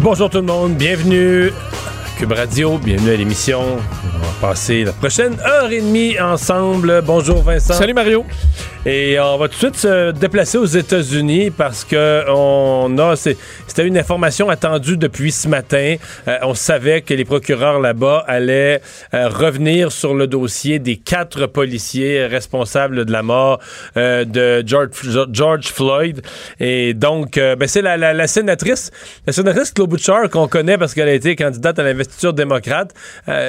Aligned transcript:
Bonjour 0.00 0.30
tout 0.30 0.38
le 0.38 0.44
monde, 0.44 0.74
bienvenue 0.74 1.48
à 1.48 2.18
Cube 2.18 2.30
Radio, 2.30 2.78
bienvenue 2.78 3.10
à 3.10 3.16
l'émission. 3.16 3.60
On 3.60 4.18
va 4.18 4.48
passer 4.48 4.84
la 4.84 4.92
prochaine 4.92 5.36
heure 5.40 5.72
et 5.72 5.80
demie 5.80 6.18
ensemble. 6.20 7.02
Bonjour 7.04 7.42
Vincent. 7.42 7.74
Salut 7.74 7.94
Mario. 7.94 8.24
Et 8.86 9.18
on 9.18 9.36
va 9.36 9.48
tout 9.48 9.54
de 9.54 9.58
suite 9.58 9.76
se 9.76 10.12
déplacer 10.12 10.56
aux 10.56 10.64
États-Unis 10.64 11.50
parce 11.50 11.84
que 11.84 12.24
on 12.30 12.96
a 12.98 13.16
c'était 13.16 13.86
une 13.86 13.98
information 13.98 14.48
attendue 14.48 14.96
depuis 14.96 15.32
ce 15.32 15.48
matin. 15.48 15.96
Euh, 16.28 16.38
on 16.42 16.54
savait 16.54 17.02
que 17.02 17.12
les 17.12 17.24
procureurs 17.24 17.80
là-bas 17.80 18.24
allaient 18.28 18.80
euh, 19.14 19.28
revenir 19.28 19.90
sur 19.90 20.14
le 20.14 20.28
dossier 20.28 20.78
des 20.78 20.96
quatre 20.96 21.46
policiers 21.46 22.26
responsables 22.26 23.04
de 23.04 23.12
la 23.12 23.24
mort 23.24 23.58
euh, 23.96 24.24
de 24.24 24.62
George, 24.64 24.90
George, 25.32 25.66
Floyd. 25.66 26.22
Et 26.60 26.94
donc, 26.94 27.34
ben 27.34 27.66
c'est 27.66 27.82
la, 27.82 27.96
la, 27.96 28.14
la, 28.14 28.26
sénatrice, 28.28 28.92
la 29.26 29.32
sénatrice 29.32 29.72
Klobuchar 29.72 30.30
qu'on 30.30 30.46
connaît 30.46 30.78
parce 30.78 30.94
qu'elle 30.94 31.08
a 31.08 31.14
été 31.14 31.34
candidate 31.34 31.78
à 31.78 31.82
l'investiture 31.82 32.32
démocrate. 32.32 32.94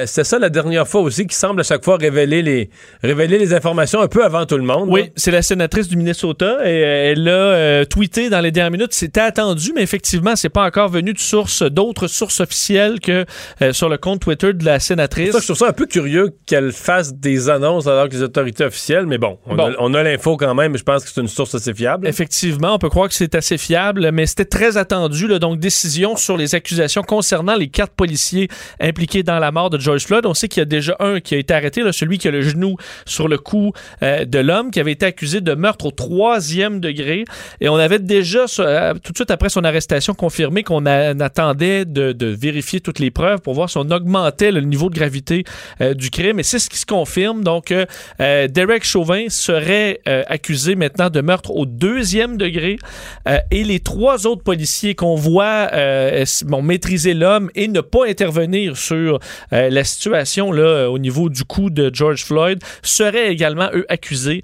c'est 0.06 0.24
ça 0.24 0.38
la 0.38 0.48
dernière 0.48 0.88
fois 0.88 1.02
aussi 1.02 1.26
qui 1.26 1.36
semble 1.36 1.60
à 1.60 1.64
chaque 1.64 1.84
fois 1.84 1.96
révéler 1.96 2.42
les 2.42 2.70
révéler 3.02 3.38
les 3.38 3.54
informations 3.54 4.00
un 4.00 4.08
peu 4.08 4.24
avant 4.24 4.44
tout 4.44 4.56
le 4.56 4.64
monde. 4.64 4.88
Oui, 4.88 5.12
c'est 5.20 5.30
la 5.30 5.42
sénatrice 5.42 5.86
du 5.86 5.96
Minnesota 5.96 6.58
et 6.64 6.82
euh, 6.82 7.12
elle 7.12 7.28
a 7.28 7.32
euh, 7.32 7.84
tweeté 7.84 8.30
dans 8.30 8.40
les 8.40 8.50
dernières 8.50 8.70
minutes. 8.70 8.94
C'était 8.94 9.20
attendu, 9.20 9.72
mais 9.74 9.82
effectivement, 9.82 10.34
c'est 10.34 10.48
pas 10.48 10.64
encore 10.64 10.88
venu 10.88 11.12
de 11.12 11.18
sources, 11.18 11.62
d'autres 11.62 12.08
sources 12.08 12.40
officielles 12.40 13.00
que 13.00 13.26
euh, 13.62 13.72
sur 13.72 13.88
le 13.88 13.98
compte 13.98 14.20
Twitter 14.20 14.54
de 14.54 14.64
la 14.64 14.80
sénatrice. 14.80 15.32
Ça, 15.32 15.38
je 15.40 15.44
trouve 15.44 15.56
ça 15.56 15.68
un 15.68 15.72
peu 15.72 15.86
curieux 15.86 16.30
qu'elle 16.46 16.72
fasse 16.72 17.14
des 17.14 17.50
annonces 17.50 17.86
alors 17.86 18.08
que 18.08 18.14
les 18.14 18.22
autorités 18.22 18.64
officielles, 18.64 19.06
mais 19.06 19.18
bon, 19.18 19.38
on 19.46 19.94
a, 19.94 20.02
l'info 20.02 20.36
quand 20.36 20.54
même. 20.54 20.76
Je 20.76 20.82
pense 20.82 21.04
que 21.04 21.10
c'est 21.10 21.20
une 21.20 21.28
source 21.28 21.54
assez 21.54 21.74
fiable. 21.74 22.08
Effectivement, 22.08 22.74
on 22.74 22.78
peut 22.78 22.88
croire 22.88 23.08
que 23.08 23.14
c'est 23.14 23.34
assez 23.34 23.58
fiable, 23.58 24.10
mais 24.12 24.26
c'était 24.26 24.46
très 24.46 24.78
attendu. 24.78 25.28
Là, 25.28 25.38
donc, 25.38 25.60
décision 25.60 26.16
sur 26.16 26.38
les 26.38 26.54
accusations 26.54 27.02
concernant 27.02 27.56
les 27.56 27.68
quatre 27.68 27.92
policiers 27.92 28.48
impliqués 28.80 29.22
dans 29.22 29.38
la 29.38 29.52
mort 29.52 29.68
de 29.68 29.78
George 29.78 30.06
Floyd. 30.06 30.24
On 30.24 30.34
sait 30.34 30.48
qu'il 30.48 30.60
y 30.60 30.62
a 30.62 30.66
déjà 30.66 30.96
un 30.98 31.20
qui 31.20 31.34
a 31.34 31.38
été 31.38 31.52
arrêté, 31.52 31.82
là, 31.82 31.92
celui 31.92 32.16
qui 32.16 32.28
a 32.28 32.30
le 32.30 32.40
genou 32.40 32.76
sur 33.04 33.28
le 33.28 33.36
cou 33.36 33.72
de 34.00 34.38
l'homme, 34.38 34.70
qui 34.70 34.80
avait 34.80 34.92
été 34.92 35.09
accusé 35.10 35.40
de 35.40 35.54
meurtre 35.54 35.86
au 35.86 35.90
troisième 35.90 36.80
degré. 36.80 37.24
Et 37.60 37.68
on 37.68 37.76
avait 37.76 37.98
déjà, 37.98 38.46
euh, 38.58 38.94
tout 38.94 39.12
de 39.12 39.18
suite 39.18 39.30
après 39.30 39.48
son 39.48 39.64
arrestation, 39.64 40.14
confirmé 40.14 40.62
qu'on 40.62 40.86
attendait 40.86 41.84
de, 41.84 42.26
vérifier 42.26 42.80
toutes 42.80 43.00
les 43.00 43.10
preuves 43.10 43.40
pour 43.40 43.54
voir 43.54 43.68
si 43.68 43.76
on 43.76 43.90
augmentait 43.90 44.52
le 44.52 44.60
niveau 44.60 44.88
de 44.88 44.94
gravité 44.94 45.44
euh, 45.80 45.94
du 45.94 46.10
crime. 46.10 46.38
Et 46.38 46.42
c'est 46.42 46.58
ce 46.58 46.70
qui 46.70 46.78
se 46.78 46.86
confirme. 46.86 47.42
Donc, 47.42 47.72
euh, 47.72 48.48
Derek 48.48 48.84
Chauvin 48.84 49.24
serait 49.28 50.00
accusé 50.06 50.74
maintenant 50.74 51.10
de 51.10 51.20
meurtre 51.20 51.50
au 51.50 51.66
deuxième 51.66 52.36
degré. 52.36 52.78
et 53.50 53.64
les 53.64 53.80
trois 53.80 54.26
autres 54.26 54.42
policiers 54.42 54.94
qu'on 54.94 55.16
voit 55.16 55.70
bon, 56.46 56.62
maîtriser 56.62 57.14
l'homme 57.14 57.50
et 57.54 57.68
ne 57.68 57.80
pas 57.80 58.06
intervenir 58.06 58.76
sur 58.76 59.18
la 59.50 59.84
situation 59.84 60.52
là, 60.52 60.88
au 60.88 60.98
niveau 60.98 61.28
du 61.28 61.44
coup 61.44 61.70
de 61.70 61.90
George 61.92 62.24
Floyd 62.24 62.62
seraient 62.82 63.32
également, 63.32 63.68
eux, 63.74 63.86
accusés, 63.88 64.42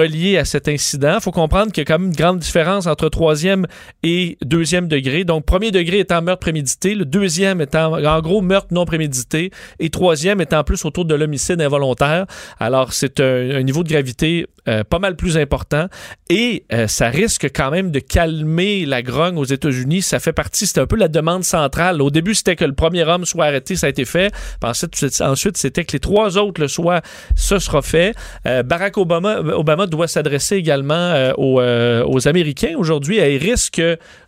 reliés 0.00 0.38
à 0.38 0.44
cet 0.44 0.68
incident. 0.68 1.14
Il 1.16 1.20
faut 1.20 1.30
comprendre 1.30 1.72
qu'il 1.72 1.82
y 1.82 1.82
a 1.82 1.84
quand 1.84 1.98
même 1.98 2.08
une 2.08 2.16
grande 2.16 2.38
différence 2.38 2.86
entre 2.86 3.08
troisième 3.08 3.66
et 4.02 4.38
deuxième 4.42 4.88
degré. 4.88 5.24
Donc, 5.24 5.44
premier 5.44 5.70
degré 5.70 6.00
étant 6.00 6.22
meurtre 6.22 6.40
prémédité, 6.40 6.94
le 6.94 7.04
deuxième 7.04 7.60
étant 7.60 7.92
en 7.94 8.20
gros 8.20 8.40
meurtre 8.40 8.68
non 8.70 8.84
prémédité 8.84 9.50
et 9.78 9.90
troisième 9.90 10.40
étant 10.40 10.64
plus 10.64 10.84
autour 10.84 11.04
de 11.04 11.14
l'homicide 11.14 11.60
involontaire. 11.60 12.26
Alors, 12.58 12.92
c'est 12.92 13.20
un, 13.20 13.62
niveau 13.62 13.82
de 13.84 13.88
gravité 13.88 14.46
euh, 14.68 14.84
pas 14.84 14.98
mal 14.98 15.16
plus 15.16 15.36
important 15.36 15.86
et 16.28 16.64
euh, 16.72 16.86
ça 16.86 17.08
risque 17.08 17.48
quand 17.54 17.70
même 17.70 17.90
de 17.90 17.98
calmer 17.98 18.86
la 18.86 19.02
grogne 19.02 19.36
aux 19.36 19.44
États-Unis. 19.44 20.02
Ça 20.02 20.20
fait 20.20 20.32
partie, 20.32 20.66
c'est 20.66 20.80
un 20.80 20.86
peu 20.86 20.96
la 20.96 21.08
demande 21.08 21.44
centrale. 21.44 22.00
Au 22.02 22.10
début, 22.10 22.34
c'était 22.34 22.56
que 22.56 22.64
le 22.64 22.74
premier 22.74 23.04
homme 23.04 23.24
soit 23.24 23.46
arrêté, 23.46 23.76
ça 23.76 23.86
a 23.86 23.90
été 23.90 24.04
fait. 24.04 24.32
Ensuite, 24.62 25.56
c'était 25.56 25.84
que 25.84 25.92
les 25.92 26.00
trois 26.00 26.38
autres 26.38 26.60
le 26.60 26.68
soient, 26.68 27.00
ce 27.36 27.58
sera 27.58 27.82
fait. 27.82 28.14
Euh, 28.46 28.62
Barack 28.62 28.96
Obama 28.98 29.86
doit 29.90 30.08
s'adresser 30.08 30.56
également 30.56 31.32
aux, 31.36 31.60
aux, 31.60 32.28
Américains 32.28 32.74
aujourd'hui 32.76 33.18
il 33.18 33.38
risque 33.38 33.82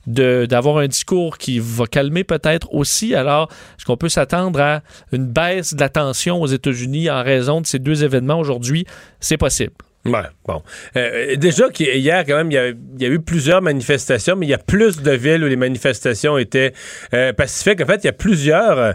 d'avoir 0.07 0.79
un 0.79 0.89
discours 0.89 1.39
qui 1.39 1.59
va 1.59 1.87
calmer 1.87 2.25
peut-être 2.25 2.73
aussi. 2.75 3.15
Alors, 3.15 3.49
est-ce 3.79 3.85
qu'on 3.85 3.97
peut 3.97 4.09
s'attendre 4.09 4.61
à 4.61 4.83
une 5.13 5.27
baisse 5.27 5.75
de 5.75 5.81
la 5.81 5.89
tension 5.89 6.41
aux 6.41 6.47
États-Unis 6.47 7.11
en 7.11 7.23
raison 7.23 7.61
de 7.61 7.67
ces 7.67 7.79
deux 7.79 8.05
événements 8.05 8.39
aujourd'hui? 8.39 8.85
C'est 9.21 9.37
possible. 9.37 9.73
Bon. 10.05 10.63
Euh, 10.97 11.37
déjà, 11.37 11.69
hier, 11.79 12.25
quand 12.27 12.37
même, 12.37 12.51
il 12.51 13.01
y, 13.01 13.07
a, 13.07 13.09
eu 13.09 13.21
plusieurs 13.21 13.63
manifestations, 13.63 14.35
mais 14.35 14.47
il 14.47 14.51
y 14.51 14.55
a 14.55 14.59
plus 14.59 15.01
de 15.01 15.13
villes 15.13 15.45
où 15.45 15.47
les 15.47 15.57
manifestations 15.57 16.39
étaient 16.39 16.73
euh, 17.15 17.33
pacifiques. 17.33 17.81
En 17.81 17.87
fait, 17.87 18.03
il 18.03 18.07
y 18.07 18.11
a 18.11 18.15
plusieurs. 18.15 18.95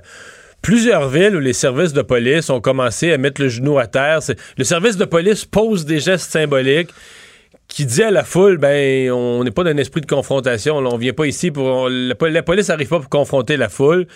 Plusieurs 0.62 1.08
villes 1.08 1.36
où 1.36 1.40
les 1.40 1.54
services 1.54 1.94
de 1.94 2.02
police 2.02 2.50
ont 2.50 2.60
commencé 2.60 3.14
à 3.14 3.18
mettre 3.18 3.42
le 3.42 3.48
genou 3.48 3.80
à 3.80 3.88
terre. 3.88 4.20
Le 4.58 4.64
service 4.64 4.98
de 4.98 5.06
police 5.06 5.46
pose 5.46 5.86
des 5.86 6.00
gestes 6.00 6.32
symboliques 6.32 6.90
qui 7.68 7.86
dit 7.86 8.02
à 8.02 8.12
la 8.12 8.24
foule, 8.24 8.58
ben, 8.58 9.12
on 9.12 9.44
n'est 9.44 9.52
pas 9.52 9.64
dans 9.64 9.72
un 9.72 9.78
esprit 9.78 10.02
de 10.02 10.06
confrontation. 10.06 10.78
on 10.78 10.98
vient 10.98 11.14
pas 11.14 11.26
ici 11.26 11.52
pour. 11.52 11.90
la, 11.90 12.44
police 12.44 12.70
n'arrive 12.70 12.88
pas 12.88 13.00
pour 13.00 13.10
confronter 13.10 13.58
la 13.58 13.70
foule. 13.70 14.08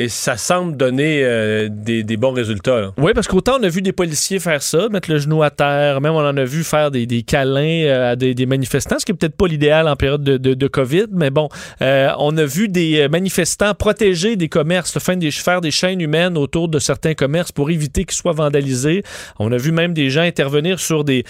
Et 0.00 0.08
ça 0.08 0.36
semble 0.36 0.76
donner 0.76 1.24
euh, 1.24 1.68
des, 1.68 2.16
bons 2.16 2.30
résultats. 2.30 2.92
Oui, 2.98 3.10
parce 3.14 3.26
qu'autant 3.26 3.56
on 3.58 3.62
a 3.64 3.68
vu 3.68 3.82
des 3.82 3.90
policiers 3.90 4.38
faire 4.38 4.62
ça, 4.62 4.88
mettre 4.90 5.10
le 5.10 5.18
genou 5.18 5.42
à 5.42 5.50
terre, 5.50 6.00
même 6.00 6.12
on 6.12 6.24
en 6.24 6.36
a 6.36 6.44
vu 6.44 6.62
faire 6.62 6.92
des, 6.92 7.06
câlins 7.22 7.84
euh, 7.84 8.12
à 8.12 8.16
des, 8.16 8.46
manifestants, 8.46 9.00
ce 9.00 9.04
qui 9.04 9.10
est 9.10 9.14
peut-être 9.16 9.36
pas 9.36 9.48
l'idéal 9.48 9.88
en 9.88 9.96
période 9.96 10.22
de, 10.22 10.68
COVID, 10.68 11.06
mais 11.12 11.30
bon, 11.30 11.48
euh, 11.82 12.10
on 12.18 12.36
a 12.36 12.44
vu 12.44 12.68
des 12.68 13.08
manifestants 13.08 13.74
protéger 13.74 14.36
des 14.36 14.48
commerces, 14.48 14.96
des, 15.16 15.30
faire 15.32 15.60
des 15.60 15.72
chaînes 15.72 16.00
humaines 16.00 16.38
autour 16.38 16.68
de 16.68 16.78
certains 16.78 17.14
commerces 17.14 17.50
pour 17.50 17.70
éviter 17.70 18.04
qu'ils 18.04 18.16
soient 18.16 18.32
vandalisés. 18.32 19.02
On 19.40 19.50
a 19.50 19.56
vu 19.56 19.72
même 19.72 19.94
des 19.94 20.10
gens 20.10 20.22
intervenir 20.22 20.78
sur 20.78 21.02
des, 21.02 21.24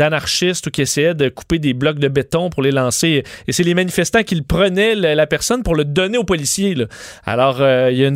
anarchistes 0.00 0.55
qui 0.60 0.82
essayaient 0.82 1.14
de 1.14 1.28
couper 1.28 1.58
des 1.58 1.74
blocs 1.74 1.98
de 1.98 2.08
béton 2.08 2.50
pour 2.50 2.62
les 2.62 2.72
lancer. 2.72 3.24
Et 3.46 3.52
c'est 3.52 3.62
les 3.62 3.74
manifestants 3.74 4.22
qui 4.22 4.34
le 4.34 4.42
prenaient, 4.42 4.94
la, 4.94 5.26
personne, 5.26 5.62
pour 5.62 5.74
le 5.74 5.84
donner 5.84 6.18
aux 6.18 6.24
policiers. 6.24 6.74
Alors, 7.24 7.46
alors, 7.46 7.60
euh, 7.60 7.90
il 7.92 7.98
y 7.98 8.04
a 8.04 8.10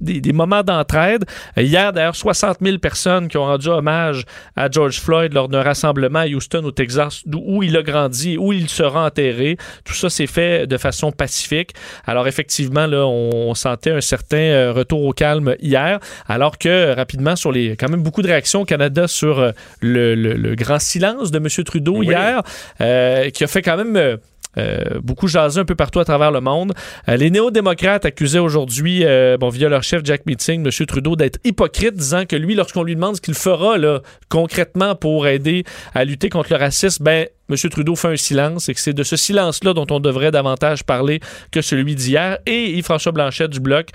des, 0.00 0.32
moments 0.32 0.62
d'entraide. 0.62 1.24
Hier, 1.56 1.92
d'ailleurs, 1.92 2.16
60 2.16 2.58
000 2.60 2.78
personnes 2.78 3.28
qui 3.28 3.36
ont 3.36 3.44
rendu 3.44 3.68
hommage 3.68 4.24
à 4.56 4.68
George 4.70 4.98
Floyd 4.98 5.32
lors 5.34 5.48
d'un 5.48 5.62
rassemblement 5.62 6.20
à 6.20 6.26
Houston, 6.26 6.64
au 6.64 6.72
Texas, 6.72 7.22
où 7.32 7.62
il 7.62 7.76
a 7.76 7.82
grandi, 7.82 8.36
où 8.36 8.52
il 8.52 8.68
sera 8.68 9.06
enterré. 9.06 9.56
Tout 9.84 9.94
ça 9.94 10.10
s'est 10.10 10.26
fait 10.26 10.66
de 10.66 10.76
façon 10.78 11.12
pacifique. 11.12 11.74
Alors, 12.06 12.26
effectivement, 12.26 12.86
là, 12.86 13.06
on, 13.06 13.54
sentait 13.54 13.92
un 13.92 14.00
certain 14.00 14.36
euh, 14.36 14.72
retour 14.72 15.04
au 15.04 15.12
calme 15.12 15.54
hier, 15.60 16.00
alors 16.26 16.58
que 16.58 16.92
rapidement, 16.94 17.36
sur 17.36 17.52
les 17.52 17.76
quand 17.76 17.88
même 17.88 18.02
beaucoup 18.02 18.22
de 18.22 18.26
réactions 18.26 18.62
au 18.62 18.64
Canada 18.64 19.06
sur 19.06 19.38
euh, 19.38 19.52
le, 19.80 20.54
grand 20.56 20.80
silence 20.80 21.30
de 21.34 21.38
M. 21.38 21.64
Trudeau 21.64 22.02
hier, 22.02 22.42
qui 22.78 23.44
a 23.44 23.46
fait 23.46 23.62
quand 23.62 23.76
même 23.76 24.18
euh, 24.56 25.00
beaucoup 25.02 25.26
jasé 25.26 25.60
un 25.60 25.64
peu 25.64 25.74
partout 25.74 26.00
à 26.00 26.04
travers 26.04 26.30
le 26.30 26.40
monde. 26.40 26.72
Euh, 27.08 27.16
les 27.16 27.30
néo-démocrates 27.30 28.04
accusaient 28.04 28.38
aujourd'hui, 28.38 29.04
euh, 29.04 29.36
bon, 29.36 29.48
via 29.48 29.68
leur 29.68 29.82
chef 29.82 30.02
Jack 30.04 30.26
Meeting, 30.26 30.64
M. 30.64 30.86
Trudeau, 30.86 31.16
d'être 31.16 31.38
hypocrite, 31.44 31.94
disant 31.94 32.24
que 32.24 32.36
lui, 32.36 32.54
lorsqu'on 32.54 32.82
lui 32.82 32.94
demande 32.94 33.16
ce 33.16 33.20
qu'il 33.20 33.34
fera 33.34 33.78
là, 33.78 34.00
concrètement 34.28 34.94
pour 34.94 35.26
aider 35.26 35.64
à 35.94 36.04
lutter 36.04 36.28
contre 36.28 36.52
le 36.52 36.58
racisme, 36.58 37.02
ben, 37.02 37.26
M. 37.50 37.56
Trudeau 37.70 37.94
fait 37.94 38.08
un 38.08 38.16
silence 38.16 38.68
et 38.68 38.74
que 38.74 38.80
c'est 38.80 38.92
de 38.92 39.02
ce 39.02 39.16
silence-là 39.16 39.74
dont 39.74 39.86
on 39.90 40.00
devrait 40.00 40.30
davantage 40.30 40.84
parler 40.84 41.20
que 41.50 41.60
celui 41.60 41.94
d'hier. 41.94 42.38
Et 42.46 42.72
Yves-François 42.78 43.12
Blanchet 43.12 43.48
du 43.48 43.60
Bloc 43.60 43.88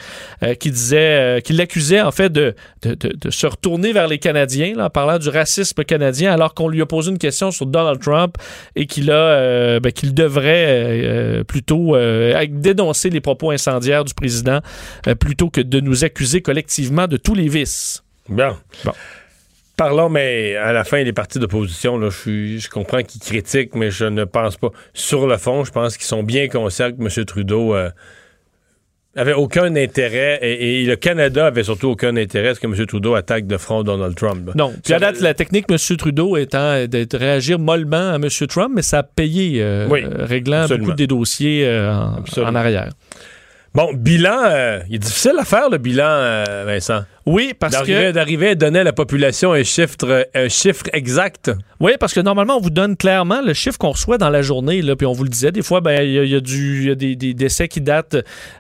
euh, 0.44 0.54
qui 0.54 0.72
disait, 0.72 0.98
euh, 1.38 1.40
qui 1.40 1.54
l'accusait 1.54 2.02
en 2.02 2.12
fait 2.12 2.32
de, 2.32 2.54
de, 2.84 3.30
se 3.30 3.48
retourner 3.48 3.92
vers 3.92 4.08
les 4.08 4.20
Canadiens 4.20 4.80
en 4.80 4.90
parlant 4.90 5.18
du 5.18 5.30
racisme 5.30 5.84
canadien 5.84 6.32
alors 6.32 6.54
qu'on 6.54 6.68
lui 6.68 6.82
a 6.82 6.86
posé 6.86 7.12
une 7.12 7.18
question 7.18 7.52
sur 7.52 7.66
Donald 7.66 8.00
Trump 8.00 8.36
et 8.76 8.86
qu'il 8.86 9.12
a, 9.12 9.14
euh, 9.14 9.80
ben, 9.80 9.92
qu'il 9.92 10.14
devrait 10.14 11.44
plutôt 11.48 11.96
dénoncer 12.50 13.10
les 13.10 13.22
propos 13.22 13.52
incendiaires 13.52 14.06
du 14.06 14.14
président 14.14 14.60
plutôt 15.20 15.50
que 15.50 15.62
de 15.62 15.80
nous 15.80 16.04
accuser 16.04 16.42
collectivement 16.42 17.08
de 17.08 17.18
tous 17.18 17.36
les 17.36 17.48
vices. 17.48 18.04
Bien. 18.30 18.58
Bon. 18.86 18.94
Parlons, 19.80 20.10
mais 20.10 20.58
à 20.58 20.74
la 20.74 20.84
fin, 20.84 21.02
les 21.04 21.14
partis 21.14 21.40
d'opposition, 21.40 21.98
là, 21.98 22.10
je, 22.10 22.18
suis- 22.18 22.60
je 22.60 22.70
comprends 22.70 23.02
qu'ils 23.02 23.22
critiquent, 23.22 23.76
mais 23.76 23.92
je 23.92 24.04
ne 24.04 24.26
pense 24.26 24.58
pas. 24.58 24.70
Sur 24.94 25.26
le 25.26 25.38
fond, 25.38 25.64
je 25.64 25.72
pense 25.72 25.96
qu'ils 25.96 26.06
sont 26.06 26.22
bien 26.22 26.50
conscients 26.50 26.92
que 26.92 27.02
M. 27.02 27.26
Trudeau 27.26 27.74
euh, 27.76 27.90
avait 29.16 29.32
aucun 29.34 29.74
intérêt, 29.78 30.38
et, 30.42 30.82
et 30.82 30.86
le 30.86 30.98
Canada 30.98 31.48
avait 31.48 31.64
surtout 31.64 31.88
aucun 31.92 32.16
intérêt 32.18 32.50
à 32.50 32.56
ce 32.56 32.60
que 32.60 32.68
M. 32.68 32.86
Trudeau 32.86 33.16
attaque 33.16 33.48
de 33.48 33.56
front 33.56 33.84
Donald 33.84 34.16
Trump. 34.16 34.52
Non. 34.54 34.74
Puis 34.84 34.94
à 34.94 35.00
date, 35.00 35.22
la 35.22 35.34
technique, 35.34 35.66
M. 35.70 35.78
Trudeau 35.98 36.36
étant 36.36 36.86
de 36.86 37.18
réagir 37.18 37.58
mollement 37.58 38.12
à 38.12 38.16
M. 38.16 38.28
Trump, 38.50 38.74
mais 38.76 38.82
ça 38.82 39.00
a 39.00 39.04
payé, 39.04 39.64
euh, 39.64 39.88
Oui, 39.90 40.02
réglant 40.06 40.64
absolument. 40.64 40.88
beaucoup 40.88 40.98
des 40.98 41.08
dossiers 41.08 41.66
euh, 41.66 41.94
en 42.38 42.56
arrière. 42.56 42.90
Bon, 43.76 43.92
bilan, 43.94 44.40
euh, 44.46 44.80
il 44.90 44.96
est 44.96 45.00
difficile 45.00 45.34
à 45.40 45.46
faire, 45.46 45.70
le 45.70 45.78
bilan, 45.78 46.04
euh, 46.08 46.64
Vincent. 46.66 47.02
Oui, 47.28 47.54
parce 47.58 47.84
que 47.84 48.12
d'arriver 48.12 48.50
à 48.50 48.56
donner 48.56 48.80
à 48.80 48.84
la 48.84 48.94
population 48.94 49.54
un 49.54 49.62
chiffre, 49.62 50.26
un 50.34 50.50
chiffre 50.50 50.86
exact. 50.92 51.52
oui, 51.80 51.92
parce 52.00 52.14
que 52.14 52.20
normalement, 52.20 52.58
on 52.58 52.62
vous 52.62 52.72
donne 52.72 52.98
clairement 52.98 53.42
le 53.46 53.54
chiffre 53.54 53.78
qu'on 53.78 53.92
reçoit 53.92 54.18
dans 54.18 54.32
la 54.32 54.42
journée. 54.42 54.82
Là, 54.82 54.96
puis 54.96 55.06
on 55.06 55.12
vous 55.14 55.24
le 55.24 55.30
disait, 55.30 55.52
des 55.52 55.62
fois, 55.62 55.82
ben, 55.82 56.02
il 56.02 56.12
y, 56.14 56.18
a- 56.20 56.24
il 56.24 56.30
y 56.32 56.36
a 56.36 56.40
du- 56.40 56.88
y 56.88 56.90
a 56.92 56.96
des, 56.96 57.16
des 57.16 57.36
décès 57.36 57.68
qui 57.68 57.82
datent 57.82 58.16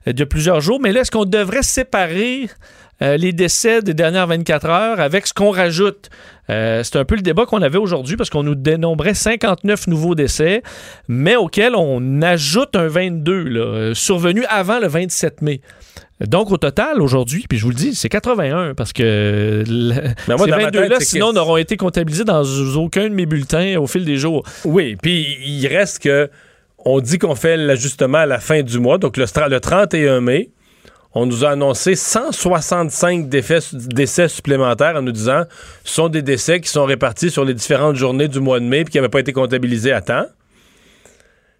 euh, 0.08 0.14
de 0.14 0.24
plusieurs 0.26 0.62
jours. 0.62 0.80
Mais 0.80 0.92
là, 0.92 1.02
est-ce 1.02 1.10
qu'on 1.12 1.26
devrait 1.26 1.64
séparer 1.64 2.48
euh, 3.02 3.18
les 3.18 3.32
décès 3.34 3.82
des 3.82 3.94
dernières 3.94 4.28
24 4.28 4.66
heures 4.70 5.00
avec 5.00 5.28
ce 5.28 5.34
qu'on 5.34 5.52
rajoute? 5.52 6.10
Euh, 6.50 6.82
c'est 6.84 6.96
un 6.98 7.06
peu 7.06 7.16
le 7.16 7.22
débat 7.22 7.46
qu'on 7.46 7.62
avait 7.62 7.78
aujourd'hui 7.78 8.16
parce 8.18 8.30
qu'on 8.30 8.44
nous 8.44 8.56
dénombrait 8.56 9.14
59 9.14 9.88
nouveaux 9.88 10.16
décès, 10.16 10.64
mais 11.08 11.36
auxquels 11.36 11.76
on 11.76 12.22
ajoute 12.22 12.76
un 12.76 12.88
22, 12.88 13.44
là, 13.44 13.60
euh, 13.62 13.94
survenu 13.94 14.44
avant 14.50 14.80
le 14.80 14.88
27 14.88 15.42
mai. 15.42 15.62
Donc, 16.22 16.52
au 16.52 16.58
total, 16.58 17.02
aujourd'hui, 17.02 17.46
puis 17.48 17.58
je 17.58 17.64
vous 17.64 17.70
le 17.70 17.76
dis, 17.76 17.96
c'est 17.96 18.10
81 18.10 18.74
parce 18.74 18.92
que 18.92 19.64
le- 19.66 19.94
Mais 20.28 20.36
moi, 20.36 20.46
ces 20.46 20.52
dans 20.52 20.58
ma 20.58 20.64
tête, 20.72 20.82
22-là, 20.82 20.96
c'est 21.00 21.06
sinon, 21.06 21.30
que- 21.30 21.36
n'auront 21.36 21.56
été 21.58 21.78
comptabilisés 21.78 22.26
dans 22.26 22.44
aucun 22.76 23.04
de 23.08 23.14
mes 23.14 23.26
bulletins 23.26 23.78
au 23.80 23.88
fil 23.88 24.04
des 24.04 24.18
jours. 24.18 24.44
Oui, 24.66 24.98
puis 25.02 25.38
il 25.46 25.66
reste 25.68 26.00
que 26.04 26.30
on 26.84 27.00
dit 27.00 27.20
qu'on 27.20 27.36
fait 27.36 27.56
l'ajustement 27.58 28.18
à 28.20 28.26
la 28.26 28.40
fin 28.40 28.64
du 28.64 28.80
mois, 28.80 28.98
donc 28.98 29.16
le, 29.18 29.26
le 29.50 29.60
31 29.60 30.20
mai. 30.22 30.50
On 31.16 31.26
nous 31.26 31.44
a 31.44 31.50
annoncé 31.50 31.96
165 31.96 33.30
défais- 33.30 33.60
décès 33.74 34.28
supplémentaires 34.28 34.96
en 34.96 35.02
nous 35.02 35.12
disant 35.12 35.44
ce 35.84 35.94
sont 35.94 36.08
des 36.10 36.22
décès 36.22 36.60
qui 36.62 36.70
sont 36.70 36.86
répartis 36.86 37.32
sur 37.32 37.46
les 37.46 37.54
différentes 37.56 37.96
journées 37.96 38.28
du 38.28 38.40
mois 38.40 38.60
de 38.60 38.66
mai 38.66 38.84
puis 38.84 38.92
qui 38.92 38.98
n'avaient 38.98 39.10
pas 39.10 39.20
été 39.22 39.34
comptabilisés 39.34 39.92
à 39.92 40.02
temps. 40.02 40.26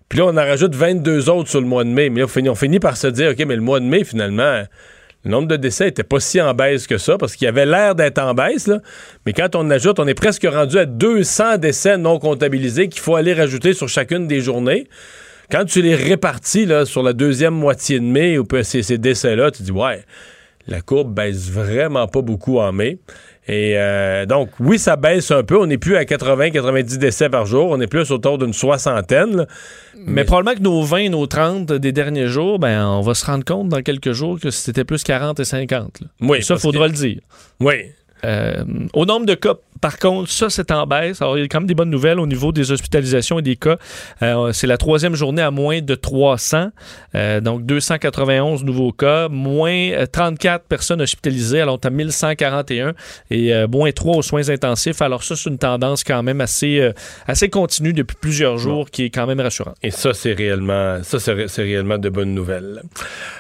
Puis 0.08 0.20
là, 0.20 0.26
on 0.26 0.32
en 0.32 0.36
rajoute 0.36 0.74
22 0.76 1.30
autres 1.30 1.50
sur 1.50 1.62
le 1.62 1.68
mois 1.68 1.84
de 1.84 1.90
mai. 1.90 2.10
Mais 2.10 2.24
on 2.24 2.56
finit, 2.56 2.80
par 2.80 2.98
se 2.98 3.08
dire, 3.08 3.32
OK, 3.32 3.46
mais 3.48 3.56
le 3.56 3.62
mois 3.62 3.80
de 3.80 3.86
mai, 3.86 4.04
finalement, 4.04 4.64
le 5.24 5.30
nombre 5.32 5.48
de 5.48 5.56
décès 5.56 5.86
n'était 5.86 6.04
pas 6.04 6.20
si 6.20 6.42
en 6.42 6.54
baisse 6.56 6.88
que 6.88 6.98
ça, 6.98 7.18
parce 7.20 7.36
qu'il 7.36 7.48
avait 7.48 7.66
l'air 7.68 7.94
d'être 7.94 8.18
en 8.20 8.34
baisse. 8.34 8.72
Mais 9.26 9.34
quand 9.34 9.56
on 9.56 9.70
ajoute, 9.70 10.00
on 10.00 10.08
est 10.08 10.16
presque 10.16 10.48
rendu 10.52 10.80
à 10.80 10.86
200 10.86 11.58
décès 11.58 11.98
non 11.98 12.18
comptabilisés 12.18 12.88
qu'il 12.88 13.02
faut 13.02 13.16
aller 13.16 13.34
rajouter 13.36 13.74
sur 13.74 13.88
chacune 13.88 14.28
des 14.28 14.42
journées. 14.42 14.88
Quand 15.52 15.66
tu 15.66 15.82
les 15.82 15.96
répartis 15.96 16.66
là, 16.66 16.86
sur 16.86 17.04
la 17.04 17.14
deuxième 17.14 17.54
moitié 17.56 18.00
de 18.00 18.06
mai, 18.06 18.38
ou 18.38 18.46
ces, 18.64 18.84
ces 18.84 18.98
décès-là, 18.98 19.52
tu 19.52 19.64
dis, 19.64 19.72
ouais, 19.72 20.04
la 20.68 20.82
courbe 20.82 21.14
baisse 21.14 21.50
vraiment 21.50 22.08
pas 22.08 22.22
beaucoup 22.22 22.60
en 22.60 22.72
mai. 22.72 23.00
Et 23.48 23.74
euh, 23.78 24.28
donc, 24.28 24.50
oui, 24.60 24.78
ça 24.78 24.96
baisse 24.96 25.32
un 25.32 25.42
peu. 25.42 25.58
On 25.60 25.66
n'est 25.66 25.80
plus 25.80 25.96
à 25.98 26.04
80-90 26.04 27.00
décès 27.00 27.30
par 27.30 27.48
jour. 27.48 27.70
On 27.72 27.82
est 27.82 27.88
plus 27.88 28.12
autour 28.12 28.38
d'une 28.38 28.54
soixantaine. 28.54 29.38
là. 29.38 29.46
Mais, 29.98 30.24
probablement 30.24 30.56
que 30.56 30.62
nos 30.62 30.84
20, 30.84 31.10
nos 31.10 31.26
30 31.26 31.74
des 31.74 31.92
derniers 31.92 32.28
jours, 32.28 32.60
ben, 32.60 32.86
on 32.86 33.02
va 33.02 33.16
se 33.16 33.26
rendre 33.26 33.44
compte 33.44 33.70
dans 33.70 33.82
quelques 33.82 34.12
jours 34.12 34.40
que 34.40 34.52
c'était 34.52 34.84
plus 34.84 35.04
40 35.04 35.40
et 35.40 35.46
50. 35.46 36.02
là. 36.02 36.08
Oui, 36.22 36.44
ça, 36.44 36.58
faudra 36.58 36.86
que- 36.86 36.92
le 36.92 36.98
dire. 36.98 37.22
Oui. 37.60 37.74
Euh, 38.24 38.64
au 38.94 39.06
nombre 39.06 39.26
de 39.26 39.34
cas, 39.34 39.56
par 39.82 39.98
contre, 40.00 40.30
ça, 40.30 40.50
c'est 40.50 40.72
en 40.72 40.86
baisse. 40.86 41.22
Alors, 41.22 41.38
il 41.38 41.42
y 41.42 41.44
a 41.44 41.48
quand 41.48 41.60
même 41.60 41.68
des 41.68 41.76
bonnes 41.76 41.90
nouvelles 41.90 42.20
au 42.20 42.28
niveau 42.28 42.52
des 42.52 42.72
hospitalisations 42.72 43.40
et 43.40 43.42
des 43.42 43.56
cas. 43.56 43.78
Euh, 44.22 44.52
c'est 44.54 44.68
la 44.68 44.78
troisième 44.78 45.16
journée 45.16 45.42
à 45.42 45.52
moins 45.52 45.82
de 45.82 45.96
300. 45.96 46.70
Euh, 47.16 47.42
donc, 47.42 47.66
291 47.66 48.64
nouveaux 48.64 48.92
cas, 48.92 49.28
moins 49.30 49.72
euh, 49.92 50.06
34 50.06 50.66
personnes 50.66 51.02
hospitalisées. 51.02 51.62
Alors, 51.62 51.76
on 51.76 51.80
est 51.80 51.86
à 51.86 51.90
1141 51.90 52.94
et 53.32 53.54
euh, 53.54 53.68
moins 53.68 53.92
3 53.92 54.18
aux 54.18 54.22
soins 54.22 54.50
intensifs. 54.50 55.02
Alors, 55.02 55.24
ça, 55.24 55.36
c'est 55.36 55.50
une 55.50 55.58
tendance 55.58 56.04
quand 56.04 56.24
même 56.24 56.42
assez, 56.42 56.80
euh, 56.80 56.94
assez 57.28 57.50
continue 57.50 57.94
depuis 57.94 58.18
plusieurs 58.20 58.58
jours 58.58 58.90
qui 58.90 59.06
est 59.06 59.10
quand 59.10 59.28
même 59.28 59.40
rassurante. 59.40 59.76
Et 59.84 59.92
ça, 59.92 60.14
c'est 60.14 60.34
réellement, 60.34 61.00
ça, 61.04 61.20
c'est, 61.20 61.34
ré- 61.34 61.48
c'est 61.48 61.64
réellement 61.64 61.98
de 61.98 62.10
bonnes 62.10 62.34
nouvelles. 62.34 62.82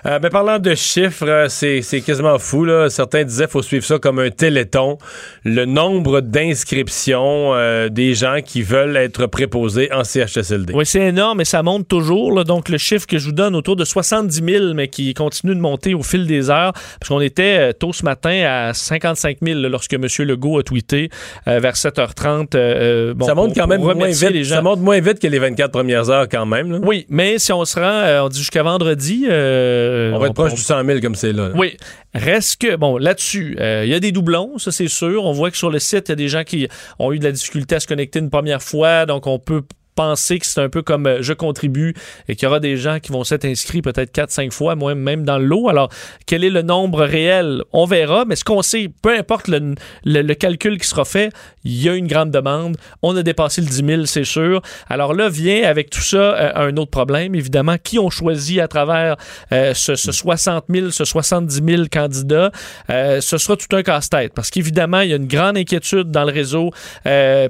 Euh, 0.05 0.19
ben, 0.19 0.29
parlant 0.29 0.59
de 0.59 0.75
chiffres, 0.75 1.27
euh, 1.27 1.49
c'est, 1.49 1.81
c'est 1.81 2.01
quasiment 2.01 2.37
fou. 2.39 2.65
Là. 2.65 2.89
Certains 2.89 3.23
disaient 3.23 3.45
qu'il 3.45 3.51
faut 3.51 3.61
suivre 3.61 3.85
ça 3.85 3.99
comme 3.99 4.19
un 4.19 4.29
téléthon. 4.29 4.97
Le 5.43 5.65
nombre 5.65 6.21
d'inscriptions 6.29 7.53
euh, 7.55 7.89
des 7.89 8.13
gens 8.13 8.37
qui 8.45 8.61
veulent 8.61 8.97
être 8.97 9.25
préposés 9.27 9.91
en 9.91 10.03
CHSLD. 10.03 10.73
Oui, 10.73 10.85
c'est 10.85 11.01
énorme 11.07 11.41
et 11.41 11.45
ça 11.45 11.63
monte 11.63 11.87
toujours. 11.87 12.31
là. 12.33 12.43
Donc, 12.43 12.69
le 12.69 12.77
chiffre 12.77 13.07
que 13.07 13.17
je 13.17 13.25
vous 13.25 13.31
donne, 13.31 13.55
autour 13.55 13.75
de 13.75 13.85
70 13.85 14.43
000, 14.45 14.73
mais 14.73 14.87
qui 14.87 15.13
continue 15.13 15.55
de 15.55 15.59
monter 15.59 15.93
au 15.93 16.03
fil 16.03 16.27
des 16.27 16.49
heures, 16.49 16.73
parce 16.73 17.09
qu'on 17.09 17.21
était 17.21 17.57
euh, 17.59 17.73
tôt 17.73 17.93
ce 17.93 18.03
matin 18.03 18.43
à 18.47 18.73
55 18.73 19.37
000 19.41 19.59
là, 19.59 19.69
lorsque 19.69 19.93
M. 19.93 20.05
Legault 20.19 20.59
a 20.59 20.63
tweeté 20.63 21.09
euh, 21.47 21.59
vers 21.59 21.73
7h30. 21.75 22.49
euh, 22.55 23.13
bon, 23.13 23.25
ça 23.25 23.35
monte 23.35 23.55
quand 23.55 23.67
même 23.67 23.81
moins 23.81 23.93
vite. 24.07 24.29
les 24.31 24.43
gens. 24.43 24.55
Ça 24.55 24.61
monte 24.61 24.79
moins 24.79 24.99
vite 24.99 25.19
que 25.19 25.27
les 25.27 25.39
24 25.39 25.71
premières 25.71 26.09
heures 26.09 26.27
quand 26.29 26.45
même. 26.45 26.71
là. 26.71 26.79
Oui, 26.83 27.05
mais 27.09 27.39
si 27.39 27.51
on 27.53 27.65
se 27.65 27.79
rend, 27.79 28.25
on 28.25 28.29
dit 28.29 28.39
jusqu'à 28.39 28.63
vendredi. 28.63 29.25
On 29.27 30.19
va 30.19 30.27
être 30.27 30.33
proche 30.33 30.53
du 30.53 30.61
100 30.61 30.85
000 30.85 30.99
comme 31.01 31.15
c'est 31.15 31.33
là. 31.33 31.49
Oui. 31.55 31.77
Reste 32.15 32.61
que, 32.61 32.75
bon, 32.75 32.97
là-dessus, 32.97 33.55
il 33.59 33.87
y 33.89 33.93
a 33.93 33.99
des 33.99 34.11
doublons, 34.11 34.57
ça 34.57 34.71
c'est 34.71 34.87
sûr. 34.87 35.23
On 35.25 35.31
voit 35.31 35.51
que 35.51 35.57
sur 35.57 35.69
le 35.69 35.79
site, 35.79 36.05
il 36.09 36.11
y 36.11 36.13
a 36.13 36.15
des 36.19 36.29
gens 36.29 36.43
qui 36.43 36.67
ont 36.99 37.11
eu 37.11 37.19
de 37.19 37.23
la 37.25 37.31
difficulté 37.31 37.75
à 37.75 37.79
se 37.79 37.87
connecter 37.87 38.19
une 38.19 38.29
première 38.29 38.61
fois, 38.61 39.05
donc 39.05 39.25
on 39.27 39.39
peut 39.39 39.63
penser 39.99 40.39
que 40.39 40.45
c'est 40.45 40.61
un 40.61 40.69
peu 40.69 40.81
comme 40.81 41.07
euh, 41.07 41.17
je 41.21 41.33
contribue 41.33 41.93
et 42.29 42.37
qu'il 42.37 42.43
y 42.43 42.47
aura 42.47 42.61
des 42.61 42.77
gens 42.77 43.01
qui 43.01 43.11
vont 43.11 43.25
s'être 43.25 43.43
inscrits 43.43 43.81
peut-être 43.81 44.15
4-5 44.15 44.51
fois, 44.51 44.75
moi 44.75 44.95
même 44.95 45.25
dans 45.25 45.37
le 45.37 45.43
lot. 45.43 45.67
Alors, 45.67 45.89
quel 46.25 46.45
est 46.45 46.49
le 46.49 46.61
nombre 46.61 47.03
réel? 47.03 47.63
On 47.73 47.83
verra, 47.83 48.23
mais 48.23 48.37
ce 48.37 48.45
qu'on 48.45 48.61
sait, 48.61 48.89
peu 49.01 49.13
importe 49.13 49.49
le, 49.49 49.75
le- 50.05 50.33
calcul 50.35 50.77
qui 50.77 50.87
sera 50.87 51.03
fait, 51.03 51.33
il 51.65 51.83
y 51.83 51.89
a 51.89 51.95
une 51.95 52.07
grande 52.07 52.31
demande. 52.31 52.77
On 53.01 53.13
a 53.17 53.23
dépassé 53.23 53.59
le 53.59 53.67
10 53.67 53.75
000, 53.85 54.05
c'est 54.05 54.23
sûr. 54.23 54.61
Alors 54.87 55.13
là, 55.13 55.27
vient 55.27 55.63
avec 55.67 55.89
tout 55.89 55.99
ça 55.99 56.17
euh, 56.17 56.51
un 56.55 56.77
autre 56.77 56.91
problème, 56.91 57.35
évidemment. 57.35 57.75
Qui 57.83 57.99
ont 57.99 58.09
choisi 58.09 58.61
à 58.61 58.69
travers 58.69 59.17
euh, 59.51 59.73
ce, 59.73 59.95
ce 59.95 60.13
60 60.13 60.63
000, 60.69 60.91
ce 60.91 61.03
70 61.03 61.61
000 61.67 61.83
candidats? 61.91 62.51
Ce 62.87 63.37
sera 63.37 63.57
tout 63.57 63.75
un 63.75 63.83
casse-tête 63.83 64.31
parce 64.33 64.49
qu'évidemment, 64.49 65.01
il 65.01 65.09
y 65.09 65.13
a 65.13 65.17
une 65.17 65.27
grande 65.27 65.57
inquiétude 65.57 66.09
dans 66.09 66.23
le 66.23 66.31
réseau 66.31 66.71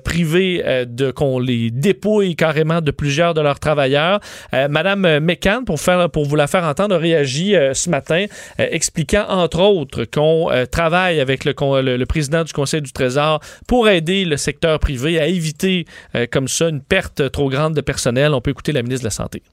privé 0.03 0.63
de 0.87 1.11
qu'on 1.11 1.37
les 1.37 1.69
dépouille 1.69 2.35
carrément 2.39 2.79
de 2.79 2.91
plusieurs 2.91 3.33
de 3.33 3.41
leurs 3.41 3.59
travailleurs. 3.59 4.21
Euh, 4.53 4.69
Madame 4.69 5.19
McCann, 5.19 5.65
pour, 5.65 5.77
vous 6.25 6.35
la 6.35 6.47
faire 6.47 6.63
entendre, 6.63 6.95
a 6.95 6.97
réagi 6.97 7.55
euh, 7.55 7.73
ce 7.73 7.89
matin, 7.89 8.25
euh, 8.59 8.67
expliquant 8.71 9.25
entre 9.27 9.59
autres 9.59 10.05
qu'on 10.05 10.49
travaille 10.71 11.19
avec 11.19 11.43
le, 11.43 12.05
président 12.05 12.43
du 12.43 12.53
Conseil 12.53 12.81
du 12.81 12.93
Trésor 12.93 13.41
pour 13.67 13.89
aider 13.89 14.23
le 14.23 14.37
secteur 14.37 14.79
privé 14.79 15.19
à 15.19 15.27
éviter 15.27 15.85
comme 16.31 16.47
ça 16.47 16.69
une 16.69 16.81
perte 16.81 17.29
trop 17.31 17.49
grande 17.49 17.75
de 17.75 17.81
personnel. 17.81 18.33
On 18.33 18.41
peut 18.41 18.51
écouter 18.51 18.71
la 18.71 18.81
ministre 18.81 19.03
de 19.03 19.07
la 19.07 19.11
Santé. 19.11 19.43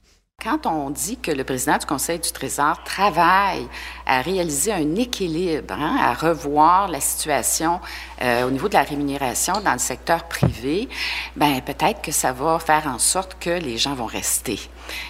Quand 0.43 0.67
on 0.67 0.91
dit 0.91 1.17
que 1.17 1.31
le 1.31 1.45
président 1.45 1.79
du 1.79 1.87
Conseil 1.87 2.19
du 2.19 2.31
Trésor 2.31 2.85
travaille 2.85 3.67
à 4.05 4.21
réaliser 4.21 4.71
un 4.71 4.95
équilibre, 4.95 5.73
hein, 5.73 5.97
à 5.99 6.13
revoir 6.13 6.89
la 6.89 7.01
situation 7.01 7.81
euh, 8.21 8.47
au 8.47 8.51
niveau 8.51 8.69
de 8.69 8.75
la 8.75 8.83
rémunération 8.83 9.55
dans 9.65 9.73
le 9.73 9.79
secteur 9.79 10.29
privé, 10.29 10.91
ben 11.37 11.63
peut-être 11.63 12.03
que 12.03 12.13
ça 12.13 12.33
va 12.33 12.59
faire 12.59 12.87
en 12.87 12.99
sorte 12.99 13.39
que 13.41 13.49
les 13.49 13.79
gens 13.79 13.95
vont 13.95 14.05
rester. 14.07 14.61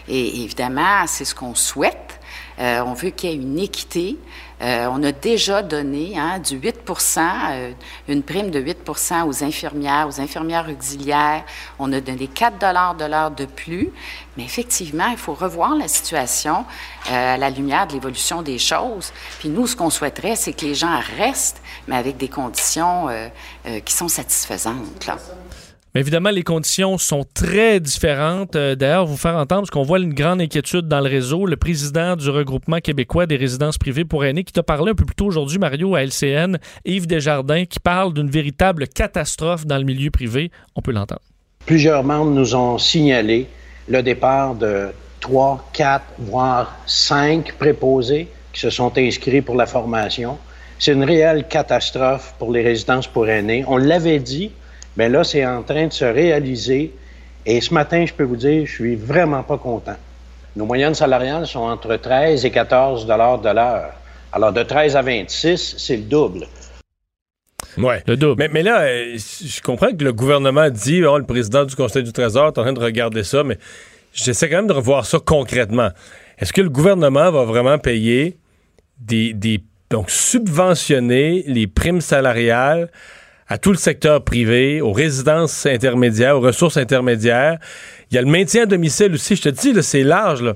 Et 0.06 0.42
évidemment, 0.44 1.04
c'est 1.08 1.24
ce 1.24 1.34
qu'on 1.34 1.56
souhaite. 1.56 2.20
Euh, 2.60 2.82
on 2.86 2.94
veut 2.94 3.10
qu'il 3.10 3.30
y 3.30 3.32
ait 3.32 3.36
une 3.36 3.58
équité. 3.58 4.16
Euh, 4.62 4.88
on 4.90 5.02
a 5.02 5.12
déjà 5.12 5.62
donné 5.62 6.18
hein, 6.18 6.38
du 6.38 6.56
8 6.56 6.78
euh, 7.18 7.72
une 8.08 8.22
prime 8.22 8.50
de 8.50 8.60
8% 8.60 9.24
aux 9.26 9.44
infirmières, 9.44 10.08
aux 10.08 10.20
infirmières 10.20 10.68
auxiliaires. 10.70 11.44
On 11.78 11.92
a 11.92 12.00
donné 12.00 12.26
4 12.26 12.96
de 12.96 13.04
l'heure 13.04 13.30
de 13.30 13.44
plus. 13.44 13.92
Mais 14.36 14.44
effectivement, 14.44 15.06
il 15.08 15.16
faut 15.16 15.34
revoir 15.34 15.74
la 15.74 15.88
situation 15.88 16.64
euh, 17.10 17.34
à 17.34 17.36
la 17.36 17.50
lumière 17.50 17.86
de 17.86 17.94
l'évolution 17.94 18.42
des 18.42 18.58
choses. 18.58 19.12
Puis 19.38 19.48
nous, 19.48 19.66
ce 19.66 19.74
qu'on 19.74 19.90
souhaiterait, 19.90 20.36
c'est 20.36 20.52
que 20.52 20.66
les 20.66 20.74
gens 20.74 21.00
restent, 21.16 21.62
mais 21.88 21.96
avec 21.96 22.16
des 22.16 22.28
conditions 22.28 23.08
euh, 23.08 23.28
euh, 23.66 23.80
qui 23.80 23.94
sont 23.94 24.08
satisfaisantes. 24.08 25.06
Là. 25.06 25.16
Évidemment, 25.96 26.28
les 26.28 26.42
conditions 26.42 26.98
sont 26.98 27.24
très 27.32 27.80
différentes. 27.80 28.54
Euh, 28.54 28.74
D'ailleurs, 28.74 29.06
vous 29.06 29.16
faire 29.16 29.36
entendre, 29.36 29.62
parce 29.62 29.70
qu'on 29.70 29.82
voit 29.82 29.98
une 29.98 30.12
grande 30.12 30.42
inquiétude 30.42 30.88
dans 30.88 31.00
le 31.00 31.08
réseau. 31.08 31.46
Le 31.46 31.56
président 31.56 32.16
du 32.16 32.28
regroupement 32.28 32.80
québécois 32.80 33.24
des 33.24 33.36
résidences 33.36 33.78
privées 33.78 34.04
pour 34.04 34.22
aînés, 34.24 34.44
qui 34.44 34.52
t'a 34.52 34.62
parlé 34.62 34.90
un 34.90 34.94
peu 34.94 35.06
plus 35.06 35.14
tôt 35.14 35.24
aujourd'hui, 35.24 35.58
Mario, 35.58 35.94
à 35.94 36.02
LCN, 36.02 36.58
Yves 36.84 37.06
Desjardins, 37.06 37.64
qui 37.64 37.80
parle 37.80 38.12
d'une 38.12 38.28
véritable 38.28 38.88
catastrophe 38.88 39.64
dans 39.66 39.78
le 39.78 39.84
milieu 39.84 40.10
privé. 40.10 40.50
On 40.74 40.82
peut 40.82 40.92
l'entendre. 40.92 41.22
Plusieurs 41.64 42.04
membres 42.04 42.30
nous 42.30 42.54
ont 42.54 42.76
signalé 42.76 43.46
le 43.88 44.02
départ 44.02 44.54
de 44.54 44.88
trois, 45.20 45.66
quatre, 45.72 46.04
voire 46.18 46.76
cinq 46.86 47.54
préposés 47.54 48.28
qui 48.52 48.60
se 48.60 48.68
sont 48.68 48.92
inscrits 48.98 49.40
pour 49.40 49.54
la 49.54 49.66
formation. 49.66 50.36
C'est 50.78 50.92
une 50.92 51.04
réelle 51.04 51.48
catastrophe 51.48 52.34
pour 52.38 52.52
les 52.52 52.62
résidences 52.62 53.06
pour 53.06 53.28
aînés. 53.28 53.64
On 53.66 53.78
l'avait 53.78 54.18
dit, 54.18 54.52
mais 54.96 55.08
là, 55.08 55.24
c'est 55.24 55.44
en 55.44 55.62
train 55.62 55.86
de 55.86 55.92
se 55.92 56.04
réaliser. 56.04 56.92
Et 57.44 57.60
ce 57.60 57.72
matin, 57.72 58.04
je 58.06 58.12
peux 58.12 58.24
vous 58.24 58.36
dire, 58.36 58.66
je 58.66 58.72
suis 58.72 58.96
vraiment 58.96 59.42
pas 59.42 59.58
content. 59.58 59.96
Nos 60.56 60.64
moyennes 60.64 60.94
salariales 60.94 61.46
sont 61.46 61.60
entre 61.60 61.96
13 61.96 62.44
et 62.44 62.50
14 62.50 63.06
dollars 63.06 63.38
de 63.40 63.50
l'heure. 63.50 63.92
Alors, 64.32 64.52
de 64.52 64.62
13 64.62 64.96
à 64.96 65.02
26, 65.02 65.76
c'est 65.78 65.96
le 65.96 66.02
double. 66.02 66.46
Ouais. 67.78 68.02
Le 68.06 68.16
double. 68.16 68.36
Mais, 68.38 68.48
mais 68.48 68.62
là, 68.62 68.80
euh, 68.80 69.16
je 69.16 69.60
comprends 69.60 69.92
que 69.92 70.02
le 70.02 70.12
gouvernement 70.12 70.70
dit, 70.70 71.04
oh, 71.04 71.18
le 71.18 71.26
président 71.26 71.64
du 71.64 71.76
Conseil 71.76 72.02
du 72.02 72.12
Trésor 72.12 72.46
est 72.46 72.58
en 72.58 72.62
train 72.62 72.72
de 72.72 72.80
regarder 72.80 73.22
ça, 73.22 73.44
mais 73.44 73.58
j'essaie 74.14 74.48
quand 74.48 74.56
même 74.56 74.66
de 74.66 74.72
revoir 74.72 75.04
ça 75.04 75.18
concrètement. 75.18 75.90
Est-ce 76.38 76.52
que 76.52 76.62
le 76.62 76.70
gouvernement 76.70 77.30
va 77.30 77.44
vraiment 77.44 77.78
payer 77.78 78.38
des, 78.98 79.34
des 79.34 79.60
donc 79.90 80.10
subventionner 80.10 81.44
les 81.46 81.66
primes 81.66 82.00
salariales 82.00 82.90
à 83.48 83.58
tout 83.58 83.70
le 83.70 83.78
secteur 83.78 84.24
privé, 84.24 84.80
aux 84.80 84.92
résidences 84.92 85.66
intermédiaires, 85.66 86.36
aux 86.36 86.40
ressources 86.40 86.76
intermédiaires. 86.76 87.58
Il 88.10 88.16
y 88.16 88.18
a 88.18 88.22
le 88.22 88.28
maintien 88.28 88.64
à 88.64 88.66
domicile 88.66 89.14
aussi. 89.14 89.36
Je 89.36 89.42
te 89.42 89.48
dis, 89.48 89.72
c'est 89.82 90.02
large. 90.02 90.42
Là. 90.42 90.54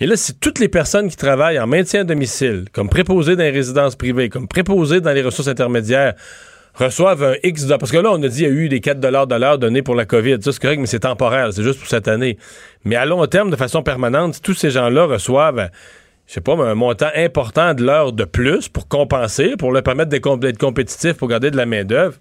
Et 0.00 0.06
là, 0.06 0.16
si 0.16 0.34
toutes 0.34 0.58
les 0.58 0.68
personnes 0.68 1.08
qui 1.08 1.16
travaillent 1.16 1.58
en 1.58 1.66
maintien 1.66 2.02
à 2.02 2.04
domicile, 2.04 2.66
comme 2.72 2.88
préposés 2.88 3.34
dans 3.34 3.42
les 3.42 3.50
résidences 3.50 3.96
privées, 3.96 4.28
comme 4.28 4.46
préposés 4.46 5.00
dans 5.00 5.12
les 5.12 5.22
ressources 5.22 5.48
intermédiaires, 5.48 6.14
reçoivent 6.74 7.24
un 7.24 7.34
X 7.42 7.64
de... 7.64 7.76
Parce 7.76 7.90
que 7.90 7.96
là, 7.96 8.10
on 8.12 8.22
a 8.22 8.28
dit 8.28 8.36
qu'il 8.36 8.44
y 8.44 8.46
a 8.46 8.50
eu 8.50 8.68
des 8.68 8.80
4 8.80 9.00
de 9.00 9.08
l'heure 9.08 9.58
donnés 9.58 9.82
pour 9.82 9.94
la 9.96 10.04
COVID. 10.04 10.36
Ça, 10.40 10.52
c'est 10.52 10.60
correct, 10.60 10.78
mais 10.78 10.86
c'est 10.86 11.00
temporaire. 11.00 11.52
C'est 11.52 11.64
juste 11.64 11.80
pour 11.80 11.88
cette 11.88 12.06
année. 12.06 12.38
Mais 12.84 12.94
à 12.94 13.06
long 13.06 13.26
terme, 13.26 13.50
de 13.50 13.56
façon 13.56 13.82
permanente, 13.82 14.40
tous 14.42 14.54
ces 14.54 14.70
gens-là 14.70 15.06
reçoivent 15.06 15.70
je 16.28 16.34
sais 16.34 16.40
pas, 16.42 16.52
un 16.52 16.74
montant 16.74 17.08
important 17.14 17.72
de 17.72 17.82
l'heure 17.82 18.12
de 18.12 18.24
plus 18.24 18.68
pour 18.68 18.86
compenser, 18.86 19.56
pour 19.56 19.72
leur 19.72 19.82
permettre 19.82 20.10
d'être 20.10 20.58
compétitif, 20.58 21.14
pour 21.14 21.26
garder 21.26 21.50
de 21.50 21.56
la 21.56 21.64
main-d'œuvre. 21.64 22.16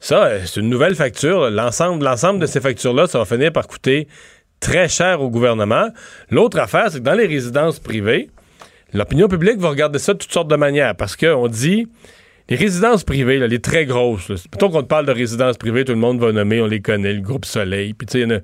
Ça, 0.00 0.24
euh, 0.24 0.40
c'est 0.46 0.60
une 0.60 0.70
nouvelle 0.70 0.94
facture. 0.94 1.50
L'ensemble, 1.50 2.02
l'ensemble 2.02 2.40
de 2.40 2.46
ces 2.46 2.60
factures-là, 2.60 3.06
ça 3.06 3.18
va 3.18 3.26
finir 3.26 3.52
par 3.52 3.68
coûter 3.68 4.08
très 4.58 4.88
cher 4.88 5.20
au 5.20 5.28
gouvernement. 5.28 5.88
L'autre 6.30 6.58
affaire, 6.58 6.90
c'est 6.90 7.00
que 7.00 7.04
dans 7.04 7.12
les 7.12 7.26
résidences 7.26 7.78
privées, 7.78 8.30
l'opinion 8.94 9.28
publique 9.28 9.58
va 9.58 9.68
regarder 9.68 9.98
ça 9.98 10.14
de 10.14 10.18
toutes 10.18 10.32
sortes 10.32 10.48
de 10.48 10.56
manières 10.56 10.96
parce 10.96 11.14
qu'on 11.14 11.46
dit 11.46 11.88
les 12.48 12.56
résidences 12.56 13.04
privées, 13.04 13.46
les 13.46 13.60
très 13.60 13.84
grosses, 13.84 14.28
plutôt 14.50 14.70
qu'on 14.70 14.82
te 14.82 14.88
parle 14.88 15.04
de 15.04 15.12
résidences 15.12 15.58
privées, 15.58 15.84
tout 15.84 15.92
le 15.92 15.98
monde 15.98 16.20
va 16.20 16.32
nommer, 16.32 16.62
on 16.62 16.66
les 16.66 16.80
connaît, 16.80 17.12
le 17.12 17.20
groupe 17.20 17.44
Soleil, 17.44 17.92
puis 17.92 18.06
tu 18.06 18.26
sais, 18.26 18.42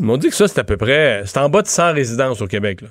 on 0.00 0.16
dit 0.16 0.30
que 0.30 0.34
ça, 0.34 0.48
c'est 0.48 0.58
à 0.58 0.64
peu 0.64 0.78
près, 0.78 1.22
c'est 1.26 1.38
en 1.38 1.48
bas 1.48 1.62
de 1.62 1.68
100 1.68 1.92
résidences 1.92 2.40
au 2.40 2.46
Québec. 2.46 2.80
Là 2.80 2.88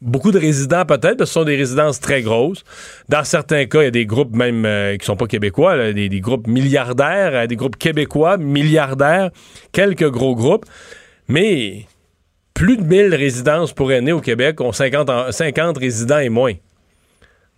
beaucoup 0.00 0.30
de 0.30 0.38
résidents 0.38 0.84
peut-être, 0.84 1.16
parce 1.16 1.18
que 1.18 1.26
ce 1.26 1.32
sont 1.32 1.44
des 1.44 1.56
résidences 1.56 2.00
très 2.00 2.22
grosses. 2.22 2.64
Dans 3.08 3.24
certains 3.24 3.66
cas, 3.66 3.82
il 3.82 3.84
y 3.84 3.88
a 3.88 3.90
des 3.90 4.06
groupes 4.06 4.34
même 4.34 4.64
euh, 4.64 4.96
qui 4.96 5.04
sont 5.04 5.16
pas 5.16 5.26
québécois, 5.26 5.92
des, 5.92 6.20
groupes 6.20 6.46
milliardaires, 6.46 7.34
euh, 7.34 7.46
des 7.46 7.56
groupes 7.56 7.76
québécois 7.76 8.36
milliardaires, 8.36 9.30
quelques 9.72 10.08
gros 10.10 10.34
groupes. 10.34 10.66
Mais 11.28 11.86
plus 12.54 12.76
de 12.76 12.82
1000 12.82 13.14
résidences 13.14 13.72
pour 13.72 13.92
aînés 13.92 14.12
au 14.12 14.20
Québec 14.20 14.60
ont 14.60 14.72
50, 14.72 15.32
50 15.32 15.78
résidents 15.78 16.18
et 16.18 16.28
moins. 16.28 16.54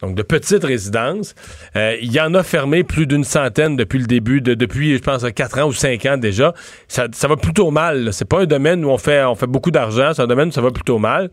Donc, 0.02 0.14
de 0.14 0.22
petites 0.22 0.64
résidences. 0.64 1.34
Euh, 1.76 1.96
il 2.00 2.10
y 2.10 2.20
en 2.20 2.32
a 2.34 2.42
fermé 2.42 2.84
plus 2.84 3.06
d'une 3.06 3.24
centaine 3.24 3.76
depuis 3.76 3.98
le 3.98 4.06
début, 4.06 4.40
de, 4.40 4.54
depuis, 4.54 4.96
je 4.96 5.02
pense, 5.02 5.24
4 5.30 5.58
ans 5.58 5.68
ou 5.68 5.72
5 5.72 6.06
ans 6.06 6.16
déjà. 6.16 6.54
Ça, 6.88 7.06
va 7.28 7.36
plutôt 7.36 7.70
mal. 7.70 8.12
C'est 8.12 8.24
pas 8.24 8.40
un 8.40 8.46
domaine 8.46 8.84
où 8.84 8.88
on 8.88 8.98
fait 8.98 9.46
beaucoup 9.46 9.70
d'argent. 9.70 10.12
C'est 10.14 10.22
un 10.22 10.26
domaine 10.26 10.48
où 10.48 10.52
ça 10.52 10.62
va 10.62 10.70
plutôt 10.70 10.98
mal. 10.98 11.30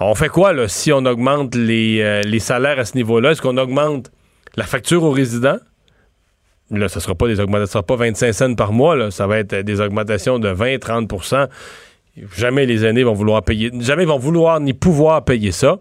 On 0.00 0.14
fait 0.14 0.28
quoi 0.28 0.52
là, 0.52 0.68
si 0.68 0.92
on 0.92 1.04
augmente 1.04 1.54
les, 1.54 2.00
euh, 2.00 2.22
les 2.22 2.38
salaires 2.38 2.78
à 2.78 2.84
ce 2.84 2.96
niveau-là? 2.96 3.32
Est-ce 3.32 3.42
qu'on 3.42 3.56
augmente 3.56 4.12
la 4.56 4.64
facture 4.64 5.02
aux 5.02 5.10
résidents? 5.10 5.58
Là, 6.70 6.88
ce 6.88 6.98
ne 6.98 7.00
sera 7.00 7.14
pas 7.14 7.26
des 7.26 7.40
augmentations, 7.40 7.72
sera 7.72 7.82
pas 7.82 7.96
25 7.96 8.32
cents 8.32 8.54
par 8.54 8.72
mois, 8.72 8.94
là. 8.94 9.10
ça 9.10 9.26
va 9.26 9.38
être 9.38 9.54
des 9.56 9.80
augmentations 9.80 10.38
de 10.38 10.52
20-30% 10.52 11.48
Jamais 12.36 12.66
les 12.66 12.84
aînés 12.84 13.04
vont 13.04 13.12
vouloir 13.12 13.42
payer, 13.42 13.70
jamais 13.80 14.02
ils 14.04 14.08
vont 14.08 14.18
vouloir 14.18 14.60
ni 14.60 14.74
pouvoir 14.74 15.24
payer 15.24 15.52
ça. 15.52 15.78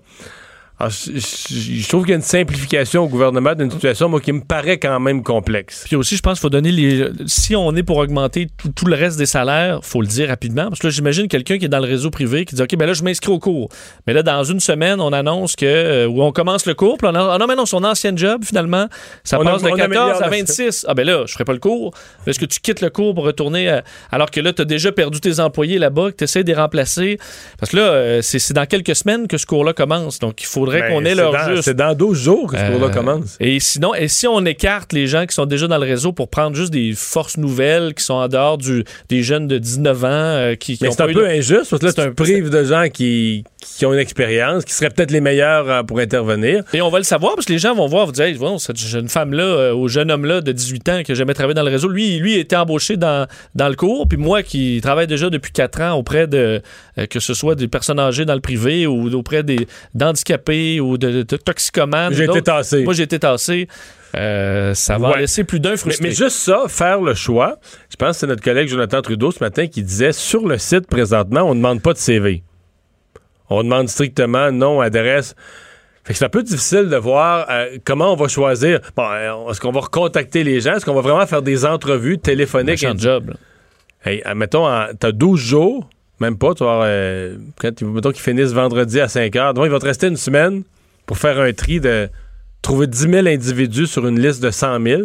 Alors, 0.79 0.91
je, 0.91 1.87
trouve 1.87 2.03
qu'il 2.03 2.11
y 2.11 2.13
a 2.13 2.17
une 2.17 2.21
simplification 2.21 3.05
au 3.05 3.07
gouvernement 3.07 3.55
d'une 3.55 3.71
situation, 3.71 4.09
moi, 4.09 4.21
qui 4.21 4.31
me 4.31 4.41
paraît 4.41 4.77
quand 4.77 4.99
même 4.99 5.23
complexe. 5.23 5.85
Puis 5.87 5.95
aussi, 5.95 6.15
je 6.15 6.21
pense 6.21 6.33
qu'il 6.33 6.41
faut 6.41 6.51
donner 6.51 6.71
les. 6.71 7.09
Si 7.25 7.55
on 7.55 7.75
est 7.75 7.81
pour 7.81 7.97
augmenter 7.97 8.47
tout, 8.75 8.85
le 8.85 8.95
reste 8.95 9.17
des 9.17 9.25
salaires, 9.25 9.79
faut 9.81 10.01
le 10.01 10.07
dire 10.07 10.27
rapidement. 10.27 10.67
Parce 10.67 10.79
que 10.79 10.87
là, 10.87 10.91
j'imagine 10.91 11.27
quelqu'un 11.27 11.57
qui 11.57 11.65
est 11.65 11.69
dans 11.69 11.79
le 11.79 11.87
réseau 11.87 12.11
privé 12.11 12.45
qui 12.45 12.53
dit 12.53 12.61
OK, 12.61 12.75
ben 12.75 12.85
là, 12.85 12.93
je 12.93 13.01
m'inscris 13.01 13.31
au 13.31 13.39
cours. 13.39 13.69
Mais 14.05 14.13
là, 14.13 14.21
dans 14.21 14.43
une 14.43 14.59
semaine, 14.59 15.01
on 15.01 15.13
annonce 15.13 15.55
que. 15.55 15.65
Euh, 15.65 16.07
où 16.07 16.21
on 16.21 16.31
commence 16.31 16.67
le 16.67 16.75
cours, 16.75 16.97
puis 16.97 17.07
on 17.11 17.15
a, 17.15 17.33
ah 17.33 17.37
non, 17.39 17.47
mais 17.47 17.55
non, 17.55 17.65
son 17.65 17.83
ancien 17.83 18.15
job, 18.15 18.43
finalement, 18.45 18.87
ça 19.23 19.39
passe 19.39 19.63
de 19.63 19.71
14 19.71 20.21
à 20.21 20.29
26. 20.29 20.85
Ah, 20.87 20.93
ben 20.93 21.07
là, 21.07 21.23
je 21.25 21.33
ferai 21.33 21.43
pas 21.43 21.53
le 21.53 21.59
cours. 21.59 21.91
Est-ce 22.27 22.39
que 22.39 22.45
tu 22.45 22.59
quittes 22.59 22.81
le 22.81 22.91
cours 22.91 23.15
pour 23.15 23.23
retourner 23.23 23.79
alors 24.11 24.29
que 24.29 24.39
là, 24.39 24.53
tu 24.53 24.61
as 24.61 24.65
déjà 24.65 24.91
perdu 24.91 25.19
tes 25.21 25.39
employés 25.39 25.79
là-bas, 25.79 26.11
que 26.11 26.17
tu 26.17 26.23
essaies 26.25 26.43
de 26.43 26.49
les 26.49 26.55
remplacer? 26.55 27.17
Parce 27.59 27.71
que 27.71 27.77
là, 27.77 27.83
euh, 27.83 28.21
c'est 28.21 28.53
dans 28.53 28.65
quelques 28.65 28.95
semaines 28.95 29.27
que 29.27 29.37
ce 29.37 29.47
cours-là 29.47 29.73
commence. 29.73 30.19
Donc, 30.19 30.41
il 30.41 30.45
faut 30.45 30.66
faudrait 30.71 30.89
qu'on 30.89 31.05
ait 31.05 31.15
leur 31.15 31.49
juste. 31.49 31.63
C'est 31.63 31.75
dans 31.75 31.93
12 31.93 32.17
jours 32.17 32.51
que 32.51 32.57
ce 32.57 32.71
cours-là 32.71 32.87
euh, 32.87 32.89
commence. 32.89 33.37
Et 33.39 33.59
sinon, 33.59 33.93
et 33.93 34.07
si 34.07 34.27
on 34.27 34.43
écarte 34.45 34.93
les 34.93 35.07
gens 35.07 35.25
qui 35.25 35.33
sont 35.33 35.45
déjà 35.45 35.67
dans 35.67 35.77
le 35.77 35.85
réseau 35.85 36.11
pour 36.11 36.29
prendre 36.29 36.55
juste 36.55 36.71
des 36.71 36.93
forces 36.95 37.37
nouvelles 37.37 37.93
qui 37.93 38.03
sont 38.03 38.13
en 38.13 38.27
dehors 38.27 38.57
du, 38.57 38.83
des 39.09 39.23
jeunes 39.23 39.47
de 39.47 39.57
19 39.57 40.03
ans 40.03 40.07
euh, 40.07 40.55
qui, 40.55 40.77
Mais 40.81 40.91
c'est 40.91 41.01
un 41.01 41.11
peu 41.11 41.27
injuste 41.27 41.69
parce 41.69 41.79
que 41.79 41.85
là, 41.85 41.91
c'est 41.95 42.01
un 42.01 42.11
prive 42.11 42.49
de 42.49 42.63
gens 42.63 42.87
qui, 42.91 43.43
qui 43.61 43.85
ont 43.85 43.93
une 43.93 43.99
expérience, 43.99 44.65
qui 44.65 44.73
seraient 44.73 44.89
peut-être 44.89 45.11
les 45.11 45.21
meilleurs 45.21 45.69
euh, 45.69 45.83
pour 45.83 45.99
intervenir. 45.99 46.63
Et 46.73 46.81
on 46.81 46.89
va 46.89 46.99
le 46.99 47.03
savoir 47.03 47.35
parce 47.35 47.45
que 47.45 47.53
les 47.53 47.59
gens 47.59 47.75
vont 47.75 47.87
voir, 47.87 48.05
vous 48.05 48.11
dire, 48.11 48.25
hey, 48.25 48.37
cette 48.59 48.77
jeune 48.77 49.09
femme-là, 49.09 49.75
ou 49.75 49.87
jeune 49.87 50.11
homme-là 50.11 50.41
de 50.41 50.51
18 50.51 50.89
ans 50.89 51.03
qui 51.03 51.11
n'a 51.11 51.15
jamais 51.15 51.33
travaillé 51.33 51.55
dans 51.55 51.63
le 51.63 51.71
réseau, 51.71 51.87
lui, 51.87 52.19
lui 52.19 52.37
était 52.37 52.55
embauché 52.55 52.97
dans, 52.97 53.27
dans 53.55 53.69
le 53.69 53.75
cours, 53.75 54.07
puis 54.07 54.17
moi 54.17 54.43
qui 54.43 54.79
travaille 54.81 55.07
déjà 55.07 55.29
depuis 55.29 55.51
4 55.51 55.81
ans 55.81 55.93
auprès 55.93 56.27
de, 56.27 56.61
que 57.05 57.19
ce 57.19 57.33
soit 57.33 57.55
des 57.55 57.67
personnes 57.67 57.99
âgées 57.99 58.25
dans 58.25 58.33
le 58.33 58.41
privé 58.41 58.87
ou 58.87 59.13
auprès 59.13 59.43
des 59.43 59.67
d'handicapés 59.93 60.79
ou 60.79 60.97
de, 60.97 61.21
toxicomanes. 61.21 62.13
J'ai 62.13 62.23
été 62.23 62.41
tassé. 62.41 62.83
Moi, 62.83 62.93
j'ai 62.93 63.03
été 63.03 63.19
tassé. 63.19 63.67
Euh, 64.15 64.73
ça 64.73 64.97
va 64.97 65.17
laisser 65.17 65.43
plus 65.43 65.59
d'un 65.59 65.75
frustré. 65.75 66.07
Mais, 66.07 66.15
juste 66.15 66.37
ça, 66.37 66.63
faire 66.67 67.01
le 67.01 67.13
choix, 67.13 67.59
je 67.89 67.95
pense 67.97 68.11
que 68.11 68.19
c'est 68.21 68.27
notre 68.27 68.43
collègue 68.43 68.67
Jonathan 68.67 69.01
Trudeau 69.01 69.31
ce 69.31 69.43
matin 69.43 69.67
qui 69.67 69.83
disait 69.83 70.11
sur 70.11 70.47
le 70.47 70.57
site 70.57 70.87
présentement, 70.87 71.41
on 71.41 71.49
ne 71.49 71.59
demande 71.59 71.81
pas 71.81 71.93
de 71.93 71.97
CV. 71.97 72.43
On 73.49 73.63
demande 73.63 73.89
strictement 73.89 74.51
nom, 74.51 74.81
adresse. 74.81 75.35
Fait 76.03 76.13
que 76.13 76.19
c'est 76.19 76.25
un 76.25 76.29
peu 76.29 76.43
difficile 76.43 76.87
de 76.89 76.95
voir 76.95 77.47
euh, 77.49 77.77
comment 77.83 78.13
on 78.13 78.15
va 78.15 78.27
choisir. 78.27 78.79
Bon, 78.95 79.03
euh, 79.03 79.51
est-ce 79.51 79.59
qu'on 79.59 79.71
va 79.71 79.81
recontacter 79.81 80.43
les 80.43 80.61
gens? 80.61 80.75
Est-ce 80.75 80.85
qu'on 80.85 80.95
va 80.95 81.01
vraiment 81.01 81.25
faire 81.27 81.41
des 81.41 81.65
entrevues 81.65 82.17
téléphoniques? 82.17 82.83
Un 82.83 82.97
job. 82.97 83.33
Hey, 84.05 84.23
mettons, 84.35 84.67
t'as 84.97 85.11
12 85.11 85.39
jours, 85.39 85.89
même 86.19 86.37
pas, 86.37 86.53
tu 86.53 86.63
vas 86.63 86.87
quand, 87.59 87.81
mettons 87.81 88.11
qu'ils 88.11 88.23
finissent 88.23 88.53
vendredi 88.53 88.99
à 88.99 89.07
5 89.07 89.35
heures. 89.35 89.53
Donc, 89.53 89.65
il 89.65 89.71
va 89.71 89.79
te 89.79 89.85
rester 89.85 90.07
une 90.07 90.17
semaine 90.17 90.63
pour 91.05 91.17
faire 91.17 91.39
un 91.39 91.53
tri 91.53 91.79
de 91.79 92.09
trouver 92.61 92.87
10 92.87 92.99
000 92.99 93.27
individus 93.27 93.87
sur 93.87 94.07
une 94.07 94.19
liste 94.19 94.41
de 94.41 94.51
100 94.51 94.81
000. 94.83 95.01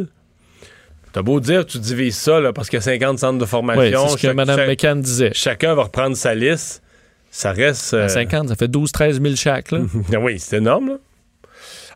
T'as 1.13 1.23
beau 1.23 1.41
dire, 1.41 1.67
tu 1.67 1.79
divises 1.79 2.17
ça 2.17 2.41
là, 2.41 2.53
parce 2.53 2.71
qu'il 2.71 2.79
y 2.79 2.81
a 2.81 2.83
50 2.83 3.19
centres 3.19 3.39
de 3.39 3.45
formation. 3.45 4.03
Oui, 4.03 4.09
c'est 4.09 4.19
ce 4.19 4.27
que 4.27 4.33
Mme 4.33 4.67
McCann 4.67 5.01
disait. 5.01 5.31
Chacun 5.35 5.75
va 5.75 5.85
reprendre 5.85 6.17
sa 6.17 6.35
liste. 6.35 6.83
Ça 7.31 7.53
reste. 7.53 8.09
50, 8.09 8.45
euh, 8.45 8.49
ça 8.49 8.57
fait 8.57 8.71
12-13 8.71 9.23
000 9.23 9.37
chaque. 9.37 9.71
Là. 9.71 9.81
oui, 10.21 10.39
c'est 10.39 10.59
énorme. 10.59 10.89
Là. 10.89 10.97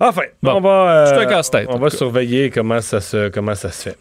Enfin, 0.01 0.23
on 0.43 0.61
va, 0.61 1.07
euh, 1.09 1.67
on 1.69 1.79
va 1.79 1.91
surveiller 1.91 2.51
comment 2.51 2.83
ça, 2.83 3.01
se, 3.01 3.29
comment 3.29 3.55
ça 3.55 3.71
se 3.71 3.91
fait. 3.91 3.99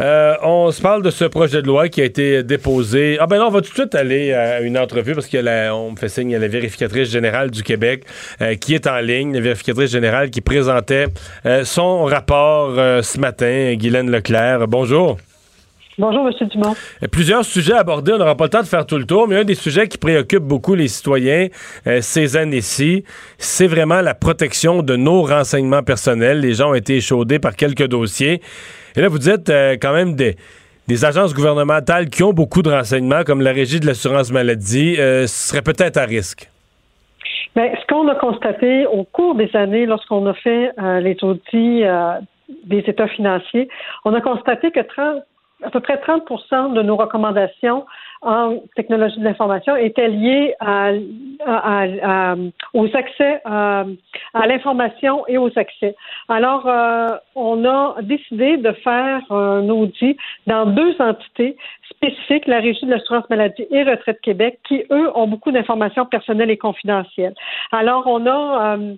Euh, 0.00 0.34
on 0.42 0.72
se 0.72 0.82
parle 0.82 1.02
de 1.02 1.10
ce 1.10 1.24
projet 1.24 1.62
de 1.62 1.66
loi 1.66 1.88
qui 1.88 2.00
a 2.00 2.04
été 2.04 2.42
déposé. 2.42 3.16
Ah 3.20 3.26
ben 3.26 3.38
non, 3.38 3.46
on 3.46 3.50
va 3.50 3.60
tout 3.60 3.70
de 3.70 3.74
suite 3.74 3.94
aller 3.94 4.32
à 4.32 4.60
une 4.60 4.76
entrevue 4.76 5.14
parce 5.14 5.28
qu'on 5.28 5.90
me 5.92 5.96
fait 5.96 6.08
signe 6.08 6.34
à 6.34 6.38
la 6.38 6.48
vérificatrice 6.48 7.10
générale 7.10 7.50
du 7.50 7.62
Québec 7.62 8.04
euh, 8.40 8.56
qui 8.56 8.74
est 8.74 8.86
en 8.88 8.98
ligne, 8.98 9.34
la 9.34 9.40
vérificatrice 9.40 9.92
générale 9.92 10.30
qui 10.30 10.40
présentait 10.40 11.06
euh, 11.46 11.64
son 11.64 12.04
rapport 12.04 12.74
ce 12.74 13.20
matin, 13.20 13.74
Guylaine 13.74 14.10
Leclerc. 14.10 14.66
Bonjour. 14.66 15.16
Bonjour, 15.96 16.26
M. 16.26 16.48
Dumont. 16.48 16.74
Plusieurs 17.12 17.44
sujets 17.44 17.74
abordés. 17.74 18.12
On 18.14 18.18
n'aura 18.18 18.36
pas 18.36 18.44
le 18.44 18.50
temps 18.50 18.62
de 18.62 18.66
faire 18.66 18.84
tout 18.84 18.98
le 18.98 19.04
tour, 19.04 19.28
mais 19.28 19.36
un 19.36 19.44
des 19.44 19.54
sujets 19.54 19.86
qui 19.86 19.96
préoccupe 19.96 20.42
beaucoup 20.42 20.74
les 20.74 20.88
citoyens 20.88 21.46
ces 22.00 22.36
années-ci, 22.36 23.04
c'est 23.38 23.68
vraiment 23.68 24.00
la 24.00 24.14
protection 24.14 24.82
de 24.82 24.96
nos 24.96 25.22
renseignements 25.22 25.84
personnels. 25.84 26.40
Les 26.40 26.54
gens 26.54 26.70
ont 26.70 26.74
été 26.74 26.96
échaudés 26.96 27.38
par 27.38 27.54
quelques 27.54 27.86
dossiers. 27.86 28.40
Et 28.96 29.00
là, 29.00 29.08
vous 29.08 29.18
dites 29.18 29.50
euh, 29.50 29.72
quand 29.72 29.92
même 29.92 30.14
des, 30.14 30.36
agences 31.04 31.34
gouvernementales 31.34 32.08
qui 32.08 32.22
ont 32.22 32.32
beaucoup 32.32 32.62
de 32.62 32.70
renseignements, 32.70 33.24
comme 33.24 33.40
la 33.40 33.50
Régie 33.52 33.80
de 33.80 33.86
l'assurance 33.86 34.30
maladie, 34.30 34.96
euh, 34.98 35.26
seraient 35.26 35.62
peut-être 35.62 35.96
à 35.96 36.04
risque. 36.04 36.48
Bien, 37.56 37.72
ce 37.80 37.86
qu'on 37.86 38.06
a 38.08 38.14
constaté 38.14 38.86
au 38.86 39.04
cours 39.04 39.34
des 39.34 39.50
années, 39.54 39.86
lorsqu'on 39.86 40.26
a 40.26 40.34
fait 40.34 40.70
euh, 40.78 41.00
les 41.00 41.16
audits 41.22 41.82
des 42.64 42.78
états 42.78 43.08
financiers, 43.08 43.68
on 44.04 44.14
a 44.14 44.20
constaté 44.20 44.70
que 44.70 44.80
à 44.80 45.70
peu 45.70 45.80
près 45.80 45.96
30% 45.96 46.74
de 46.74 46.82
nos 46.82 46.96
recommandations 46.96 47.86
en 48.24 48.58
technologie 48.74 49.18
de 49.18 49.24
l'information 49.24 49.76
étaient 49.76 50.08
liées 50.08 50.54
à, 50.60 50.90
à, 51.46 51.84
à- 52.02 52.36
aux 52.72 52.88
accès 52.96 53.40
à, 53.44 53.84
à 54.32 54.46
l'information 54.46 55.26
et 55.28 55.38
aux 55.38 55.50
accès. 55.56 55.94
Alors, 56.28 56.66
euh, 56.66 57.08
on 57.36 57.64
a 57.64 57.96
décidé 58.02 58.56
de 58.56 58.72
faire 58.72 59.20
un 59.30 59.68
audit 59.68 60.16
dans 60.46 60.66
deux 60.66 60.94
entités 61.00 61.56
spécifiques, 61.90 62.46
la 62.46 62.60
Régie 62.60 62.86
de 62.86 62.90
l'assurance 62.90 63.28
maladie 63.30 63.66
et 63.70 63.82
Retraite 63.82 64.20
Québec, 64.20 64.58
qui, 64.66 64.82
eux, 64.90 65.10
ont 65.14 65.26
beaucoup 65.26 65.52
d'informations 65.52 66.06
personnelles 66.06 66.50
et 66.50 66.56
confidentielles. 66.56 67.34
Alors, 67.72 68.04
on 68.06 68.26
a 68.26 68.76
euh, 68.76 68.94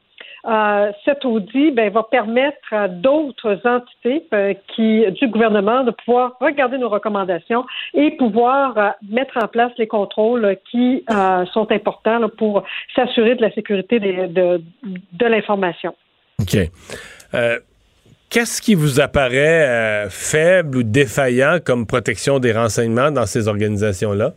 euh, 0.47 0.93
cet 1.05 1.25
audit 1.25 1.75
ben, 1.75 1.91
va 1.91 2.05
permettre 2.05 2.73
à 2.73 2.87
d'autres 2.87 3.59
entités 3.65 4.25
euh, 4.33 4.55
qui, 4.75 5.05
du 5.13 5.27
gouvernement 5.29 5.83
de 5.83 5.91
pouvoir 5.91 6.37
regarder 6.41 6.79
nos 6.79 6.89
recommandations 6.89 7.65
et 7.95 8.13
pouvoir 8.13 8.79
euh, 8.79 8.89
mettre 9.11 9.37
en 9.43 9.49
place 9.49 9.73
les 9.77 9.89
contrôles 9.89 10.57
qui 10.71 11.05
sont 11.53 11.71
importants 11.71 12.29
pour 12.39 12.63
s'assurer 12.95 13.35
de 13.35 13.43
la 13.43 13.51
sécurité 13.53 13.99
de, 13.99 14.61
de 15.13 15.27
l'information. 15.27 15.95
OK. 16.41 16.57
Qu'est-ce 18.29 18.61
qui 18.61 18.75
vous 18.75 19.01
apparaît 19.01 20.07
faible 20.11 20.79
ou 20.79 20.83
défaillant 20.83 21.59
comme 21.65 21.87
protection 21.87 22.39
des 22.39 22.53
renseignements 22.53 23.11
dans 23.11 23.27
ces 23.27 23.49
organisations-là? 23.49 24.33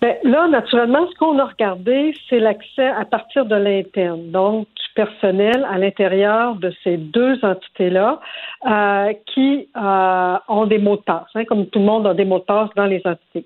Ben, 0.00 0.16
là, 0.24 0.48
naturellement, 0.48 1.06
ce 1.10 1.14
qu'on 1.18 1.38
a 1.38 1.44
regardé, 1.44 2.14
c'est 2.28 2.38
l'accès 2.38 2.86
à 2.86 3.04
partir 3.04 3.44
de 3.44 3.54
l'interne, 3.54 4.30
donc 4.30 4.66
du 4.68 4.94
personnel 4.94 5.66
à 5.70 5.76
l'intérieur 5.76 6.54
de 6.54 6.72
ces 6.82 6.96
deux 6.96 7.38
entités-là 7.44 8.18
euh, 8.66 9.12
qui 9.26 9.68
euh, 9.76 10.36
ont 10.48 10.64
des 10.64 10.78
mots 10.78 10.96
de 10.96 11.02
passe, 11.02 11.28
hein, 11.34 11.44
comme 11.44 11.66
tout 11.66 11.80
le 11.80 11.84
monde 11.84 12.06
a 12.06 12.14
des 12.14 12.24
mots 12.24 12.38
de 12.38 12.44
passe 12.44 12.70
dans 12.76 12.86
les 12.86 13.02
entités. 13.04 13.44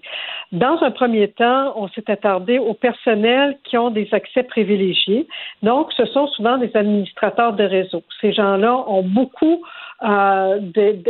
Dans 0.53 0.81
un 0.83 0.93
premier 0.93 1.27
temps, 1.27 1.73
on 1.75 1.89
s'est 1.89 2.09
attardé 2.09 2.61
au 2.61 2.75
personnel 2.75 3.59
qui 3.65 3.77
ont 3.77 3.91
des 3.91 4.09
accès 4.13 4.45
privilégiés. 4.45 5.27
Donc, 5.65 5.93
ce 5.97 6.07
sont 6.07 6.29
souvent 6.29 6.57
des 6.59 6.71
administrateurs 6.77 7.55
de 7.55 7.65
réseau. 7.65 8.05
Ces 8.21 8.33
gens-là 8.33 8.77
ont 8.87 9.03
beaucoup 9.03 9.61
euh, 10.03 10.59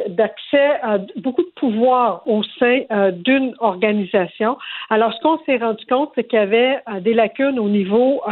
d'accès 0.08 0.78
à 0.82 0.98
beaucoup 1.16 1.42
de 1.42 1.52
pouvoir 1.56 2.22
au 2.26 2.42
sein 2.58 2.82
euh, 2.92 3.10
d'une 3.12 3.54
organisation. 3.60 4.58
Alors, 4.90 5.14
ce 5.14 5.20
qu'on 5.20 5.38
s'est 5.46 5.56
rendu 5.56 5.84
compte, 5.86 6.12
c'est 6.14 6.24
qu'il 6.24 6.38
y 6.38 6.42
avait 6.42 6.78
euh, 6.88 7.00
des 7.00 7.14
lacunes 7.14 7.58
au 7.58 7.68
niveau 7.68 8.22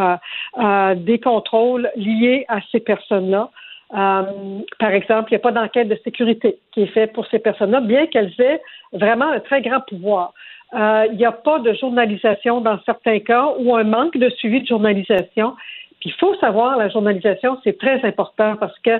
des 0.96 1.18
contrôles 1.18 1.90
liés 1.96 2.44
à 2.48 2.58
ces 2.70 2.80
personnes-là. 2.80 3.50
Par 3.90 4.90
exemple, 4.90 5.30
il 5.30 5.34
n'y 5.34 5.36
a 5.36 5.40
pas 5.40 5.52
d'enquête 5.52 5.88
de 5.88 5.98
sécurité 6.04 6.58
qui 6.72 6.82
est 6.82 6.86
faite 6.86 7.12
pour 7.12 7.26
ces 7.26 7.38
personnes-là, 7.38 7.80
bien 7.80 8.06
qu'elles 8.06 8.32
aient 8.38 8.60
vraiment 8.92 9.30
un 9.30 9.40
très 9.40 9.62
grand 9.62 9.80
pouvoir. 9.80 10.32
Il 10.74 11.16
n'y 11.16 11.24
a 11.24 11.32
pas 11.32 11.58
de 11.58 11.72
journalisation 11.74 12.60
dans 12.60 12.78
certains 12.84 13.20
cas 13.20 13.52
ou 13.58 13.74
un 13.74 13.84
manque 13.84 14.16
de 14.16 14.28
suivi 14.30 14.60
de 14.60 14.66
journalisation. 14.66 15.54
Il 16.04 16.12
faut 16.14 16.34
savoir, 16.36 16.76
la 16.78 16.88
journalisation, 16.88 17.58
c'est 17.62 17.78
très 17.78 18.04
important 18.04 18.56
parce 18.56 18.76
que 18.80 18.90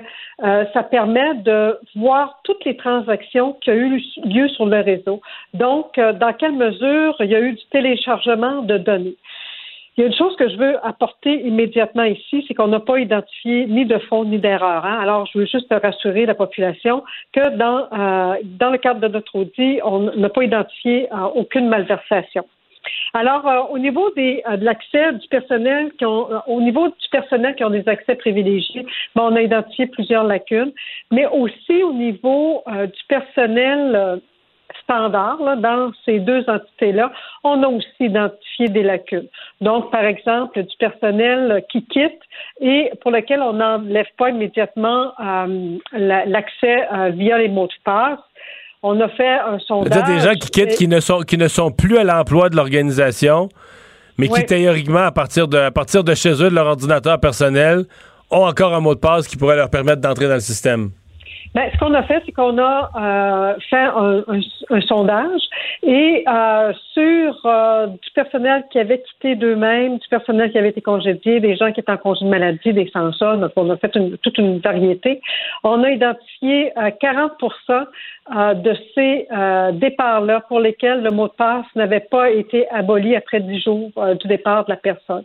euh, 0.43 0.65
ça 0.73 0.83
permet 0.83 1.35
de 1.35 1.77
voir 1.95 2.39
toutes 2.43 2.63
les 2.65 2.77
transactions 2.77 3.53
qui 3.61 3.71
ont 3.71 3.73
eu 3.73 4.01
lieu 4.25 4.47
sur 4.49 4.65
le 4.65 4.79
réseau. 4.79 5.21
Donc, 5.53 5.97
euh, 5.97 6.13
dans 6.13 6.33
quelle 6.33 6.53
mesure 6.53 7.15
il 7.19 7.29
y 7.29 7.35
a 7.35 7.41
eu 7.41 7.53
du 7.53 7.65
téléchargement 7.71 8.61
de 8.61 8.77
données. 8.77 9.15
Il 9.95 10.01
y 10.01 10.03
a 10.05 10.07
une 10.07 10.15
chose 10.15 10.35
que 10.37 10.49
je 10.49 10.55
veux 10.55 10.83
apporter 10.83 11.45
immédiatement 11.45 12.03
ici, 12.03 12.43
c'est 12.47 12.55
qu'on 12.55 12.69
n'a 12.69 12.79
pas 12.79 12.97
identifié 12.97 13.67
ni 13.67 13.85
de 13.85 13.99
faute 13.99 14.27
ni 14.27 14.39
d'erreur. 14.39 14.83
hein. 14.85 14.97
Alors, 14.99 15.27
je 15.27 15.37
veux 15.37 15.45
juste 15.45 15.71
rassurer 15.71 16.25
la 16.25 16.33
population 16.33 17.03
que 17.31 17.55
dans, 17.57 17.87
euh, 17.91 18.37
dans 18.43 18.71
le 18.71 18.79
cadre 18.79 19.01
de 19.01 19.07
notre 19.07 19.35
audit, 19.35 19.81
on 19.83 19.99
n'a 20.15 20.29
pas 20.29 20.43
identifié 20.43 21.13
euh, 21.13 21.25
aucune 21.35 21.67
malversation. 21.67 22.43
Alors, 23.13 23.47
euh, 23.47 23.61
au 23.69 23.79
niveau 23.79 24.09
euh, 24.17 24.57
de 24.57 24.65
l'accès 24.65 25.13
du 25.13 25.27
personnel 25.27 25.91
qui 25.97 26.05
ont, 26.05 26.31
euh, 26.31 26.39
au 26.47 26.61
niveau 26.61 26.87
du 26.87 27.09
personnel 27.11 27.55
qui 27.55 27.63
ont 27.63 27.69
des 27.69 27.87
accès 27.87 28.15
privilégiés, 28.15 28.85
ben, 29.15 29.23
on 29.23 29.35
a 29.35 29.41
identifié 29.41 29.87
plusieurs 29.87 30.23
lacunes, 30.23 30.73
mais 31.11 31.25
aussi 31.27 31.83
au 31.83 31.93
niveau 31.93 32.63
du 32.67 33.03
personnel 33.07 34.21
standard 34.83 35.57
dans 35.57 35.91
ces 36.05 36.19
deux 36.19 36.43
entités-là, 36.49 37.11
on 37.43 37.61
a 37.63 37.67
aussi 37.67 37.87
identifié 37.99 38.69
des 38.69 38.83
lacunes. 38.83 39.27
Donc, 39.61 39.91
par 39.91 40.03
exemple, 40.03 40.63
du 40.63 40.77
personnel 40.77 41.63
qui 41.69 41.85
quitte 41.85 42.19
et 42.59 42.91
pour 43.01 43.11
lequel 43.11 43.41
on 43.41 43.53
n'enlève 43.53 44.07
pas 44.17 44.29
immédiatement 44.29 45.13
la- 45.91 46.25
l'accès 46.25 46.87
via 47.11 47.37
les 47.37 47.49
mots 47.49 47.67
de 47.67 47.73
passe. 47.83 48.19
On 48.83 48.99
a 48.99 49.07
fait 49.07 49.39
un 49.39 49.57
sondage. 49.59 49.93
C'est-à-dire 49.93 50.15
des 50.15 50.21
gens 50.21 50.33
qui 50.35 50.49
quittent, 50.49 50.75
qui 50.75 50.87
ne 50.89 50.99
sont, 50.99 51.21
qui 51.21 51.37
ne 51.37 51.47
sont 51.47 51.71
plus 51.71 51.97
à 51.97 52.03
l'emploi 52.03 52.49
de 52.49 52.57
l'organisation, 52.57 53.47
mais 54.17 54.27
qui 54.27 54.45
théoriquement, 54.45 55.05
à 55.05 55.11
partir, 55.11 55.47
de, 55.47 55.57
à 55.57 55.71
partir 55.71 56.03
de 56.03 56.13
chez 56.13 56.33
eux, 56.33 56.49
de 56.49 56.55
leur 56.55 56.67
ordinateur 56.67 57.19
personnel, 57.19 57.85
ont 58.29 58.45
encore 58.45 58.73
un 58.73 58.81
mot 58.81 58.93
de 58.93 58.99
passe 58.99 59.27
qui 59.27 59.37
pourrait 59.37 59.55
leur 59.55 59.69
permettre 59.69 60.01
d'entrer 60.01 60.27
dans 60.27 60.33
le 60.33 60.39
système. 60.41 60.91
Ben, 61.55 61.69
ce 61.71 61.77
qu'on 61.77 61.93
a 61.93 62.01
fait, 62.03 62.23
c'est 62.25 62.31
qu'on 62.31 62.57
a 62.57 62.89
euh, 62.99 63.55
fait 63.69 63.75
un, 63.77 64.23
un- 64.27 64.39
un 64.75 64.81
sondage 64.81 65.41
et 65.83 66.23
euh, 66.27 66.73
sur 66.93 67.41
euh, 67.45 67.87
du 67.87 68.09
personnel 68.15 68.63
qui 68.71 68.79
avait 68.79 69.01
quitté 69.01 69.35
d'eux-mêmes, 69.35 69.99
du 69.99 70.07
personnel 70.07 70.51
qui 70.51 70.57
avait 70.57 70.69
été 70.69 70.81
congédié, 70.81 71.39
des 71.39 71.55
gens 71.55 71.71
qui 71.71 71.79
étaient 71.79 71.91
en 71.91 71.97
congé 71.97 72.25
de 72.25 72.29
maladie, 72.29 72.73
des 72.73 72.89
sans 72.91 73.11
donc 73.37 73.51
on 73.55 73.69
a 73.69 73.77
fait 73.77 73.95
une- 73.95 74.17
toute 74.17 74.37
une 74.39 74.59
variété. 74.59 75.21
On 75.63 75.83
a 75.83 75.91
identifié 75.91 76.71
euh, 76.77 76.89
40 76.99 77.33
euh, 78.35 78.53
de 78.55 78.73
ces 78.95 79.27
euh, 79.31 79.71
départs-là 79.73 80.41
pour 80.47 80.59
lesquels 80.59 81.03
le 81.03 81.11
mot 81.11 81.27
de 81.27 81.33
passe 81.33 81.65
n'avait 81.75 81.99
pas 81.99 82.31
été 82.31 82.67
aboli 82.69 83.15
après 83.15 83.41
10 83.41 83.59
jours 83.61 83.91
euh, 83.97 84.15
du 84.15 84.27
départ 84.27 84.65
de 84.65 84.71
la 84.71 84.77
personne. 84.77 85.23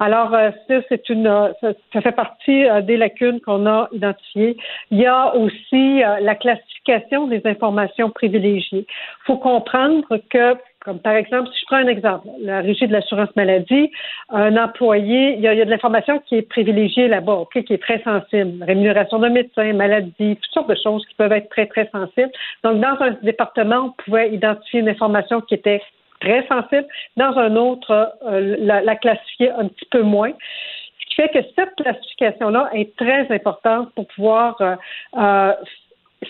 Alors, 0.00 0.34
euh, 0.34 0.50
ça, 0.66 0.74
c'est 0.88 1.08
une, 1.08 1.26
euh, 1.26 1.52
ça, 1.60 1.68
ça 1.92 2.00
fait 2.00 2.12
partie 2.12 2.64
euh, 2.66 2.80
des 2.80 2.96
lacunes 2.96 3.40
qu'on 3.40 3.66
a 3.66 3.88
identifiées. 3.92 4.56
Il 4.90 4.98
y 4.98 5.06
a 5.06 5.34
aussi 5.36 5.67
euh, 5.76 6.20
la 6.20 6.34
classification 6.34 7.26
des 7.26 7.42
informations 7.44 8.10
privilégiées. 8.10 8.86
Il 8.88 9.24
faut 9.26 9.36
comprendre 9.36 10.06
que 10.30 10.56
comme 10.88 11.00
par 11.00 11.14
exemple, 11.16 11.50
si 11.52 11.60
je 11.60 11.64
prends 11.66 11.76
un 11.76 11.88
exemple, 11.88 12.28
la 12.40 12.60
régie 12.60 12.86
de 12.86 12.92
l'assurance 12.92 13.34
maladie, 13.36 13.90
un 14.30 14.56
employé, 14.56 15.34
il 15.34 15.40
y 15.40 15.48
a, 15.48 15.54
de 15.54 15.70
l'information 15.70 16.18
qui 16.20 16.36
est 16.36 16.42
privilégiée 16.48 17.08
là-bas, 17.08 17.34
ok, 17.34 17.62
qui 17.64 17.74
est 17.74 17.82
très 17.82 18.02
sensible. 18.02 18.64
Rémunération 18.64 19.18
de 19.18 19.28
médecin, 19.28 19.72
maladie, 19.74 20.36
toutes 20.36 20.52
sortes 20.52 20.70
de 20.70 20.76
choses 20.82 21.04
qui 21.06 21.14
peuvent 21.16 21.32
être 21.32 21.50
très, 21.50 21.66
très 21.66 21.90
sensibles. 21.90 22.30
Donc, 22.64 22.80
dans 22.80 22.96
un 23.00 23.10
département, 23.22 23.86
on 23.86 24.02
pouvait 24.02 24.32
identifier 24.32 24.80
une 24.80 24.88
information 24.88 25.42
qui 25.42 25.54
était 25.54 25.82
très 26.20 26.46
sensible. 26.46 26.86
Dans 27.16 27.36
un 27.36 27.56
autre, 27.56 28.14
euh, 28.26 28.56
la 28.60 28.96
classifier 28.96 29.50
un 29.50 29.68
petit 29.68 29.86
peu 29.90 30.02
moins. 30.02 30.32
Ce 31.18 31.22
fait 31.22 31.28
que 31.30 31.48
cette 31.56 31.74
classification-là 31.74 32.70
est 32.74 32.96
très 32.96 33.26
importante 33.34 33.92
pour 33.94 34.06
pouvoir 34.06 34.56
euh, 34.60 34.76
euh, 35.16 35.52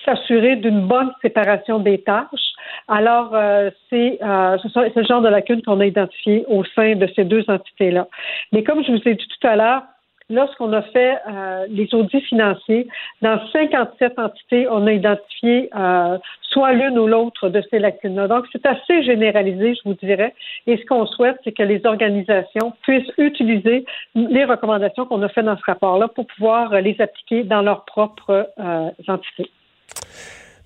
s'assurer 0.04 0.56
d'une 0.56 0.86
bonne 0.86 1.12
séparation 1.22 1.78
des 1.78 1.98
tâches. 1.98 2.52
Alors, 2.88 3.34
euh, 3.34 3.70
c'est 3.90 4.18
euh, 4.22 4.56
ce 4.58 4.98
le 4.98 5.04
genre 5.04 5.20
de 5.20 5.28
lacune 5.28 5.62
qu'on 5.62 5.80
a 5.80 5.86
identifié 5.86 6.44
au 6.48 6.64
sein 6.64 6.94
de 6.94 7.06
ces 7.14 7.24
deux 7.24 7.44
entités-là. 7.48 8.08
Mais 8.52 8.62
comme 8.62 8.82
je 8.82 8.92
vous 8.92 9.08
ai 9.08 9.14
dit 9.14 9.28
tout 9.28 9.46
à 9.46 9.56
l'heure, 9.56 9.82
lorsqu'on 10.30 10.72
a 10.72 10.82
fait 10.82 11.16
euh, 11.28 11.66
les 11.70 11.88
audits 11.94 12.20
financiers, 12.22 12.86
dans 13.22 13.40
57 13.52 14.18
entités, 14.18 14.66
on 14.70 14.86
a 14.86 14.92
identifié 14.92 15.70
euh, 15.76 16.18
soit 16.42 16.72
l'une 16.72 16.98
ou 16.98 17.06
l'autre 17.06 17.48
de 17.48 17.62
ces 17.70 17.78
lacunes-là. 17.78 18.28
Donc, 18.28 18.44
c'est 18.52 18.64
assez 18.66 19.02
généralisé, 19.02 19.74
je 19.74 19.80
vous 19.88 19.94
dirais. 19.94 20.34
Et 20.66 20.76
ce 20.76 20.84
qu'on 20.86 21.06
souhaite, 21.06 21.36
c'est 21.44 21.52
que 21.52 21.62
les 21.62 21.84
organisations 21.84 22.72
puissent 22.82 23.10
utiliser 23.18 23.84
les 24.14 24.44
recommandations 24.44 25.06
qu'on 25.06 25.22
a 25.22 25.28
faites 25.28 25.44
dans 25.44 25.56
ce 25.56 25.64
rapport-là 25.66 26.08
pour 26.08 26.26
pouvoir 26.26 26.72
euh, 26.72 26.80
les 26.80 26.96
appliquer 27.00 27.44
dans 27.44 27.62
leurs 27.62 27.84
propres 27.84 28.50
euh, 28.58 28.90
entités. 29.08 29.50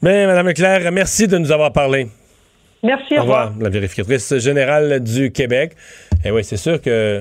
Mais, 0.00 0.26
Mme 0.26 0.48
Leclerc, 0.48 0.90
merci 0.92 1.28
de 1.28 1.38
nous 1.38 1.52
avoir 1.52 1.72
parlé. 1.72 2.08
Merci, 2.82 3.14
Au 3.14 3.18
au 3.18 3.20
revoir. 3.22 3.48
revoir, 3.48 3.62
la 3.62 3.70
vérificatrice 3.70 4.38
générale 4.38 5.00
du 5.00 5.30
Québec. 5.30 5.72
Et 6.24 6.32
oui, 6.32 6.42
c'est 6.42 6.56
sûr 6.56 6.80
que 6.82 7.20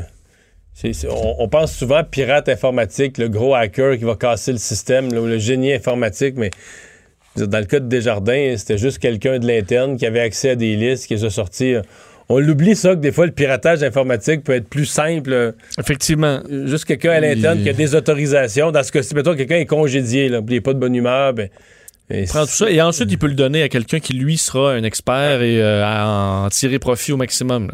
on, 1.10 1.36
on 1.39 1.47
pense 1.47 1.73
souvent 1.75 1.97
à 1.97 2.03
pirate 2.03 2.49
informatique, 2.49 3.17
le 3.17 3.29
gros 3.29 3.53
hacker 3.53 3.97
qui 3.97 4.03
va 4.03 4.15
casser 4.15 4.51
le 4.51 4.57
système, 4.57 5.12
le 5.13 5.38
génie 5.38 5.73
informatique, 5.73 6.36
mais 6.38 6.49
dans 7.36 7.60
le 7.60 7.65
cas 7.65 7.79
de 7.79 7.88
Desjardins, 7.88 8.55
c'était 8.57 8.77
juste 8.77 8.99
quelqu'un 8.99 9.39
de 9.39 9.47
l'interne 9.47 9.95
qui 9.97 10.05
avait 10.05 10.19
accès 10.21 10.51
à 10.51 10.55
des 10.55 10.75
listes, 10.75 11.07
qui 11.07 11.15
les 11.15 11.23
a 11.25 11.29
sortis. 11.29 11.75
On 12.29 12.39
l'oublie 12.39 12.75
ça, 12.75 12.91
que 12.95 13.01
des 13.01 13.12
fois, 13.12 13.25
le 13.25 13.31
piratage 13.34 13.84
informatique 13.84 14.43
peut 14.43 14.53
être 14.53 14.69
plus 14.69 14.86
simple. 14.86 15.34
euh, 15.34 15.51
Effectivement. 15.77 16.41
Juste 16.65 16.86
quelqu'un 16.86 17.12
à 17.12 17.19
l'interne 17.19 17.62
qui 17.62 17.69
a 17.69 17.73
des 17.73 17.93
autorisations. 17.93 18.71
Dans 18.71 18.84
ce 18.84 18.91
cas-ci, 18.91 19.13
mettons, 19.15 19.36
quelqu'un 19.36 19.57
est 19.57 19.65
congédié, 19.65 20.29
là, 20.29 20.41
puis 20.41 20.55
il 20.55 20.57
n'est 20.57 20.62
pas 20.62 20.73
de 20.73 20.79
bonne 20.79 20.95
humeur, 20.95 21.34
ben, 21.34 21.49
ben, 22.10 22.25
Prends 22.27 22.45
tout 22.45 22.51
ça 22.51 22.69
et 22.69 22.81
ensuite 22.81 23.12
il 23.12 23.17
peut 23.17 23.27
le 23.27 23.34
donner 23.36 23.63
à 23.63 23.69
quelqu'un 23.69 23.99
qui 23.99 24.13
lui 24.13 24.38
sera 24.38 24.71
un 24.73 24.84
expert 24.84 25.41
et 25.41 25.62
euh, 25.62 25.84
à 25.86 26.05
en 26.45 26.49
tirer 26.49 26.79
profit 26.79 27.12
au 27.12 27.17
maximum. 27.17 27.67
là. 27.67 27.73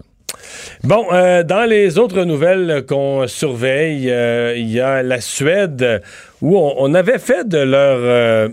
Bon, 0.84 1.08
euh, 1.12 1.44
dans 1.44 1.68
les 1.68 1.98
autres 1.98 2.24
nouvelles 2.24 2.86
qu'on 2.88 3.28
surveille, 3.28 4.12
euh, 4.12 4.56
il 4.56 4.70
y 4.70 4.80
a 4.80 5.02
la 5.04 5.22
Suède 5.22 6.02
où 6.42 6.58
on, 6.58 6.94
avait 6.94 7.20
fait 7.20 7.48
de 7.48 7.58
leur 7.58 7.98
euh, 8.00 8.50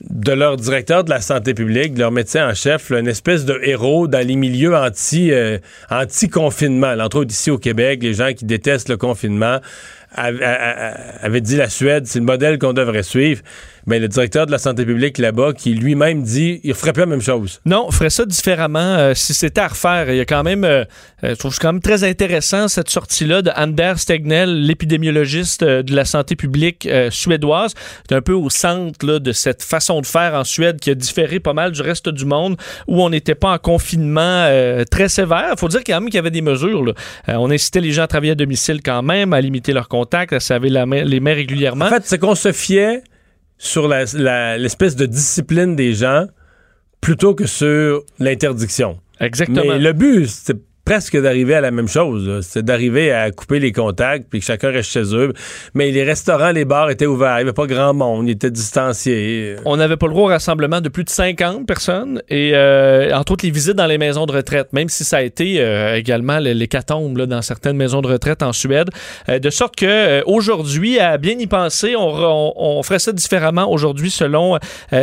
de 0.00 0.32
leur 0.32 0.56
directeur 0.56 1.04
de 1.04 1.10
la 1.10 1.20
santé 1.20 1.54
publique, 1.54 1.94
de 1.94 2.00
leur 2.00 2.12
médecin 2.12 2.48
en 2.48 2.54
chef, 2.54 2.90
une 2.90 3.08
espèce 3.08 3.44
de 3.44 3.58
héros 3.62 4.06
dans 4.06 4.26
les 4.26 4.36
milieux 4.36 4.76
anti, 4.76 5.32
anti-confinement. 5.90 6.94
Entre 7.00 7.18
autres, 7.18 7.30
ici 7.30 7.50
au 7.50 7.58
Québec, 7.58 8.02
les 8.02 8.14
gens 8.14 8.32
qui 8.34 8.44
détestent 8.44 8.90
le 8.90 8.98
confinement 8.98 9.60
avaient 10.14 11.40
dit 11.40 11.56
la 11.56 11.68
Suède, 11.68 12.06
c'est 12.06 12.18
le 12.18 12.24
modèle 12.24 12.58
qu'on 12.58 12.72
devrait 12.72 13.02
suivre 13.02 13.42
mais 13.86 13.98
le 13.98 14.08
directeur 14.08 14.46
de 14.46 14.50
la 14.50 14.58
santé 14.58 14.84
publique 14.84 15.18
là-bas 15.18 15.52
qui 15.52 15.74
lui-même 15.74 16.22
dit 16.22 16.60
il 16.64 16.74
ferait 16.74 16.92
pas 16.92 17.00
la 17.00 17.06
même 17.06 17.20
chose. 17.20 17.60
Non, 17.66 17.90
ferait 17.90 18.10
ça 18.10 18.24
différemment 18.24 18.78
euh, 18.78 19.14
si 19.14 19.34
c'était 19.34 19.60
à 19.60 19.68
refaire. 19.68 20.10
Il 20.10 20.16
y 20.16 20.20
a 20.20 20.24
quand 20.24 20.42
même, 20.42 20.64
euh, 20.64 20.84
euh, 21.22 21.30
je 21.30 21.34
trouve 21.34 21.56
quand 21.58 21.72
même 21.72 21.82
très 21.82 22.04
intéressant 22.04 22.68
cette 22.68 22.90
sortie-là 22.90 23.42
de 23.42 23.50
Anders 23.56 24.04
Tegnell, 24.04 24.62
l'épidémiologiste 24.62 25.64
de 25.64 25.94
la 25.94 26.04
santé 26.04 26.36
publique 26.36 26.88
suédoise. 27.10 27.74
C'est 28.08 28.14
un 28.14 28.22
peu 28.22 28.32
au 28.32 28.50
centre 28.50 29.04
là, 29.06 29.18
de 29.18 29.32
cette 29.32 29.62
façon 29.62 30.00
de 30.00 30.06
faire 30.06 30.34
en 30.34 30.44
Suède 30.44 30.80
qui 30.80 30.90
a 30.90 30.94
différé 30.94 31.40
pas 31.40 31.52
mal 31.52 31.72
du 31.72 31.82
reste 31.82 32.08
du 32.08 32.24
monde 32.24 32.56
où 32.86 33.02
on 33.02 33.10
n'était 33.10 33.34
pas 33.34 33.52
en 33.52 33.58
confinement 33.58 34.48
très 34.90 35.08
sévère. 35.08 35.50
Il 35.52 35.58
faut 35.58 35.68
dire 35.68 35.80
quand 35.86 36.00
même 36.00 36.06
qu'il 36.06 36.16
y 36.16 36.18
avait 36.18 36.30
des 36.30 36.42
mesures. 36.42 36.84
Là. 36.84 36.92
on 37.28 37.50
incitait 37.50 37.80
les 37.80 37.92
gens 37.92 38.02
à 38.02 38.06
travailler 38.06 38.32
à 38.32 38.36
domicile 38.36 38.80
quand 38.82 39.02
même, 39.02 39.32
à 39.32 39.40
limiter 39.40 39.72
leurs 39.72 39.88
à 40.12 40.58
les 40.58 41.20
mains 41.20 41.34
régulièrement. 41.34 41.86
En 41.86 41.88
fait, 41.88 42.02
c'est 42.04 42.18
qu'on 42.18 42.34
se 42.34 42.52
fiait 42.52 43.02
sur 43.58 43.88
l'espèce 43.88 44.96
de 44.96 45.06
discipline 45.06 45.76
des 45.76 45.94
gens 45.94 46.26
plutôt 47.00 47.34
que 47.34 47.46
sur 47.46 48.02
l'interdiction. 48.18 48.98
Exactement. 49.20 49.62
Mais 49.64 49.78
le 49.78 49.92
but, 49.92 50.26
c'est 50.26 50.56
presque 50.84 51.20
d'arriver 51.20 51.54
à 51.54 51.60
la 51.60 51.70
même 51.70 51.88
chose. 51.88 52.40
C'est 52.46 52.64
d'arriver 52.64 53.12
à 53.12 53.30
couper 53.30 53.58
les 53.58 53.72
contacts 53.72 54.26
puis 54.28 54.40
que 54.40 54.46
chacun 54.46 54.70
reste 54.70 54.90
chez 54.90 55.14
eux. 55.14 55.32
Mais 55.74 55.90
les 55.90 56.04
restaurants, 56.04 56.52
les 56.52 56.64
bars 56.64 56.90
étaient 56.90 57.06
ouverts. 57.06 57.36
Il 57.40 57.44
n'y 57.44 57.48
avait 57.48 57.52
pas 57.52 57.66
grand 57.66 57.94
monde. 57.94 58.28
Ils 58.28 58.32
étaient 58.32 58.50
distanciés. 58.50 59.56
On 59.64 59.76
n'avait 59.76 59.96
pas 59.96 60.06
le 60.06 60.12
droit 60.12 60.24
au 60.24 60.28
rassemblement 60.28 60.80
de 60.80 60.88
plus 60.88 61.04
de 61.04 61.10
50 61.10 61.66
personnes 61.66 62.22
et 62.28 62.52
euh, 62.54 63.14
entre 63.14 63.32
autres 63.32 63.44
les 63.44 63.50
visites 63.50 63.74
dans 63.74 63.86
les 63.86 63.98
maisons 63.98 64.26
de 64.26 64.32
retraite, 64.32 64.72
même 64.72 64.88
si 64.88 65.04
ça 65.04 65.18
a 65.18 65.22
été 65.22 65.60
euh, 65.60 65.96
également 65.96 66.38
l'hécatombe 66.38 67.20
dans 67.22 67.42
certaines 67.42 67.76
maisons 67.76 68.02
de 68.02 68.08
retraite 68.08 68.42
en 68.42 68.52
Suède. 68.52 68.90
Euh, 69.28 69.38
de 69.38 69.50
sorte 69.50 69.76
que 69.76 70.22
aujourd'hui, 70.26 70.98
à 70.98 71.18
bien 71.18 71.38
y 71.38 71.46
penser, 71.46 71.96
on, 71.96 72.78
on, 72.78 72.82
ferait 72.82 72.98
ça 72.98 73.12
différemment 73.12 73.70
aujourd'hui 73.70 74.10
selon 74.10 74.58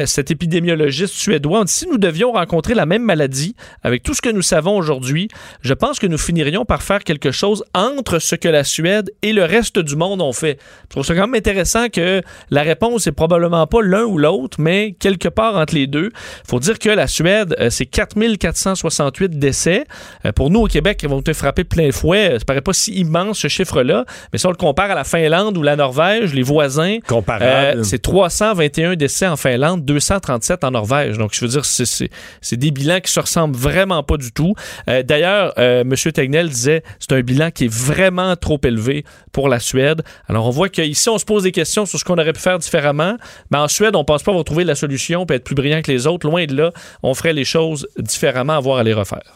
cet 0.05 0.29
épidémiologiste 0.29 1.13
suédois. 1.13 1.63
Si 1.65 1.87
nous 1.87 1.97
devions 1.97 2.31
rencontrer 2.31 2.75
la 2.75 2.85
même 2.85 3.03
maladie 3.03 3.55
avec 3.83 4.03
tout 4.03 4.13
ce 4.13 4.21
que 4.21 4.29
nous 4.29 4.41
savons 4.41 4.77
aujourd'hui, 4.77 5.29
pense 5.73 5.99
que 5.99 6.07
nous 6.07 6.17
finirions 6.17 6.65
par 6.65 6.81
faire 6.81 7.03
quelque 7.03 7.31
chose 7.31 7.63
entre 7.73 8.19
ce 8.19 8.35
que 8.35 8.49
la 8.49 8.63
Suède 8.63 9.11
et 9.21 9.33
le 9.33 9.43
reste 9.43 9.79
du 9.79 9.95
monde 9.95 10.21
ont 10.21 10.33
fait. 10.33 10.57
Je 10.85 10.89
trouve 10.89 11.05
ça 11.05 11.15
quand 11.15 11.27
même 11.27 11.35
intéressant 11.35 11.89
que 11.89 12.21
la 12.49 12.61
réponse 12.61 13.07
est 13.07 13.11
probablement 13.11 13.65
pas 13.67 13.81
l'un 13.81 14.03
ou 14.03 14.17
l'autre, 14.17 14.57
mais 14.59 14.95
quelque 14.99 15.27
part 15.27 15.55
entre 15.55 15.75
les 15.75 15.87
deux. 15.87 16.11
faut 16.47 16.59
dire 16.59 16.79
que 16.79 16.89
la 16.89 17.07
Suède, 17.07 17.55
euh, 17.59 17.69
c'est 17.69 17.85
4468 17.85 19.37
décès. 19.39 19.85
Euh, 20.25 20.31
pour 20.31 20.49
nous, 20.49 20.61
au 20.61 20.67
Québec, 20.67 20.99
ils 21.03 21.09
vont 21.09 21.19
être 21.19 21.33
frappés 21.33 21.63
plein 21.63 21.91
fouet. 21.91 22.37
Ça 22.39 22.45
paraît 22.45 22.61
pas 22.61 22.73
si 22.73 22.93
immense, 22.93 23.39
ce 23.39 23.47
chiffre-là. 23.47 24.05
Mais 24.31 24.39
si 24.39 24.45
on 24.45 24.51
le 24.51 24.55
compare 24.55 24.91
à 24.91 24.95
la 24.95 25.03
Finlande 25.03 25.57
ou 25.57 25.63
la 25.63 25.75
Norvège, 25.75 26.33
les 26.33 26.43
voisins, 26.43 26.97
euh, 27.11 27.83
c'est 27.83 28.01
321 28.01 28.95
décès 28.95 29.27
en 29.27 29.37
Finlande, 29.37 29.85
237 29.85 30.63
en 30.63 30.71
Norvège. 30.71 31.17
Donc, 31.17 31.31
je 31.33 31.41
veux 31.41 31.47
dire, 31.47 31.65
c'est 31.65 32.57
des 32.57 32.71
bilans 32.71 32.99
qui 32.99 33.11
se 33.11 33.19
ressemblent 33.19 33.55
vraiment 33.55 34.03
pas 34.03 34.17
du 34.17 34.31
tout. 34.31 34.53
D'ailleurs, 34.87 35.53
euh, 35.61 35.81
M. 35.81 35.95
Tegnell 36.11 36.49
disait 36.49 36.83
c'est 36.99 37.13
un 37.13 37.21
bilan 37.21 37.51
qui 37.51 37.65
est 37.65 37.73
vraiment 37.73 38.35
trop 38.35 38.59
élevé 38.63 39.05
pour 39.31 39.47
la 39.47 39.59
Suède. 39.59 40.01
Alors, 40.27 40.47
on 40.47 40.49
voit 40.49 40.69
qu'ici, 40.69 41.09
on 41.09 41.17
se 41.17 41.25
pose 41.25 41.43
des 41.43 41.51
questions 41.51 41.85
sur 41.85 41.99
ce 41.99 42.03
qu'on 42.03 42.17
aurait 42.17 42.33
pu 42.33 42.41
faire 42.41 42.59
différemment. 42.59 43.17
Mais 43.51 43.57
en 43.57 43.67
Suède, 43.67 43.95
on 43.95 44.03
pense 44.03 44.23
pas 44.23 44.31
avoir 44.31 44.43
trouvé 44.43 44.63
la 44.63 44.75
solution 44.75 45.25
et 45.29 45.33
être 45.33 45.43
plus 45.43 45.55
brillant 45.55 45.81
que 45.81 45.91
les 45.91 46.07
autres. 46.07 46.27
Loin 46.27 46.45
de 46.45 46.55
là, 46.55 46.71
on 47.03 47.13
ferait 47.13 47.33
les 47.33 47.45
choses 47.45 47.87
différemment, 47.97 48.53
avoir 48.53 48.79
à 48.79 48.83
les 48.83 48.93
refaire. 48.93 49.35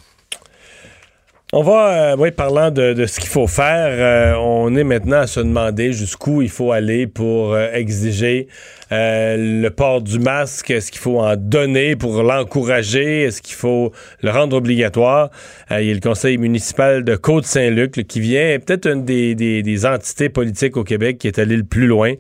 On 1.57 1.63
va, 1.63 2.11
euh, 2.11 2.15
oui, 2.19 2.31
parlant 2.31 2.69
de, 2.69 3.05
ce 3.05 3.17
qu'il 3.17 3.29
faut 3.29 3.47
faire, 3.47 3.87
euh, 3.89 4.37
on 4.37 4.75
est 4.75 4.83
maintenant 4.83 5.19
à 5.19 5.27
se 5.27 5.39
demander 5.39 5.93
jusqu'où 5.93 6.41
il 6.41 6.49
faut 6.49 6.73
aller 6.73 7.07
pour 7.07 7.53
euh, 7.53 7.71
exiger 7.71 8.49
le 8.91 9.69
port 9.69 10.01
du 10.01 10.19
masque. 10.19 10.69
Est-ce 10.69 10.91
qu'il 10.91 10.99
faut 10.99 11.21
en 11.21 11.37
donner 11.37 11.95
pour 11.95 12.21
l'encourager? 12.23 13.21
Est-ce 13.21 13.41
qu'il 13.41 13.55
faut 13.55 13.93
le 14.21 14.31
rendre 14.31 14.57
obligatoire? 14.57 15.29
il 15.71 15.85
y 15.85 15.91
a 15.91 15.93
le 15.93 16.01
conseil 16.01 16.37
municipal 16.37 17.05
de 17.05 17.15
Côte-Saint-Luc 17.15 18.05
qui 18.05 18.19
vient, 18.19 18.59
peut-être 18.59 18.87
une 18.87 19.05
des, 19.05 19.85
entités 19.85 20.27
politiques 20.27 20.75
au 20.75 20.83
Québec 20.83 21.19
qui 21.19 21.27
est 21.27 21.39
allé 21.39 21.55
le 21.55 21.63
plus 21.63 21.87
loin. 21.87 22.15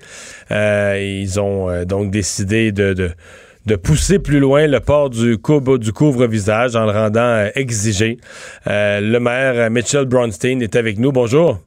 ils 0.49 1.39
ont 1.41 1.83
donc 1.83 2.09
décidé 2.09 2.71
de 2.71 3.11
pousser 3.73 4.19
plus 4.19 4.39
loin 4.39 4.67
le 4.67 4.79
port 4.79 5.09
du, 5.09 5.37
du 5.37 5.93
couvre-visage 5.93 6.75
en 6.75 6.85
le 6.85 6.91
rendant 6.91 7.21
euh, 7.21 7.49
exigé. 7.55 8.17
Euh, 8.67 9.01
le 9.01 9.19
maire 9.19 9.53
euh, 9.55 9.69
Mitchell 9.71 10.05
Bronstein 10.05 10.59
est 10.59 10.75
avec 10.75 10.99
nous. 10.99 11.11
Bonjour. 11.11 11.57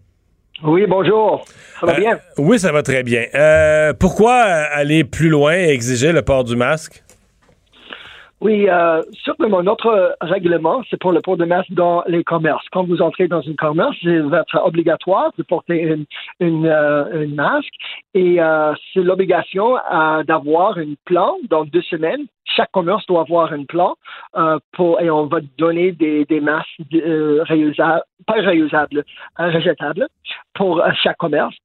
Oui, 0.63 0.87
bonjour. 0.89 1.45
Ça 1.81 1.87
va 1.87 1.95
bien? 1.95 2.21
Oui, 2.37 2.59
ça 2.61 2.71
va 2.71 2.83
très 2.83 3.03
bien. 3.03 3.25
pourquoi 3.99 4.35
aller 4.35 5.03
plus 5.03 5.29
loin 5.29 5.55
et 5.57 5.71
exiger 5.71 6.13
le 6.13 6.23
port 6.23 6.45
du 6.45 6.55
masque? 6.55 7.03
Oui, 8.41 8.69
euh, 8.69 9.03
simplement, 9.25 9.65
notre 9.65 10.17
règlement, 10.21 10.83
c'est 10.89 11.01
pour 11.01 11.11
le 11.11 11.21
port 11.21 11.37
de 11.37 11.45
masque 11.45 11.73
dans 11.73 12.05
les 12.07 12.23
commerces. 12.23 12.65
Quand 12.71 12.85
vous 12.85 13.03
entrez 13.03 13.27
dans 13.27 13.41
un 13.41 13.55
commerce, 13.55 13.97
il 14.03 14.23
va 14.23 14.43
être 14.43 14.65
obligatoire 14.65 15.33
de 15.37 15.43
porter 15.43 15.83
une, 15.83 16.05
une, 16.39 16.67
euh, 16.67 17.27
masque 17.29 17.75
et 18.15 18.41
euh, 18.41 18.75
c'est 18.93 19.01
l'obligation 19.01 19.77
euh, 19.77 20.23
d'avoir 20.23 20.79
un 20.79 20.95
plan 21.05 21.37
dans 21.51 21.65
deux 21.65 21.83
semaines. 21.83 22.27
Chaque 22.45 22.71
commerce 22.71 23.05
doit 23.07 23.23
avoir 23.23 23.53
un 23.53 23.65
plan 23.65 23.97
euh, 24.37 24.59
pour, 24.73 25.01
et 25.01 25.11
on 25.11 25.27
va 25.27 25.41
donner 25.59 25.91
des, 25.91 26.25
des 26.25 26.41
masques 26.41 26.81
réusables, 26.93 28.05
pas 28.25 28.35
réusables, 28.35 29.05
rejetables 29.37 30.07
pour 30.55 30.81
chaque 31.03 31.19
commerce. 31.19 31.57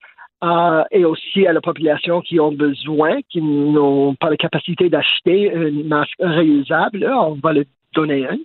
Euh, 0.43 0.83
et 0.91 1.05
aussi 1.05 1.47
à 1.47 1.53
la 1.53 1.61
population 1.61 2.19
qui 2.19 2.37
ont 2.39 2.51
besoin, 2.51 3.21
qui 3.29 3.41
n'ont 3.41 4.13
pas 4.15 4.29
la 4.29 4.35
capacité 4.35 4.89
d'acheter 4.89 5.49
une 5.53 5.87
masque 5.87 6.15
réusable, 6.19 7.09
on 7.15 7.35
va 7.41 7.53
le 7.53 7.65
donner 7.93 8.27
un. 8.27 8.37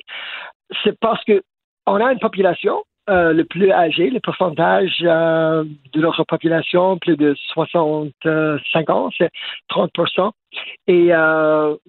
C'est 0.84 0.96
parce 1.00 1.24
que 1.24 1.42
on 1.86 1.96
a 1.96 2.12
une 2.12 2.20
population 2.20 2.84
euh, 3.10 3.32
le 3.32 3.44
plus 3.44 3.72
âgée, 3.72 4.10
le 4.10 4.20
pourcentage 4.20 4.98
euh, 5.02 5.64
de 5.92 6.00
notre 6.00 6.22
population, 6.22 6.98
plus 6.98 7.16
de 7.16 7.34
65 7.52 8.90
ans, 8.90 9.10
c'est 9.18 9.30
30% 9.70 10.30
Et 10.86 11.10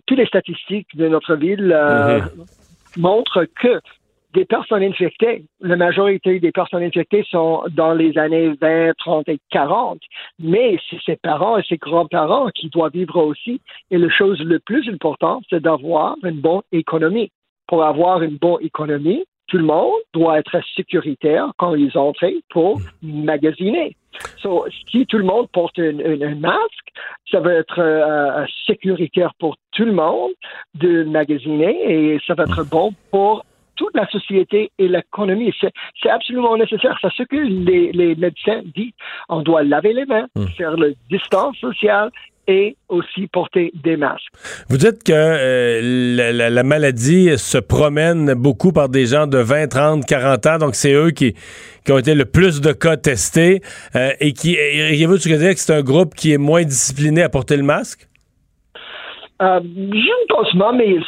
toutes 0.08 0.18
les 0.18 0.26
statistiques 0.26 0.96
de 0.96 1.08
notre 1.08 1.36
ville 1.36 1.72
mm-hmm. 1.72 3.00
montrent 3.00 3.46
que 3.62 3.80
des 4.34 4.46
personnes 4.46 4.84
infectées, 4.84 5.46
la 5.60 5.76
majorité 5.76 6.40
des 6.40 6.52
personnes 6.52 6.84
infectées 6.84 7.26
sont 7.30 7.64
dans 7.72 7.94
les 7.94 8.18
années 8.18 8.54
20, 8.62 8.94
30 8.98 9.30
et 9.30 9.40
40, 9.50 10.00
mais 10.40 10.78
c'est 10.90 11.02
ses 11.06 11.16
parents 11.16 11.58
et 11.58 11.64
ses 11.64 11.78
grands-parents 11.78 12.50
qui 12.50 12.70
doivent 12.70 12.94
vivre 12.94 13.18
aussi. 13.24 13.60
Et 13.90 13.98
la 13.98 14.10
chose 14.10 14.40
le 14.42 14.60
plus 14.60 14.88
importante, 14.90 15.44
c'est 15.50 15.62
d'avoir 15.62 16.16
une 16.24 16.42
bonne 16.42 16.62
économie. 16.72 17.32
Pour 17.68 17.84
avoir 17.84 18.22
une 18.22 18.38
bonne 18.38 18.64
économie, 18.64 19.26
tout 19.48 19.58
le 19.58 19.64
monde 19.64 20.00
doit 20.14 20.40
être 20.40 20.60
sécuritaire 20.76 21.52
quand 21.58 21.74
ils 21.76 21.98
entrent 21.98 22.32
pour 22.50 22.80
magasiner. 23.02 23.96
So, 24.42 24.66
si 24.90 25.06
tout 25.06 25.18
le 25.18 25.24
monde 25.24 25.48
porte 25.52 25.80
un, 25.80 26.36
masque, 26.36 26.90
ça 27.32 27.40
va 27.40 27.54
être 27.54 27.80
euh, 27.80 28.46
sécuritaire 28.66 29.34
pour 29.40 29.56
tout 29.72 29.86
le 29.86 29.92
monde 29.92 30.32
de 30.76 31.04
magasiner 31.04 32.14
et 32.14 32.20
ça 32.26 32.34
va 32.34 32.44
être 32.44 32.64
bon 32.70 32.94
pour 33.12 33.44
toute 33.80 33.96
la 33.96 34.06
société 34.10 34.72
et 34.78 34.88
l'économie. 34.90 35.54
C'est 35.62 36.10
absolument 36.10 36.58
nécessaire. 36.58 36.98
C'est 37.02 37.14
ce 37.16 37.24
que 37.24 37.38
les, 37.38 38.16
médecins 38.16 38.62
disent. 38.76 38.92
On 39.30 39.42
doit 39.42 39.64
laver 39.64 39.94
les 39.94 40.06
mains, 40.06 40.28
hmm. 40.36 40.48
faire 40.58 40.76
le 40.76 40.96
distance 41.10 41.56
sociale 41.58 42.12
et 42.50 42.76
aussi 42.90 43.28
porter 43.28 43.72
des 43.76 43.96
masques. 43.96 44.28
Vous 44.70 44.78
dites 44.78 45.04
que 45.04 45.14
euh, 45.14 46.50
la, 46.50 46.64
maladie 46.64 47.38
se 47.38 47.60
promène 47.60 48.34
beaucoup 48.34 48.74
par 48.74 48.90
des 48.90 49.06
gens 49.06 49.28
de 49.28 49.38
20, 49.38 49.68
30, 49.68 50.06
40 50.06 50.46
ans, 50.48 50.58
donc 50.58 50.76
c'est 50.76 50.94
eux 50.94 51.12
qui, 51.12 51.36
qui 51.86 51.92
ont 51.92 52.00
été 52.00 52.16
le 52.16 52.26
plus 52.26 52.60
de 52.60 52.74
cas 52.74 52.98
testés 52.98 53.62
euh, 53.96 54.12
et 54.20 54.34
qui, 54.34 54.58
vous 55.06 55.18
dire 55.18 55.54
que 55.54 55.60
c'est 55.60 55.74
un 55.74 55.84
groupe 55.84 56.16
qui 56.16 56.34
est 56.34 56.38
moins 56.38 56.64
discipliné 56.64 57.22
à 57.22 57.30
porter 57.30 57.56
le 57.56 57.64
masque? 57.64 58.10
Euh, 59.42 59.62
je 59.64 60.28
pense 60.28 60.52
pas, 60.58 60.74
mais 60.74 60.90
il 60.90 61.04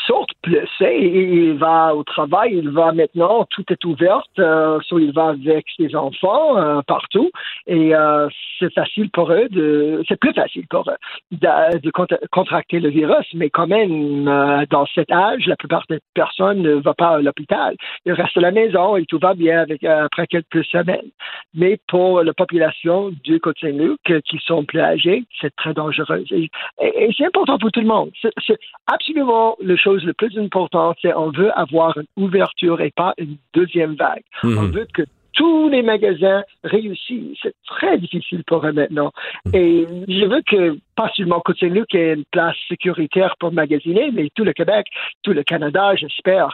il 0.47 1.53
va 1.53 1.95
au 1.95 2.03
travail, 2.03 2.53
il 2.55 2.69
va 2.69 2.91
maintenant, 2.91 3.45
tout 3.49 3.63
est 3.69 3.85
ouvert, 3.85 4.23
euh, 4.39 4.79
il 4.91 5.11
va 5.13 5.29
avec 5.29 5.65
ses 5.77 5.95
enfants 5.95 6.57
euh, 6.57 6.81
partout, 6.87 7.29
et 7.67 7.95
euh, 7.95 8.27
c'est 8.59 8.73
facile 8.73 9.09
pour 9.11 9.31
eux 9.31 9.47
de, 9.49 10.03
c'est 10.07 10.19
plus 10.19 10.33
facile 10.33 10.65
pour 10.67 10.89
eux 10.89 10.97
de, 11.31 11.91
contracter 12.31 12.79
le 12.79 12.89
virus, 12.89 13.27
mais 13.33 13.49
quand 13.49 13.67
même, 13.67 14.27
euh, 14.27 14.65
dans 14.69 14.85
cet 14.95 15.11
âge, 15.11 15.45
la 15.45 15.55
plupart 15.55 15.85
des 15.89 15.99
personnes 16.13 16.61
ne 16.61 16.73
vont 16.73 16.93
pas 16.93 17.15
à 17.15 17.21
l'hôpital. 17.21 17.75
Ils 18.05 18.13
restent 18.13 18.37
à 18.37 18.41
la 18.41 18.51
maison 18.51 18.95
et 18.95 19.05
tout 19.05 19.19
va 19.19 19.33
bien 19.33 19.65
après 19.85 20.27
quelques 20.27 20.65
semaines. 20.65 21.11
mais 21.53 21.79
pour 21.87 22.23
la 22.23 22.33
population 22.33 23.11
du 23.23 23.39
Côte-Saint-Luc 23.39 23.99
qui 24.25 24.39
sont 24.45 24.63
plus 24.63 24.79
âgés, 24.79 25.23
c'est 25.39 25.55
très 25.55 25.73
dangereux. 25.73 26.23
Et, 26.31 26.49
et 26.79 27.09
c'est 27.17 27.25
important 27.25 27.57
pour 27.57 27.71
tout 27.71 27.81
le 27.81 27.87
monde. 27.87 28.11
C'est 28.21 28.59
absolument 28.87 29.55
la 29.61 29.75
chose 29.75 30.03
la 30.05 30.13
plus 30.13 30.30
importante, 30.37 30.97
c'est 31.01 31.13
on 31.13 31.31
veut 31.31 31.51
avoir 31.57 31.97
une 31.97 32.23
ouverture 32.23 32.81
et 32.81 32.91
pas 32.91 33.13
une 33.17 33.37
deuxième 33.53 33.95
vague. 33.95 34.23
Mhm. 34.43 34.57
On 34.57 34.67
veut 34.67 34.87
que 34.93 35.03
tous 35.33 35.69
les 35.69 35.81
magasins 35.81 36.43
réussissent. 36.63 37.37
C'est 37.41 37.55
très 37.65 37.97
difficile 37.97 38.43
pour 38.45 38.65
eux 38.65 38.73
maintenant. 38.73 39.11
Et 39.53 39.87
je 40.07 40.25
veux 40.25 40.41
que, 40.41 40.77
pas 40.95 41.09
seulement 41.15 41.39
Côte-Saint-Luc 41.39 41.93
ait 41.95 42.13
une 42.13 42.25
place 42.31 42.57
sécuritaire 42.67 43.35
pour 43.39 43.51
magasiner, 43.51 44.11
mais 44.11 44.29
tout 44.35 44.43
le 44.43 44.53
Québec, 44.53 44.87
tout 45.23 45.33
le 45.33 45.43
Canada, 45.43 45.95
j'espère. 45.95 46.49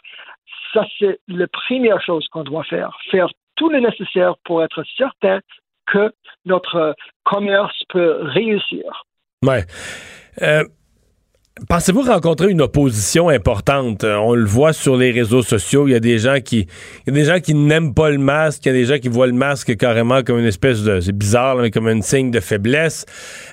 Ça, 0.74 0.86
c'est 1.00 1.20
la 1.28 1.48
première 1.48 2.02
chose 2.02 2.28
qu'on 2.28 2.44
doit 2.44 2.64
faire. 2.64 2.96
Faire 3.10 3.30
tout 3.56 3.70
le 3.70 3.80
nécessaire 3.80 4.36
pour 4.44 4.64
être 4.64 4.84
certain 4.96 5.40
que 5.88 6.14
notre 6.46 6.96
commerce 7.24 7.84
peut 7.90 8.20
réussir. 8.22 9.06
Ouais. 9.44 9.64
Euh, 10.42 10.64
Pensez-vous 11.68 12.02
rencontrer 12.02 12.52
une 12.52 12.62
opposition 12.62 13.30
importante? 13.30 14.04
Euh, 14.04 14.16
On 14.16 14.34
le 14.34 14.46
voit 14.46 14.74
sur 14.74 14.96
les 14.96 15.12
réseaux 15.12 15.42
sociaux. 15.42 15.88
Il 15.88 15.92
y 15.92 15.96
a 15.96 16.00
des 16.00 16.20
gens 16.20 16.40
qui, 16.40 16.68
n'aiment 17.08 17.94
pas 17.94 18.10
le 18.10 18.20
masque. 18.20 18.66
Il 18.66 18.70
y 18.70 18.72
a 18.72 18.74
des 18.74 18.86
gens 18.86 19.00
qui 19.00 19.08
voient 19.08 19.28
le 19.28 19.34
masque 19.34 19.76
carrément 19.76 20.22
comme 20.24 20.40
une 20.40 20.46
espèce 20.46 20.84
de, 20.84 21.00
c'est 21.00 21.18
bizarre, 21.18 21.56
mais 21.56 21.72
comme 21.72 21.88
un 21.88 22.02
signe 22.02 22.30
de 22.30 22.40
faiblesse. 22.40 23.06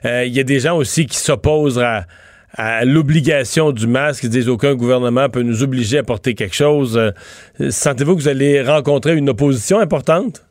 Euh, 0.04 0.24
il 0.26 0.34
y 0.34 0.40
a 0.40 0.44
des 0.44 0.60
gens 0.60 0.76
aussi 0.76 1.06
qui 1.06 1.16
s'opposent 1.16 1.78
à, 1.78 2.04
à 2.52 2.84
l'obligation 2.84 3.72
du 3.72 3.86
masque. 3.86 4.24
Ils 4.24 4.30
disent 4.30 4.48
aucun 4.48 4.74
gouvernement 4.74 5.28
peut 5.28 5.42
nous 5.42 5.62
obliger 5.62 5.98
à 5.98 6.02
porter 6.02 6.34
quelque 6.34 6.54
chose. 6.54 6.98
Euh, 6.98 7.70
Sentez-vous 7.70 8.16
que 8.16 8.20
vous 8.20 8.28
allez 8.28 8.62
rencontrer 8.62 9.16
une 9.16 9.30
opposition 9.30 9.78
importante? 9.80 10.44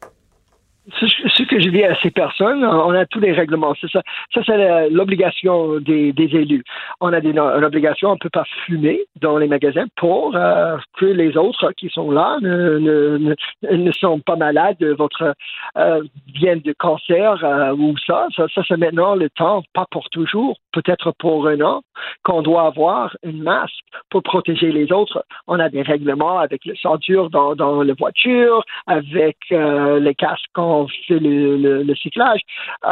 Que 1.53 1.59
je 1.59 1.69
dis 1.69 1.83
à 1.83 1.93
ces 2.01 2.09
personnes, 2.09 2.65
on 2.65 2.95
a 2.95 3.05
tous 3.05 3.19
les 3.19 3.31
règlements. 3.31 3.75
Ça, 3.79 4.01
ça 4.33 4.41
c'est 4.43 4.89
l'obligation 4.89 5.79
des, 5.79 6.11
élus. 6.17 6.63
On 6.99 7.13
a 7.13 7.21
des, 7.21 7.29
une 7.29 7.39
obligation, 7.63 8.09
on 8.09 8.13
ne 8.13 8.17
peut 8.17 8.31
pas 8.31 8.45
fumer 8.65 9.01
dans 9.21 9.37
les 9.37 9.45
magasins 9.47 9.85
pour 9.95 10.35
euh, 10.35 10.77
que 10.97 11.05
les 11.05 11.37
autres 11.37 11.71
qui 11.77 11.89
sont 11.89 12.09
là 12.09 12.39
ne, 12.41 12.79
ne, 12.79 13.35
ne, 13.71 13.91
sont 13.91 14.19
pas 14.19 14.35
malades 14.35 14.77
de 14.79 14.93
votre 14.93 15.35
euh, 15.77 16.01
viennent 16.33 16.61
de 16.61 16.73
cancer 16.73 17.43
euh, 17.43 17.75
ou 17.75 17.95
ça. 18.07 18.25
Ça, 18.35 18.47
c'est 18.67 18.77
maintenant 18.77 19.13
le 19.13 19.29
temps, 19.29 19.61
pas 19.75 19.85
pour 19.91 20.09
toujours, 20.09 20.57
peut-être 20.71 21.13
pour 21.19 21.47
un 21.47 21.61
an, 21.61 21.83
qu'on 22.23 22.41
doit 22.41 22.65
avoir 22.65 23.15
une 23.21 23.43
masque 23.43 23.85
pour 24.09 24.23
protéger 24.23 24.71
les 24.71 24.91
autres. 24.91 25.23
On 25.45 25.59
a 25.59 25.69
des 25.69 25.83
règlements 25.83 26.39
avec 26.39 26.65
le 26.65 26.73
ceinture 26.81 27.29
dans, 27.29 27.53
dans 27.53 27.83
la 27.83 27.93
voiture, 27.93 28.63
avec 28.87 29.37
euh, 29.51 29.99
les 29.99 30.15
casques 30.15 30.49
quand 30.53 30.81
on 30.81 30.87
fait 31.07 31.19
le, 31.19 31.42
le, 31.43 31.95
cyclage. 31.95 32.41
Euh, 32.85 32.89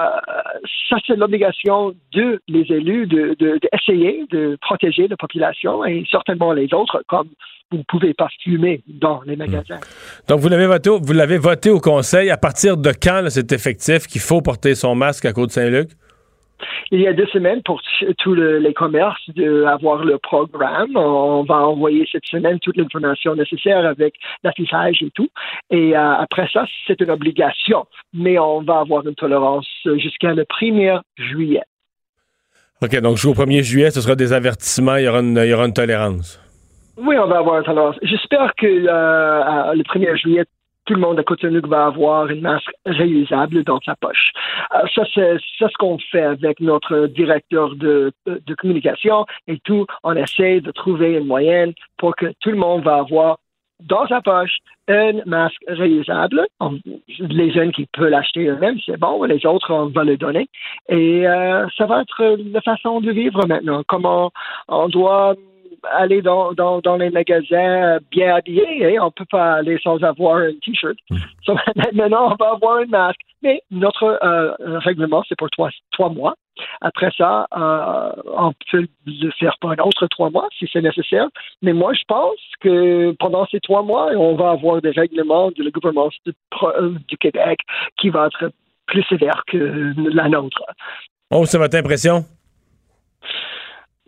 ça, 0.89 0.97
c'est 1.05 1.15
l'obligation 1.15 1.93
de 2.13 2.41
les 2.47 2.65
élus 2.71 3.07
de, 3.07 3.35
de, 3.39 3.59
d'essayer 3.61 4.25
de 4.29 4.57
protéger 4.61 5.07
la 5.07 5.17
population 5.17 5.85
et 5.85 6.05
certainement 6.09 6.53
les 6.53 6.73
autres, 6.73 7.03
comme 7.07 7.29
vous 7.71 7.77
ne 7.77 7.83
pouvez 7.83 8.13
pas 8.13 8.27
fumer 8.43 8.81
dans 8.87 9.21
les 9.25 9.35
magasins. 9.35 9.79
Donc, 10.27 10.39
vous 10.39 10.49
l'avez 10.49 10.67
voté, 10.67 10.89
voté 11.37 11.69
au 11.69 11.79
Conseil. 11.79 12.29
À 12.29 12.37
partir 12.37 12.75
de 12.77 12.91
quand 12.91 13.25
c'est 13.29 13.51
effectif 13.53 14.07
qu'il 14.07 14.21
faut 14.21 14.41
porter 14.41 14.75
son 14.75 14.93
masque 14.93 15.25
à 15.25 15.33
Côte-Saint-Luc? 15.33 15.89
Il 16.91 17.01
y 17.01 17.07
a 17.07 17.13
deux 17.13 17.27
semaines 17.27 17.61
pour 17.63 17.81
tous 18.19 18.33
le- 18.33 18.59
les 18.59 18.73
commerces 18.73 19.21
d'avoir 19.35 20.03
le 20.03 20.17
programme. 20.17 20.95
On 20.95 21.43
va 21.43 21.67
envoyer 21.67 22.07
cette 22.11 22.25
semaine 22.25 22.59
toute 22.59 22.77
l'information 22.77 23.35
nécessaire 23.35 23.85
avec 23.85 24.15
l'affichage 24.43 25.01
et 25.01 25.11
tout. 25.11 25.29
Et 25.69 25.95
euh, 25.95 26.13
après 26.15 26.47
ça, 26.51 26.65
c'est 26.87 26.99
une 27.01 27.11
obligation. 27.11 27.85
Mais 28.13 28.37
on 28.39 28.61
va 28.61 28.79
avoir 28.79 29.05
une 29.07 29.15
tolérance 29.15 29.67
jusqu'à 29.97 30.33
le 30.33 30.43
1er 30.43 30.99
juillet. 31.17 31.61
OK, 32.83 32.99
donc 32.99 33.17
jusqu'au 33.17 33.33
1er 33.43 33.61
juillet, 33.63 33.91
ce 33.91 34.01
sera 34.01 34.15
des 34.15 34.33
avertissements, 34.33 34.95
il 34.95 35.05
y 35.05 35.07
aura 35.07 35.19
une, 35.19 35.37
il 35.37 35.49
y 35.49 35.53
aura 35.53 35.65
une 35.65 35.73
tolérance. 35.73 36.39
Oui, 36.97 37.15
on 37.17 37.27
va 37.27 37.37
avoir 37.39 37.59
une 37.59 37.63
tolérance. 37.63 37.95
J'espère 38.01 38.53
que 38.55 38.65
euh, 38.67 39.41
à- 39.43 39.73
le 39.75 39.83
1er 39.83 40.15
juillet, 40.17 40.43
tout 40.85 40.93
le 40.93 40.99
monde 40.99 41.19
à 41.19 41.23
Cotonou 41.23 41.61
va 41.67 41.85
avoir 41.85 42.27
une 42.29 42.41
masque 42.41 42.71
réusable 42.85 43.63
dans 43.63 43.79
sa 43.81 43.95
poche. 43.95 44.31
Euh, 44.73 44.79
ça, 44.93 45.03
c'est 45.13 45.37
ce 45.59 45.77
qu'on 45.77 45.97
fait 46.11 46.23
avec 46.23 46.59
notre 46.59 47.07
directeur 47.07 47.75
de, 47.75 48.11
de 48.25 48.55
communication 48.55 49.25
et 49.47 49.59
tout. 49.59 49.85
On 50.03 50.15
essaie 50.15 50.61
de 50.61 50.71
trouver 50.71 51.13
une 51.13 51.27
moyenne 51.27 51.73
pour 51.97 52.15
que 52.15 52.27
tout 52.39 52.49
le 52.49 52.57
monde 52.57 52.83
va 52.83 52.97
avoir 52.97 53.37
dans 53.81 54.07
sa 54.07 54.21
poche 54.21 54.57
un 54.87 55.13
masque 55.25 55.63
réusable. 55.67 56.45
Les 57.19 57.51
jeunes 57.51 57.71
qui 57.71 57.87
peuvent 57.87 58.09
l'acheter 58.09 58.47
eux-mêmes, 58.47 58.77
c'est 58.85 58.99
bon. 58.99 59.23
Les 59.23 59.45
autres, 59.45 59.73
on 59.73 59.87
va 59.87 60.03
le 60.03 60.17
donner. 60.17 60.49
Et 60.89 61.27
euh, 61.27 61.67
ça 61.77 61.85
va 61.85 62.01
être 62.01 62.37
la 62.51 62.61
façon 62.61 63.01
de 63.01 63.11
vivre 63.11 63.45
maintenant. 63.47 63.83
Comment 63.87 64.31
on 64.67 64.87
doit 64.89 65.35
aller 65.89 66.21
dans, 66.21 66.53
dans, 66.53 66.79
dans 66.79 66.97
les 66.97 67.09
magasins 67.09 67.99
bien 68.11 68.35
habillés. 68.35 68.83
Et 68.83 68.99
on 68.99 69.11
peut 69.11 69.25
pas 69.29 69.53
aller 69.53 69.77
sans 69.83 70.01
avoir 70.03 70.37
un 70.37 70.51
T-shirt. 70.63 70.97
So, 71.43 71.55
maintenant, 71.93 72.33
on 72.33 72.35
va 72.35 72.51
avoir 72.51 72.77
un 72.77 72.85
masque. 72.85 73.19
Mais 73.41 73.63
notre 73.71 74.19
euh, 74.23 74.79
règlement, 74.79 75.23
c'est 75.27 75.35
pour 75.35 75.49
trois, 75.49 75.71
trois 75.91 76.09
mois. 76.09 76.35
Après 76.81 77.09
ça, 77.17 77.47
euh, 77.57 78.11
on 78.37 78.53
peut 78.69 78.87
le 79.07 79.31
faire 79.39 79.55
pour 79.59 79.71
un 79.71 79.77
autre 79.77 80.05
trois 80.07 80.29
mois 80.29 80.47
si 80.57 80.69
c'est 80.71 80.81
nécessaire. 80.81 81.27
Mais 81.63 81.73
moi, 81.73 81.93
je 81.93 82.03
pense 82.07 82.37
que 82.59 83.15
pendant 83.19 83.47
ces 83.47 83.59
trois 83.59 83.81
mois, 83.81 84.11
on 84.15 84.35
va 84.35 84.51
avoir 84.51 84.81
des 84.81 84.91
règlements 84.91 85.49
de 85.49 85.63
le 85.63 85.71
gouvernement 85.71 86.09
du, 86.25 86.33
euh, 86.63 86.93
du 87.07 87.17
Québec 87.17 87.59
qui 87.97 88.09
va 88.09 88.27
être 88.27 88.51
plus 88.85 89.03
sévère 89.03 89.43
que 89.47 89.93
la 90.13 90.29
nôtre. 90.29 90.63
Oh, 91.31 91.45
c'est 91.45 91.57
votre 91.57 91.77
impression? 91.77 92.25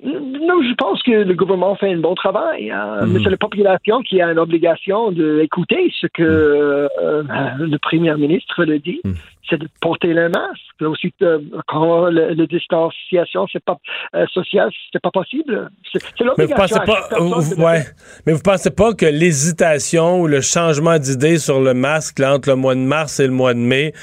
Non, 0.03 0.61
je 0.61 0.73
pense 0.75 1.01
que 1.03 1.11
le 1.11 1.33
gouvernement 1.33 1.75
fait 1.75 1.93
un 1.93 1.97
bon 1.97 2.13
travail, 2.15 2.69
hein, 2.71 2.97
Mhm. 3.05 3.13
mais 3.13 3.19
c'est 3.23 3.29
la 3.29 3.37
population 3.37 4.01
qui 4.01 4.21
a 4.21 4.31
une 4.31 4.39
obligation 4.39 5.11
d'écouter 5.11 5.91
ce 6.01 6.07
que 6.07 6.23
euh, 6.23 6.87
euh, 7.01 7.23
le 7.59 7.77
premier 7.77 8.13
ministre 8.15 8.65
le 8.65 8.79
dit, 8.79 8.99
Mhm. 9.05 9.15
c'est 9.49 9.57
de 9.59 9.67
porter 9.81 10.13
le 10.13 10.27
masque. 10.29 10.59
Aussi, 10.81 11.13
euh, 11.21 11.39
quand 11.67 12.07
le, 12.09 12.33
la 12.33 12.45
distanciation 12.45 13.47
c'est 13.51 13.63
pas 13.63 13.77
euh, 14.15 14.25
sociale, 14.33 14.69
c'est 14.91 15.01
pas 15.01 15.11
possible. 15.11 15.69
C'est 15.91 15.99
c'est 16.01 16.09
Mais 16.19 16.25
vous 16.25 16.29
l'obligation. 16.37 16.77
pensez 16.79 16.85
pas, 16.85 17.19
vous- 17.19 17.63
ouais, 17.63 17.83
mais 18.25 18.33
vous 18.33 18.41
pensez 18.43 18.71
pas 18.71 18.93
que 18.93 19.05
l'hésitation 19.05 20.19
ou 20.21 20.27
le 20.27 20.41
changement 20.41 20.97
d'idée 20.99 21.37
sur 21.37 21.61
le 21.61 21.73
masque 21.73 22.19
là, 22.19 22.33
entre 22.35 22.49
le 22.49 22.55
mois 22.57 22.75
de 22.75 22.81
mars 22.81 23.21
et 23.21 23.27
le 23.27 23.33
mois 23.33 23.53
de 23.53 23.59
mai, 23.59 23.93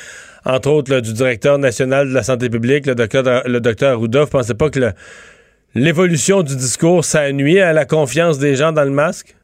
entre 0.46 0.70
autres 0.70 0.90
là, 0.90 1.02
du 1.02 1.12
directeur 1.12 1.58
national 1.58 2.08
de 2.08 2.14
la 2.14 2.22
santé 2.22 2.48
publique, 2.48 2.86
le 2.86 2.94
docteur, 2.94 3.42
le 3.46 3.60
docteur 3.60 3.92
Arruda, 3.98 4.24
vous 4.24 4.30
pensez 4.30 4.54
pas 4.54 4.70
que 4.70 4.80
le- 4.80 4.92
l'évolution 5.74 6.42
du 6.42 6.56
discours, 6.56 7.04
ça 7.04 7.30
nuit 7.32 7.60
à 7.60 7.72
la 7.72 7.84
confiance 7.84 8.38
des 8.38 8.56
gens 8.56 8.72
dans 8.72 8.84
le 8.84 8.90
masque? 8.90 9.36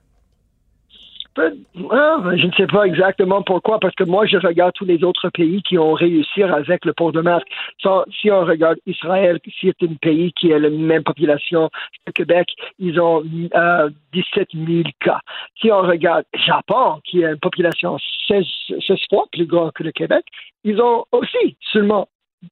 Ah, 1.38 2.22
je 2.34 2.46
ne 2.46 2.52
sais 2.52 2.66
pas 2.66 2.84
exactement 2.84 3.42
pourquoi, 3.42 3.78
parce 3.78 3.94
que 3.94 4.04
moi, 4.04 4.24
je 4.26 4.38
regarde 4.38 4.72
tous 4.74 4.86
les 4.86 5.04
autres 5.04 5.28
pays 5.28 5.62
qui 5.62 5.76
ont 5.76 5.92
réussi 5.92 6.42
avec 6.42 6.84
le 6.86 6.94
port 6.94 7.12
de 7.12 7.20
masque. 7.20 7.46
Si 7.78 8.30
on 8.30 8.44
regarde 8.44 8.78
Israël, 8.86 9.38
qui 9.40 9.68
est 9.68 9.82
un 9.82 9.94
pays 10.00 10.32
qui 10.32 10.52
a 10.52 10.58
la 10.58 10.70
même 10.70 11.04
population 11.04 11.68
que 11.68 12.00
le 12.06 12.12
Québec, 12.12 12.48
ils 12.78 12.98
ont 12.98 13.22
euh, 13.54 13.90
17 14.14 14.48
000 14.54 14.82
cas. 15.00 15.20
Si 15.60 15.70
on 15.70 15.82
regarde 15.82 16.24
Japon, 16.34 17.00
qui 17.04 17.24
a 17.24 17.32
une 17.32 17.38
population 17.38 17.98
16, 18.28 18.44
16 18.86 18.96
fois 19.10 19.26
plus 19.30 19.46
grande 19.46 19.72
que 19.72 19.82
le 19.82 19.92
Québec, 19.92 20.24
ils 20.64 20.80
ont 20.80 21.04
aussi 21.12 21.56
seulement 21.72 22.08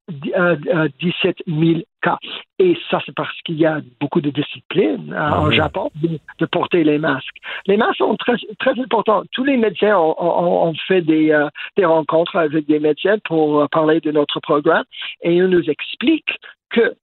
17 0.08 1.36
000 1.46 1.80
cas. 2.02 2.18
Et 2.58 2.76
ça, 2.90 3.00
c'est 3.04 3.14
parce 3.14 3.34
qu'il 3.42 3.58
y 3.58 3.66
a 3.66 3.80
beaucoup 4.00 4.20
de 4.20 4.30
discipline 4.30 5.12
euh, 5.12 5.30
en 5.30 5.46
Mhm. 5.46 5.52
Japon 5.52 5.90
de, 6.02 6.18
de 6.38 6.46
porter 6.46 6.84
les 6.84 6.98
masques. 6.98 7.36
Les 7.66 7.76
masques 7.76 7.96
sont 7.98 8.16
très, 8.16 8.36
très 8.58 8.78
importants. 8.80 9.22
Tous 9.32 9.44
les 9.44 9.56
médecins 9.56 9.96
ont, 9.96 10.14
ont- 10.18 10.68
ont 10.68 10.74
fait 10.86 11.00
des, 11.02 11.30
euh, 11.30 11.48
des 11.76 11.84
rencontres 11.84 12.36
avec 12.36 12.66
des 12.66 12.78
médecins 12.80 13.18
pour 13.24 13.60
euh, 13.60 13.66
parler 13.68 14.00
de 14.00 14.10
notre 14.10 14.40
programme 14.40 14.84
et 15.22 15.34
ils 15.34 15.46
nous 15.46 15.68
expliquent 15.70 16.36
que 16.70 16.94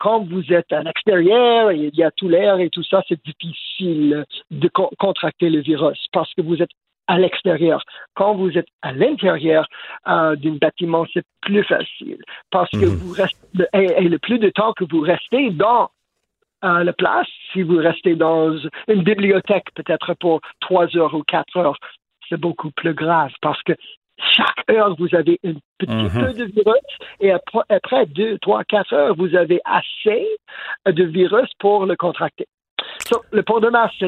quand 0.00 0.24
vous 0.28 0.52
êtes 0.52 0.72
à 0.72 0.82
l'extérieur, 0.82 1.70
il 1.70 1.94
y 1.94 2.02
a 2.02 2.10
tout 2.10 2.28
l'air 2.28 2.58
et 2.58 2.70
tout 2.70 2.82
ça, 2.82 3.04
c'est 3.08 3.20
difficile 3.24 4.24
de 4.50 4.66
co- 4.66 4.90
contracter 4.98 5.48
le 5.48 5.60
virus 5.60 6.06
parce 6.12 6.32
que 6.34 6.42
vous 6.42 6.60
êtes 6.60 6.70
à 7.10 7.18
l'extérieur. 7.18 7.82
Quand 8.14 8.32
vous 8.40 8.56
êtes 8.56 8.68
à 8.82 8.92
l'intérieur 8.92 9.66
euh, 10.06 10.36
d'un 10.36 10.56
bâtiment, 10.64 11.04
c'est 11.12 11.26
plus 11.42 11.64
facile 11.64 12.20
parce 12.50 12.70
que 12.70 12.86
Mhm. 12.86 12.96
vous 12.98 13.12
restez, 13.12 13.66
et, 13.80 14.04
et 14.04 14.08
le 14.14 14.18
plus 14.26 14.38
de 14.38 14.50
temps 14.50 14.72
que 14.78 14.84
vous 14.90 15.00
restez 15.00 15.50
dans 15.50 15.90
euh, 16.62 16.84
la 16.84 16.92
place, 16.92 17.26
si 17.52 17.62
vous 17.62 17.78
restez 17.78 18.14
dans 18.14 18.56
une 18.86 19.02
bibliothèque 19.02 19.68
peut-être 19.74 20.14
pour 20.22 20.40
trois 20.60 20.86
heures 20.96 21.14
ou 21.14 21.22
quatre 21.24 21.56
heures, 21.56 21.78
c'est 22.28 22.40
beaucoup 22.46 22.70
plus 22.70 22.94
grave 22.94 23.32
parce 23.42 23.60
que 23.62 23.72
chaque 24.36 24.62
heure, 24.70 24.94
vous 24.96 25.12
avez 25.20 25.36
un 25.44 25.54
petit 25.78 26.04
Mhm. 26.04 26.20
peu 26.20 26.32
de 26.40 26.44
virus 26.44 26.90
et 27.20 27.32
après, 27.32 27.64
après 27.70 28.06
deux, 28.06 28.38
trois, 28.38 28.62
quatre 28.64 28.92
heures, 28.92 29.16
vous 29.16 29.34
avez 29.34 29.60
assez 29.64 30.28
de 30.86 31.04
virus 31.04 31.50
pour 31.58 31.86
le 31.86 31.96
contracter. 31.96 32.46
So, 33.08 33.16
le 33.32 33.42
port 33.42 33.60
de 33.60 33.70
masque, 33.70 34.04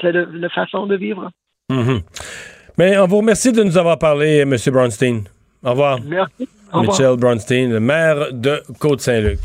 c'est 0.00 0.12
la 0.12 0.48
façon 0.50 0.86
de 0.86 0.96
vivre. 0.96 1.30
Mhm. 1.70 2.00
Mais 2.78 2.96
on 2.98 3.06
vous 3.06 3.16
remercie 3.18 3.52
de 3.52 3.62
nous 3.62 3.76
avoir 3.76 3.98
parlé, 3.98 4.38
M. 4.38 4.56
Bronstein. 4.70 5.22
Au 5.64 5.70
revoir. 5.70 5.98
Merci. 6.06 6.48
Au 6.72 6.80
revoir. 6.80 6.96
Michel 6.98 7.16
Bronstein, 7.16 7.70
le 7.70 7.80
maire 7.80 8.32
de 8.32 8.62
Côte-Saint-Luc. 8.78 9.38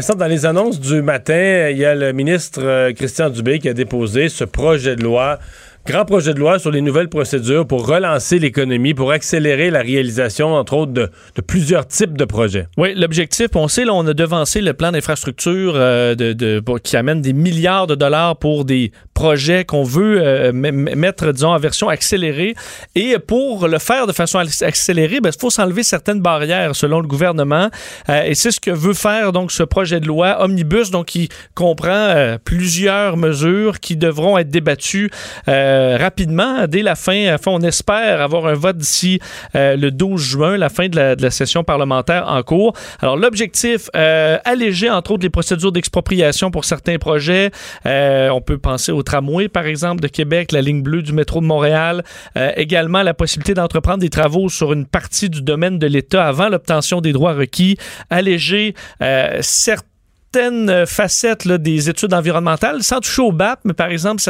Ça, 0.00 0.14
dans 0.14 0.26
les 0.26 0.44
annonces 0.44 0.78
du 0.80 1.00
matin, 1.00 1.68
il 1.70 1.78
y 1.78 1.84
a 1.84 1.94
le 1.94 2.12
ministre 2.12 2.60
euh, 2.62 2.92
Christian 2.92 3.30
Dubé 3.30 3.58
qui 3.58 3.68
a 3.68 3.74
déposé 3.74 4.28
ce 4.28 4.44
projet 4.44 4.96
de 4.96 5.02
loi, 5.02 5.38
grand 5.86 6.04
projet 6.04 6.34
de 6.34 6.38
loi 6.40 6.58
sur 6.58 6.70
les 6.70 6.82
nouvelles 6.82 7.08
procédures 7.08 7.66
pour 7.66 7.86
relancer 7.86 8.38
l'économie, 8.38 8.92
pour 8.92 9.12
accélérer 9.12 9.70
la 9.70 9.80
réalisation, 9.80 10.48
entre 10.54 10.74
autres, 10.74 10.92
de, 10.92 11.10
de 11.36 11.40
plusieurs 11.40 11.86
types 11.86 12.18
de 12.18 12.26
projets. 12.26 12.66
Oui, 12.76 12.92
l'objectif, 12.94 13.48
on 13.54 13.66
sait, 13.68 13.86
là, 13.86 13.94
on 13.94 14.06
a 14.06 14.12
devancé 14.12 14.60
le 14.60 14.74
plan 14.74 14.92
d'infrastructure 14.92 15.72
euh, 15.76 16.14
de, 16.14 16.34
de- 16.34 16.60
pour- 16.60 16.80
qui 16.82 16.94
amène 16.96 17.22
des 17.22 17.32
milliards 17.32 17.86
de 17.86 17.94
dollars 17.94 18.36
pour 18.36 18.66
des 18.66 18.92
projets 19.18 19.64
qu'on 19.64 19.82
veut 19.82 20.20
euh, 20.22 20.52
mettre, 20.52 21.32
disons, 21.32 21.48
en 21.48 21.58
version 21.58 21.88
accélérée. 21.88 22.54
Et 22.94 23.18
pour 23.18 23.66
le 23.66 23.80
faire 23.80 24.06
de 24.06 24.12
façon 24.12 24.38
ac- 24.38 24.64
accélérée, 24.64 25.18
ben, 25.20 25.32
il 25.34 25.40
faut 25.40 25.50
s'enlever 25.50 25.82
certaines 25.82 26.20
barrières 26.20 26.76
selon 26.76 27.00
le 27.00 27.08
gouvernement. 27.08 27.68
Euh, 28.08 28.22
et 28.22 28.36
c'est 28.36 28.52
ce 28.52 28.60
que 28.60 28.70
veut 28.70 28.94
faire 28.94 29.32
donc 29.32 29.50
ce 29.50 29.64
projet 29.64 29.98
de 29.98 30.06
loi 30.06 30.40
Omnibus, 30.44 30.92
donc 30.92 31.06
qui 31.06 31.28
comprend 31.56 31.90
euh, 31.90 32.38
plusieurs 32.38 33.16
mesures 33.16 33.80
qui 33.80 33.96
devront 33.96 34.38
être 34.38 34.50
débattues 34.50 35.10
rapidement 35.46 36.68
dès 36.68 36.82
la 36.82 36.94
fin. 36.94 37.34
Enfin, 37.34 37.50
on 37.50 37.62
espère 37.62 38.20
avoir 38.20 38.46
un 38.46 38.54
vote 38.54 38.76
d'ici 38.76 39.18
le 39.54 39.90
12 39.90 40.20
juin, 40.20 40.56
la 40.56 40.68
fin 40.68 40.88
de 40.88 40.96
la, 40.96 41.30
session 41.30 41.64
parlementaire 41.64 42.28
en 42.28 42.42
cours. 42.42 42.74
Alors, 43.00 43.16
l'objectif, 43.16 43.88
alléger 43.94 44.90
entre 44.90 45.12
autres 45.12 45.24
les 45.24 45.30
procédures 45.30 45.72
d'expropriation 45.72 46.50
pour 46.50 46.64
certains 46.64 46.98
projets. 46.98 47.50
On 47.84 48.40
peut 48.44 48.58
penser 48.58 48.92
au 48.92 49.02
tramway, 49.08 49.48
par 49.48 49.64
exemple, 49.64 50.02
de 50.02 50.08
Québec, 50.08 50.52
la 50.52 50.60
ligne 50.60 50.82
bleue 50.82 51.02
du 51.02 51.14
métro 51.14 51.40
de 51.40 51.46
Montréal. 51.46 52.04
Euh, 52.36 52.52
également, 52.56 53.02
la 53.02 53.14
possibilité 53.14 53.54
d'entreprendre 53.54 54.00
des 54.00 54.10
travaux 54.10 54.50
sur 54.50 54.74
une 54.74 54.84
partie 54.84 55.30
du 55.30 55.40
domaine 55.40 55.78
de 55.78 55.86
l'État 55.86 56.26
avant 56.26 56.50
l'obtention 56.50 57.00
des 57.00 57.12
droits 57.12 57.32
requis. 57.32 57.78
Alléger 58.10 58.74
euh, 59.02 59.38
certains 59.40 59.87
certaines 60.30 60.86
facettes 60.86 61.44
là, 61.44 61.58
des 61.58 61.88
études 61.88 62.12
environnementales, 62.12 62.82
sans 62.82 63.00
toucher 63.00 63.22
au 63.22 63.32
BAP, 63.32 63.60
mais 63.64 63.72
par 63.72 63.88
exemple 63.88 64.22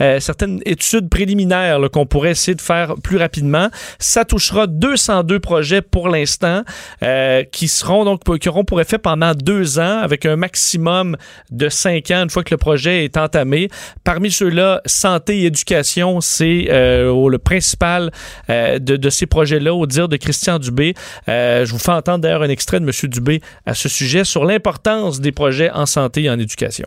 euh, 0.00 0.20
certaines 0.20 0.60
études 0.64 1.08
préliminaires 1.08 1.80
qu'on 1.92 2.06
pourrait 2.06 2.30
essayer 2.30 2.54
de 2.54 2.60
faire 2.60 2.94
plus 3.02 3.16
rapidement. 3.16 3.68
Ça 3.98 4.24
touchera 4.24 4.66
202 4.66 5.40
projets 5.40 5.82
pour 5.82 6.08
l'instant 6.08 6.62
euh, 7.02 7.42
qui 7.44 7.68
seront 7.68 8.04
donc 8.04 8.20
qui 8.38 8.48
auront 8.48 8.64
pour 8.64 8.80
effet 8.80 8.98
pendant 8.98 9.32
deux 9.34 9.78
ans 9.78 9.98
avec 10.00 10.26
un 10.26 10.36
maximum 10.36 11.16
de 11.50 11.68
cinq 11.68 12.10
ans 12.10 12.22
une 12.22 12.30
fois 12.30 12.44
que 12.44 12.54
le 12.54 12.58
projet 12.58 13.04
est 13.04 13.16
entamé. 13.16 13.68
Parmi 14.04 14.30
ceux-là, 14.30 14.80
santé 14.86 15.40
et 15.40 15.46
éducation, 15.46 16.20
c'est 16.20 16.66
euh, 16.70 17.28
le 17.28 17.38
principal 17.38 18.10
euh, 18.50 18.78
de, 18.78 18.96
de, 18.96 19.10
ces 19.10 19.26
projets-là, 19.26 19.74
au 19.74 19.86
dire 19.86 20.08
de 20.08 20.16
Christian 20.16 20.58
Dubé. 20.58 20.94
Euh, 21.28 21.64
je 21.64 21.72
vous 21.72 21.78
fais 21.78 21.92
entendre 21.92 22.18
d'ailleurs 22.18 22.42
un 22.42 22.48
extrait 22.48 22.80
de 22.80 22.84
M. 22.84 23.10
Dubé 23.10 23.40
à 23.64 23.74
ce 23.74 23.88
sujet 23.88 24.24
sur 24.24 24.44
l'importance 24.44 25.15
des 25.20 25.32
projets 25.32 25.70
en 25.70 25.86
santé 25.86 26.24
et 26.24 26.30
en 26.30 26.38
éducation. 26.38 26.86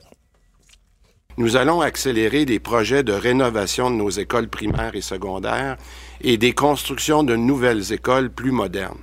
Nous 1.37 1.55
allons 1.55 1.79
accélérer 1.79 2.45
des 2.45 2.59
projets 2.59 3.03
de 3.03 3.13
rénovation 3.13 3.89
de 3.89 3.95
nos 3.95 4.09
écoles 4.09 4.49
primaires 4.49 4.95
et 4.95 5.01
secondaires 5.01 5.77
et 6.21 6.37
des 6.37 6.51
constructions 6.51 7.23
de 7.23 7.35
nouvelles 7.35 7.93
écoles 7.93 8.29
plus 8.29 8.51
modernes. 8.51 8.99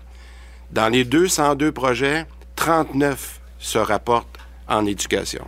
Dans 0.70 0.88
les 0.88 1.04
202 1.04 1.72
projets, 1.72 2.26
39 2.56 3.40
se 3.58 3.78
rapportent 3.78 4.38
en 4.68 4.84
éducation. 4.84 5.46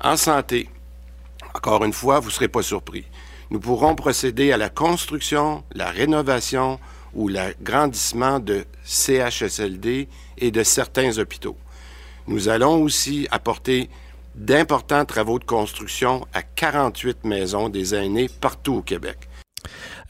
En 0.00 0.16
santé, 0.16 0.68
encore 1.54 1.84
une 1.84 1.92
fois, 1.92 2.20
vous 2.20 2.28
ne 2.28 2.32
serez 2.32 2.48
pas 2.48 2.62
surpris. 2.62 3.06
Nous 3.50 3.60
pourrons 3.60 3.94
procéder 3.94 4.52
à 4.52 4.56
la 4.56 4.68
construction, 4.68 5.64
la 5.72 5.90
rénovation 5.90 6.78
ou 7.14 7.28
l'agrandissement 7.28 8.38
de 8.38 8.64
CHSLD 8.84 10.08
et 10.38 10.50
de 10.50 10.62
certains 10.62 11.18
hôpitaux. 11.18 11.56
Nous 12.28 12.48
allons 12.48 12.82
aussi 12.82 13.28
apporter 13.30 13.88
d'importants 14.34 15.04
travaux 15.04 15.38
de 15.38 15.44
construction 15.44 16.26
à 16.34 16.42
48 16.42 17.24
maisons 17.24 17.68
des 17.68 17.94
aînés 17.94 18.28
partout 18.28 18.74
au 18.74 18.82
Québec. 18.82 19.25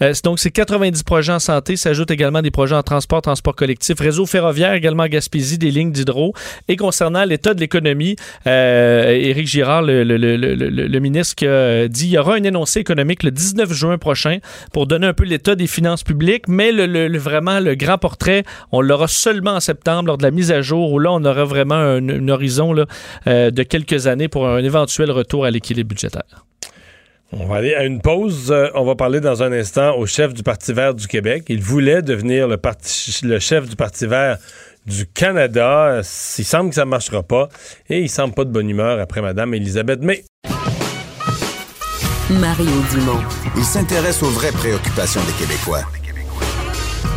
Euh, 0.03 0.13
donc, 0.25 0.39
c'est 0.39 0.51
90 0.51 1.03
projets 1.03 1.33
en 1.33 1.39
santé. 1.39 1.77
S'ajoutent 1.77 2.11
également 2.11 2.43
des 2.43 2.51
projets 2.51 2.75
en 2.75 2.83
transport, 2.83 3.23
transport 3.23 3.55
collectif, 3.55 3.99
réseau 4.01 4.27
ferroviaire, 4.27 4.73
également 4.75 5.05
en 5.05 5.09
Gaspésie, 5.09 5.59
des 5.59 5.71
lignes 5.71 5.93
d'hydro. 5.93 6.35
Et 6.69 6.77
concernant 6.77 7.25
l'état 7.25 7.55
de 7.55 7.61
l'économie, 7.61 8.17
euh, 8.47 9.11
Éric 9.11 9.47
Girard, 9.47 9.83
le, 9.83 10.99
ministre, 10.99 11.35
qui 11.35 11.47
a 11.47 11.89
dit 11.89 12.05
qu'il 12.05 12.13
y 12.13 12.19
aura 12.19 12.35
un 12.35 12.43
énoncé 12.43 12.81
économique 12.81 13.23
le 13.23 13.31
19 13.31 13.73
juin 13.73 13.99
prochain 13.99 14.39
pour 14.73 14.87
donner 14.87 15.07
un 15.07 15.15
peu 15.15 15.25
l'état 15.25 15.55
des 15.55 15.67
finances 15.67 16.03
publiques, 16.03 16.49
mais 16.49 16.73
vraiment 17.19 17.61
le 17.61 17.75
grand 17.75 17.99
portrait, 17.99 18.45
on 18.73 18.81
l'aura 18.81 19.09
seulement 19.09 19.53
en 19.53 19.61
septembre 19.61 20.09
lors 20.09 20.19
de 20.19 20.23
la 20.23 20.31
mise 20.31 20.53
à 20.53 20.63
jour, 20.63 20.93
où 20.93 20.99
là, 20.99 21.13
on 21.13 21.25
aura 21.25 21.45
vraiment 21.45 21.75
un, 21.75 22.29
horizon 22.29 22.75
euh, 23.27 23.51
de 23.51 23.63
quelques 23.63 24.07
années 24.07 24.29
pour 24.29 24.49
un 24.49 24.63
éventuel 24.63 25.11
retour 25.11 25.45
à 25.45 25.51
l'équilibre 25.51 25.89
budgétaire. 25.89 26.45
On 27.33 27.47
va 27.47 27.57
aller 27.57 27.75
à 27.75 27.85
une 27.85 28.01
pause. 28.01 28.53
Euh, 28.53 28.69
on 28.75 28.85
va 28.85 28.95
parler 28.95 29.21
dans 29.21 29.43
un 29.43 29.53
instant 29.53 29.97
au 29.97 30.07
chef 30.07 30.33
du 30.33 30.43
Parti 30.43 30.73
vert 30.73 30.95
du 30.95 31.09
Québec. 31.09 31.45
Il 31.49 31.61
voulait 31.61 32.03
devenir 32.03 32.47
le, 32.47 32.57
parti, 32.57 33.21
le 33.25 33.39
chef 33.39 33.69
du 33.69 33.77
Parti 33.77 34.07
vert 34.07 34.39
du 34.87 35.07
Canada. 35.07 36.01
Il 36.39 36.45
semble 36.45 36.71
que 36.71 36.77
ça 36.77 36.85
ne 36.85 36.91
marchera 36.91 37.23
pas. 37.23 37.49
Et 37.91 38.01
il 38.01 38.09
semble 38.09 38.35
pas 38.35 38.45
de 38.45 38.51
bonne 38.51 38.71
humeur 38.71 39.01
après 39.01 39.23
Mme 39.23 39.55
Elisabeth 39.55 40.03
May. 40.03 40.25
Mario 42.31 42.71
Dumont. 42.93 43.23
Il 43.57 43.65
s'intéresse 43.65 44.23
aux 44.23 44.31
vraies 44.31 44.53
préoccupations 44.53 45.21
des 45.25 45.45
Québécois. 45.45 45.83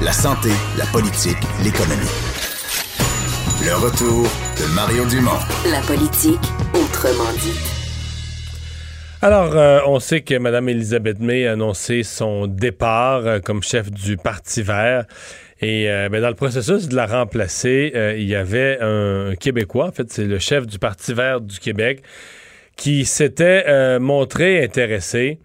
La 0.02 0.14
santé, 0.14 0.50
la 0.78 0.86
politique, 0.86 1.38
l'économie. 1.64 1.96
Le 3.66 3.76
retour 3.76 4.24
de 4.24 4.74
Mario 4.74 5.06
Dumont. 5.06 5.40
La 5.70 5.82
politique, 5.82 6.40
autrement 6.74 7.32
dit. 7.42 7.79
Alors, 9.22 9.54
euh, 9.54 9.82
on 9.86 10.00
sait 10.00 10.22
que 10.22 10.36
Mme 10.36 10.70
Elisabeth 10.70 11.20
May 11.20 11.46
a 11.46 11.52
annoncé 11.52 12.04
son 12.04 12.48
départ 12.48 13.28
euh, 13.28 13.40
comme 13.42 13.62
chef 13.62 13.92
du 13.92 14.16
Parti 14.16 14.62
vert. 14.62 15.04
Et 15.60 15.90
euh, 15.90 16.08
ben, 16.08 16.22
dans 16.22 16.30
le 16.30 16.36
processus 16.36 16.88
de 16.88 16.96
la 16.96 17.06
remplacer, 17.06 17.92
il 18.16 18.24
y 18.24 18.36
avait 18.36 18.78
un 18.80 19.36
Québécois, 19.36 19.88
en 19.88 19.92
fait, 19.92 20.10
c'est 20.10 20.24
le 20.24 20.40
chef 20.40 20.66
du 20.66 20.80
Parti 20.80 21.14
vert 21.14 21.42
du 21.42 21.60
Québec, 21.60 22.02
qui 22.78 23.04
s'était 23.04 24.00
montré 24.00 24.64
intéressé. 24.64 25.40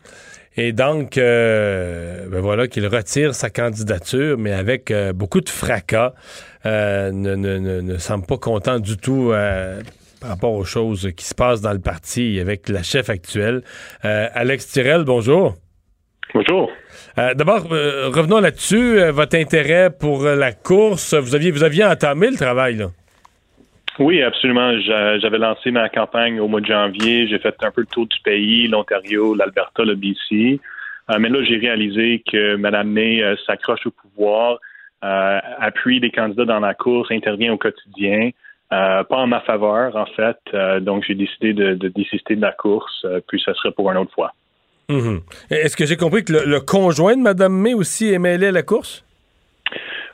Et 0.57 0.71
donc, 0.73 1.17
ben 1.17 2.29
voilà, 2.31 2.69
qu'il 2.69 2.87
retire 2.87 3.35
sa 3.35 3.51
candidature, 3.51 4.39
mais 4.39 4.53
avec 4.53 4.95
beaucoup 5.17 5.41
de 5.41 5.49
fracas. 5.49 6.15
Ne, 6.65 7.97
semble 7.99 8.25
pas 8.25 8.39
content 8.39 8.79
du 8.79 8.97
tout 8.97 9.33
par 10.25 10.31
rapport 10.31 10.55
aux 10.55 10.65
choses 10.65 11.13
qui 11.15 11.23
se 11.27 11.35
passent 11.35 11.61
dans 11.61 11.75
le 11.75 11.83
parti 11.83 12.41
avec 12.41 12.71
la 12.71 12.83
chef 12.83 13.11
actuelle. 13.11 13.61
Euh, 14.07 14.27
Alex 14.33 14.69
Tirel, 14.69 15.05
bonjour. 15.05 15.53
Bonjour. 16.33 16.71
Euh, 17.19 17.35
D'abord, 17.35 17.71
euh, 17.71 18.09
revenons 18.09 18.41
là-dessus. 18.41 19.01
votre 19.11 19.37
intérêt 19.37 19.91
pour 19.91 20.25
la 20.25 20.53
course, 20.53 21.13
vous 21.13 21.35
aviez, 21.35 21.51
vous 21.51 21.63
aviez 21.63 21.85
entamé 21.85 22.31
le 22.31 22.37
travail, 22.37 22.77
là. 22.77 22.87
Oui, 23.99 24.23
absolument. 24.23 24.73
J'avais 24.81 25.37
lancé 25.37 25.71
ma 25.71 25.91
campagne 25.91 26.41
au 26.41 26.49
mois 26.49 26.63
de 26.63 26.67
janvier. 26.67 27.29
J'ai 27.29 27.39
fait 27.39 27.55
un 27.61 27.71
peu 27.71 27.83
le 27.83 27.87
tour 27.87 28.07
du 28.07 28.19
pays, 28.25 28.67
l'Ontario, 28.67 29.35
l'Alberta, 29.35 29.85
le 29.85 29.95
BC. 29.95 30.59
mais 31.19 31.29
là, 31.29 31.45
j'ai 31.45 31.59
réalisé 31.59 32.23
que 32.33 32.57
Mme 32.57 32.89
May 32.89 33.23
s'accroche 33.47 33.87
au 33.87 33.91
pouvoir, 33.91 34.59
appuie 35.03 36.01
les 36.01 36.11
candidats 36.11 36.47
dans 36.47 36.61
la 36.61 36.73
course, 36.73 37.11
intervient 37.11 37.53
au 37.53 37.59
quotidien. 37.59 38.31
Euh, 38.75 39.05
pas 39.05 39.19
en 39.19 39.27
ma 39.27 39.41
faveur, 39.41 39.95
en 39.95 40.07
fait. 40.07 40.39
Euh, 40.53 40.81
donc, 40.81 41.05
j'ai 41.07 41.15
décidé 41.15 41.53
de, 41.53 41.75
de, 41.75 41.89
désister 41.89 42.35
de 42.35 42.41
la 42.41 42.53
course, 42.53 43.05
euh, 43.05 43.21
puis 43.29 43.41
ça 43.45 43.55
serait 43.55 43.73
pour 43.73 43.91
une 43.91 43.99
autre 43.99 44.13
fois. 44.13 44.33
-hmm. 44.89 45.21
Est-ce 45.51 45.77
que 45.77 45.87
j'ai 45.87 45.97
compris 45.97 46.25
que 46.25 46.33
le, 46.33 46.43
le, 46.55 46.61
conjoint 46.61 47.17
de 47.17 47.23
Mme 47.23 47.53
May 47.53 47.75
aussi 47.75 48.13
est 48.13 48.19
mêlé 48.19 48.47
à 48.49 48.53
la 48.53 48.63
course? 48.63 49.05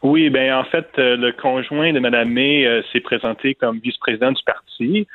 Oui, 0.03 0.31
ben 0.31 0.55
en 0.55 0.65
fait, 0.73 0.89
le 0.97 1.31
conjoint 1.47 1.93
de 1.93 2.01
Mme 2.01 2.31
May 2.39 2.55
s'est 2.91 3.05
présenté 3.11 3.55
comme 3.61 3.77
vice-président 3.87 4.33
du 4.33 4.43
parti, 4.55 5.07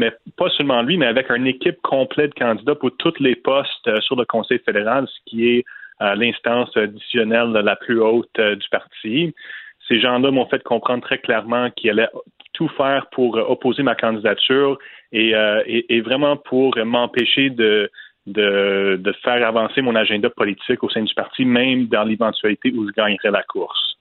mais 0.00 0.10
pas 0.36 0.50
seulement 0.56 0.82
lui, 0.82 0.98
mais 0.98 1.06
avec 1.06 1.26
une 1.30 1.46
équipe 1.46 1.80
complète 1.96 2.30
de 2.34 2.38
candidats 2.44 2.74
pour 2.74 2.90
tous 2.98 3.18
les 3.18 3.36
postes 3.50 3.88
sur 4.06 4.16
le 4.20 4.26
Conseil 4.34 4.60
fédéral, 4.68 5.02
ce 5.14 5.18
qui 5.26 5.38
est 5.52 5.62
l'instance 6.22 6.70
additionnelle 6.76 7.52
la 7.72 7.76
plus 7.84 7.98
haute 7.98 8.38
du 8.62 8.68
parti. 8.78 9.16
Ces 9.88 9.98
gens-là 10.04 10.30
m'ont 10.30 10.48
fait 10.52 10.62
comprendre 10.62 11.02
très 11.08 11.20
clairement 11.26 11.70
qu'ils 11.76 11.90
allaient 11.92 12.12
tout 12.60 12.68
faire 12.76 13.06
pour 13.12 13.36
opposer 13.36 13.82
ma 13.82 13.94
candidature 13.94 14.78
et, 15.12 15.34
euh, 15.34 15.62
et, 15.66 15.96
et 15.96 16.02
vraiment 16.02 16.36
pour 16.36 16.76
m'empêcher 16.84 17.48
de, 17.48 17.90
de, 18.26 19.00
de, 19.02 19.12
faire 19.24 19.46
avancer 19.46 19.80
mon 19.80 19.94
agenda 19.94 20.28
politique 20.28 20.82
au 20.84 20.90
sein 20.90 21.02
du 21.02 21.14
parti, 21.14 21.46
même 21.46 21.86
dans 21.86 22.04
l'éventualité 22.04 22.70
où 22.76 22.86
je 22.86 22.92
gagnerais 22.92 23.30
la 23.30 23.42
course. 23.44 23.96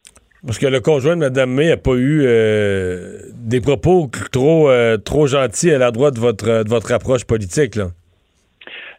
Parce 0.46 0.60
que 0.60 0.68
le 0.68 0.82
conjoint 0.82 1.16
de 1.16 1.22
Mme 1.22 1.52
May 1.52 1.70
n'a 1.70 1.78
pas 1.78 1.96
eu 1.96 2.24
euh, 2.26 3.20
des 3.34 3.62
propos 3.62 4.10
trop, 4.34 4.70
euh, 4.70 4.98
trop 4.98 5.26
gentils 5.26 5.72
à 5.72 5.78
la 5.78 5.92
droite 5.92 6.16
de 6.16 6.20
votre, 6.20 6.64
de 6.64 6.70
votre 6.70 6.92
approche 6.92 7.24
politique, 7.26 7.76
là. 7.76 7.88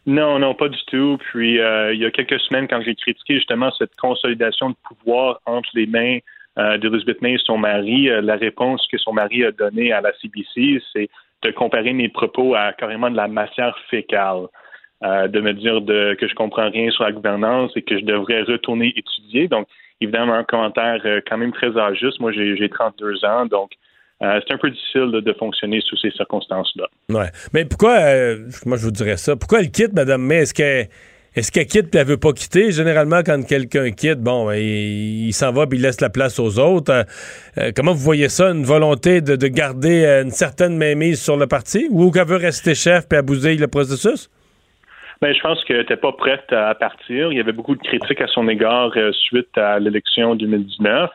Non, 0.07 0.39
non, 0.39 0.55
pas 0.55 0.69
du 0.69 0.79
tout. 0.87 1.19
Puis, 1.29 1.57
il 1.57 1.99
y 1.99 2.05
a 2.05 2.09
quelques 2.09 2.39
semaines, 2.39 2.67
quand 2.67 2.81
j'ai 2.81 2.95
critiqué 2.95 3.35
justement 3.35 3.71
cette 3.77 3.95
consolidation 4.01 4.71
de 4.71 4.75
pouvoir 4.87 5.39
entre 5.45 5.69
les 5.75 5.85
mains 5.85 6.17
d'Elizabeth 6.57 7.21
May 7.21 7.33
et 7.33 7.37
son 7.37 7.57
mari, 7.57 8.09
la 8.21 8.35
réponse 8.35 8.85
que 8.91 8.97
son 8.97 9.13
mari 9.13 9.45
a 9.45 9.51
donnée 9.51 9.91
à 9.91 10.01
la 10.01 10.11
CBC, 10.21 10.81
c'est 10.91 11.09
de 11.43 11.51
comparer 11.51 11.93
mes 11.93 12.09
propos 12.09 12.55
à 12.55 12.73
carrément 12.73 13.09
de 13.09 13.15
la 13.15 13.27
matière 13.27 13.77
fécale. 13.89 14.47
Euh, 15.03 15.27
de 15.27 15.41
me 15.41 15.53
dire 15.53 15.81
de, 15.81 16.15
que 16.19 16.27
je 16.27 16.35
comprends 16.35 16.69
rien 16.69 16.91
sur 16.91 17.03
la 17.03 17.11
gouvernance 17.11 17.71
et 17.75 17.81
que 17.81 17.97
je 17.97 18.05
devrais 18.05 18.43
retourner 18.43 18.93
étudier. 18.95 19.47
Donc, 19.47 19.67
évidemment, 19.99 20.35
un 20.35 20.43
commentaire 20.43 21.01
euh, 21.05 21.21
quand 21.27 21.39
même 21.39 21.51
très 21.51 21.75
injuste. 21.75 22.19
Moi, 22.19 22.31
j'ai 22.31 22.69
32 22.69 23.25
ans, 23.25 23.47
donc 23.47 23.71
euh, 24.21 24.39
c'est 24.45 24.53
un 24.53 24.59
peu 24.59 24.69
difficile 24.69 25.09
de, 25.09 25.33
fonctionner 25.33 25.81
sous 25.81 25.97
ces 25.97 26.11
circonstances-là. 26.11 26.85
Ouais. 27.09 27.31
Mais 27.51 27.65
pourquoi, 27.65 27.97
moi 28.67 28.77
je 28.77 28.83
vous 28.83 28.91
dirais 28.91 29.17
ça, 29.17 29.35
pourquoi 29.35 29.61
elle 29.61 29.71
quitte, 29.71 29.93
Mme 29.93 30.21
May? 30.21 30.43
Est-ce 30.43 30.53
est-ce 31.35 31.51
qu'elle 31.51 31.65
quitte 31.65 31.95
et 31.95 31.99
elle 31.99 32.07
veut 32.07 32.17
pas 32.17 32.33
quitter? 32.33 32.71
Généralement, 32.71 33.21
quand 33.25 33.41
quelqu'un 33.47 33.91
quitte, 33.91 34.19
bon, 34.19 34.47
ben, 34.47 34.55
il, 34.55 35.31
s'en 35.33 35.51
va 35.53 35.65
puis 35.65 35.79
il 35.79 35.81
laisse 35.81 36.01
la 36.01 36.09
place 36.09 36.39
aux 36.39 36.59
autres. 36.59 37.05
comment 37.75 37.93
vous 37.93 38.03
voyez 38.03 38.27
ça? 38.27 38.51
Une 38.51 38.63
volonté 38.63 39.21
de, 39.21 39.47
garder 39.47 40.05
une 40.23 40.31
certaine 40.31 40.77
mainmise 40.77 41.21
sur 41.21 41.37
le 41.37 41.47
parti? 41.47 41.87
Ou 41.89 42.11
qu'elle 42.11 42.27
veut 42.27 42.35
rester 42.35 42.75
chef 42.75 43.07
puis 43.07 43.17
abuser 43.17 43.55
le 43.55 43.67
processus? 43.67 44.29
Ben, 45.21 45.35
je 45.35 45.39
pense 45.41 45.63
qu'elle 45.65 45.77
n'était 45.77 45.97
pas 45.97 46.13
prête 46.13 46.51
à 46.51 46.73
partir. 46.73 47.31
Il 47.31 47.37
y 47.37 47.39
avait 47.39 47.51
beaucoup 47.51 47.75
de 47.75 47.81
critiques 47.81 48.21
à 48.21 48.27
son 48.27 48.47
égard 48.49 48.91
euh, 48.95 49.11
suite 49.11 49.55
à 49.55 49.77
l'élection 49.77 50.33
2019. 50.33 51.11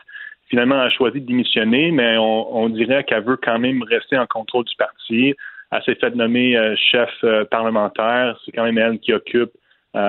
Finalement, 0.49 0.75
elle 0.75 0.87
a 0.87 0.89
choisi 0.89 1.19
de 1.19 1.25
démissionner, 1.25 1.91
mais 1.91 2.15
on, 2.17 2.69
dirait 2.69 3.03
qu'elle 3.03 3.25
veut 3.25 3.35
quand 3.35 3.59
même 3.59 3.83
rester 3.83 4.17
en 4.17 4.25
contrôle 4.25 4.63
du 4.63 4.75
parti. 4.77 5.35
Elle 5.71 5.83
s'est 5.83 5.95
fait 5.95 6.15
nommer 6.15 6.55
euh, 6.55 6.73
chef 6.89 7.09
euh, 7.25 7.43
parlementaire. 7.43 8.39
C'est 8.45 8.53
quand 8.53 8.63
même 8.63 8.77
elle 8.77 8.97
qui 8.99 9.11
occupe 9.11 9.51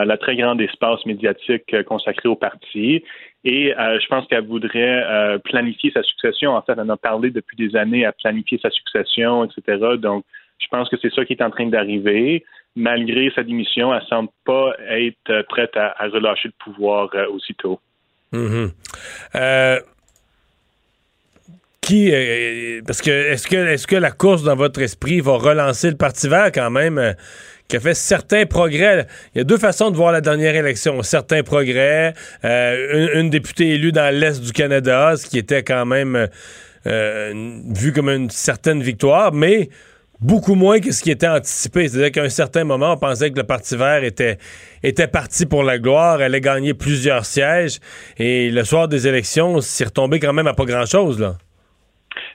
la 0.05 0.16
très 0.18 0.36
grande 0.36 0.61
espace 0.61 1.05
médiatique 1.07 1.82
consacré 1.84 2.28
au 2.28 2.36
parti. 2.36 3.03
Et 3.45 3.72
je 3.76 4.07
pense 4.09 4.26
qu'elle 4.26 4.47
voudrait 4.47 5.39
planifier 5.45 5.91
sa 5.93 6.03
succession. 6.03 6.57
En 6.57 6.62
fait, 6.62 6.72
elle 6.72 6.80
en 6.80 6.89
a 6.91 6.97
parlé 6.97 7.30
depuis 7.30 7.57
des 7.57 7.76
années 7.76 8.05
à 8.05 8.12
planifier 8.12 8.59
sa 8.62 8.70
succession, 8.70 9.45
etc. 9.45 9.97
Donc, 9.99 10.24
je 10.59 10.66
pense 10.68 10.89
que 10.89 10.97
c'est 11.01 11.12
ça 11.14 11.24
qui 11.24 11.32
est 11.32 11.43
en 11.43 11.51
train 11.51 11.66
d'arriver 11.66 12.45
malgré 12.78 13.30
sa 13.34 13.43
démission, 13.43 13.95
elle 13.95 14.03
semble 14.09 14.30
pas 14.45 14.72
être 14.89 15.43
prête 15.49 15.76
à, 15.76 15.95
relâcher 16.12 16.49
le 16.49 16.64
pouvoir 16.64 17.11
euh, 17.14 17.26
aussitôt. 17.28 17.80
Mm-hmm. 18.32 18.70
Euh, 19.34 19.80
qui, 21.80 22.11
euh, 22.12 22.80
parce 22.86 23.03
que 23.03 23.11
est-ce 23.11 23.49
que 23.49 23.57
est-ce 23.57 23.86
que 23.86 23.97
la 23.97 24.11
course 24.11 24.43
dans 24.43 24.57
votre 24.57 24.80
esprit 24.80 25.20
va 25.20 25.39
relancer 25.39 25.91
le 25.91 25.97
Parti 25.97 26.28
vert 26.28 26.53
quand 26.53 26.70
même? 26.70 27.14
Qui 27.68 27.76
a 27.76 27.80
fait 27.80 27.94
certains 27.94 28.46
progrès. 28.46 29.06
Il 29.34 29.38
y 29.38 29.40
a 29.42 29.44
deux 29.44 29.58
façons 29.58 29.90
de 29.90 29.96
voir 29.96 30.12
la 30.12 30.20
dernière 30.20 30.56
élection. 30.56 31.02
Certains 31.02 31.42
progrès, 31.42 32.14
une, 32.42 33.30
députée 33.30 33.74
élue 33.74 33.92
dans 33.92 34.12
l'Est 34.14 34.40
du 34.42 34.52
Canada, 34.52 35.14
ce 35.16 35.26
qui 35.26 35.38
était 35.38 35.62
quand 35.62 35.84
même 35.86 36.28
vu 36.84 37.92
comme 37.92 38.08
une 38.08 38.30
certaine 38.30 38.82
victoire, 38.82 39.32
mais 39.32 39.68
beaucoup 40.20 40.54
moins 40.54 40.80
que 40.80 40.92
ce 40.92 41.02
qui 41.02 41.10
était 41.10 41.28
anticipé. 41.28 41.88
C'est-à-dire 41.88 42.12
qu'à 42.12 42.22
un 42.22 42.28
certain 42.28 42.64
moment, 42.64 42.92
on 42.92 42.96
pensait 42.96 43.30
que 43.30 43.36
le 43.36 43.44
Parti 43.44 43.76
vert 43.76 44.04
était, 44.04 44.38
était 44.82 45.06
parti 45.06 45.46
pour 45.46 45.62
la 45.62 45.78
gloire, 45.78 46.20
allait 46.20 46.40
gagner 46.40 46.74
plusieurs 46.74 47.24
sièges, 47.24 47.78
et 48.16 48.50
le 48.50 48.64
soir 48.64 48.88
des 48.88 49.06
élections, 49.06 49.60
c'est 49.60 49.84
retombé 49.84 50.18
quand 50.18 50.32
même 50.32 50.46
à 50.46 50.54
pas 50.54 50.64
grand-chose, 50.64 51.18
là. 51.20 51.36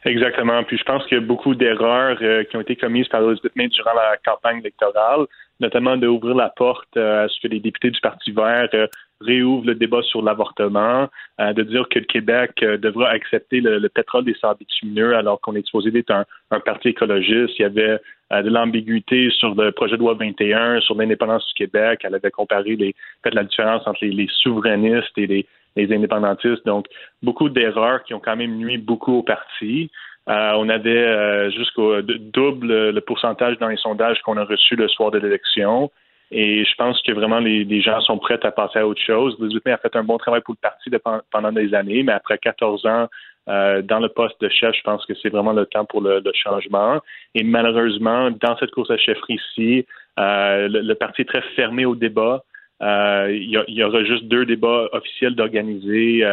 Exactement. 0.06 0.64
Puis 0.64 0.78
je 0.78 0.84
pense 0.84 1.06
qu'il 1.06 1.18
y 1.18 1.22
a 1.22 1.24
beaucoup 1.24 1.56
d'erreurs 1.56 2.18
euh, 2.22 2.44
qui 2.44 2.58
ont 2.58 2.62
été 2.62 2.76
commises 2.76 3.08
par 3.08 3.22
Elizabeth 3.22 3.56
May 3.56 3.68
durant 3.70 3.94
la 3.94 4.18
campagne 4.26 4.60
électorale, 4.60 5.26
notamment 5.60 5.96
d'ouvrir 5.96 6.36
la 6.36 6.50
porte 6.50 6.98
euh, 6.98 7.26
à 7.26 7.28
ce 7.30 7.40
que 7.42 7.48
les 7.48 7.60
députés 7.60 7.92
du 7.92 8.02
Parti 8.02 8.32
vert 8.32 8.68
euh, 8.74 8.88
réouvre 9.24 9.66
le 9.66 9.76
débat 9.76 10.02
sur 10.04 10.22
l'avortement, 10.22 11.10
euh, 11.40 11.54
de 11.54 11.64
dire 11.64 11.88
que 11.90 12.00
le 12.00 12.06
Québec 12.06 12.52
euh, 12.62 12.78
devra 12.78 13.10
accepter 13.10 13.62
le, 13.62 13.88
pétrole 13.90 14.26
des 14.26 14.36
sables 14.36 14.60
bitumineux 14.60 15.16
alors 15.16 15.40
qu'on 15.42 15.56
est 15.56 15.66
supposé 15.66 15.98
être 15.98 16.12
un, 16.52 16.60
parti 16.60 16.90
écologiste. 16.90 17.58
Il 17.60 17.62
y 17.62 17.66
avait 17.66 18.00
euh, 18.32 18.42
de 18.42 18.50
l'ambiguïté 18.50 19.30
sur 19.32 19.56
le 19.56 19.72
projet 19.72 19.96
de 19.96 20.02
loi 20.02 20.16
21, 20.16 20.82
sur 20.82 20.96
l'indépendance 20.96 21.46
du 21.48 21.54
Québec. 21.54 22.02
Elle 22.04 22.16
avait 22.16 22.32
comparé 22.32 22.76
les, 22.76 22.96
fait 23.24 23.34
la 23.34 23.44
différence 23.44 23.86
entre 23.88 24.06
les, 24.06 24.28
souverainistes 24.42 25.18
et 25.18 25.28
les, 25.28 25.46
indépendantistes. 25.78 26.66
Donc, 26.66 26.86
beaucoup 27.22 27.50
d'erreurs 27.50 28.04
qui 28.04 28.14
ont 28.14 28.20
quand 28.20 28.36
même 28.36 28.56
nuit 28.58 28.78
beaucoup 28.78 29.20
au 29.20 29.24
parti. 29.24 29.90
on 30.28 30.70
avait 30.70 31.52
jusqu'au 31.52 32.02
double 32.02 32.90
le 32.92 33.02
pourcentage 33.02 33.58
dans 33.60 33.68
les 33.68 33.78
sondages 33.78 34.22
qu'on 34.22 34.38
a 34.38 34.46
reçus 34.46 34.76
le 34.76 34.88
soir 34.88 35.12
de 35.12 35.20
l'élection. 35.20 35.90
Et 36.32 36.66
je 36.66 36.76
pense 36.76 37.00
que 37.04 37.12
vraiment 37.12 37.40
les, 37.40 37.82
gens 37.82 38.02
sont 38.02 38.18
prêts 38.18 38.40
à 38.44 38.52
passer 38.52 38.80
à 38.80 38.88
autre 38.88 39.02
chose. 39.02 39.38
May 39.40 39.72
a 39.72 39.78
fait 39.78 39.96
un 39.96 40.04
bon 40.04 40.18
travail 40.18 40.42
pour 40.42 40.56
le 40.56 40.60
parti 40.62 40.90
pendant 41.32 41.52
des 41.52 41.76
années, 41.76 42.02
mais 42.02 42.14
après 42.14 42.40
14 42.40 42.86
ans 42.88 43.08
euh, 43.50 43.82
dans 43.82 44.00
le 44.00 44.10
poste 44.10 44.40
de 44.42 44.50
chef, 44.50 44.74
je 44.76 44.82
pense 44.82 45.06
que 45.06 45.14
c'est 45.22 45.30
vraiment 45.30 45.54
le 45.54 45.66
temps 45.66 45.86
pour 45.86 46.02
le, 46.02 46.24
changement. 46.34 47.00
Et 47.36 47.44
malheureusement, 47.44 48.32
dans 48.32 48.58
cette 48.58 48.72
course 48.72 48.90
à 48.90 48.98
chefferie-ci, 48.98 49.86
euh, 50.20 50.68
le, 50.70 50.94
parti 50.96 51.22
est 51.22 51.26
très 51.26 51.42
fermé 51.56 51.86
au 51.86 51.96
débat. 51.96 52.44
Euh, 52.82 53.32
il, 53.32 53.50
y 53.50 53.84
aura 53.84 54.04
juste 54.04 54.26
deux 54.26 54.46
débats 54.46 54.90
officiels 54.92 55.36
d'organiser 55.36 56.26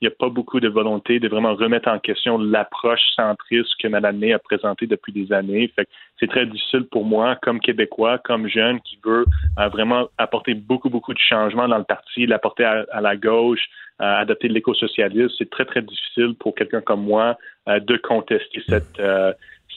il 0.00 0.06
n'y 0.06 0.12
a 0.12 0.16
pas 0.16 0.28
beaucoup 0.28 0.60
de 0.60 0.68
volonté 0.68 1.18
de 1.18 1.28
vraiment 1.28 1.54
remettre 1.54 1.88
en 1.88 1.98
question 1.98 2.38
l'approche 2.38 3.00
centriste 3.16 3.70
que 3.80 3.88
Mme 3.88 4.18
May 4.18 4.32
a 4.32 4.38
présentée 4.38 4.86
depuis 4.86 5.12
des 5.12 5.32
années. 5.32 5.72
C'est 6.20 6.28
très 6.28 6.46
difficile 6.46 6.84
pour 6.84 7.04
moi, 7.04 7.36
comme 7.42 7.58
Québécois, 7.58 8.18
comme 8.18 8.48
jeune, 8.48 8.80
qui 8.82 8.98
veut 9.04 9.24
euh, 9.58 9.68
vraiment 9.68 10.08
apporter 10.16 10.54
beaucoup, 10.54 10.88
beaucoup 10.88 11.14
de 11.14 11.18
changements 11.18 11.66
dans 11.66 11.78
le 11.78 11.84
parti, 11.84 12.26
l'apporter 12.26 12.64
à, 12.64 13.00
la 13.00 13.16
gauche, 13.16 13.68
euh, 14.00 14.04
adopter 14.04 14.46
l'éco-socialisme. 14.46 15.34
C'est 15.36 15.50
très, 15.50 15.64
très 15.64 15.82
difficile 15.82 16.34
pour 16.38 16.54
quelqu'un 16.54 16.80
comme 16.80 17.02
moi 17.02 17.36
euh, 17.68 17.80
de 17.80 17.96
contester 17.96 18.62
cette, 18.68 19.00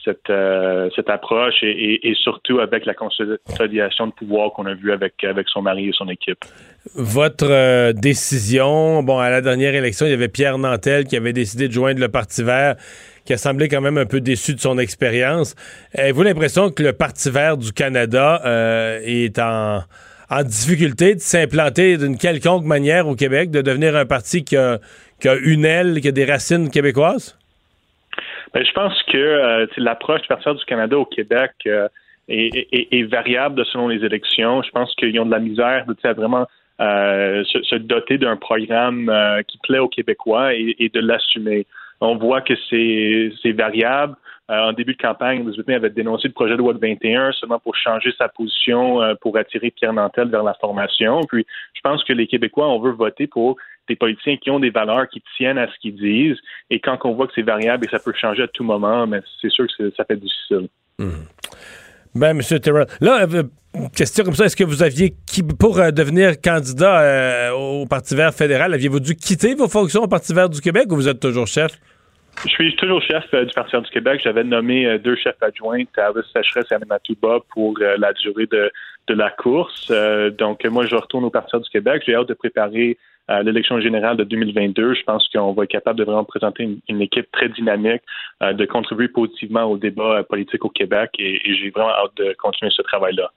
cette, 0.03 0.29
euh, 0.29 0.89
cette 0.95 1.09
approche 1.09 1.55
et, 1.63 2.13
surtout 2.21 2.59
avec 2.59 2.85
la 2.85 2.93
consolidation 2.93 4.07
de 4.07 4.11
pouvoir 4.11 4.51
qu'on 4.53 4.65
a 4.65 4.73
vu 4.73 4.91
avec, 4.91 5.23
avec 5.23 5.47
son 5.49 5.61
mari 5.61 5.89
et 5.89 5.91
son 5.93 6.09
équipe. 6.09 6.39
Votre 6.95 7.49
euh, 7.49 7.93
décision, 7.93 9.03
bon, 9.03 9.19
à 9.19 9.29
la 9.29 9.41
dernière 9.41 9.75
élection, 9.75 10.05
il 10.05 10.09
y 10.09 10.13
avait 10.13 10.27
Pierre 10.27 10.57
Nantel 10.57 11.05
qui 11.05 11.15
avait 11.15 11.33
décidé 11.33 11.67
de 11.67 11.73
joindre 11.73 11.99
le 11.99 12.09
Parti 12.09 12.43
vert, 12.43 12.75
qui 13.25 13.33
a 13.33 13.37
semblé 13.37 13.67
quand 13.67 13.81
même 13.81 13.97
un 13.97 14.05
peu 14.05 14.21
déçu 14.21 14.55
de 14.55 14.59
son 14.59 14.77
expérience. 14.79 15.55
Avez-vous 15.95 16.23
l'impression 16.23 16.71
que 16.71 16.83
le 16.83 16.93
Parti 16.93 17.29
vert 17.29 17.57
du 17.57 17.71
Canada 17.71 18.41
euh, 18.45 18.99
est 19.03 19.37
en, 19.39 19.81
en 20.29 20.43
difficulté 20.43 21.15
de 21.15 21.19
s'implanter 21.19 21.97
d'une 21.97 22.17
quelconque 22.17 22.65
manière 22.65 23.07
au 23.07 23.15
Québec, 23.15 23.51
de 23.51 23.61
devenir 23.61 23.95
un 23.95 24.05
parti 24.05 24.43
qui 24.43 24.57
a, 24.57 24.79
qui 25.19 25.27
a 25.27 25.35
une 25.35 25.65
aile, 25.65 25.99
qui 26.01 26.07
a 26.07 26.11
des 26.11 26.25
racines 26.25 26.69
québécoises? 26.69 27.37
Ben, 28.53 28.65
je 28.65 28.71
pense 28.73 29.01
que 29.03 29.17
euh, 29.17 29.65
l'approche 29.77 30.21
du 30.21 30.27
du 30.27 30.65
Canada 30.65 30.97
au 30.97 31.05
Québec 31.05 31.51
euh, 31.67 31.87
est, 32.27 33.03
variable 33.09 33.65
selon 33.65 33.87
les 33.87 34.03
élections. 34.03 34.61
Je 34.61 34.71
pense 34.71 34.93
qu'ils 34.95 35.17
ont 35.19 35.25
de 35.25 35.31
la 35.31 35.39
misère 35.39 35.85
de 35.85 36.13
vraiment 36.13 36.47
euh, 36.81 37.43
se, 37.45 37.75
doter 37.75 38.17
d'un 38.17 38.35
programme 38.35 39.11
qui 39.47 39.57
plaît 39.59 39.79
aux 39.79 39.87
Québécois 39.87 40.53
et, 40.53 40.91
de 40.93 40.99
l'assumer. 40.99 41.65
On 42.01 42.17
voit 42.17 42.41
que 42.41 42.53
c'est 42.69 43.51
variable. 43.51 44.15
en 44.49 44.73
début 44.73 44.95
de 44.95 45.01
campagne, 45.01 45.41
Elizabeth 45.41 45.67
May 45.67 45.75
avait 45.75 45.89
dénoncé 45.89 46.27
le 46.27 46.33
projet 46.33 46.53
de 46.53 46.57
loi 46.57 46.73
de 46.73 46.79
21 46.79 47.31
seulement 47.33 47.59
pour 47.59 47.75
changer 47.75 48.11
sa 48.17 48.27
position, 48.27 48.99
pour 49.21 49.37
attirer 49.37 49.71
Pierre 49.71 49.93
Nantel 49.93 50.29
vers 50.29 50.43
la 50.43 50.55
formation. 50.55 51.21
Puis, 51.29 51.45
je 51.73 51.81
pense 51.81 52.03
que 52.03 52.13
les 52.13 52.27
Québécois, 52.27 52.67
on 52.67 52.79
veut 52.79 52.91
voter 52.91 53.27
pour 53.27 53.57
des 53.87 53.95
politiciens 53.95 54.37
qui 54.37 54.49
ont 54.51 54.59
des 54.59 54.69
valeurs, 54.69 55.07
qui 55.09 55.21
tiennent 55.37 55.57
à 55.57 55.67
ce 55.67 55.77
qu'ils 55.79 55.95
disent. 55.95 56.39
Et 56.69 56.79
quand 56.79 56.97
on 57.03 57.13
voit 57.13 57.27
que 57.27 57.33
c'est 57.35 57.41
variable 57.41 57.85
et 57.85 57.89
ça 57.89 57.99
peut 57.99 58.13
changer 58.13 58.43
à 58.43 58.47
tout 58.47 58.63
moment, 58.63 59.07
mais 59.07 59.21
c'est 59.41 59.51
sûr 59.51 59.65
que 59.77 59.91
ça 59.97 60.05
fait 60.05 60.17
difficile. 60.17 60.67
Hmm. 60.97 61.25
Ben, 62.13 62.37
M. 62.37 62.59
Terrell, 62.59 62.87
là, 62.99 63.25
euh, 63.25 63.43
question 63.95 64.25
comme 64.25 64.33
ça, 64.33 64.45
est-ce 64.45 64.57
que 64.57 64.65
vous 64.65 64.83
aviez, 64.83 65.13
pour 65.57 65.79
euh, 65.79 65.91
devenir 65.91 66.41
candidat 66.41 67.01
euh, 67.01 67.51
au 67.51 67.85
Parti 67.85 68.15
vert 68.15 68.33
fédéral, 68.33 68.73
aviez-vous 68.73 68.99
dû 68.99 69.15
quitter 69.15 69.55
vos 69.55 69.69
fonctions 69.69 70.03
au 70.03 70.07
Parti 70.07 70.33
vert 70.33 70.49
du 70.49 70.59
Québec 70.59 70.91
ou 70.91 70.95
vous 70.95 71.07
êtes 71.07 71.21
toujours 71.21 71.47
chef? 71.47 71.71
Je 72.43 72.49
suis 72.49 72.75
toujours 72.75 73.01
chef 73.01 73.23
du 73.31 73.53
Parti 73.53 73.71
vert 73.71 73.81
du 73.81 73.89
Québec. 73.91 74.21
J'avais 74.23 74.43
nommé 74.43 74.99
deux 74.99 75.15
chefs 75.15 75.41
adjoints, 75.41 75.83
Alice 75.97 76.25
Sécheresse 76.33 76.71
et 76.71 76.85
Matouba, 76.85 77.39
pour 77.53 77.77
la 77.79 78.13
durée 78.13 78.47
de, 78.47 78.71
de 79.07 79.13
la 79.13 79.29
course. 79.29 79.91
donc, 80.37 80.65
moi, 80.65 80.85
je 80.85 80.95
retourne 80.95 81.25
au 81.25 81.29
Parti 81.29 81.51
vert 81.53 81.61
du 81.61 81.69
Québec. 81.69 82.03
J'ai 82.05 82.15
hâte 82.15 82.29
de 82.29 82.33
préparer 82.33 82.97
à 83.31 83.43
l'élection 83.43 83.79
générale 83.79 84.17
de 84.17 84.23
2022, 84.23 84.93
je 84.93 85.03
pense 85.03 85.27
qu'on 85.29 85.53
va 85.53 85.63
être 85.63 85.69
capable 85.69 85.99
de 85.99 86.03
vraiment 86.03 86.25
présenter 86.25 86.67
une, 86.87 87.01
équipe 87.01 87.31
très 87.31 87.49
dynamique, 87.49 88.01
euh, 88.43 88.53
de 88.53 88.65
contribuer 88.65 89.07
positivement 89.07 89.63
au 89.63 89.77
débat 89.77 90.19
euh, 90.19 90.23
politique 90.23 90.65
au 90.65 90.69
Québec 90.69 91.11
et, 91.17 91.39
j'ai 91.45 91.69
vraiment 91.69 91.91
hâte 91.91 92.11
de 92.17 92.35
continuer 92.37 92.71
ce 92.75 92.81
travail-là. 92.81 93.31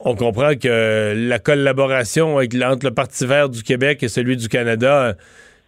On 0.00 0.14
comprend 0.14 0.54
que 0.54 1.14
la 1.28 1.38
collaboration 1.38 2.36
entre 2.36 2.86
le 2.86 2.94
Parti 2.94 3.26
vert 3.26 3.48
du 3.48 3.62
Québec 3.62 4.02
et 4.02 4.08
celui 4.08 4.36
du 4.36 4.48
Canada, 4.48 5.14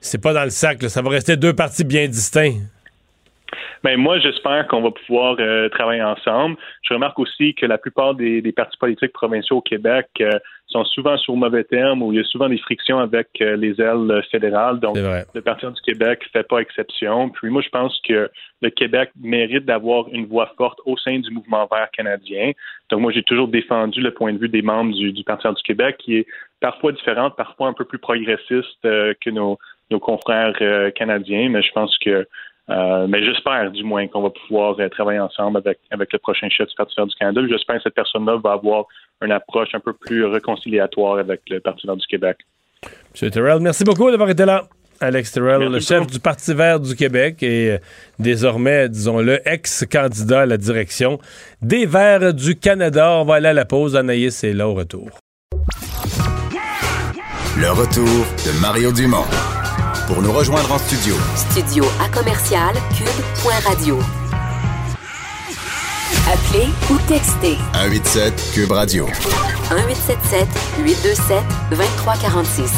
c'est 0.00 0.22
pas 0.22 0.32
dans 0.32 0.44
le 0.44 0.50
sac. 0.50 0.80
Ça 0.82 1.02
va 1.02 1.10
rester 1.10 1.36
deux 1.36 1.52
partis 1.52 1.84
bien 1.84 2.06
distincts. 2.06 2.54
Ben, 3.82 3.96
moi, 3.96 4.18
j'espère 4.18 4.66
qu'on 4.68 4.82
va 4.82 4.90
pouvoir 4.90 5.36
euh, 5.38 5.68
travailler 5.70 6.02
ensemble. 6.02 6.56
Je 6.82 6.94
remarque 6.94 7.18
aussi 7.18 7.54
que 7.54 7.66
la 7.66 7.78
plupart 7.78 8.14
des, 8.14 8.42
des 8.42 8.52
partis 8.52 8.76
politiques 8.78 9.12
provinciaux 9.12 9.58
au 9.58 9.62
Québec 9.62 10.06
euh, 10.20 10.38
sont 10.66 10.84
souvent 10.84 11.16
sur 11.16 11.34
mauvais 11.34 11.64
termes 11.64 12.02
où 12.02 12.12
il 12.12 12.18
y 12.18 12.20
a 12.20 12.24
souvent 12.24 12.48
des 12.48 12.58
frictions 12.58 12.98
avec 12.98 13.28
euh, 13.40 13.56
les 13.56 13.80
ailes 13.80 14.22
fédérales. 14.30 14.80
Donc, 14.80 14.96
le 14.96 15.40
Parti 15.40 15.66
du 15.66 15.80
Québec 15.80 16.20
fait 16.32 16.46
pas 16.46 16.58
exception. 16.58 17.30
Puis 17.30 17.48
moi, 17.48 17.62
je 17.62 17.70
pense 17.70 18.00
que 18.06 18.30
le 18.62 18.70
Québec 18.70 19.10
mérite 19.20 19.64
d'avoir 19.64 20.08
une 20.12 20.26
voix 20.26 20.52
forte 20.56 20.78
au 20.84 20.96
sein 20.98 21.18
du 21.18 21.30
mouvement 21.30 21.66
vert 21.70 21.88
canadien. 21.92 22.52
Donc, 22.90 23.00
moi, 23.00 23.12
j'ai 23.12 23.22
toujours 23.22 23.48
défendu 23.48 24.00
le 24.00 24.12
point 24.12 24.32
de 24.32 24.38
vue 24.38 24.48
des 24.48 24.62
membres 24.62 24.94
du, 24.94 25.12
du 25.12 25.24
Parti 25.24 25.48
du 25.48 25.62
Québec 25.62 25.96
qui 25.98 26.18
est 26.18 26.26
parfois 26.60 26.92
différent, 26.92 27.30
parfois 27.30 27.68
un 27.68 27.72
peu 27.72 27.86
plus 27.86 27.98
progressiste 27.98 28.82
que 28.82 29.30
nos, 29.30 29.58
nos 29.90 29.98
confrères 29.98 30.52
canadiens. 30.94 31.48
Mais 31.48 31.62
je 31.62 31.72
pense 31.72 31.96
que 31.98 32.26
euh, 32.70 33.06
mais 33.08 33.24
j'espère 33.24 33.70
du 33.70 33.82
moins 33.82 34.06
qu'on 34.06 34.22
va 34.22 34.30
pouvoir 34.30 34.78
euh, 34.78 34.88
travailler 34.88 35.18
ensemble 35.18 35.58
avec, 35.58 35.78
avec 35.90 36.12
le 36.12 36.18
prochain 36.18 36.48
chef 36.48 36.68
du 36.68 36.74
Parti 36.76 36.94
du 36.96 37.14
Canada. 37.18 37.40
J'espère 37.48 37.76
que 37.76 37.82
cette 37.82 37.94
personne-là 37.94 38.36
va 38.36 38.52
avoir 38.52 38.84
une 39.22 39.32
approche 39.32 39.74
un 39.74 39.80
peu 39.80 39.92
plus 39.92 40.24
réconciliatoire 40.24 41.18
avec 41.18 41.40
le 41.48 41.60
Parti 41.60 41.86
vert 41.86 41.96
du 41.96 42.06
Québec. 42.06 42.38
M. 43.20 43.30
Terrell, 43.30 43.60
merci 43.60 43.84
beaucoup 43.84 44.10
d'avoir 44.10 44.30
été 44.30 44.44
là. 44.44 44.64
Alex 45.00 45.32
Terrell, 45.32 45.62
le 45.62 45.80
chef 45.80 46.06
du 46.06 46.20
Parti 46.20 46.52
vert 46.52 46.78
du 46.78 46.94
Québec 46.94 47.42
et 47.42 47.70
euh, 47.70 47.78
désormais, 48.18 48.88
disons-le, 48.88 49.40
ex-candidat 49.48 50.42
à 50.42 50.46
la 50.46 50.58
direction 50.58 51.18
des 51.62 51.86
Verts 51.86 52.34
du 52.34 52.54
Canada. 52.54 53.12
On 53.12 53.24
va 53.24 53.36
aller 53.36 53.48
à 53.48 53.54
la 53.54 53.64
pause. 53.64 53.96
Anaïs 53.96 54.44
est 54.44 54.52
là 54.52 54.68
au 54.68 54.74
retour. 54.74 55.08
Le 57.58 57.70
retour 57.70 58.04
de 58.04 58.60
Mario 58.60 58.92
Dumont 58.92 59.24
pour 60.12 60.22
nous 60.22 60.32
rejoindre 60.32 60.72
en 60.72 60.78
studio. 60.78 61.14
Studio 61.36 61.84
à 62.00 62.08
commercial 62.08 62.74
cube.radio. 62.96 64.00
Appelez 66.26 66.68
ou 66.90 66.98
textez. 67.06 67.56
187 67.74 68.50
cube 68.52 68.72
radio. 68.72 69.06
1877 69.06 70.48
827 70.84 71.44
2346. 71.70 72.72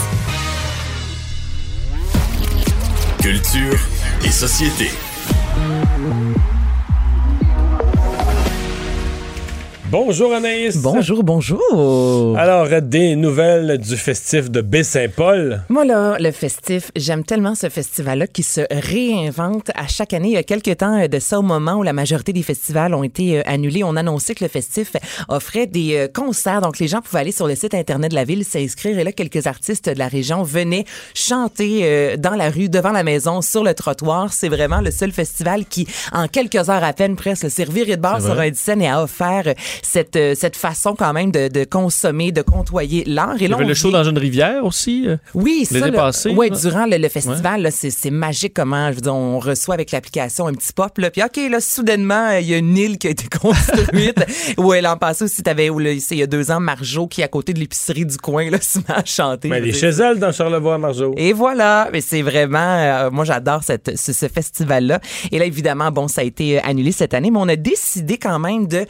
Culture 3.23 3.79
et 4.25 4.31
société. 4.31 4.91
Bonjour 9.93 10.33
Anaïs. 10.33 10.79
Bonjour, 10.79 11.23
bonjour. 11.23 12.39
Alors, 12.39 12.67
des 12.81 13.15
nouvelles 13.15 13.77
du 13.77 13.99
festif 13.99 14.51
de 14.51 14.63
Baie-Saint-Paul. 14.63 15.65
Moi, 15.69 15.85
là, 15.85 16.17
le 16.19 16.31
festif, 16.31 16.91
j'aime 16.97 17.25
tellement 17.25 17.55
ce 17.55 17.69
festival-là 17.69 18.27
qui 18.27 18.43
se 18.43 18.63
réinvente 18.71 19.71
à 19.75 19.87
chaque 19.89 20.15
année. 20.15 20.29
Il 20.29 20.33
y 20.33 20.39
a 20.39 20.45
quelques 20.45 20.79
temps 20.79 21.07
de 21.07 21.19
ça, 21.19 21.39
au 21.39 21.43
moment 21.43 21.75
où 21.75 21.83
la 21.83 21.93
majorité 21.93 22.33
des 22.33 22.43
festivals 22.43 22.95
ont 22.95 23.03
été 23.03 23.41
euh, 23.41 23.43
annulés, 23.45 23.85
on 23.85 23.97
annonçait 23.97 24.35
que 24.35 24.43
le 24.43 24.49
festif 24.49 24.93
offrait 25.29 25.67
des 25.67 25.97
euh, 25.97 26.09
concerts. 26.09 26.63
Donc, 26.63 26.79
les 26.79 26.89
gens 26.89 27.03
pouvaient 27.03 27.21
aller 27.21 27.31
sur 27.31 27.47
le 27.47 27.55
site 27.55 27.75
Internet 27.75 28.13
de 28.13 28.17
la 28.17 28.25
ville, 28.25 28.47
s'inscrire. 28.47 28.99
Et 28.99 29.05
là, 29.05 29.13
quelques 29.13 29.47
artistes 29.47 29.91
de 29.91 29.99
la 29.99 30.09
région 30.09 30.43
venaient 30.43 30.87
chanter 31.13 31.81
euh, 31.83 32.17
dans 32.17 32.35
la 32.35 32.49
rue, 32.49 32.71
devant 32.71 32.93
la 32.93 33.05
maison, 33.05 33.43
sur 33.43 33.63
le 33.63 33.75
trottoir. 33.75 34.33
C'est 34.33 34.49
vraiment 34.49 34.81
le 34.81 34.91
seul 34.91 35.13
festival 35.13 35.67
qui, 35.67 35.87
en 36.13 36.29
quelques 36.29 36.71
heures 36.71 36.83
à 36.83 36.95
peine, 36.95 37.15
presque, 37.15 37.51
servir 37.51 37.91
et 37.91 37.97
de 37.97 38.01
bar 38.01 38.23
sur 38.23 38.41
un 38.41 38.55
scène 38.55 38.81
et 38.81 38.89
a 38.89 39.03
offert 39.03 39.53
cette, 39.83 40.17
euh, 40.17 40.35
cette 40.35 40.57
façon 40.57 40.95
quand 40.95 41.13
même 41.13 41.31
de, 41.31 41.49
de 41.49 41.65
consommer, 41.65 42.33
de 42.33 42.43
contoyer 42.43 43.05
l'art. 43.07 43.37
Et 43.41 43.49
là, 43.49 43.57
Il 43.57 43.61
y 43.61 43.63
avait 43.63 43.65
le 43.65 43.75
show 43.75 43.91
dans 43.91 44.05
une 44.05 44.19
rivière 44.19 44.65
aussi. 44.65 45.05
Euh, 45.07 45.17
oui, 45.35 45.67
ça. 45.67 45.79
Oui, 46.31 46.51
durant 46.51 46.87
le, 46.87 47.09
festival, 47.09 47.69
c'est 47.73 48.11
magique 48.11 48.55
comment, 48.55 48.91
je 48.91 48.97
veux 48.97 49.01
dire, 49.03 49.15
on 49.15 49.39
reçoit 49.39 49.75
avec 49.75 49.91
l'application 49.91 50.47
un 50.47 50.55
petit 50.55 50.73
pop, 50.73 50.97
là, 50.99 51.11
puis 51.11 51.23
OK, 51.23 51.39
là, 51.51 51.61
soudainement, 51.61 52.31
il 52.33 52.47
y 52.47 52.55
a 52.55 52.59
une 52.59 52.77
île 52.77 52.99
qui 52.99 53.09
a 53.09 53.11
été 53.11 53.27
construite. 53.39 54.25
où 54.57 54.73
l'an 54.73 54.97
passé 54.97 55.25
aussi, 55.25 55.43
t'avais, 55.43 55.67
il 55.67 56.19
y 56.19 56.23
a 56.23 56.27
deux 56.27 56.51
ans, 56.51 56.61
Marjo, 56.61 57.07
qui 57.07 57.21
est 57.21 57.25
à 57.25 57.29
côté 57.29 57.53
de 57.53 57.59
l'épicerie 57.59 58.07
du 58.07 58.17
coin, 58.17 58.51
là, 58.51 58.59
se 58.61 58.79
met 58.79 58.85
à 58.89 59.05
chanter. 59.05 59.49
Mais 59.49 59.59
elle 59.59 59.69
est 59.69 59.73
chez 59.73 59.89
elle 59.89 60.19
dans 60.19 60.33
Charlevoix, 60.33 60.79
Marjo. 60.79 61.15
Et 61.17 61.33
voilà. 61.33 61.89
Mais 61.93 62.01
c'est 62.01 62.23
vraiment, 62.23 62.59
euh, 62.59 63.11
moi, 63.11 63.25
j'adore 63.25 63.63
cette, 63.63 63.97
ce, 63.97 64.29
festival-là. 64.29 65.01
Et 65.31 65.39
là, 65.39 65.45
évidemment, 65.45 65.91
bon, 65.91 66.09
ça 66.09 66.21
a 66.21 66.25
été 66.25 66.61
annulé 66.61 66.93
cette 66.93 67.15
année, 67.15 67.31
mais 67.31 67.39
on 67.41 67.49
a 67.49 67.57
décidé 67.57 68.19
quand 68.19 68.39
même 68.39 68.67
de, 68.67 68.87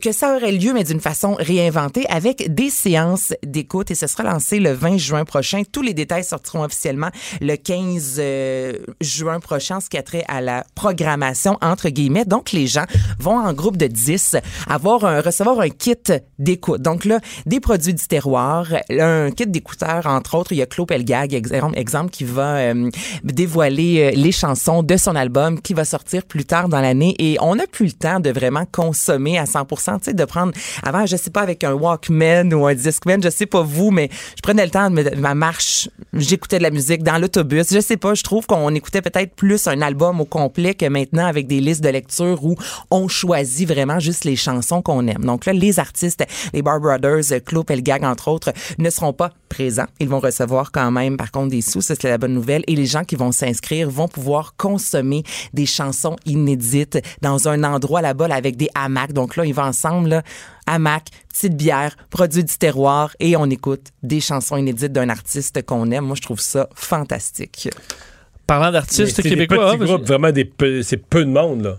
que 0.00 0.12
ça 0.12 0.27
aurait 0.36 0.52
lieu, 0.52 0.72
mais 0.72 0.84
d'une 0.84 1.00
façon 1.00 1.34
réinventée, 1.38 2.06
avec 2.08 2.54
des 2.54 2.70
séances 2.70 3.32
d'écoute 3.44 3.90
et 3.90 3.94
ce 3.94 4.06
sera 4.06 4.22
lancé 4.24 4.60
le 4.60 4.72
20 4.72 4.96
juin 4.98 5.24
prochain. 5.24 5.62
Tous 5.70 5.82
les 5.82 5.94
détails 5.94 6.24
sortiront 6.24 6.64
officiellement 6.64 7.10
le 7.40 7.56
15 7.56 8.16
euh, 8.18 8.72
juin 9.00 9.40
prochain, 9.40 9.80
ce 9.80 9.88
qui 9.88 9.96
a 9.96 10.02
trait 10.02 10.24
à 10.28 10.40
la 10.40 10.64
programmation, 10.74 11.58
entre 11.62 11.88
guillemets. 11.88 12.24
Donc, 12.24 12.52
les 12.52 12.66
gens 12.66 12.84
vont 13.18 13.38
en 13.38 13.52
groupe 13.52 13.76
de 13.76 13.86
10 13.86 14.36
avoir 14.68 15.00
recevoir 15.24 15.60
un 15.60 15.68
kit 15.68 15.94
d'écoute. 16.38 16.82
Donc 16.82 17.04
là, 17.04 17.20
des 17.46 17.60
produits 17.60 17.94
du 17.94 18.06
terroir, 18.06 18.66
un 18.90 19.30
kit 19.30 19.46
d'écouteurs, 19.46 20.06
entre 20.06 20.36
autres, 20.36 20.52
il 20.52 20.58
y 20.58 20.62
a 20.62 20.66
Claude 20.66 20.88
Pelgag, 20.88 21.34
exemple, 21.74 22.10
qui 22.10 22.24
va 22.24 22.56
euh, 22.56 22.90
dévoiler 23.24 24.00
euh, 24.00 24.10
les 24.16 24.32
chansons 24.32 24.82
de 24.82 24.96
son 24.96 25.16
album 25.16 25.60
qui 25.60 25.74
va 25.74 25.84
sortir 25.84 26.24
plus 26.24 26.44
tard 26.44 26.68
dans 26.68 26.80
l'année 26.80 27.14
et 27.18 27.36
on 27.40 27.56
n'a 27.56 27.66
plus 27.66 27.86
le 27.86 27.92
temps 27.92 28.20
de 28.20 28.30
vraiment 28.30 28.64
consommer 28.70 29.38
à 29.38 29.46
100 29.46 29.66
tu 29.66 29.76
sais, 30.02 30.14
de 30.18 30.24
prendre 30.24 30.52
avant, 30.82 31.06
je 31.06 31.16
sais 31.16 31.30
pas, 31.30 31.40
avec 31.40 31.64
un 31.64 31.72
Walkman 31.72 32.52
ou 32.52 32.66
un 32.66 32.74
Discman, 32.74 33.22
je 33.22 33.30
sais 33.30 33.46
pas 33.46 33.62
vous, 33.62 33.90
mais 33.90 34.10
je 34.36 34.42
prenais 34.42 34.64
le 34.64 34.70
temps 34.70 34.90
de 34.90 35.14
ma 35.16 35.34
marche, 35.34 35.88
j'écoutais 36.12 36.58
de 36.58 36.62
la 36.62 36.70
musique 36.70 37.02
dans 37.02 37.18
l'autobus. 37.18 37.72
Je 37.72 37.80
sais 37.80 37.96
pas, 37.96 38.14
je 38.14 38.22
trouve 38.22 38.46
qu'on 38.46 38.74
écoutait 38.74 39.02
peut-être 39.02 39.34
plus 39.34 39.66
un 39.66 39.80
album 39.80 40.20
au 40.20 40.24
complet 40.24 40.74
que 40.74 40.86
maintenant 40.86 41.26
avec 41.26 41.46
des 41.46 41.60
listes 41.60 41.82
de 41.82 41.88
lecture 41.88 42.44
où 42.44 42.56
on 42.90 43.08
choisit 43.08 43.68
vraiment 43.68 43.98
juste 43.98 44.24
les 44.24 44.36
chansons 44.36 44.82
qu'on 44.82 45.06
aime. 45.06 45.24
Donc 45.24 45.46
là, 45.46 45.52
les 45.52 45.78
artistes, 45.78 46.24
les 46.52 46.62
Bar 46.62 46.80
Brothers, 46.80 47.42
Claude 47.44 47.66
Pelgag, 47.66 48.04
entre 48.04 48.28
autres, 48.28 48.52
ne 48.78 48.90
seront 48.90 49.12
pas 49.12 49.32
présents. 49.48 49.86
Ils 50.00 50.08
vont 50.08 50.20
recevoir 50.20 50.70
quand 50.72 50.90
même, 50.90 51.16
par 51.16 51.30
contre, 51.30 51.48
des 51.48 51.62
sous, 51.62 51.80
ça 51.80 51.94
c'est 51.94 52.08
la 52.08 52.18
bonne 52.18 52.34
nouvelle. 52.34 52.62
Et 52.66 52.76
les 52.76 52.86
gens 52.86 53.04
qui 53.04 53.16
vont 53.16 53.32
s'inscrire 53.32 53.90
vont 53.90 54.08
pouvoir 54.08 54.54
consommer 54.56 55.22
des 55.52 55.66
chansons 55.66 56.16
inédites 56.26 56.98
dans 57.22 57.48
un 57.48 57.64
endroit 57.64 58.02
là-bas 58.02 58.28
avec 58.30 58.56
des 58.56 58.68
hamacs. 58.74 59.12
Donc 59.12 59.36
là, 59.36 59.44
ils 59.44 59.54
vont 59.54 59.62
ensemble, 59.62 60.08
là, 60.08 60.22
hamac, 60.66 61.08
petite 61.28 61.56
bière, 61.56 61.96
produit 62.10 62.44
du 62.44 62.56
terroir 62.56 63.14
et 63.20 63.36
on 63.36 63.46
écoute 63.46 63.88
des 64.02 64.20
chansons 64.20 64.56
inédites 64.56 64.92
d'un 64.92 65.08
artiste 65.08 65.64
qu'on 65.64 65.90
aime. 65.90 66.04
Moi, 66.04 66.16
je 66.16 66.22
trouve 66.22 66.40
ça 66.40 66.68
fantastique. 66.74 67.70
Parlant 68.46 68.70
d'artistes 68.70 69.22
québécois, 69.22 69.76
des 69.76 69.84
petits 69.84 70.02
vraiment 70.04 70.32
des 70.32 70.82
c'est 70.82 70.96
peu 70.96 71.24
de 71.24 71.30
monde 71.30 71.62
là. 71.62 71.78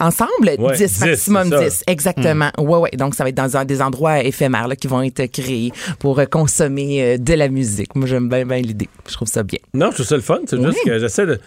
Ensemble, 0.00 0.56
10, 0.76 1.00
maximum 1.00 1.50
10. 1.50 1.84
Exactement. 1.86 2.50
Hmm. 2.58 2.62
Ouais, 2.62 2.78
ouais. 2.78 2.90
Donc, 2.96 3.14
ça 3.14 3.22
va 3.22 3.30
être 3.30 3.36
dans 3.36 3.64
des 3.64 3.82
endroits 3.82 4.22
éphémères 4.22 4.66
là, 4.66 4.76
qui 4.76 4.88
vont 4.88 5.02
être 5.02 5.26
créés 5.26 5.72
pour 5.98 6.18
euh, 6.18 6.24
consommer 6.24 7.02
euh, 7.02 7.18
de 7.18 7.34
la 7.34 7.48
musique. 7.48 7.94
Moi, 7.94 8.06
j'aime 8.06 8.28
bien, 8.28 8.46
bien 8.46 8.58
l'idée. 8.58 8.88
Je 9.06 9.12
trouve 9.12 9.28
ça 9.28 9.42
bien. 9.42 9.58
Non, 9.74 9.90
je 9.90 9.96
trouve 9.96 10.06
ça 10.06 10.16
le 10.16 10.22
fun. 10.22 10.38
C'est 10.46 10.60
juste 10.60 10.78
que 10.84 10.98
j'essaie 10.98 11.26
de. 11.26 11.38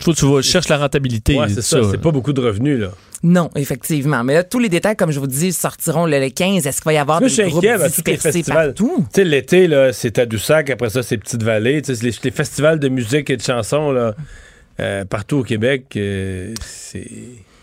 Faut 0.00 0.12
que 0.12 0.18
tu 0.18 0.26
vas, 0.26 0.42
cherches 0.42 0.68
la 0.68 0.78
rentabilité. 0.78 1.38
Ouais, 1.38 1.48
c'est 1.48 1.62
ça. 1.62 1.80
C'est 1.90 2.00
pas 2.00 2.10
beaucoup 2.10 2.32
de 2.32 2.40
revenus, 2.40 2.80
là. 2.80 2.90
Non, 3.22 3.50
effectivement. 3.54 4.24
Mais 4.24 4.34
là, 4.34 4.42
tous 4.42 4.58
les 4.58 4.68
détails, 4.68 4.96
comme 4.96 5.12
je 5.12 5.20
vous 5.20 5.28
dis, 5.28 5.52
sortiront 5.52 6.06
le 6.06 6.28
15. 6.28 6.66
Est-ce 6.66 6.78
qu'il 6.78 6.86
va 6.86 6.92
y 6.92 6.98
avoir 6.98 7.20
des 7.20 7.28
groupes 7.28 7.64
dispersés 7.86 8.42
partout? 8.42 9.06
Tu 9.14 9.20
sais, 9.20 9.24
l'été, 9.24 9.68
là, 9.68 9.92
c'est 9.92 10.12
Tadoussac. 10.12 10.70
Après 10.70 10.90
ça, 10.90 11.04
c'est 11.04 11.18
Petite-Vallée. 11.18 11.82
Tu 11.82 11.94
sais, 11.94 12.04
les, 12.04 12.30
festivals 12.32 12.80
de 12.80 12.88
musique 12.88 13.30
et 13.30 13.36
de 13.36 13.42
chansons, 13.42 13.92
là, 13.92 14.16
euh, 14.80 15.04
partout 15.04 15.38
au 15.38 15.42
Québec, 15.44 15.84
euh, 15.96 16.52
c'est... 16.64 17.06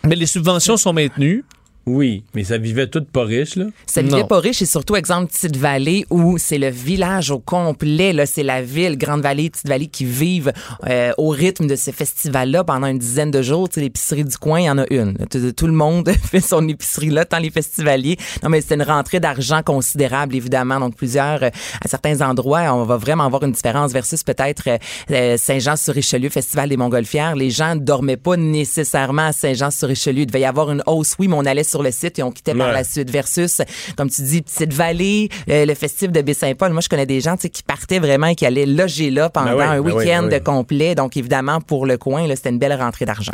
Mais 0.06 0.16
les 0.16 0.26
subventions 0.26 0.76
sont 0.76 0.92
maintenues. 0.92 1.44
Oui, 1.92 2.22
mais 2.34 2.44
ça 2.44 2.56
vivait 2.56 2.86
tout 2.86 3.04
pas 3.04 3.24
riche, 3.24 3.56
là. 3.56 3.66
Ça 3.86 4.00
vivait 4.00 4.24
pas 4.24 4.38
riche 4.38 4.62
et 4.62 4.66
surtout, 4.66 4.94
exemple, 4.94 5.32
Petite 5.32 5.56
Vallée 5.56 6.06
où 6.10 6.38
c'est 6.38 6.58
le 6.58 6.68
village 6.68 7.32
au 7.32 7.40
complet, 7.40 8.12
là, 8.12 8.26
c'est 8.26 8.44
la 8.44 8.62
ville, 8.62 8.96
Grande 8.96 9.22
Vallée, 9.22 9.50
Petite 9.50 9.66
Vallée 9.66 9.88
qui 9.88 10.04
vivent 10.04 10.52
euh, 10.88 11.12
au 11.18 11.30
rythme 11.30 11.66
de 11.66 11.74
ce 11.74 11.90
festival-là 11.90 12.62
pendant 12.62 12.86
une 12.86 12.98
dizaine 12.98 13.32
de 13.32 13.42
jours. 13.42 13.68
Tu 13.68 13.76
sais, 13.76 13.80
l'épicerie 13.80 14.24
du 14.24 14.36
coin, 14.36 14.60
il 14.60 14.64
y 14.66 14.70
en 14.70 14.78
a 14.78 14.84
une. 14.90 15.14
Tout, 15.56 15.66
le 15.66 15.72
monde 15.72 16.10
fait 16.30 16.40
son 16.40 16.66
épicerie 16.68 17.10
là, 17.10 17.24
tant 17.24 17.38
les 17.38 17.50
festivaliers. 17.50 18.16
Non, 18.42 18.50
mais 18.50 18.60
c'est 18.60 18.74
une 18.74 18.82
rentrée 18.82 19.18
d'argent 19.18 19.62
considérable, 19.64 20.36
évidemment. 20.36 20.78
Donc, 20.78 20.94
plusieurs, 20.94 21.42
euh, 21.42 21.50
à 21.84 21.88
certains 21.88 22.20
endroits, 22.20 22.72
on 22.72 22.84
va 22.84 22.98
vraiment 22.98 23.24
avoir 23.24 23.42
une 23.42 23.52
différence 23.52 23.92
versus 23.92 24.22
peut-être 24.22 24.78
euh, 25.10 25.36
Saint-Jean-sur-Richelieu, 25.36 26.28
Festival 26.28 26.68
des 26.68 26.76
Montgolfières. 26.76 27.34
Les 27.34 27.50
gens 27.50 27.74
ne 27.74 27.80
dormaient 27.80 28.16
pas 28.16 28.36
nécessairement 28.36 29.26
à 29.26 29.32
Saint-Jean-sur-Richelieu. 29.32 30.20
Il 30.20 30.26
devait 30.26 30.40
y 30.40 30.44
avoir 30.44 30.70
une 30.70 30.82
hausse, 30.86 31.16
oui, 31.18 31.26
mais 31.26 31.36
on 31.36 31.46
allait 31.46 31.64
sur 31.64 31.79
sur 31.80 31.82
le 31.82 31.90
site 31.90 32.18
et 32.18 32.22
on 32.22 32.30
quittait 32.30 32.54
par 32.54 32.72
la 32.72 32.84
suite. 32.84 33.10
Versus, 33.10 33.62
comme 33.96 34.10
tu 34.10 34.22
dis, 34.22 34.42
Petite-Vallée, 34.42 35.28
euh, 35.48 35.64
le 35.64 35.74
festif 35.74 36.10
de 36.12 36.20
Baie-Saint-Paul. 36.20 36.72
Moi, 36.72 36.80
je 36.82 36.88
connais 36.88 37.06
des 37.06 37.20
gens 37.20 37.36
tu 37.36 37.42
sais, 37.42 37.50
qui 37.50 37.62
partaient 37.62 37.98
vraiment 37.98 38.26
et 38.28 38.34
qui 38.34 38.44
allaient 38.46 38.66
loger 38.66 39.10
là 39.10 39.30
pendant 39.30 39.56
Ben 39.56 39.56
oui, 39.56 39.64
un 39.64 39.80
ben 39.82 39.90
oui, 39.90 39.92
week-end 39.92 40.22
ben 40.24 40.34
oui. 40.38 40.42
complet. 40.42 40.94
Donc, 40.94 41.16
évidemment, 41.16 41.60
pour 41.60 41.86
le 41.86 41.96
coin, 41.96 42.26
là, 42.26 42.36
c'était 42.36 42.50
une 42.50 42.58
belle 42.58 42.74
rentrée 42.74 43.04
d'argent. 43.06 43.32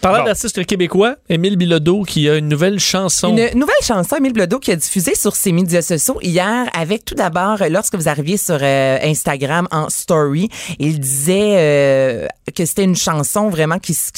Parlant 0.00 0.20
Bon. 0.20 0.24
d'artistes 0.26 0.64
québécois, 0.66 1.16
Émile 1.28 1.56
Bilodeau 1.56 2.02
qui 2.02 2.28
a 2.28 2.36
une 2.36 2.48
nouvelle 2.48 2.78
chanson. 2.78 3.36
Une 3.36 3.58
nouvelle 3.58 3.74
chanson, 3.82 4.16
Émile 4.16 4.32
Bledo, 4.32 4.58
qui 4.58 4.70
a 4.70 4.76
diffusé 4.76 5.14
sur 5.14 5.34
ses 5.36 5.52
médias 5.52 5.82
sociaux 5.82 6.18
hier 6.22 6.68
avec 6.74 7.04
tout 7.04 7.14
d'abord, 7.14 7.60
euh, 7.62 7.68
lorsque 7.68 7.94
vous 7.94 8.08
arriviez 8.08 8.36
sur 8.36 8.58
euh, 8.60 8.98
Instagram 9.02 9.66
en 9.70 9.88
story, 9.90 10.48
il 10.78 11.00
disait 11.00 11.54
euh, 11.56 12.26
que 12.54 12.64
c'était 12.64 12.84
une 12.84 12.96
chanson 12.96 13.48
vraiment 13.48 13.78
qui, 13.78 13.92
s- 13.92 14.10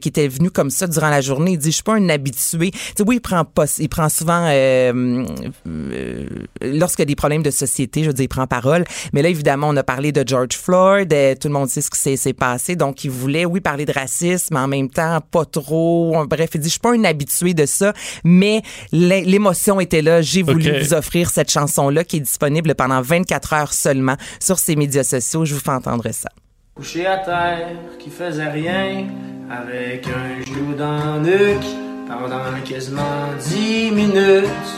qui, 0.00 0.08
était 0.08 0.28
venue 0.28 0.50
comme 0.50 0.70
ça 0.70 0.86
durant 0.86 1.10
la 1.10 1.20
journée. 1.20 1.52
Il 1.52 1.58
dit, 1.58 1.70
je 1.70 1.74
suis 1.76 1.82
pas 1.82 1.94
un 1.94 2.08
habitué. 2.08 2.70
Tu 2.95 2.95
sais, 2.98 3.04
oui, 3.08 3.16
il 3.16 3.20
prend 3.20 3.44
pas, 3.44 3.64
il 3.78 3.88
prend 3.88 4.08
souvent, 4.08 4.46
euh, 4.48 5.24
euh, 5.66 6.24
lorsqu'il 6.62 7.02
y 7.02 7.04
a 7.04 7.06
des 7.06 7.14
problèmes 7.16 7.42
de 7.42 7.50
société, 7.50 8.02
je 8.02 8.08
veux 8.08 8.12
dire, 8.12 8.24
il 8.24 8.28
prend 8.28 8.46
parole. 8.46 8.84
Mais 9.12 9.22
là, 9.22 9.28
évidemment, 9.28 9.68
on 9.70 9.76
a 9.76 9.82
parlé 9.82 10.12
de 10.12 10.22
George 10.26 10.54
Floyd, 10.56 11.12
euh, 11.12 11.34
tout 11.40 11.48
le 11.48 11.54
monde 11.54 11.68
sait 11.68 11.80
ce 11.80 11.90
qui 11.90 12.16
s'est 12.16 12.32
passé. 12.32 12.76
Donc, 12.76 13.04
il 13.04 13.10
voulait, 13.10 13.44
oui, 13.44 13.60
parler 13.60 13.84
de 13.84 13.92
racisme, 13.92 14.54
mais 14.54 14.60
en 14.60 14.68
même 14.68 14.88
temps, 14.88 15.20
pas 15.30 15.44
trop. 15.44 16.24
Bref, 16.28 16.50
il 16.54 16.60
dit, 16.60 16.68
je 16.68 16.72
suis 16.72 16.80
pas 16.80 16.92
un 16.94 17.04
habitué 17.04 17.54
de 17.54 17.66
ça, 17.66 17.92
mais 18.24 18.62
l'é- 18.92 19.24
l'émotion 19.24 19.80
était 19.80 20.02
là. 20.02 20.22
J'ai 20.22 20.42
voulu 20.42 20.72
vous 20.80 20.94
offrir 20.94 21.30
cette 21.30 21.50
chanson-là 21.50 22.04
qui 22.04 22.16
est 22.18 22.20
disponible 22.20 22.74
pendant 22.74 23.00
24 23.02 23.52
heures 23.52 23.72
seulement 23.72 24.16
sur 24.40 24.58
ses 24.58 24.76
médias 24.76 25.04
sociaux. 25.04 25.44
Je 25.44 25.54
vous 25.54 25.60
fais 25.60 25.70
entendre 25.70 26.08
ça. 26.12 26.28
Couché 26.74 27.06
à 27.06 27.18
terre, 27.18 27.68
qui 27.98 28.10
faisait 28.10 28.48
rien, 28.50 29.06
avec 29.50 30.06
un 30.08 30.44
genou 30.44 30.74
dans 30.74 31.22
le 31.22 31.54
nuque, 31.54 31.66
pendant 32.06 32.60
quasiment 32.64 33.32
dix 33.40 33.90
minutes. 33.90 34.68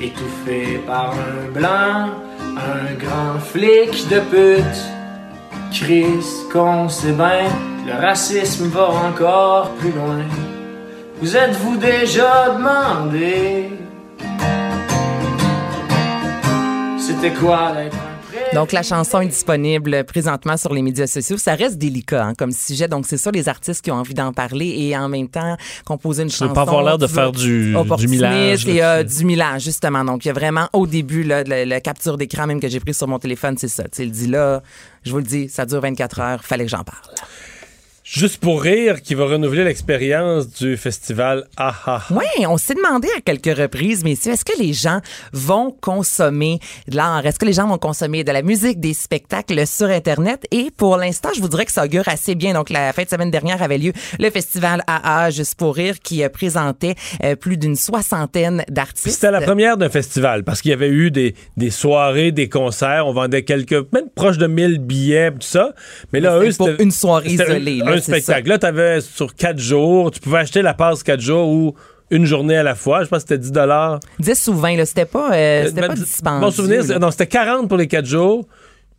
Étouffé 0.00 0.80
par 0.86 1.12
un 1.12 1.50
blanc, 1.52 2.10
un 2.56 2.94
grand 2.98 3.38
flic 3.40 4.08
de 4.08 4.20
pute. 4.20 4.80
Chris, 5.72 6.24
qu'on 6.52 6.88
sait 6.88 7.12
bien, 7.12 7.48
le 7.86 8.00
racisme 8.00 8.68
va 8.68 8.88
encore 8.88 9.70
plus 9.78 9.92
loin. 9.92 10.24
Vous 11.20 11.36
êtes-vous 11.36 11.76
déjà 11.76 12.50
demandé 12.56 13.70
C'était 16.98 17.32
quoi 17.32 17.72
d'être 17.72 18.11
Donc, 18.54 18.72
la 18.72 18.82
chanson 18.82 19.20
est 19.22 19.28
disponible 19.28 20.04
présentement 20.04 20.58
sur 20.58 20.74
les 20.74 20.82
médias 20.82 21.06
sociaux. 21.06 21.38
Ça 21.38 21.54
reste 21.54 21.78
délicat 21.78 22.22
hein, 22.26 22.32
comme 22.36 22.52
sujet. 22.52 22.86
Donc, 22.86 23.06
c'est 23.06 23.16
ça 23.16 23.30
les 23.30 23.48
artistes 23.48 23.82
qui 23.82 23.90
ont 23.90 23.94
envie 23.96 24.12
d'en 24.12 24.32
parler 24.34 24.74
et 24.78 24.96
en 24.96 25.08
même 25.08 25.28
temps 25.28 25.56
composer 25.86 26.24
une 26.24 26.30
Je 26.30 26.36
chanson. 26.36 26.52
pas 26.52 26.62
avoir 26.62 26.82
l'air 26.82 26.98
de 26.98 27.06
faire 27.06 27.32
du, 27.32 27.74
du 27.98 28.08
millage. 28.08 28.66
et 28.68 28.82
euh, 28.84 29.02
du 29.04 29.24
millage, 29.24 29.62
justement. 29.62 30.04
Donc, 30.04 30.24
il 30.24 30.28
y 30.28 30.30
a 30.30 30.34
vraiment, 30.34 30.68
au 30.74 30.86
début, 30.86 31.22
là, 31.22 31.44
la, 31.44 31.64
la 31.64 31.80
capture 31.80 32.18
d'écran 32.18 32.46
même 32.46 32.60
que 32.60 32.68
j'ai 32.68 32.80
pris 32.80 32.92
sur 32.94 33.08
mon 33.08 33.18
téléphone, 33.18 33.56
c'est 33.56 33.68
ça. 33.68 33.84
Tu 33.88 34.02
il 34.02 34.10
dit 34.12 34.26
là, 34.26 34.62
je 35.04 35.12
vous 35.12 35.18
le 35.18 35.24
dis, 35.24 35.48
ça 35.48 35.64
dure 35.64 35.80
24 35.80 36.20
heures, 36.20 36.44
fallait 36.44 36.64
que 36.64 36.70
j'en 36.70 36.84
parle. 36.84 36.98
Juste 38.04 38.38
pour 38.38 38.60
rire, 38.62 39.00
qui 39.00 39.14
va 39.14 39.26
renouveler 39.26 39.62
l'expérience 39.62 40.48
du 40.48 40.76
festival 40.76 41.46
AHA. 41.56 42.02
Oui, 42.10 42.46
on 42.46 42.56
s'est 42.56 42.74
demandé 42.74 43.08
à 43.16 43.20
quelques 43.20 43.56
reprises, 43.56 44.02
messieurs, 44.02 44.32
est-ce 44.32 44.44
que 44.44 44.58
les 44.58 44.72
gens 44.72 45.00
vont 45.32 45.70
consommer 45.80 46.58
de 46.88 46.96
l'art? 46.96 47.24
Est-ce 47.24 47.38
que 47.38 47.44
les 47.44 47.52
gens 47.52 47.68
vont 47.68 47.78
consommer 47.78 48.24
de 48.24 48.32
la 48.32 48.42
musique, 48.42 48.80
des 48.80 48.92
spectacles 48.92 49.64
sur 49.68 49.86
Internet? 49.86 50.44
Et 50.50 50.72
pour 50.76 50.96
l'instant, 50.96 51.28
je 51.32 51.40
vous 51.40 51.48
dirais 51.48 51.64
que 51.64 51.70
ça 51.70 51.84
augure 51.84 52.08
assez 52.08 52.34
bien. 52.34 52.54
Donc, 52.54 52.70
la 52.70 52.92
fin 52.92 53.04
de 53.04 53.08
semaine 53.08 53.30
dernière 53.30 53.62
avait 53.62 53.78
lieu 53.78 53.92
le 54.18 54.30
festival 54.30 54.82
AA 54.88 55.30
Juste 55.30 55.54
pour 55.54 55.76
rire 55.76 56.00
qui 56.02 56.24
euh, 56.24 56.28
présentait 56.28 56.96
euh, 57.22 57.36
plus 57.36 57.56
d'une 57.56 57.76
soixantaine 57.76 58.64
d'artistes. 58.68 59.14
c'était 59.14 59.30
la 59.30 59.40
première 59.40 59.76
d'un 59.76 59.88
festival 59.88 60.42
parce 60.42 60.60
qu'il 60.60 60.72
y 60.72 60.74
avait 60.74 60.88
eu 60.88 61.12
des, 61.12 61.36
des 61.56 61.70
soirées, 61.70 62.32
des 62.32 62.48
concerts. 62.48 63.06
On 63.06 63.12
vendait 63.12 63.44
quelques, 63.44 63.92
même 63.92 64.10
proche 64.12 64.38
de 64.38 64.48
1000 64.48 64.80
billets, 64.80 65.30
tout 65.30 65.38
ça. 65.40 65.72
Mais 66.12 66.18
là, 66.18 66.38
Mais 66.40 66.48
eux, 66.48 66.50
c'était 66.50 66.82
une 66.82 66.90
soirée 66.90 67.30
isolée, 67.30 67.76
là, 67.78 67.92
un 68.08 68.14
c'est 68.14 68.20
spectacle. 68.20 68.48
Là, 68.48 68.58
tu 68.58 68.66
avais 68.66 69.00
sur 69.00 69.34
quatre 69.34 69.58
jours, 69.58 70.10
tu 70.10 70.20
pouvais 70.20 70.38
acheter 70.38 70.62
la 70.62 70.74
passe 70.74 71.02
quatre 71.02 71.20
jours 71.20 71.48
ou 71.48 71.74
une 72.10 72.26
journée 72.26 72.56
à 72.56 72.62
la 72.62 72.74
fois. 72.74 73.04
Je 73.04 73.08
pense 73.08 73.24
que 73.24 73.28
c'était 73.30 73.38
10 73.38 73.52
dollars. 73.52 74.00
10 74.18 74.48
ou 74.48 74.54
20, 74.54 74.76
là, 74.76 74.86
c'était 74.86 75.06
pas, 75.06 75.32
euh, 75.32 75.66
c'était 75.66 75.86
pas 75.86 75.94
dispendieux. 75.94 76.40
Mon 76.40 76.50
souvenir, 76.50 77.00
non, 77.00 77.10
c'était 77.10 77.26
40 77.26 77.68
pour 77.68 77.78
les 77.78 77.86
quatre 77.86 78.06
jours, 78.06 78.46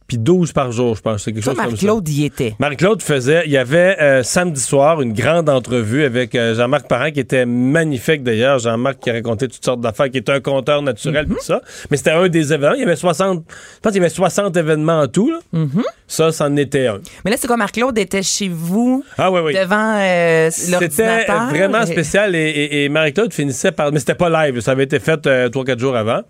puis 0.08 0.18
12 0.18 0.52
par 0.54 0.72
jour, 0.72 0.96
je 0.96 1.02
pense. 1.02 1.24
C'est 1.24 1.32
quelque 1.34 1.44
Toi, 1.44 1.54
chose 1.54 1.62
comme 1.64 1.66
ça. 1.78 1.86
Marc-Claude 1.88 2.10
y 2.10 2.26
était. 2.26 2.56
Marc-Claude 2.60 3.02
faisait, 3.02 3.44
il 3.46 3.52
y 3.52 3.58
avait 3.58 3.98
euh, 4.02 4.24
samedi 4.24 4.60
soir 4.62 5.02
une 5.02 5.14
grande 5.14 5.50
entrevue 5.50 6.04
avec 6.04 6.36
euh, 6.36 6.56
Jean-Marc 6.56 6.88
Parent 6.88 7.12
qui 7.12 7.20
était 7.20 7.46
magnifique 7.46 8.24
d'ailleurs. 8.24 8.60
Jean-Marc 8.60 9.00
qui 9.00 9.12
racontait 9.12 9.48
toutes 9.48 9.64
sortes 9.64 9.82
d'affaires, 9.82 10.10
qui 10.10 10.18
est 10.18 10.30
un 10.30 10.40
conteur 10.40 10.82
naturel, 10.82 11.26
Mm-hmm. 11.26 11.30
tout 11.30 11.42
ça. 11.44 11.62
Mais 11.92 11.98
c'était 11.98 12.12
un 12.12 12.28
des 12.28 12.54
événements. 12.54 12.76
Il 12.76 12.82
y 12.82 12.84
avait 12.84 12.96
60, 12.96 13.44
je 13.48 13.80
pense 13.82 13.92
qu'il 13.92 14.02
y 14.02 14.06
avait 14.06 14.14
60 14.14 14.56
événements 14.58 15.00
en 15.02 15.08
tout. 15.08 15.30
là. 15.32 15.40
Mm-hmm. 15.54 15.84
Ça, 16.08 16.32
c'en 16.32 16.56
était 16.58 16.88
un. 16.88 17.00
Mais 17.26 17.32
là, 17.32 17.38
c'est 17.40 17.48
quoi, 17.48 17.58
Marc-Claude 17.58 17.98
était 17.98 18.22
chez 18.24 18.50
vous, 18.50 19.04
Ah 19.18 19.32
oui, 19.32 19.40
oui. 19.44 19.54
devant 19.54 19.96
euh, 20.00 20.50
C'était 20.52 20.72
l'ordinateur? 21.08 21.50
vraiment 21.50 21.82
Et- 21.84 21.86
spécial 21.88 22.36
et, 22.36 22.40
et- 22.40 22.84
et 22.84 22.90
Marie-Claude 22.90 23.34
finissait 23.34 23.72
par. 23.72 23.92
Mais 23.92 24.00
c'était 24.00 24.16
pas 24.16 24.30
live, 24.48 24.60
ça 24.60 24.72
avait 24.72 24.84
été 24.84 25.00
fait 25.00 25.26
euh, 25.28 25.50
3-4 25.50 25.80
jours 25.80 25.96
avant. 25.96 26.22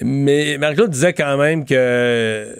Mais 0.00 0.56
Marie-Claude 0.58 0.90
disait 0.90 1.12
quand 1.12 1.36
même 1.36 1.64
que 1.64 2.54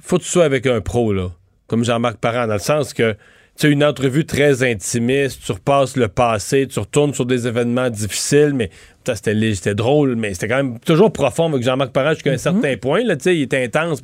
faut 0.00 0.18
que 0.18 0.22
tu 0.22 0.28
sois 0.28 0.44
avec 0.44 0.66
un 0.66 0.80
pro, 0.80 1.12
là, 1.12 1.30
comme 1.66 1.84
Jean-Marc 1.84 2.18
Parent, 2.18 2.46
dans 2.46 2.54
le 2.54 2.58
sens 2.58 2.94
que 2.94 3.16
tu 3.58 3.66
as 3.66 3.70
une 3.70 3.84
entrevue 3.84 4.24
très 4.24 4.62
intimiste, 4.62 5.42
tu 5.44 5.52
repasses 5.52 5.96
le 5.96 6.08
passé, 6.08 6.66
tu 6.66 6.78
retournes 6.78 7.12
sur 7.12 7.26
des 7.26 7.46
événements 7.46 7.90
difficiles, 7.90 8.52
mais 8.54 8.70
c'était 9.04 9.54
c'était 9.54 9.74
drôle, 9.74 10.16
mais 10.16 10.32
c'était 10.32 10.48
quand 10.48 10.56
même 10.56 10.78
toujours 10.80 11.12
profond 11.12 11.50
avec 11.50 11.62
Jean-Marc 11.62 11.92
Parent 11.92 12.14
jusqu'à 12.14 12.32
un 12.32 12.38
certain 12.38 12.76
point, 12.76 13.04
là, 13.04 13.16
tu 13.16 13.24
sais, 13.24 13.36
il 13.36 13.42
était 13.42 13.62
intense. 13.62 14.00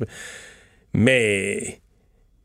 Mais 0.93 1.79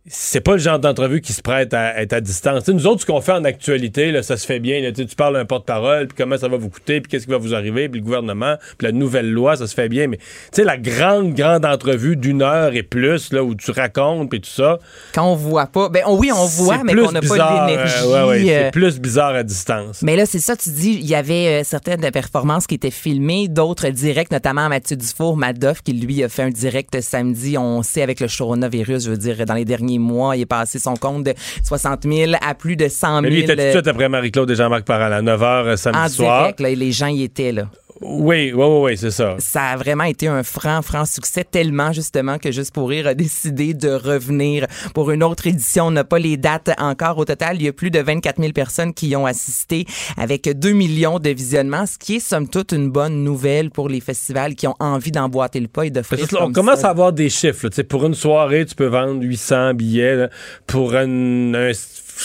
c'est 0.09 0.41
pas 0.41 0.53
le 0.53 0.59
genre 0.59 0.81
d'entrevue 0.81 1.21
qui 1.21 1.33
se 1.33 1.43
prête 1.43 1.73
à 1.75 2.03
être 2.03 2.13
à 2.13 2.21
distance. 2.21 2.67
Nous 2.67 2.89
autres, 2.89 3.03
ce 3.03 3.07
qu'on 3.07 3.21
fait 3.21 3.33
en 3.33 3.45
actualité, 3.45 4.11
là, 4.11 4.25
ça 4.25 4.37
se 4.37 4.45
fait 4.47 4.59
bien. 4.59 4.81
là. 4.81 4.91
Tu 4.91 5.07
parles 5.17 5.37
à 5.37 5.41
un 5.41 5.45
porte-parole, 5.45 6.09
puis 6.09 6.17
comment 6.19 6.37
ça 6.37 6.49
va 6.49 6.57
vous 6.57 6.71
coûter, 6.71 7.01
puis 7.01 7.09
qu'est-ce 7.09 7.27
qui 7.27 7.31
va 7.31 7.39
vous 7.39 7.55
arriver, 7.55 7.89
puis 7.89 8.01
le 8.01 8.05
gouvernement, 8.05 8.57
puis 8.79 8.87
la 8.89 8.93
nouvelle 8.93 9.31
loi, 9.31 9.55
ça 9.57 9.69
se 9.69 9.75
fait 9.75 9.89
bien. 9.89 10.09
Mais 10.09 10.17
tu 10.17 10.25
sais, 10.55 10.65
la 10.65 10.77
grande, 10.77 11.35
grande 11.35 11.65
entrevue 11.65 12.17
d'une 12.17 12.43
heure 12.43 12.75
et 12.75 12.83
plus, 12.83 13.33
là, 13.33 13.45
où 13.45 13.55
tu 13.55 13.71
racontes, 13.71 14.29
puis 14.29 14.41
tout 14.41 14.51
ça. 14.51 14.81
Quand 15.15 15.31
on 15.31 15.37
voit 15.37 15.67
pas. 15.67 15.89
Ben 15.89 16.03
on- 16.07 16.19
oui, 16.19 16.33
on 16.33 16.47
voit, 16.47 16.83
mais 16.83 16.95
qu'on 16.97 17.13
n'a 17.13 17.21
pas 17.21 17.67
l'énergie. 17.69 17.95
euh, 18.05 18.27
ouais, 18.27 18.29
ouais, 18.43 18.51
euh, 18.53 18.63
c'est 18.65 18.71
plus 18.73 18.99
bizarre 18.99 19.35
à 19.37 19.45
distance. 19.45 20.03
Mais 20.03 20.17
là, 20.17 20.27
c'est 20.27 20.41
ça, 20.41 20.57
tu 20.57 20.71
dis, 20.71 20.99
il 21.01 21.07
y 21.07 21.15
avait 21.15 21.61
euh, 21.61 21.65
certaines 21.65 22.11
performances 22.11 22.67
qui 22.67 22.75
étaient 22.75 22.91
filmées, 22.91 23.47
d'autres 23.47 23.89
directs, 23.91 24.33
notamment 24.33 24.69
Mathieu 24.69 24.97
Dufour, 24.97 25.37
Madoff, 25.37 25.81
qui 25.83 25.93
lui 25.93 26.25
a 26.25 26.29
fait 26.29 26.43
un 26.43 26.51
direct 26.51 27.01
samedi. 27.01 27.57
On 27.57 27.85
sait 27.85 28.03
avec 28.03 28.19
le 28.19 28.27
coronavirus, 28.37 29.05
je 29.05 29.11
veux 29.11 29.17
dire, 29.17 29.47
dans 29.47 29.55
les 29.55 29.65
derniers 29.65 29.92
mois, 29.99 30.37
il 30.37 30.43
est 30.43 30.47
passé 30.47 30.79
son 30.79 30.95
compte 30.95 31.25
de 31.25 31.35
60 31.65 32.05
000 32.05 32.33
à 32.41 32.55
plus 32.55 32.77
de 32.77 32.89
100 32.89 33.07
000. 33.07 33.21
Mais 33.23 33.31
lui, 33.31 33.39
il 33.41 33.45
était 33.45 33.55
tout 33.55 33.63
de 33.63 33.71
suite 33.71 33.89
après 33.89 34.09
Marie-Claude 34.09 34.51
et 34.51 34.55
Jean-Marc 34.55 34.85
Parent, 34.85 35.13
à 35.13 35.23
9h 35.23 35.77
samedi 35.77 35.99
en 35.99 36.09
soir. 36.09 36.41
direct, 36.43 36.61
là, 36.61 36.69
et 36.71 36.77
les 36.77 36.93
gens 36.93 37.09
y 37.09 37.23
étaient 37.23 37.53
là. 37.53 37.69
Oui, 38.03 38.53
oui, 38.53 38.65
oui, 38.65 38.79
oui, 38.83 38.97
c'est 38.99 39.11
ça. 39.11 39.37
Ça 39.39 39.63
a 39.71 39.77
vraiment 39.77 40.05
été 40.05 40.29
un 40.29 40.43
franc, 40.43 40.83
franc 40.83 41.05
succès, 41.05 41.45
tellement 41.45 41.93
justement 41.93 42.39
que 42.39 42.51
Juste 42.53 42.75
pour 42.75 42.89
rire 42.91 43.07
a 43.07 43.15
décidé 43.27 43.73
de 43.75 43.89
revenir 43.91 44.67
pour 44.95 45.11
une 45.11 45.23
autre 45.23 45.47
édition. 45.47 45.87
On 45.87 45.91
n'a 45.91 46.05
pas 46.05 46.19
les 46.19 46.37
dates 46.37 46.71
encore. 46.79 47.17
Au 47.19 47.25
total, 47.25 47.57
il 47.57 47.63
y 47.63 47.69
a 47.69 47.73
plus 47.73 47.91
de 47.91 47.99
24 48.01 48.41
000 48.41 48.53
personnes 48.53 48.93
qui 48.93 49.09
y 49.09 49.17
ont 49.17 49.27
assisté 49.27 49.87
avec 50.17 50.49
2 50.49 50.73
millions 50.73 51.19
de 51.19 51.31
visionnements, 51.31 51.87
ce 51.87 51.97
qui 51.99 52.17
est 52.17 52.21
somme 52.21 52.49
toute 52.49 52.73
une 52.73 52.91
bonne 52.91 53.25
nouvelle 53.25 53.71
pour 53.71 53.89
les 53.89 54.01
festivals 54.01 54.55
qui 54.55 54.67
ont 54.67 54.77
envie 54.81 55.13
d'emboîter 55.13 55.61
le 55.61 55.69
pas 55.69 55.87
et 55.87 55.91
que 55.91 56.35
là, 56.35 56.41
on 56.43 56.45
comme 56.45 56.53
commence 56.53 56.81
ça. 56.81 56.89
à 56.89 56.91
avoir 56.91 57.13
des 57.13 57.31
chiffres. 57.31 57.69
là. 57.75 57.85
Pour 57.85 58.05
une 58.05 58.15
soirée, 58.15 58.67
tu 58.67 58.75
peux 58.75 58.87
vendre 58.87 59.23
800 59.23 59.75
billets. 59.75 60.17
là. 60.17 60.29
Pour 60.67 60.95
un, 60.95 61.55
un 61.55 61.73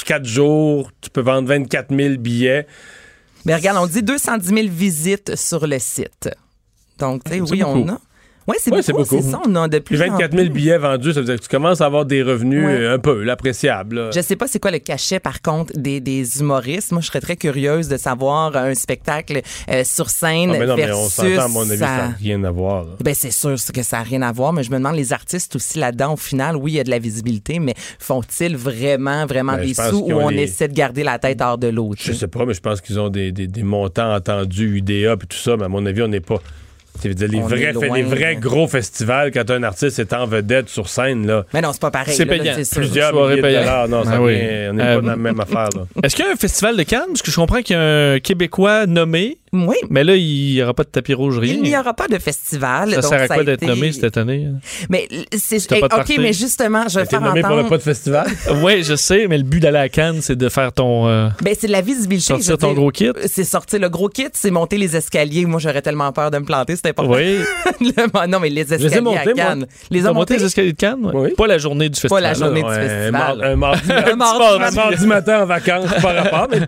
4 0.06 0.26
jours, 0.26 0.92
tu 1.02 1.10
peux 1.10 1.22
vendre 1.22 1.48
24 1.48 1.96
000 1.96 2.16
billets. 2.18 2.68
Mais 3.48 3.56
regarde, 3.56 3.78
on 3.78 3.88
dit 3.88 4.04
210 4.04 4.48
000 4.50 4.68
visites 4.70 5.36
sur 5.38 5.66
le 5.66 5.80
site. 5.80 6.30
Donc, 7.00 7.24
tu 7.24 7.32
sais, 7.32 7.40
oui, 7.40 7.64
on 7.64 7.78
beaucoup. 7.78 7.92
a. 7.92 8.02
Oui, 8.48 8.56
c'est 8.60 8.72
Ouais, 8.72 8.82
beaucoup. 8.94 9.04
c'est 9.22 9.22
ça, 9.30 9.42
on 9.46 9.56
a 9.56 9.68
de 9.68 9.80
Puis 9.80 9.98
plus 9.98 10.06
en 10.08 10.12
24 10.14 10.32
000 10.32 10.44
plus. 10.46 10.50
billets 10.54 10.78
vendus, 10.78 11.12
ça 11.14 11.20
veut 11.20 11.26
dire 11.26 11.36
que 11.36 11.42
tu 11.42 11.50
commences 11.50 11.82
à 11.82 11.86
avoir 11.86 12.06
des 12.06 12.24
revenus 12.24 12.66
Ouais. 12.66 12.72
euh, 12.80 12.96
un 12.96 13.00
peu 13.00 13.30
appréciables. 13.30 14.10
Je 14.16 14.22
sais 14.22 14.36
pas 14.38 14.48
c'est 14.48 14.60
quoi 14.60 14.72
le 14.72 14.80
cachet 14.80 15.20
par 15.20 15.42
contre 15.42 15.74
des, 15.78 16.00
des 16.00 16.40
humoristes. 16.40 16.92
Moi, 16.94 17.02
je 17.02 17.08
serais 17.08 17.20
très 17.20 17.36
curieuse 17.36 17.88
de 17.90 17.98
savoir 17.98 18.56
un 18.56 18.74
spectacle 18.74 19.42
euh, 19.70 19.84
sur 19.84 20.10
scène 20.10 20.52
Ah, 20.56 20.60
mais 20.60 20.66
non, 20.66 20.76
mais 20.78 20.84
on 20.92 21.08
versus 21.08 21.14
s'entend, 21.14 21.42
à 21.46 21.48
mon 21.50 21.70
avis, 21.70 21.78
ça 21.80 21.86
n'a 21.98 22.08
rien 22.18 22.44
à 22.46 22.52
voir. 22.52 22.84
là. 22.86 22.92
Ben 23.04 23.14
c'est 23.14 23.32
sûr 23.32 23.56
que 23.74 23.84
ça 23.84 23.98
n'a 23.98 24.04
rien 24.04 24.22
à 24.22 24.32
voir, 24.32 24.54
mais 24.54 24.64
je 24.64 24.72
me 24.72 24.78
demande 24.78 24.96
les 24.96 25.12
artistes 25.14 25.56
aussi 25.56 25.78
là-dedans. 25.80 26.14
Au 26.14 26.18
final, 26.18 26.56
oui, 26.56 26.72
il 26.74 26.76
y 26.76 26.80
a 26.80 26.84
de 26.86 26.90
la 26.90 27.00
visibilité, 27.00 27.60
mais 27.60 27.74
font-ils 28.00 28.56
vraiment, 28.56 29.26
vraiment 29.26 29.56
Ben, 29.58 29.66
des 29.66 29.74
sous 29.74 30.06
ont 30.06 30.26
on 30.26 30.30
les- 30.30 30.44
essaie 30.44 30.68
de 30.70 30.74
garder 30.74 31.04
la 31.04 31.20
tête 31.20 31.42
hors 31.42 31.58
de 31.58 31.68
l'eau? 31.68 31.92
Je 31.98 32.04
sais? 32.04 32.14
sais 32.14 32.28
pas, 32.28 32.46
mais 32.46 32.54
je 32.54 32.62
pense 32.62 32.80
qu'ils 32.82 33.00
ont 33.00 33.10
des, 33.10 33.32
des- 33.34 33.48
des 33.48 33.64
montants 33.64 34.14
entendus, 34.16 34.78
UDA 34.78 35.14
et 35.14 35.18
tout 35.18 35.38
ça, 35.38 35.58
mais 35.58 35.66
à 35.66 35.68
mon 35.68 35.86
avis, 35.86 36.02
on 36.02 36.08
n'est 36.08 36.22
pas. 36.22 36.38
Dire, 37.02 37.28
les, 37.30 37.40
vrais, 37.40 37.74
loin, 37.74 37.96
les 37.96 38.04
vrais 38.04 38.34
là. 38.34 38.36
gros 38.36 38.68
festivals, 38.68 39.32
quand 39.32 39.50
un 39.52 39.64
artiste 39.64 40.00
est 40.00 40.14
en 40.14 40.26
vedette 40.26 40.70
sur 40.70 40.90
scène, 40.90 41.26
là. 41.28 41.46
Mais 41.54 41.62
non, 41.62 41.72
c'est 41.74 41.82
pas 41.82 41.92
pareil. 41.92 42.14
C'est 42.16 42.26
là, 42.26 42.38
payant. 42.38 42.54
c'est 42.56 42.64
sûr. 42.66 42.78
Plusieurs 42.82 43.12
Soirée 43.12 43.30
milliers 43.36 43.42
de 43.42 43.48
payante. 43.48 43.64
dollars. 43.66 43.88
Non, 43.88 44.04
ça 44.04 44.12
Ah 44.16 44.22
oui. 44.22 44.34
vient- 44.36 44.70
on 44.70 44.74
n'est 44.74 44.84
Euh, 44.84 44.96
pas 44.96 45.02
dans 45.02 45.08
la 45.08 45.16
même 45.16 45.40
affaire, 45.40 45.70
là. 45.76 45.86
Est-ce 46.04 46.16
qu'il 46.16 46.26
y 46.26 46.28
a 46.28 46.32
un 46.32 46.36
festival 46.36 46.76
de 46.78 46.84
Cannes? 46.84 47.02
Parce 47.08 47.22
que 47.22 47.32
je 47.32 47.36
comprends 47.36 47.62
qu'il 47.62 47.76
y 47.76 47.80
a 47.80 48.12
un 48.14 48.20
Québécois 48.20 48.86
nommé, 48.88 49.38
Oui. 49.68 49.76
mais 49.90 50.04
là, 50.04 50.16
il 50.16 50.54
n'y 50.54 50.62
aura 50.62 50.74
pas 50.74 50.84
de 50.84 50.90
tapis 50.90 51.14
rouge, 51.14 51.40
rien. 51.40 51.54
Il 51.56 51.62
n'y 51.64 51.78
aura 51.78 51.94
pas 51.94 52.08
de 52.08 52.18
festival. 52.20 52.90
Ça 52.92 53.02
donc 53.02 53.10
sert 53.10 53.22
à 53.22 53.28
quoi 53.28 53.44
d'être 53.44 53.64
été- 53.64 53.66
nommé 53.68 53.92
cette 53.92 54.18
année? 54.18 54.48
Mais 54.90 55.08
c'est 55.38 55.68
pas 55.68 55.78
OK, 55.78 55.90
party. 55.90 56.20
mais 56.20 56.34
justement, 56.34 56.88
je 56.88 57.00
vais 57.00 57.06
faire 57.06 57.22
nommé 57.22 57.42
pour 57.42 57.52
entendre. 57.52 57.64
le 57.64 57.70
pas 57.70 57.78
de 57.78 57.84
festival? 57.84 58.28
oui, 58.64 58.84
je 58.84 58.96
sais, 58.96 59.28
mais 59.28 59.38
le 59.38 59.44
but 59.44 59.60
d'aller 59.60 59.78
à 59.80 59.90
Cannes, 59.90 60.20
c'est 60.22 60.36
de 60.36 60.50
faire 60.50 60.72
ton. 60.72 61.08
euh, 61.08 61.30
Ben, 61.42 61.56
c'est 61.58 61.68
de 61.68 61.72
la 61.72 61.82
visibilité. 61.82 62.28
Sortir 62.28 62.58
ton 62.58 62.68
dire. 62.68 62.76
gros 62.76 62.92
kit? 62.92 63.12
C'est 63.28 63.44
sortir 63.44 63.80
le 63.80 63.90
gros 63.90 64.10
kit, 64.10 64.28
c'est 64.34 64.52
monter 64.52 64.78
les 64.78 64.96
escaliers. 64.96 65.46
Moi, 65.46 65.60
j'aurais 65.60 65.82
tellement 65.82 66.12
peur 66.12 66.32
de 66.32 66.38
me 66.38 66.46
planter, 66.46 66.76
c'est 66.76 66.88
important. 66.90 67.14
Oui. 67.14 67.38
Le- 67.82 68.28
non, 68.28 68.40
mais 68.40 68.50
les 68.50 68.64
les 68.64 68.74
escaliers 68.74 69.02
montés, 69.02 69.20
à 69.20 69.24
moi. 69.26 69.34
Cannes. 69.36 69.66
Les 69.92 70.02
monté 70.02 70.38
les 70.38 70.44
escaliers 70.46 70.74
de 70.74 70.78
Cannes? 70.78 71.12
Oui. 71.14 71.34
Pas 71.38 71.48
la 71.48 71.58
journée 71.58 71.90
du 71.90 72.00
festival. 72.00 72.24
la 72.24 72.34
journée 72.34 72.62
du 72.62 72.68
Ouais, 72.68 72.76
festival. 72.76 73.06
Un, 73.08 73.12
mar- 73.12 73.38
un 73.42 73.56
mardi, 73.56 73.92
Un 74.12 74.16
mardi 74.16 74.44
un 74.44 74.58
matin. 74.60 74.76
mardi 74.76 75.08
matin 75.08 75.42
en 75.44 75.46
vacances, 75.46 75.94
par 76.02 76.16
rapport. 76.16 76.48
Mais 76.52 76.60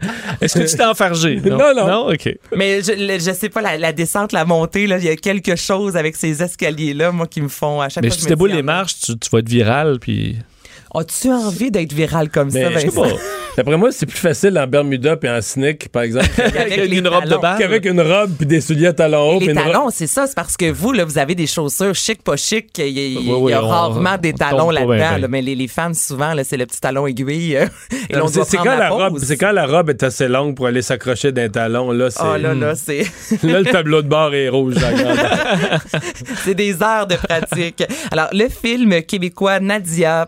Est-ce 0.42 0.60
que 0.60 0.70
tu 0.70 0.78
t'es 0.78 0.86
enfargé? 0.86 1.42
Non, 1.44 1.58
non. 1.76 1.88
Non, 1.88 2.08
OK. 2.14 2.30
Mais 2.56 2.79
je, 2.82 2.92
le- 2.92 3.20
je 3.20 3.32
sais 3.34 3.50
pas, 3.50 3.62
la, 3.62 3.78
la 3.78 3.94
descente, 3.94 4.32
la 4.32 4.46
montée, 4.46 4.88
là, 4.88 4.98
il 4.98 5.04
y 5.06 5.10
a 5.10 5.16
quelque 5.16 5.56
chose 5.56 5.96
avec 5.98 6.16
ces 6.16 6.42
escaliers-là, 6.44 7.12
moi, 7.12 7.28
qui 7.28 7.42
me 7.42 7.48
font 7.50 7.82
à 7.82 7.90
chaque 7.90 8.04
Mais 8.04 8.10
fois. 8.10 8.16
si 8.16 8.22
je 8.22 8.26
tu 8.26 8.30
déboules 8.30 8.52
les 8.52 8.64
marches, 8.64 8.96
tu, 9.00 9.18
tu 9.18 9.30
vas 9.32 9.40
être 9.40 9.50
viral, 9.50 10.00
puis. 10.00 10.38
As-tu 10.96 11.32
envie 11.32 11.72
d'être 11.72 11.94
viral 11.94 12.30
comme 12.30 12.50
Mais 12.52 12.64
ça, 12.64 12.72
je 12.72 12.80
sais 12.80 12.86
Vincent? 12.88 13.02
pas. 13.02 13.10
D'après 13.58 13.78
moi, 13.78 13.92
c'est 13.92 14.06
plus 14.06 14.18
facile 14.18 14.58
en 14.58 14.68
Bermuda 14.68 15.18
puis 15.18 15.30
en 15.30 15.42
sneak, 15.42 15.90
par 15.90 16.04
exemple, 16.04 16.28
Avec 16.58 16.78
les 16.90 16.98
une 16.98 17.08
robe 17.08 17.26
de 17.26 17.36
balle. 17.36 17.58
qu'avec 17.60 17.86
une 17.86 18.00
robe 18.00 18.32
puis 18.38 18.46
des 18.46 18.62
souliers 18.62 18.88
à 18.88 18.94
talons 18.94 19.36
hauts. 19.36 19.40
Les 19.40 19.54
talons, 19.54 19.90
c'est 19.92 20.08
ça, 20.08 20.28
c'est 20.28 20.36
parce 20.36 20.56
que 20.56 20.72
vous, 20.72 20.94
là, 20.94 21.04
vous 21.04 21.18
avez 21.18 21.36
des 21.36 21.48
chaussures 21.48 21.94
chic, 21.94 22.24
pas 22.24 22.38
chic. 22.38 22.70
Il 22.78 22.88
y, 22.88 23.18
a- 23.18 23.20
y 23.20 23.30
on- 23.32 23.68
rarement 23.68 24.18
des 24.18 24.32
on 24.34 24.38
talons 24.38 24.70
là-dedans. 24.70 25.18
là, 25.20 25.28
mais 25.28 25.42
les, 25.42 25.56
les 25.56 25.68
femmes, 25.68 25.94
souvent, 25.94 26.34
là, 26.34 26.44
c'est 26.44 26.58
le 26.58 26.66
petit 26.66 26.80
talon 26.80 27.06
aiguille. 27.08 27.58
euh, 27.58 27.66
et 28.10 28.16
Non, 28.16 28.26
doit 28.28 28.46
quand 28.52 28.64
la 28.78 28.90
robe, 28.90 29.14
pause. 29.14 29.24
c'est 29.26 29.38
quand 29.38 29.52
la 29.52 29.66
robe 29.66 29.90
est 29.90 30.04
assez 30.04 30.28
longue 30.28 30.56
pour 30.56 30.68
aller 30.68 30.82
s'accrocher 30.82 31.32
d'un 31.32 31.50
talon 31.50 31.92
là, 31.92 32.10
c'est 32.12 32.22
Oh 32.24 32.38
là 32.38 32.54
là, 32.54 32.76
c'est 32.76 33.04
là 33.44 33.60
le 33.60 33.66
tableau 33.66 34.02
de 34.02 34.08
bord 34.08 34.34
est 34.34 34.48
rouge. 34.50 34.76
la 34.76 34.90
c'est 36.46 36.56
des 36.56 36.82
heures 36.82 37.08
de 37.08 37.16
pratique. 37.16 37.84
Alors, 38.12 38.30
le 38.32 38.48
film 38.50 39.02
québécois 39.04 39.60
Nadia 39.60 40.26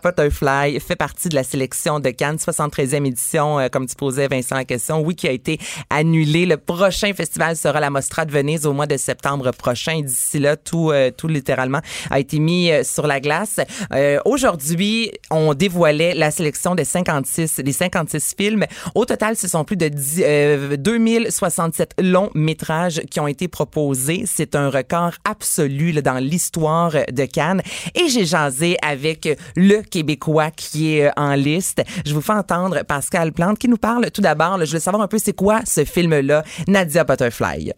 Fait 0.80 0.96
partie 0.96 1.28
de 1.28 1.34
la 1.34 1.44
sélection 1.44 1.98
de 1.98 2.10
Cannes, 2.10 2.36
73e 2.36 3.06
édition, 3.06 3.58
euh, 3.58 3.68
comme 3.68 3.86
tu 3.86 3.94
posais, 3.94 4.28
Vincent, 4.28 4.54
la 4.54 4.64
question. 4.64 5.00
Oui, 5.00 5.14
qui 5.14 5.26
a 5.26 5.30
été 5.30 5.58
annulé. 5.88 6.44
Le 6.44 6.56
prochain 6.56 7.12
festival 7.14 7.56
sera 7.56 7.80
la 7.80 7.88
Mostra 7.88 8.24
de 8.24 8.32
Venise 8.32 8.66
au 8.66 8.72
mois 8.72 8.86
de 8.86 8.96
septembre 8.96 9.50
prochain. 9.52 10.00
D'ici 10.02 10.38
là, 10.38 10.56
tout, 10.56 10.90
euh, 10.90 11.10
tout 11.10 11.28
littéralement 11.28 11.80
a 12.10 12.18
été 12.18 12.38
mis 12.38 12.70
euh, 12.70 12.84
sur 12.84 13.06
la 13.06 13.20
glace. 13.20 13.60
Euh, 13.92 14.18
Aujourd'hui, 14.24 15.10
on 15.30 15.54
dévoilait 15.54 16.14
la 16.14 16.30
sélection 16.30 16.74
des 16.74 16.84
56, 16.84 17.60
des 17.60 17.72
56 17.72 18.34
films. 18.36 18.66
Au 18.94 19.04
total, 19.04 19.36
ce 19.36 19.48
sont 19.48 19.64
plus 19.64 19.76
de 19.76 19.88
10, 19.88 20.22
euh, 20.24 20.76
2067 20.76 21.94
longs 21.98 22.30
métrages 22.34 23.00
qui 23.10 23.20
ont 23.20 23.26
été 23.26 23.48
proposés. 23.48 24.24
C'est 24.26 24.54
un 24.54 24.68
record 24.68 25.12
absolu 25.24 25.92
là, 25.92 26.02
dans 26.02 26.18
l'histoire 26.18 26.92
de 27.10 27.24
Cannes. 27.24 27.62
Et 27.94 28.08
j'ai 28.08 28.26
jasé 28.26 28.76
avec 28.82 29.28
le 29.56 29.82
Québécois 29.82 30.41
qui 30.50 30.96
est 30.96 31.08
euh, 31.08 31.12
en 31.16 31.34
liste. 31.34 31.82
Je 32.04 32.14
vous 32.14 32.20
fais 32.20 32.32
entendre 32.32 32.82
Pascal 32.84 33.32
Plante 33.32 33.58
qui 33.58 33.68
nous 33.68 33.76
parle 33.76 34.10
tout 34.10 34.20
d'abord. 34.20 34.58
Je 34.60 34.66
voulais 34.66 34.80
savoir 34.80 35.02
un 35.02 35.08
peu 35.08 35.18
c'est 35.18 35.32
quoi 35.32 35.60
ce 35.64 35.84
film-là, 35.84 36.42
Nadia 36.66 37.04
Butterfly. 37.04 37.72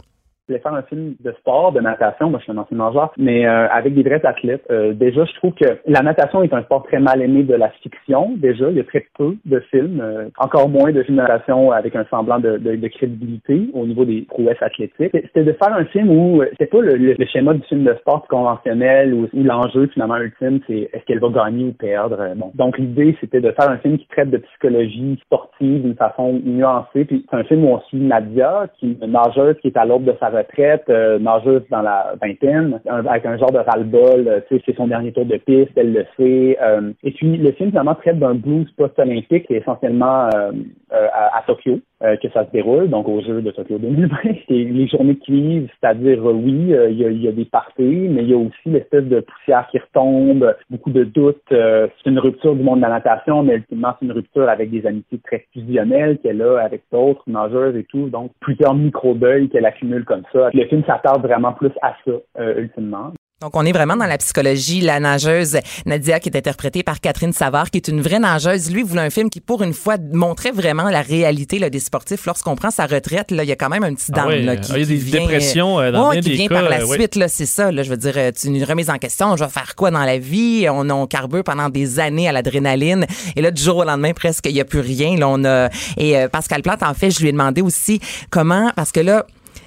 Je 0.46 0.52
voulais 0.52 0.62
faire 0.62 0.74
un 0.74 0.82
film 0.82 1.14
de 1.24 1.32
sport, 1.40 1.72
de 1.72 1.80
natation. 1.80 2.28
Moi, 2.28 2.38
je 2.40 2.44
suis 2.44 2.52
un 2.52 2.58
ancien 2.58 2.76
nageur, 2.76 3.14
mais 3.16 3.46
euh, 3.46 3.66
avec 3.70 3.94
des 3.94 4.02
vrais 4.02 4.20
athlètes. 4.26 4.62
Euh, 4.70 4.92
déjà, 4.92 5.24
je 5.24 5.32
trouve 5.36 5.54
que 5.54 5.64
la 5.86 6.02
natation 6.02 6.42
est 6.42 6.52
un 6.52 6.62
sport 6.64 6.82
très 6.82 6.98
mal 6.98 7.22
aimé 7.22 7.44
de 7.44 7.54
la 7.54 7.70
fiction. 7.82 8.32
Déjà, 8.36 8.68
il 8.70 8.76
y 8.76 8.80
a 8.80 8.84
très 8.84 9.06
peu 9.16 9.36
de 9.46 9.60
films, 9.70 10.00
euh, 10.02 10.28
encore 10.36 10.68
moins 10.68 10.92
de 10.92 11.02
films 11.02 11.16
de 11.16 11.22
natation 11.22 11.72
avec 11.72 11.96
un 11.96 12.04
semblant 12.10 12.40
de, 12.40 12.58
de, 12.58 12.76
de 12.76 12.88
crédibilité 12.88 13.70
au 13.72 13.86
niveau 13.86 14.04
des 14.04 14.20
prouesses 14.28 14.60
athlétiques. 14.62 15.12
C'était 15.14 15.44
de 15.44 15.52
faire 15.54 15.72
un 15.74 15.86
film 15.86 16.10
où 16.10 16.42
euh, 16.42 16.46
c'était 16.50 16.66
pas 16.66 16.82
le, 16.82 16.94
le- 16.96 17.14
le 17.18 17.26
schéma 17.26 17.54
du 17.54 17.62
film 17.62 17.84
de 17.84 17.94
sport 17.94 18.26
conventionnel 18.28 19.14
où, 19.14 19.26
où 19.32 19.42
l'enjeu 19.44 19.86
finalement 19.94 20.18
ultime 20.18 20.60
c'est 20.66 20.90
est-ce 20.92 21.04
qu'elle 21.06 21.20
va 21.20 21.30
gagner 21.30 21.64
ou 21.64 21.72
perdre. 21.72 22.18
Euh, 22.20 22.34
Bon, 22.36 22.50
donc 22.54 22.76
l'idée 22.76 23.16
c'était 23.20 23.40
de 23.40 23.50
faire 23.52 23.70
un 23.70 23.78
film 23.78 23.96
qui 23.96 24.06
traite 24.08 24.28
de 24.28 24.38
psychologie 24.38 25.18
sportive 25.24 25.82
d'une 25.84 25.94
façon 25.94 26.38
nuancée. 26.44 27.06
Puis 27.06 27.24
c'est 27.30 27.36
un 27.36 27.44
film 27.44 27.64
où 27.64 27.68
on 27.68 27.80
suit 27.82 27.96
Nadia, 27.98 28.66
qui 28.78 28.90
est 29.00 29.04
une 29.06 29.12
nageuse 29.12 29.56
qui 29.62 29.68
est 29.68 29.76
à 29.78 29.86
l'aube 29.86 30.04
de 30.04 30.12
sa 30.20 30.33
retraite, 30.34 30.84
euh, 30.88 31.18
nageuse 31.18 31.62
dans 31.70 31.82
la 31.82 32.14
vingtaine, 32.20 32.80
avec 32.86 33.26
un 33.26 33.36
genre 33.38 33.52
de 33.52 33.58
ras-le-bol. 33.58 34.28
euh, 34.28 34.40
tu 34.48 34.56
sais, 34.56 34.62
c'est 34.66 34.76
son 34.76 34.88
dernier 34.88 35.12
tour 35.12 35.26
de 35.26 35.36
piste, 35.36 35.72
elle 35.76 35.92
le 35.92 36.04
sait. 36.16 36.58
euh, 36.62 36.92
et 37.02 37.12
puis 37.12 37.36
le 37.36 37.52
film 37.52 37.70
finalement 37.70 37.94
traite 37.94 38.18
d'un 38.18 38.34
blues 38.34 38.70
post-olympique 38.76 39.50
essentiellement 39.50 40.28
euh, 40.34 40.52
à 40.90 41.42
Tokyo 41.46 41.80
euh, 42.04 42.16
que 42.16 42.28
ça 42.30 42.44
se 42.44 42.50
déroule, 42.50 42.88
donc 42.88 43.08
aux 43.08 43.20
Jeux 43.22 43.40
de 43.40 43.50
Tokyo 43.50 43.78
2020. 43.78 44.16
C'est 44.22 44.34
les 44.48 44.86
journées 44.86 45.16
qui 45.16 45.32
vivent, 45.32 45.70
c'est-à-dire 45.80 46.28
euh, 46.28 46.32
oui, 46.32 46.74
euh, 46.74 46.90
il 46.90 46.98
y, 46.98 47.04
a, 47.04 47.10
y 47.10 47.28
a 47.28 47.32
des 47.32 47.44
parties, 47.46 48.08
mais 48.10 48.22
il 48.22 48.30
y 48.30 48.34
a 48.34 48.36
aussi 48.36 48.54
l'espèce 48.66 49.04
de 49.04 49.20
poussière 49.20 49.66
qui 49.70 49.78
retombe, 49.78 50.54
beaucoup 50.70 50.90
de 50.90 51.04
doutes. 51.04 51.40
euh, 51.52 51.88
c'est 52.02 52.10
une 52.10 52.18
rupture 52.18 52.54
du 52.54 52.62
monde 52.62 52.78
de 52.78 52.82
la 52.82 52.90
natation, 52.90 53.42
mais 53.42 53.54
ultimement 53.54 53.94
c'est 53.98 54.06
une 54.06 54.12
rupture 54.12 54.48
avec 54.48 54.70
des 54.70 54.86
amitiés 54.86 55.18
très 55.24 55.46
fusionnelles 55.52 56.18
qu'elle 56.18 56.42
a 56.42 56.58
avec 56.58 56.82
d'autres 56.92 57.24
nageuses 57.26 57.76
et 57.76 57.84
tout. 57.84 58.08
Donc 58.10 58.32
plusieurs 58.40 58.74
micro-deuils 58.74 59.48
qu'elle 59.48 59.66
accumule 59.66 60.04
comme 60.04 60.24
ça. 60.32 60.50
Le 60.52 60.66
film 60.66 60.84
s'attarde 60.84 61.22
vraiment 61.22 61.52
plus 61.52 61.72
à 61.80 61.94
ça, 62.04 62.12
ultimement. 62.58 63.12
Donc, 63.44 63.56
on 63.56 63.66
est 63.66 63.72
vraiment 63.72 63.94
dans 63.94 64.06
la 64.06 64.16
psychologie. 64.16 64.80
La 64.80 65.00
nageuse 65.00 65.58
Nadia, 65.84 66.18
qui 66.18 66.30
est 66.30 66.36
interprétée 66.38 66.82
par 66.82 66.98
Catherine 66.98 67.34
Savard, 67.34 67.70
qui 67.70 67.76
est 67.76 67.88
une 67.88 68.00
vraie 68.00 68.18
nageuse. 68.18 68.70
Lui 68.70 68.82
voulait 68.82 69.02
un 69.02 69.10
film 69.10 69.28
qui, 69.28 69.42
pour 69.42 69.62
une 69.62 69.74
fois, 69.74 69.96
montrait 70.14 70.50
vraiment 70.50 70.84
la 70.88 71.02
réalité 71.02 71.58
là, 71.58 71.68
des 71.68 71.78
sportifs. 71.78 72.24
Lorsqu'on 72.24 72.56
prend 72.56 72.70
sa 72.70 72.86
retraite, 72.86 73.30
là, 73.30 73.44
il 73.44 73.48
y 73.50 73.52
a 73.52 73.56
quand 73.56 73.68
même 73.68 73.84
un 73.84 73.92
petit 73.92 74.10
Ah 74.14 74.22
down. 74.22 74.28
oui, 74.28 74.44
là, 74.44 74.56
qui, 74.56 74.72
il 74.72 74.78
y 74.78 74.82
a 74.82 74.86
des 74.86 74.94
vient, 74.94 75.20
dépressions, 75.20 75.78
euh, 75.78 75.92
dans 75.92 76.08
Ouais, 76.08 76.14
bien 76.14 76.22
qui 76.22 76.28
des 76.30 76.34
vient 76.36 76.48
cas, 76.48 76.54
par 76.54 76.70
la 76.70 76.80
euh, 76.80 76.86
oui. 76.86 76.96
suite. 76.96 77.16
Là, 77.16 77.28
c'est 77.28 77.44
ça. 77.44 77.70
Là, 77.70 77.82
je 77.82 77.90
veux 77.90 77.98
dire, 77.98 78.14
euh, 78.16 78.32
une 78.46 78.64
remise 78.64 78.88
en 78.88 78.96
question. 78.96 79.36
Je 79.36 79.44
vais 79.44 79.50
faire 79.50 79.74
quoi 79.74 79.90
dans 79.90 80.04
la 80.04 80.16
vie? 80.16 80.66
On, 80.70 80.88
on 80.88 81.06
carbure 81.06 81.44
pendant 81.44 81.68
des 81.68 82.00
années 82.00 82.26
à 82.26 82.32
l'adrénaline. 82.32 83.04
Et 83.36 83.42
là, 83.42 83.50
du 83.50 83.62
jour 83.62 83.76
au 83.76 83.84
lendemain, 83.84 84.14
presque, 84.14 84.46
il 84.46 84.54
n'y 84.54 84.60
a 84.62 84.64
plus 84.64 84.80
rien. 84.80 85.18
Là, 85.18 85.28
on 85.28 85.44
a... 85.44 85.68
Et 85.98 86.16
euh, 86.16 86.28
Pascal 86.28 86.62
Plante, 86.62 86.82
en 86.82 86.94
fait, 86.94 87.10
je 87.10 87.20
lui 87.20 87.28
ai 87.28 87.32
demandé 87.32 87.60
aussi 87.60 88.00
comment... 88.30 88.70
Parce 88.74 88.90
que 88.90 89.00
là, 89.00 89.26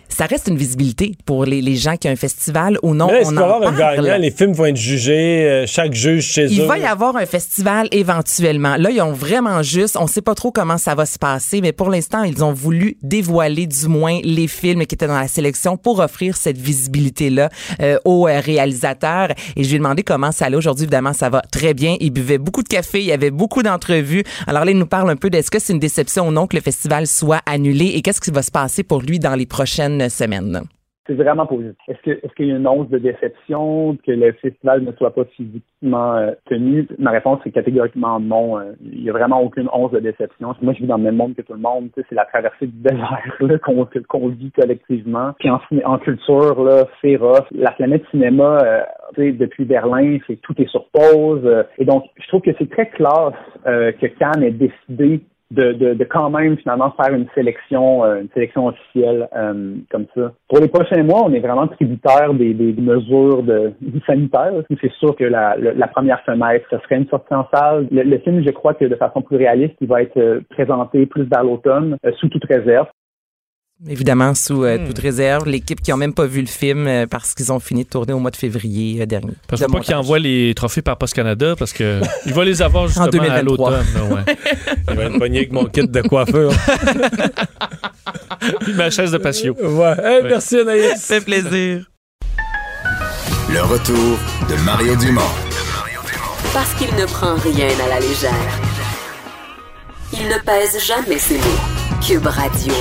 ça 0.09 0.25
reste 0.25 0.47
une 0.47 0.57
visibilité 0.57 1.13
pour 1.25 1.45
les, 1.45 1.61
les 1.61 1.75
gens 1.75 1.95
qui 1.97 2.07
ont 2.07 2.11
un 2.11 2.15
festival 2.15 2.77
ou 2.83 2.93
non. 2.93 3.07
Mais 3.07 3.21
là, 3.21 3.27
on 3.27 3.37
en 3.37 3.37
avoir 3.37 3.61
un 3.63 3.73
parle. 3.73 3.95
gagnant? 4.05 4.17
Les 4.17 4.31
films 4.31 4.53
vont 4.53 4.65
être 4.65 4.75
jugés, 4.77 5.45
euh, 5.47 5.65
chaque 5.67 5.93
juge 5.93 6.25
chez 6.25 6.45
Il 6.45 6.61
eux. 6.61 6.65
va 6.65 6.77
y 6.79 6.85
avoir 6.85 7.15
un 7.15 7.25
festival 7.25 7.87
éventuellement. 7.91 8.75
Là, 8.77 8.89
ils 8.91 9.01
ont 9.01 9.13
vraiment 9.13 9.61
juste, 9.63 9.97
on 9.99 10.07
sait 10.07 10.21
pas 10.21 10.35
trop 10.35 10.51
comment 10.51 10.77
ça 10.77 10.95
va 10.95 11.05
se 11.05 11.17
passer, 11.19 11.61
mais 11.61 11.71
pour 11.71 11.89
l'instant, 11.89 12.23
ils 12.23 12.43
ont 12.43 12.53
voulu 12.53 12.97
dévoiler 13.03 13.67
du 13.67 13.87
moins 13.87 14.19
les 14.23 14.47
films 14.47 14.85
qui 14.85 14.95
étaient 14.95 15.07
dans 15.07 15.19
la 15.19 15.27
sélection 15.27 15.77
pour 15.77 15.99
offrir 15.99 16.35
cette 16.37 16.57
visibilité-là 16.57 17.49
euh, 17.81 17.97
aux 18.05 18.27
euh, 18.27 18.39
réalisateurs. 18.39 19.29
Et 19.55 19.63
je 19.63 19.69
lui 19.69 19.75
ai 19.75 19.79
demandé 19.79 20.03
comment 20.03 20.31
ça 20.31 20.45
allait 20.45 20.57
aujourd'hui. 20.57 20.83
Évidemment, 20.83 21.13
ça 21.13 21.29
va 21.29 21.41
très 21.51 21.73
bien. 21.73 21.95
Il 21.99 22.11
buvait 22.11 22.37
beaucoup 22.37 22.63
de 22.63 22.67
café, 22.69 22.99
il 22.99 23.05
y 23.05 23.11
avait 23.11 23.31
beaucoup 23.31 23.63
d'entrevues. 23.63 24.23
Alors 24.47 24.63
là, 24.65 24.71
il 24.71 24.77
nous 24.77 24.85
parle 24.85 25.09
un 25.09 25.15
peu 25.15 25.29
d'est-ce 25.29 25.51
que 25.51 25.59
c'est 25.59 25.73
une 25.73 25.79
déception 25.79 26.27
ou 26.27 26.31
non 26.31 26.47
que 26.47 26.55
le 26.55 26.61
festival 26.61 27.07
soit 27.07 27.41
annulé 27.45 27.87
et 27.95 28.01
qu'est-ce 28.01 28.21
qui 28.21 28.31
va 28.31 28.41
se 28.41 28.51
passer 28.51 28.83
pour 28.83 29.01
lui 29.01 29.19
dans 29.19 29.35
les 29.35 29.45
prochaines 29.45 29.96
c'est 31.07 31.13
vraiment 31.13 31.45
positif. 31.45 31.75
Est-ce 31.87 32.33
qu'il 32.35 32.47
y 32.47 32.51
a 32.51 32.57
une 32.57 32.67
once 32.67 32.89
de 32.89 32.97
déception 32.97 33.97
que 34.05 34.11
le 34.11 34.33
festival 34.33 34.83
ne 34.83 34.91
soit 34.91 35.15
pas 35.15 35.23
physiquement 35.35 36.15
euh, 36.15 36.31
tenu? 36.49 36.87
Ma 36.99 37.11
réponse 37.11 37.39
c'est 37.43 37.51
catégoriquement 37.51 38.19
non. 38.19 38.59
Euh, 38.59 38.73
il 38.81 39.03
y 39.03 39.09
a 39.09 39.13
vraiment 39.13 39.41
aucune 39.41 39.69
once 39.71 39.91
de 39.91 39.99
déception. 39.99 40.53
Moi, 40.61 40.73
je 40.73 40.79
vis 40.79 40.87
dans 40.87 40.97
le 40.97 41.03
même 41.03 41.15
monde 41.15 41.35
que 41.35 41.41
tout 41.41 41.53
le 41.53 41.59
monde. 41.59 41.89
C'est 41.95 42.15
la 42.15 42.25
traversée 42.25 42.67
du 42.67 42.77
désert 42.77 43.37
qu'on 44.09 44.27
vit 44.27 44.51
collectivement. 44.51 45.33
Puis 45.39 45.49
en, 45.49 45.61
en 45.85 45.97
culture 45.97 46.87
c'est 47.01 47.15
rough. 47.15 47.45
La 47.51 47.71
planète 47.71 48.03
cinéma, 48.11 48.59
euh, 49.17 49.31
depuis 49.31 49.63
Berlin, 49.63 50.17
c'est 50.27 50.39
tout 50.41 50.53
est 50.61 50.69
sur 50.69 50.89
pause. 50.89 51.47
et 51.77 51.85
donc, 51.85 52.03
je 52.21 52.27
trouve 52.27 52.41
que 52.41 52.51
c'est 52.59 52.69
très 52.69 52.89
classe 52.89 53.33
que 53.65 54.05
Cannes 54.19 54.43
ait 54.43 54.51
décidé 54.51 55.21
de, 55.51 55.71
de, 55.71 55.93
de 55.93 56.03
quand 56.03 56.29
même 56.29 56.57
finalement 56.57 56.93
faire 57.01 57.13
une 57.13 57.27
sélection, 57.33 58.03
euh, 58.03 58.21
une 58.21 58.29
sélection 58.33 58.67
officielle 58.67 59.29
euh, 59.35 59.75
comme 59.89 60.05
ça. 60.15 60.33
Pour 60.49 60.59
les 60.59 60.67
prochains 60.67 61.03
mois, 61.03 61.23
on 61.23 61.33
est 61.33 61.39
vraiment 61.39 61.67
tributaire 61.67 62.33
des, 62.33 62.53
des 62.53 62.73
mesures 62.81 63.43
de, 63.43 63.73
sanitaires. 64.05 64.53
C'est 64.81 64.91
sûr 64.93 65.15
que 65.15 65.23
la, 65.23 65.55
la, 65.57 65.87
première 65.87 66.21
fenêtre, 66.21 66.65
ce 66.69 66.77
serait 66.79 66.97
une 66.97 67.07
sortie 67.07 67.33
en 67.33 67.47
salle. 67.53 67.87
Le, 67.91 68.03
le 68.03 68.17
film, 68.19 68.43
je 68.45 68.51
crois 68.51 68.73
que 68.73 68.85
de 68.85 68.95
façon 68.95 69.21
plus 69.21 69.37
réaliste, 69.37 69.75
il 69.79 69.87
va 69.87 70.01
être 70.01 70.17
euh, 70.17 70.41
présenté 70.49 71.05
plus 71.05 71.23
vers 71.23 71.43
l'automne, 71.43 71.97
euh, 72.05 72.11
sous 72.19 72.27
toute 72.29 72.45
réserve. 72.45 72.87
Évidemment, 73.87 74.33
sous 74.33 74.63
euh, 74.63 74.79
Hmm. 74.79 74.87
toute 74.87 74.97
réserve. 74.97 75.47
L'équipe 75.47 75.79
qui 75.81 75.91
n'a 75.91 75.97
même 75.97 76.13
pas 76.13 76.25
vu 76.25 76.41
le 76.41 76.47
film 76.47 76.87
euh, 76.87 77.05
parce 77.05 77.35
qu'ils 77.35 77.51
ont 77.51 77.59
fini 77.59 77.83
de 77.83 77.89
tourner 77.89 78.13
au 78.13 78.19
mois 78.19 78.31
de 78.31 78.35
février 78.35 79.01
euh, 79.01 79.05
dernier. 79.05 79.33
Parce 79.47 79.61
qu'il 79.61 79.67
faut 79.69 79.77
pas 79.77 79.83
qu'il 79.83 79.93
montage. 79.93 80.05
envoie 80.05 80.17
les 80.19 80.53
trophées 80.55 80.81
par 80.81 80.97
Post 80.97 81.13
Canada 81.13 81.55
parce 81.57 81.73
que 81.73 82.01
il 82.25 82.33
va 82.33 82.43
les 82.43 82.61
avoir 82.63 82.87
justement 82.87 83.05
à 83.05 83.09
2023. 83.11 83.69
l'automne. 83.69 83.85
là, 83.95 84.03
ouais. 84.15 84.35
Il 84.89 84.95
va 84.95 85.03
être 85.03 85.19
pogné 85.19 85.37
avec 85.39 85.51
mon 85.51 85.65
kit 85.65 85.87
de 85.87 86.01
coiffeur. 86.01 86.51
Puis 88.61 88.73
ma 88.73 88.89
chaise 88.89 89.11
de 89.11 89.17
patio. 89.19 89.53
ouais. 89.53 89.93
Hey, 90.03 90.23
Merci, 90.23 90.57
Anaïs. 90.59 90.99
Ça 90.99 91.15
fait 91.15 91.21
plaisir. 91.21 91.85
Le 93.51 93.61
retour 93.61 94.17
de 94.49 94.55
Mario 94.65 94.95
Dumont. 94.95 95.21
Parce 96.51 96.73
qu'il 96.73 96.93
ne 96.95 97.05
prend 97.05 97.35
rien 97.35 97.67
à 97.85 97.89
la 97.89 97.99
légère. 97.99 98.31
Il 100.13 100.27
ne 100.27 100.39
pèse 100.43 100.83
jamais 100.83 101.19
ses 101.19 101.37
mots. 101.37 102.01
Cube 102.05 102.25
Radio. 102.25 102.73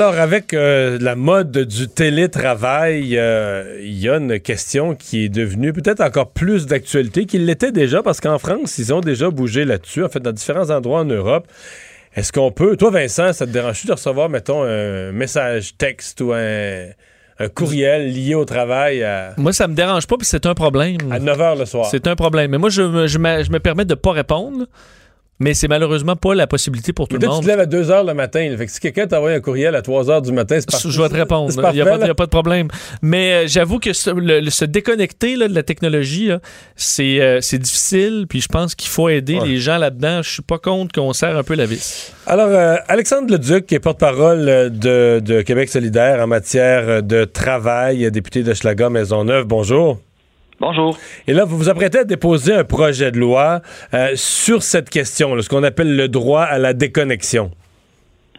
Alors, 0.00 0.14
avec 0.14 0.54
euh, 0.54 0.96
la 1.00 1.16
mode 1.16 1.58
du 1.58 1.88
télétravail, 1.88 3.18
euh, 3.18 3.80
il 3.82 3.98
y 3.98 4.08
a 4.08 4.18
une 4.18 4.38
question 4.38 4.94
qui 4.94 5.24
est 5.24 5.28
devenue 5.28 5.72
peut-être 5.72 6.00
encore 6.00 6.30
plus 6.30 6.66
d'actualité 6.66 7.26
qu'il 7.26 7.46
l'était 7.46 7.72
déjà, 7.72 8.00
parce 8.00 8.20
qu'en 8.20 8.38
France, 8.38 8.78
ils 8.78 8.94
ont 8.94 9.00
déjà 9.00 9.28
bougé 9.30 9.64
là-dessus, 9.64 10.04
en 10.04 10.08
fait, 10.08 10.20
dans 10.20 10.30
différents 10.30 10.70
endroits 10.70 11.00
en 11.00 11.04
Europe. 11.04 11.48
Est-ce 12.14 12.30
qu'on 12.30 12.52
peut, 12.52 12.76
toi 12.76 12.92
Vincent, 12.92 13.32
ça 13.32 13.44
te 13.44 13.50
dérange 13.50 13.86
de 13.86 13.90
recevoir, 13.90 14.28
mettons, 14.28 14.62
un 14.62 15.10
message 15.10 15.76
texte 15.76 16.20
ou 16.20 16.32
un, 16.32 16.84
un 17.40 17.48
courriel 17.48 18.12
lié 18.12 18.36
au 18.36 18.44
travail 18.44 19.02
à... 19.02 19.34
Moi, 19.36 19.52
ça 19.52 19.66
me 19.66 19.74
dérange 19.74 20.06
pas, 20.06 20.16
puis 20.16 20.28
c'est 20.28 20.46
un 20.46 20.54
problème. 20.54 21.10
À 21.10 21.18
9 21.18 21.36
h 21.36 21.58
le 21.58 21.66
soir. 21.66 21.86
C'est 21.90 22.06
un 22.06 22.14
problème. 22.14 22.52
Mais 22.52 22.58
moi, 22.58 22.70
je, 22.70 23.08
je 23.08 23.18
me 23.18 23.58
permets 23.58 23.84
de 23.84 23.94
pas 23.94 24.12
répondre. 24.12 24.66
Mais 25.40 25.54
c'est 25.54 25.68
malheureusement 25.68 26.16
pas 26.16 26.34
la 26.34 26.46
possibilité 26.48 26.92
pour 26.92 27.06
tout 27.06 27.14
le 27.16 27.20
là, 27.22 27.28
tu 27.28 27.32
monde. 27.34 27.42
te 27.44 27.48
lèves 27.48 27.60
à 27.60 27.66
2 27.66 27.84
h 27.84 28.06
le 28.06 28.14
matin. 28.14 28.54
Fait 28.58 28.66
que 28.66 28.72
si 28.72 28.80
quelqu'un 28.80 29.06
t'envoie 29.06 29.30
un 29.30 29.40
courriel 29.40 29.74
à 29.76 29.82
3 29.82 30.04
h 30.06 30.22
du 30.22 30.32
matin, 30.32 30.56
c'est 30.58 30.68
parfait. 30.70 30.88
Je 30.90 31.00
vais 31.00 31.08
te 31.08 31.14
répondre. 31.14 31.52
Il 31.72 31.74
n'y 31.74 31.80
a, 31.80 31.84
pas- 31.84 32.04
a 32.04 32.08
de 32.26 32.30
problème. 32.30 32.68
Mais 33.02 33.32
euh, 33.32 33.44
j'avoue 33.46 33.78
que 33.78 33.92
ce- 33.92 34.10
le- 34.10 34.40
le- 34.40 34.50
se 34.50 34.64
déconnecter 34.64 35.36
là, 35.36 35.46
de 35.48 35.54
la 35.54 35.62
technologie, 35.62 36.30
c'est 36.74 37.20
euh, 37.20 37.40
c'est 37.40 37.58
difficile. 37.58 38.26
Puis 38.28 38.40
je 38.40 38.48
pense 38.48 38.74
qu'il 38.74 38.88
faut 38.90 39.08
aider 39.08 39.38
Ouais. 39.38 39.46
les 39.46 39.58
gens 39.58 39.78
là-dedans. 39.78 40.22
Je 40.22 40.30
suis 40.30 40.42
pas 40.42 40.58
contre 40.58 40.92
qu'on 40.94 41.12
serre 41.12 41.36
un 41.36 41.42
peu 41.44 41.54
la 41.54 41.66
vis. 41.66 42.12
Alors, 42.26 42.48
euh, 42.48 42.76
Alexandre 42.88 43.30
Leduc, 43.32 43.66
qui 43.66 43.74
est 43.76 43.80
porte-parole 43.80 44.44
de, 44.70 45.20
de 45.24 45.42
Québec 45.42 45.68
solidaire 45.68 46.20
en 46.22 46.26
matière 46.26 47.02
de 47.02 47.24
travail, 47.24 48.10
député 48.10 48.42
de 48.42 48.52
Schlager 48.54 48.88
Maisonneuve, 48.90 49.44
bonjour. 49.44 49.98
Bonjour. 50.60 50.96
Et 51.26 51.32
là, 51.32 51.44
vous 51.44 51.56
vous 51.56 51.68
apprêtez 51.68 51.98
à 51.98 52.04
déposer 52.04 52.54
un 52.54 52.64
projet 52.64 53.12
de 53.12 53.18
loi 53.18 53.60
euh, 53.94 54.08
sur 54.14 54.62
cette 54.62 54.90
question, 54.90 55.34
là, 55.34 55.42
ce 55.42 55.48
qu'on 55.48 55.62
appelle 55.62 55.96
le 55.96 56.08
droit 56.08 56.42
à 56.42 56.58
la 56.58 56.72
déconnexion. 56.72 57.50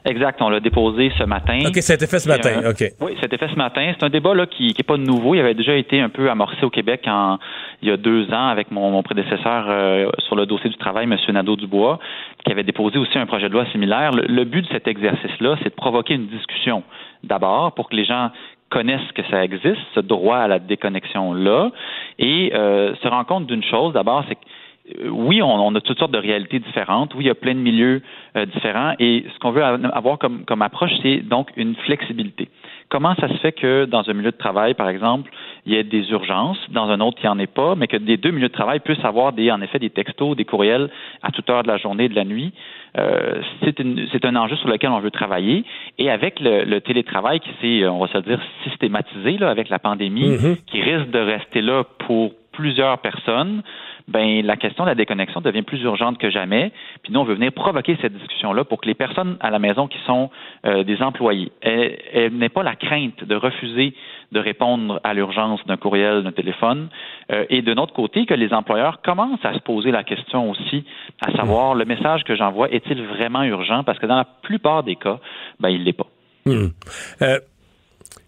Exact, 0.05 0.41
on 0.41 0.49
l'a 0.49 0.59
déposé 0.59 1.11
ce 1.17 1.23
matin. 1.23 1.59
OK, 1.67 1.75
ça 1.81 1.93
a 1.93 1.95
été 1.95 2.07
fait 2.07 2.19
ce 2.19 2.29
matin, 2.29 2.61
euh, 2.63 2.71
OK. 2.71 2.83
Oui, 3.01 3.13
ça 3.15 3.23
a 3.23 3.25
été 3.25 3.37
fait 3.37 3.49
ce 3.49 3.55
matin. 3.55 3.93
C'est 3.97 4.05
un 4.05 4.09
débat 4.09 4.33
là, 4.33 4.47
qui 4.47 4.73
n'est 4.77 4.83
pas 4.83 4.97
nouveau. 4.97 5.35
Il 5.35 5.39
avait 5.39 5.53
déjà 5.53 5.75
été 5.75 5.99
un 5.99 6.09
peu 6.09 6.29
amorcé 6.29 6.63
au 6.63 6.69
Québec 6.69 7.01
en, 7.05 7.37
il 7.81 7.89
y 7.89 7.91
a 7.91 7.97
deux 7.97 8.31
ans 8.31 8.47
avec 8.47 8.71
mon, 8.71 8.91
mon 8.91 9.03
prédécesseur 9.03 9.65
euh, 9.69 10.09
sur 10.25 10.35
le 10.35 10.45
dossier 10.45 10.69
du 10.69 10.77
travail, 10.77 11.05
M. 11.05 11.17
Nadeau-Dubois, 11.33 11.99
qui 12.45 12.51
avait 12.51 12.63
déposé 12.63 12.97
aussi 12.97 13.17
un 13.17 13.25
projet 13.25 13.49
de 13.49 13.53
loi 13.53 13.65
similaire. 13.71 14.11
Le, 14.11 14.23
le 14.23 14.45
but 14.45 14.61
de 14.61 14.67
cet 14.71 14.87
exercice-là, 14.87 15.57
c'est 15.63 15.69
de 15.69 15.75
provoquer 15.75 16.13
une 16.13 16.27
discussion 16.27 16.83
d'abord 17.23 17.73
pour 17.73 17.89
que 17.89 17.95
les 17.95 18.05
gens 18.05 18.31
connaissent 18.69 19.11
que 19.13 19.23
ça 19.29 19.43
existe, 19.43 19.81
ce 19.95 19.99
droit 19.99 20.37
à 20.37 20.47
la 20.47 20.59
déconnexion-là, 20.59 21.71
et 22.19 22.51
euh, 22.53 22.95
se 23.01 23.07
rendre 23.07 23.25
compte 23.25 23.47
d'une 23.47 23.63
chose, 23.63 23.93
d'abord, 23.93 24.23
c'est 24.27 24.35
que 24.35 24.45
oui, 25.09 25.41
on, 25.41 25.47
on 25.67 25.75
a 25.75 25.81
toutes 25.81 25.99
sortes 25.99 26.11
de 26.11 26.17
réalités 26.17 26.59
différentes. 26.59 27.13
Oui, 27.15 27.23
il 27.25 27.27
y 27.27 27.31
a 27.31 27.35
plein 27.35 27.53
de 27.53 27.59
milieux 27.59 28.01
euh, 28.35 28.45
différents. 28.45 28.93
Et 28.99 29.25
ce 29.33 29.39
qu'on 29.39 29.51
veut 29.51 29.63
avoir 29.63 30.17
comme, 30.17 30.45
comme 30.45 30.61
approche, 30.61 30.91
c'est 31.03 31.17
donc 31.17 31.49
une 31.57 31.75
flexibilité. 31.75 32.49
Comment 32.89 33.13
ça 33.15 33.27
se 33.27 33.35
fait 33.35 33.51
que 33.51 33.85
dans 33.85 34.09
un 34.09 34.13
milieu 34.13 34.31
de 34.31 34.37
travail, 34.37 34.73
par 34.73 34.89
exemple, 34.89 35.29
il 35.65 35.73
y 35.73 35.75
ait 35.75 35.83
des 35.83 36.09
urgences, 36.09 36.57
dans 36.71 36.89
un 36.89 36.99
autre, 37.01 37.17
il 37.21 37.25
n'y 37.27 37.29
en 37.29 37.37
ait 37.39 37.45
pas, 37.47 37.75
mais 37.75 37.87
que 37.87 37.97
des 37.97 38.17
deux 38.17 38.31
milieux 38.31 38.47
de 38.47 38.53
travail 38.53 38.79
puissent 38.79 39.05
avoir 39.05 39.31
des, 39.33 39.51
en 39.51 39.61
effet 39.61 39.77
des 39.77 39.91
textos, 39.91 40.35
des 40.35 40.45
courriels 40.45 40.89
à 41.21 41.31
toute 41.31 41.47
heure 41.51 41.61
de 41.61 41.67
la 41.67 41.77
journée 41.77 42.05
et 42.05 42.09
de 42.09 42.15
la 42.15 42.25
nuit. 42.25 42.51
Euh, 42.97 43.41
c'est 43.63 44.25
un 44.25 44.35
enjeu 44.35 44.55
sur 44.55 44.67
lequel 44.69 44.89
on 44.89 44.99
veut 44.99 45.11
travailler. 45.11 45.63
Et 45.99 46.09
avec 46.09 46.39
le, 46.39 46.63
le 46.63 46.81
télétravail 46.81 47.39
qui 47.39 47.49
s'est, 47.61 47.87
on 47.87 47.99
va 47.99 48.07
se 48.07 48.17
dire, 48.19 48.39
systématisé 48.63 49.37
là, 49.37 49.49
avec 49.49 49.69
la 49.69 49.77
pandémie, 49.77 50.29
Mhm. 50.29 50.57
qui 50.65 50.81
risque 50.81 51.09
de 51.11 51.19
rester 51.19 51.61
là 51.61 51.83
pour 51.99 52.31
plusieurs 52.59 52.97
personnes, 52.99 53.63
ben 54.09 54.45
la 54.45 54.57
question 54.57 54.83
de 54.83 54.89
la 54.89 54.95
déconnexion 54.95 55.39
devient 55.39 55.61
plus 55.61 55.81
urgente 55.83 56.17
que 56.17 56.29
jamais. 56.29 56.73
Puis 57.03 57.13
nous, 57.13 57.21
on 57.21 57.23
veut 57.23 57.35
venir 57.35 57.53
provoquer 57.53 57.97
cette 58.01 58.13
discussion-là 58.17 58.65
pour 58.65 58.81
que 58.81 58.87
les 58.87 58.95
personnes 58.95 59.37
à 59.39 59.49
la 59.49 59.59
maison 59.59 59.87
qui 59.87 59.97
sont 60.05 60.29
euh, 60.65 60.83
des 60.83 61.01
employés 61.01 61.53
n'aient 61.63 62.49
pas 62.49 62.63
la 62.63 62.75
crainte 62.75 63.23
de 63.23 63.35
refuser 63.35 63.93
de 64.31 64.39
répondre 64.39 64.99
à 65.03 65.13
l'urgence 65.13 65.59
d'un 65.65 65.77
courriel, 65.77 66.23
d'un 66.23 66.33
téléphone. 66.33 66.89
Euh, 67.31 67.45
et 67.49 67.61
de 67.61 67.73
notre 67.73 67.93
côté, 67.93 68.25
que 68.25 68.33
les 68.33 68.53
employeurs 68.53 69.01
commencent 69.01 69.43
à 69.43 69.53
se 69.53 69.59
poser 69.59 69.91
la 69.91 70.03
question 70.03 70.51
aussi, 70.51 70.83
à 71.25 71.31
savoir 71.31 71.75
le 71.75 71.85
message 71.85 72.23
que 72.25 72.35
j'envoie 72.35 72.69
est-il 72.71 73.01
vraiment 73.03 73.43
urgent? 73.43 73.83
Parce 73.83 73.99
que 73.99 74.05
dans 74.05 74.17
la 74.17 74.27
plupart 74.43 74.83
des 74.83 74.95
cas, 74.95 75.19
ben 75.59 75.69
il 75.69 75.83
l'est 75.83 75.93
pas. 75.93 76.07
Euh, 76.47 77.39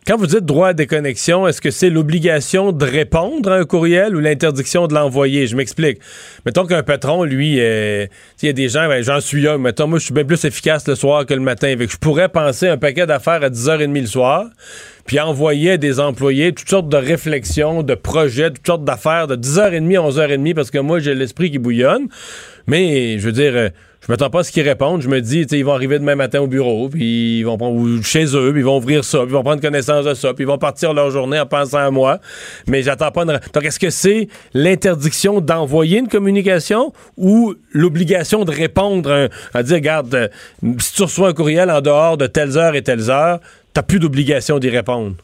quand 0.08 0.18
vous 0.18 0.26
dites 0.26 0.46
droit 0.46 0.70
à 0.70 0.74
déconnexion, 0.74 1.48
est-ce 1.48 1.62
que 1.62 1.70
c'est 1.70 1.92
l'obligation 1.92 2.72
de 2.72 2.86
répondre 2.86 3.52
à 3.52 3.58
un 3.58 3.66
courriel 3.66 4.16
ou 4.16 4.20
l'interdiction 4.20 4.88
de 4.88 4.96
l'envoyer? 4.96 5.46
Je 5.46 5.56
m'explique. 5.56 6.00
Mettons 6.44 6.66
qu'un 6.66 6.82
patron, 6.82 7.24
lui, 7.24 7.60
euh, 7.60 8.08
il 8.42 8.48
y 8.48 8.50
a 8.50 8.54
des 8.54 8.68
gens, 8.68 8.88
ben, 8.88 9.04
j'en 9.04 9.22
suis 9.22 9.48
un, 9.48 9.60
mettons, 9.60 9.86
moi, 9.86 10.00
je 10.00 10.06
suis 10.06 10.14
bien 10.14 10.26
plus 10.26 10.44
efficace 10.44 10.88
le 10.88 10.96
soir 10.96 11.28
que 11.28 11.36
le 11.36 11.40
matin. 11.40 11.76
Je 11.80 11.98
pourrais 11.98 12.30
penser 12.30 12.68
un 12.68 12.78
paquet 12.78 13.06
d'affaires 13.06 13.44
à 13.44 13.50
10h30 13.50 14.02
le 14.02 14.08
soir, 14.08 14.48
puis 15.06 15.20
envoyer 15.20 15.74
à 15.74 15.78
des 15.78 16.00
employés 16.00 16.52
toutes 16.52 16.70
sortes 16.70 16.90
de 16.90 16.98
réflexions, 16.98 17.84
de 17.84 17.94
projets, 17.94 18.50
toutes 18.50 18.66
sortes 18.66 18.84
d'affaires 18.84 19.28
de 19.28 19.36
10h30 19.36 19.98
à 19.98 20.10
11h30 20.10 20.56
parce 20.56 20.72
que 20.72 20.80
moi, 20.80 20.98
j'ai 20.98 21.14
l'esprit 21.14 21.52
qui 21.52 21.60
bouillonne. 21.60 22.08
Mais, 22.66 23.20
je 23.20 23.26
veux 23.28 23.34
dire, 23.34 23.54
euh, 23.56 23.70
je 24.02 24.12
m'attends 24.12 24.32
pas 24.32 24.40
à 24.40 24.44
ce 24.44 24.52
qu'ils 24.52 24.68
répondent. 24.68 25.02
Je 25.02 25.10
me 25.10 25.22
dis, 25.22 25.42
ils 25.42 25.64
vont 25.64 25.74
arriver 25.74 26.00
demain 26.00 26.16
matin 26.16 26.42
au 26.42 26.48
bureau, 26.48 26.90
puis 26.90 27.40
ils 27.40 27.44
vont 27.44 27.58
prendre, 27.58 27.76
ou 27.76 28.02
chez 28.02 28.36
eux, 28.36 28.52
puis 28.52 28.62
ils 28.62 28.66
vont 28.66 28.78
ouvrir 28.78 29.04
ça, 29.04 29.20
puis 29.20 29.28
ils 29.30 29.34
vont 29.34 29.44
prendre 29.44 29.62
connaissance 29.62 30.06
de 30.06 30.16
ça, 30.16 30.34
puis 30.34 30.44
ils 30.44 30.48
vont 30.48 30.58
partir 30.58 30.94
leur 30.94 31.12
journée 31.12 31.40
en 31.40 31.46
pensant 31.46 31.78
à 31.78 31.92
moi. 31.92 32.18
Mais 32.68 32.82
j'attends 32.82 33.12
pas 33.12 33.24
une... 33.24 33.40
Donc, 33.54 33.64
est-ce 33.64 33.80
que 33.80 33.92
c'est 33.92 34.28
l'interdiction 34.56 35.40
d'envoyer 35.40 36.00
une 36.00 36.08
communication 36.08 36.94
ou 37.16 37.54
l'obligation 37.74 38.44
de 38.44 38.52
répondre 38.52 39.30
à, 39.54 39.64
dire, 39.64 39.76
regarde, 39.76 40.16
euh, 40.16 40.28
si 40.80 40.96
tu 40.96 41.04
reçois 41.04 41.30
un 41.30 41.34
courriel 41.34 41.70
en 41.70 41.82
dehors 41.82 42.18
de 42.18 42.26
telles 42.26 42.58
heures 42.58 42.74
et 42.74 42.82
telles 42.82 43.12
heures, 43.12 43.40
t'as 43.74 43.84
plus 43.84 44.00
d'obligation 44.00 44.58
d'y 44.58 44.70
répondre? 44.70 45.16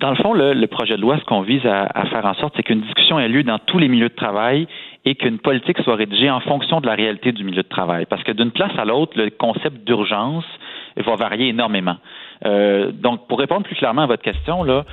Dans 0.00 0.10
le 0.10 0.16
fond, 0.16 0.32
le, 0.32 0.54
le 0.54 0.66
projet 0.68 0.96
de 0.96 1.00
loi, 1.00 1.18
ce 1.18 1.24
qu'on 1.24 1.42
vise 1.42 1.64
à, 1.66 1.86
à 1.92 2.06
faire 2.06 2.24
en 2.24 2.34
sorte, 2.34 2.54
c'est 2.56 2.62
qu'une 2.62 2.82
discussion 2.82 3.18
ait 3.18 3.28
lieu 3.28 3.42
dans 3.42 3.58
tous 3.58 3.78
les 3.78 3.88
milieux 3.88 4.08
de 4.08 4.14
travail 4.14 4.68
et 5.04 5.14
qu'une 5.14 5.38
politique 5.38 5.78
soit 5.80 5.96
rédigée 5.96 6.30
en 6.30 6.40
fonction 6.40 6.80
de 6.80 6.86
la 6.86 6.94
réalité 6.94 7.32
du 7.32 7.44
milieu 7.44 7.62
de 7.62 7.68
travail. 7.68 8.06
Parce 8.06 8.22
que 8.22 8.32
d'une 8.32 8.50
place 8.50 8.72
à 8.78 8.84
l'autre, 8.84 9.12
le 9.16 9.30
concept 9.30 9.84
d'urgence 9.84 10.44
va 10.96 11.16
varier 11.16 11.48
énormément. 11.48 11.96
Euh, 12.44 12.90
donc, 12.92 13.26
pour 13.28 13.38
répondre 13.38 13.62
plus 13.64 13.76
clairement 13.76 14.02
à 14.02 14.06
votre 14.06 14.22
question, 14.22 14.62
là, 14.62 14.84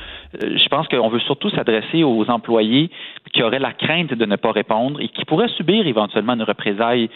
euh, 0.44 0.58
je 0.58 0.68
pense 0.70 0.88
qu'on 0.88 1.10
veut 1.10 1.20
surtout 1.20 1.50
s'adresser 1.50 2.04
aux 2.04 2.30
employés 2.30 2.89
qui 3.34 3.44
auraient 3.44 3.60
la 3.60 3.74
crainte 3.74 4.14
de 4.14 4.26
ne 4.26 4.36
pas 4.36 4.52
répondre 4.52 5.00
et 5.02 5.08
qui 5.08 5.26
pourraient 5.26 5.48
subir 5.50 5.86
éventuellement 5.88 6.34
une 6.34 6.44
représaille 6.44 7.10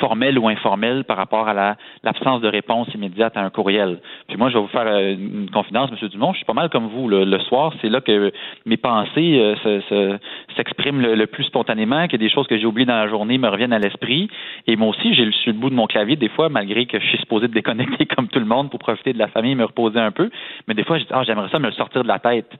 formelle 0.00 0.38
ou 0.38 0.48
informelle 0.48 1.04
par 1.04 1.16
rapport 1.16 1.48
à 1.48 1.54
la- 1.54 1.76
l'absence 2.02 2.40
de 2.40 2.48
réponse 2.48 2.88
immédiate 2.94 3.36
à 3.36 3.42
un 3.42 3.50
courriel. 3.50 4.00
Puis 4.28 4.36
moi, 4.36 4.48
je 4.48 4.54
vais 4.54 4.60
vous 4.60 4.68
faire 4.68 4.86
euh, 4.86 5.12
une 5.14 5.50
confidence, 5.50 5.90
M. 6.00 6.08
Dumont, 6.08 6.32
je 6.32 6.38
suis 6.38 6.46
pas 6.46 6.52
mal 6.54 6.68
comme 6.70 6.88
vous. 6.88 7.08
Le, 7.08 7.24
le 7.24 7.38
soir, 7.40 7.72
c'est 7.80 7.88
là 7.88 8.00
que 8.00 8.32
mes 8.66 8.76
pensées 8.76 9.38
euh, 9.40 9.56
se- 9.56 9.80
se- 9.88 10.18
s'expriment 10.56 11.00
le, 11.00 11.26
plus 11.26 11.44
spontanément, 11.44 12.08
que 12.08 12.16
des 12.16 12.28
choses 12.28 12.46
que 12.46 12.58
j'ai 12.58 12.66
oubliées 12.66 12.86
dans 12.86 12.94
la 12.96 13.08
journée 13.08 13.38
me 13.38 13.48
reviennent 13.48 13.72
à 13.72 13.78
l'esprit. 13.78 14.28
Et 14.66 14.76
moi 14.76 14.88
aussi, 14.88 15.14
j'ai 15.14 15.24
le 15.24 15.32
le 15.46 15.52
bout 15.54 15.70
de 15.70 15.74
mon 15.74 15.86
clavier 15.86 16.14
des 16.16 16.28
fois, 16.28 16.48
malgré 16.48 16.86
que 16.86 17.00
je 17.00 17.06
suis 17.06 17.18
supposé 17.18 17.48
de 17.48 17.52
déconnecter 17.52 18.06
comme 18.16 18.28
tout 18.28 18.38
le 18.38 18.44
monde 18.44 18.70
pour 18.70 18.78
profiter 18.78 19.12
de 19.12 19.18
la 19.18 19.28
famille, 19.28 19.54
me 19.54 19.64
reposer 19.72 19.98
un 20.00 20.10
peu. 20.12 20.30
Mais 20.68 20.74
des 20.74 20.84
fois, 20.84 20.98
je 20.98 21.04
dis, 21.04 21.10
ah, 21.12 21.22
j'aimerais 21.24 21.48
ça 21.50 21.58
me 21.58 21.66
le 21.66 21.72
sortir 21.72 22.02
de 22.02 22.08
la 22.08 22.18
tête. 22.18 22.50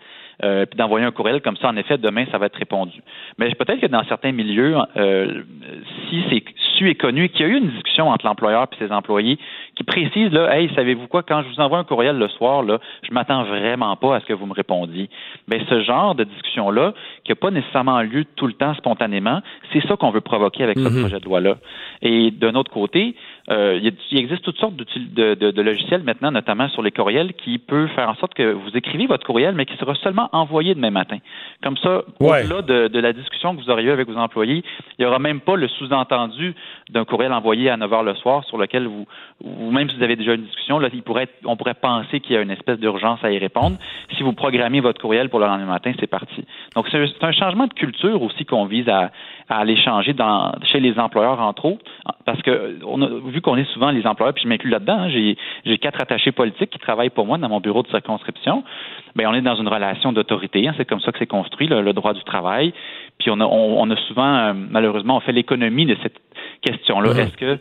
Euh, 0.42 0.64
puis 0.66 0.76
d'envoyer 0.76 1.06
un 1.06 1.12
courriel 1.12 1.40
comme 1.40 1.56
ça, 1.58 1.68
en 1.68 1.76
effet, 1.76 1.98
demain, 1.98 2.24
ça 2.32 2.38
va 2.38 2.46
être 2.46 2.56
répondu. 2.56 2.98
Mais 3.38 3.54
peut-être 3.54 3.80
que 3.80 3.86
dans 3.86 4.02
certains 4.04 4.32
milieux, 4.32 4.74
euh, 4.96 5.42
si 6.08 6.24
c'est 6.30 6.42
su 6.76 6.88
et 6.88 6.94
connu, 6.96 7.28
qu'il 7.28 7.46
y 7.46 7.48
a 7.48 7.52
eu 7.52 7.58
une 7.58 7.68
discussion 7.70 8.08
entre 8.08 8.26
l'employeur 8.26 8.66
et 8.72 8.76
ses 8.84 8.90
employés 8.92 9.38
qui 9.76 9.84
précise, 9.84 10.32
là, 10.32 10.56
hey, 10.58 10.68
savez-vous 10.74 11.06
quoi, 11.06 11.22
quand 11.22 11.42
je 11.42 11.48
vous 11.48 11.60
envoie 11.60 11.78
un 11.78 11.84
courriel 11.84 12.16
le 12.18 12.28
soir, 12.28 12.62
là, 12.62 12.78
je 13.08 13.12
m'attends 13.12 13.44
vraiment 13.44 13.94
pas 13.96 14.16
à 14.16 14.20
ce 14.20 14.24
que 14.26 14.32
vous 14.32 14.46
me 14.46 14.54
répondiez. 14.54 15.08
Ben, 15.48 15.62
ce 15.68 15.80
genre 15.82 16.14
de 16.14 16.24
discussion-là, 16.24 16.92
qui 17.24 17.30
n'a 17.30 17.36
pas 17.36 17.50
nécessairement 17.50 18.00
lieu 18.00 18.24
tout 18.34 18.46
le 18.46 18.54
temps 18.54 18.74
spontanément, 18.74 19.42
c'est 19.72 19.86
ça 19.86 19.96
qu'on 19.96 20.10
veut 20.10 20.22
provoquer 20.22 20.64
avec 20.64 20.78
ce 20.78 20.88
Mhm. 20.88 21.00
projet 21.02 21.20
de 21.20 21.24
loi-là. 21.26 21.56
Et 22.00 22.30
d'un 22.32 22.54
autre 22.54 22.70
côté, 22.72 23.14
euh, 23.50 23.78
il 23.82 24.18
existe 24.18 24.42
toutes 24.42 24.58
sortes 24.58 24.76
de, 24.76 25.34
de- 25.34 25.50
de 25.50 25.62
logiciels 25.62 26.02
maintenant, 26.04 26.30
notamment 26.30 26.68
sur 26.68 26.82
les 26.82 26.92
courriels, 26.92 27.32
qui 27.34 27.58
peuvent 27.58 27.88
faire 27.88 28.08
en 28.08 28.14
sorte 28.14 28.34
que 28.34 28.52
vous 28.52 28.70
écrivez 28.76 29.06
votre 29.06 29.26
courriel, 29.26 29.54
mais 29.54 29.66
qui 29.66 29.76
sera 29.78 29.94
seulement 29.96 30.28
envoyé 30.32 30.74
demain 30.74 30.90
matin. 30.90 31.18
Comme 31.62 31.76
ça, 31.78 32.02
Ouais. 32.20 32.44
au-delà 32.44 32.62
de, 32.62 32.88
de 32.88 32.98
la 33.00 33.12
discussion 33.12 33.56
que 33.56 33.62
vous 33.62 33.70
aurez 33.70 33.82
eue 33.84 33.90
avec 33.90 34.08
vos 34.08 34.16
employés, 34.16 34.62
il 34.98 35.02
n'y 35.02 35.06
aura 35.06 35.18
même 35.18 35.40
pas 35.40 35.56
le 35.56 35.66
sous-entendu 35.68 36.54
d'un 36.90 37.04
courriel 37.04 37.32
envoyé 37.32 37.68
à 37.70 37.76
9 37.76 37.92
heures 37.92 38.02
le 38.04 38.14
soir 38.14 38.44
sur 38.44 38.58
lequel 38.58 38.86
vous, 38.86 39.06
ou 39.42 39.70
même 39.70 39.90
si 39.90 39.96
vous 39.96 40.02
avez 40.02 40.16
déjà 40.16 40.34
une 40.34 40.42
discussion, 40.44 40.78
là, 40.78 40.88
il 40.92 41.02
pourrait 41.02 41.24
être- 41.24 41.34
on 41.44 41.56
pourrait 41.56 41.74
penser 41.74 42.20
qu'il 42.20 42.34
y 42.34 42.38
a 42.38 42.42
une 42.42 42.50
espèce 42.50 42.78
d'urgence 42.78 43.22
à 43.24 43.32
y 43.32 43.38
répondre. 43.38 43.76
Si 44.16 44.22
vous 44.22 44.32
programmez 44.34 44.80
votre 44.80 45.00
courriel 45.00 45.28
pour 45.28 45.40
le 45.40 45.46
lendemain 45.46 45.66
matin, 45.66 45.92
c'est 45.98 46.06
parti. 46.06 46.44
Donc, 46.76 46.86
c'est 46.90 47.24
un, 47.24 47.32
changement 47.32 47.66
de 47.66 47.74
culture 47.74 48.22
aussi 48.22 48.44
qu'on 48.44 48.66
vise 48.66 48.88
à, 48.88 49.10
à 49.48 49.58
aller 49.58 49.76
changer 49.76 50.12
dans, 50.12 50.52
chez 50.64 50.78
les 50.80 50.98
employeurs, 50.98 51.40
entre 51.40 51.64
autres, 51.64 51.84
parce 52.24 52.40
que 52.42 52.78
on 52.86 53.02
a- 53.02 53.08
vu 53.32 53.40
qu'on 53.40 53.56
est 53.56 53.70
souvent 53.72 53.90
les 53.90 54.06
employeurs, 54.06 54.34
puis 54.34 54.44
je 54.44 54.48
m'inclus 54.48 54.70
là-dedans, 54.70 55.00
hein, 55.00 55.08
j'ai, 55.08 55.78
quatre 55.78 56.00
attachés 56.00 56.32
politiques 56.32 56.70
qui 56.70 56.78
travaillent 56.78 57.10
pour 57.10 57.26
moi 57.26 57.38
dans 57.38 57.48
mon 57.48 57.60
bureau 57.60 57.82
de 57.82 57.88
circonscription. 57.88 58.62
Ben, 59.16 59.26
on 59.26 59.34
est 59.34 59.42
dans 59.42 59.56
une 59.56 59.68
relation 59.68 60.12
d'autorité. 60.12 60.68
Hein, 60.68 60.74
c'est 60.76 60.84
comme 60.84 61.00
ça 61.00 61.10
que 61.12 61.18
c'est 61.18 61.26
construit, 61.26 61.66
le, 61.66 61.92
droit 61.92 62.12
du 62.12 62.22
travail. 62.22 62.72
Puis 63.18 63.30
on 63.30 63.40
a, 63.40 63.44
on, 63.44 63.90
a 63.90 63.96
souvent, 64.08 64.34
euh, 64.34 64.52
malheureusement, 64.54 65.16
on 65.16 65.20
fait 65.20 65.32
l'économie 65.32 65.86
de 65.86 65.96
cette 66.02 66.18
question-là. 66.62 67.10
Est-ce 67.10 67.36
que 67.36 67.58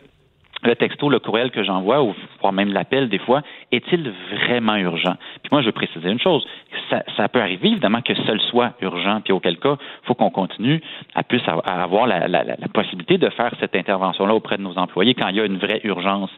le 0.63 0.75
texto, 0.75 1.09
le 1.09 1.19
courriel 1.19 1.51
que 1.51 1.63
j'envoie, 1.63 2.03
ou 2.03 2.13
voire 2.39 2.53
même 2.53 2.71
l'appel 2.71 3.09
des 3.09 3.17
fois, 3.17 3.41
est-il 3.71 4.11
vraiment 4.31 4.75
urgent? 4.75 5.15
Puis 5.41 5.49
moi, 5.51 5.61
je 5.61 5.67
veux 5.67 5.71
préciser 5.71 6.09
une 6.09 6.19
chose. 6.19 6.45
Ça, 6.89 7.03
ça 7.17 7.27
peut 7.29 7.41
arriver, 7.41 7.69
évidemment, 7.69 8.01
que 8.01 8.13
seul 8.13 8.39
soit 8.41 8.73
urgent, 8.81 9.21
puis 9.21 9.33
auquel 9.33 9.57
cas, 9.57 9.77
il 9.79 10.07
faut 10.07 10.13
qu'on 10.13 10.29
continue 10.29 10.81
à 11.15 11.23
plus 11.23 11.41
avoir 11.47 12.07
la, 12.07 12.27
la, 12.27 12.43
la, 12.43 12.55
possibilité 12.73 13.17
de 13.17 13.29
faire 13.29 13.51
cette 13.59 13.75
intervention-là 13.75 14.33
auprès 14.33 14.57
de 14.57 14.61
nos 14.61 14.77
employés 14.77 15.13
quand 15.13 15.27
il 15.29 15.35
y 15.35 15.39
a 15.39 15.45
une 15.45 15.57
vraie 15.57 15.81
urgence. 15.83 16.29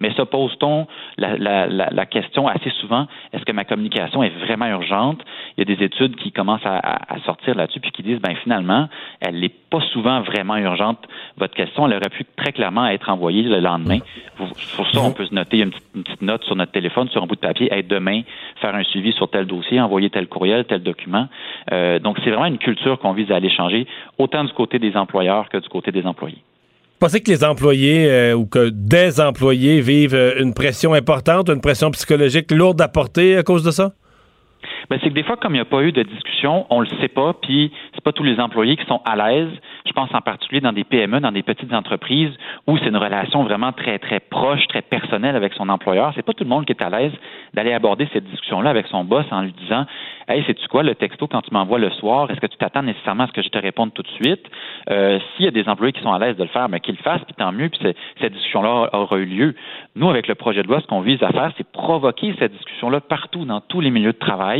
Mais 0.00 0.12
se 0.12 0.22
pose-t-on 0.22 0.86
la, 1.18 1.66
la, 1.66 2.06
question 2.06 2.48
assez 2.48 2.70
souvent, 2.80 3.06
est-ce 3.32 3.44
que 3.44 3.52
ma 3.52 3.64
communication 3.64 4.22
est 4.22 4.36
vraiment 4.44 4.66
urgente? 4.66 5.20
Il 5.56 5.68
y 5.68 5.72
a 5.72 5.76
des 5.76 5.84
études 5.84 6.16
qui 6.16 6.30
commencent 6.30 6.66
à, 6.66 6.78
à 6.78 7.18
sortir 7.20 7.54
là-dessus, 7.54 7.80
puis 7.80 7.90
qui 7.90 8.02
disent, 8.02 8.20
ben 8.20 8.34
finalement, 8.42 8.88
elle 9.20 9.40
n'est 9.40 9.48
pas 9.48 9.80
souvent 9.92 10.20
vraiment 10.20 10.56
urgente, 10.56 10.98
votre 11.36 11.54
question. 11.54 11.86
Elle 11.86 11.94
aurait 11.94 12.10
pu 12.10 12.24
très 12.36 12.52
clairement 12.52 12.86
être 12.86 13.08
envoyée 13.08 13.42
lendemain. 13.72 13.98
Pour 14.76 14.88
ça, 14.90 15.00
on 15.00 15.12
peut 15.12 15.26
se 15.26 15.34
noter 15.34 15.58
une 15.58 15.70
petite, 15.70 16.22
note 16.22 16.44
sur 16.44 16.56
notre 16.56 16.72
téléphone, 16.72 17.08
sur 17.08 17.22
un 17.22 17.26
bout 17.26 17.34
de 17.34 17.40
papier, 17.40 17.72
être 17.72 17.88
demain, 17.88 18.22
faire 18.60 18.74
un 18.74 18.84
suivi 18.84 19.12
sur 19.12 19.28
tel 19.30 19.46
dossier, 19.46 19.80
envoyer 19.80 20.10
tel 20.10 20.26
courriel, 20.26 20.64
tel 20.64 20.82
document. 20.82 21.28
Euh, 21.72 21.98
donc, 21.98 22.18
c'est 22.24 22.30
vraiment 22.30 22.46
une 22.46 22.58
culture 22.58 22.98
qu'on 22.98 23.12
vise 23.12 23.30
à 23.30 23.36
aller 23.36 23.50
changer, 23.50 23.86
autant 24.18 24.44
du 24.44 24.52
côté 24.52 24.78
des 24.78 24.96
employeurs 24.96 25.48
que 25.48 25.58
du 25.58 25.68
côté 25.68 25.92
des 25.92 26.04
employés. 26.04 26.42
Pensez 26.98 27.20
que 27.20 27.32
les 27.32 27.42
employés 27.42 28.08
euh, 28.08 28.34
ou 28.34 28.46
que 28.46 28.68
des 28.68 29.20
employés 29.20 29.80
vivent 29.80 30.14
euh, 30.14 30.40
une 30.40 30.54
pression 30.54 30.92
importante, 30.92 31.48
une 31.48 31.60
pression 31.60 31.90
psychologique 31.90 32.52
lourde 32.52 32.80
à 32.80 32.86
porter 32.86 33.36
à 33.36 33.42
cause 33.42 33.64
de 33.64 33.72
ça? 33.72 33.92
Ben, 34.90 34.98
c'est 35.02 35.08
que 35.08 35.14
des 35.14 35.22
fois, 35.22 35.36
comme 35.36 35.52
il 35.54 35.58
n'y 35.58 35.60
a 35.60 35.66
pas 35.66 35.82
eu 35.82 35.92
de 35.92 36.02
discussion, 36.02 36.66
on 36.70 36.80
le 36.80 36.86
sait 37.00 37.08
pas, 37.08 37.34
puis 37.34 37.72
c'est 37.94 38.04
pas 38.04 38.12
tous 38.12 38.22
les 38.22 38.38
employés 38.40 38.76
qui 38.76 38.84
sont 38.86 39.00
à 39.04 39.16
l'aise. 39.16 39.50
Je 39.86 39.92
pense 39.92 40.12
en 40.14 40.20
particulier 40.20 40.60
dans 40.60 40.72
des 40.72 40.84
PME, 40.84 41.20
dans 41.20 41.32
des 41.32 41.42
petites 41.42 41.72
entreprises 41.72 42.32
où 42.66 42.76
c'est 42.78 42.88
une 42.88 42.96
relation 42.96 43.44
vraiment 43.44 43.72
très, 43.72 43.98
très 43.98 44.20
proche, 44.20 44.66
très 44.68 44.82
personnelle 44.82 45.36
avec 45.36 45.54
son 45.54 45.68
employeur. 45.68 46.12
C'est 46.14 46.24
pas 46.24 46.32
tout 46.32 46.44
le 46.44 46.50
monde 46.50 46.64
qui 46.64 46.72
est 46.72 46.82
à 46.82 46.90
l'aise 46.90 47.12
d'aller 47.54 47.72
aborder 47.72 48.08
cette 48.12 48.24
discussion-là 48.24 48.70
avec 48.70 48.86
son 48.88 49.04
boss 49.04 49.26
en 49.30 49.42
lui 49.42 49.52
disant 49.52 49.86
Hey, 50.28 50.44
sais-tu 50.44 50.66
quoi, 50.68 50.82
le 50.82 50.94
texto, 50.94 51.26
quand 51.26 51.42
tu 51.42 51.52
m'envoies 51.52 51.78
le 51.78 51.90
soir, 51.90 52.30
est-ce 52.30 52.40
que 52.40 52.46
tu 52.46 52.56
t'attends 52.56 52.82
nécessairement 52.82 53.24
à 53.24 53.26
ce 53.26 53.32
que 53.32 53.42
je 53.42 53.48
te 53.48 53.58
réponde 53.58 53.92
tout 53.92 54.02
de 54.02 54.08
suite? 54.08 54.46
Euh, 54.88 55.18
S'il 55.36 55.44
y 55.44 55.48
a 55.48 55.50
des 55.50 55.68
employés 55.68 55.92
qui 55.92 56.02
sont 56.02 56.12
à 56.12 56.18
l'aise 56.18 56.36
de 56.36 56.44
le 56.44 56.48
faire, 56.48 56.68
mais 56.68 56.80
qu'ils 56.80 56.94
le 56.96 57.02
fassent, 57.02 57.24
puis 57.24 57.34
tant 57.34 57.52
mieux, 57.52 57.68
puis 57.68 57.80
cette 58.20 58.32
discussion-là 58.32 58.90
aura 58.92 59.16
eu 59.18 59.26
lieu. 59.26 59.54
Nous, 59.96 60.08
avec 60.08 60.28
le 60.28 60.34
projet 60.34 60.62
de 60.62 60.68
loi, 60.68 60.80
ce 60.80 60.86
qu'on 60.86 61.00
vise 61.00 61.22
à 61.22 61.30
faire, 61.30 61.52
c'est 61.56 61.66
provoquer 61.70 62.34
cette 62.38 62.52
discussion-là 62.52 63.00
partout, 63.00 63.44
dans 63.44 63.60
tous 63.60 63.80
les 63.80 63.90
milieux 63.90 64.12
de 64.12 64.18
travail, 64.18 64.51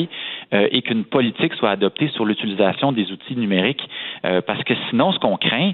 euh, 0.55 0.69
et 0.71 0.83
qu'une 0.83 1.05
politique 1.05 1.55
soit 1.55 1.71
adoptée 1.71 2.09
sur 2.09 2.25
l'utilisation 2.25 2.93
des 2.93 3.11
outils 3.13 3.37
numériques. 3.37 3.89
Euh, 4.25 4.41
parce 4.41 4.63
que 4.65 4.75
sinon, 4.91 5.13
ce 5.13 5.19
qu'on 5.19 5.37
craint, 5.37 5.73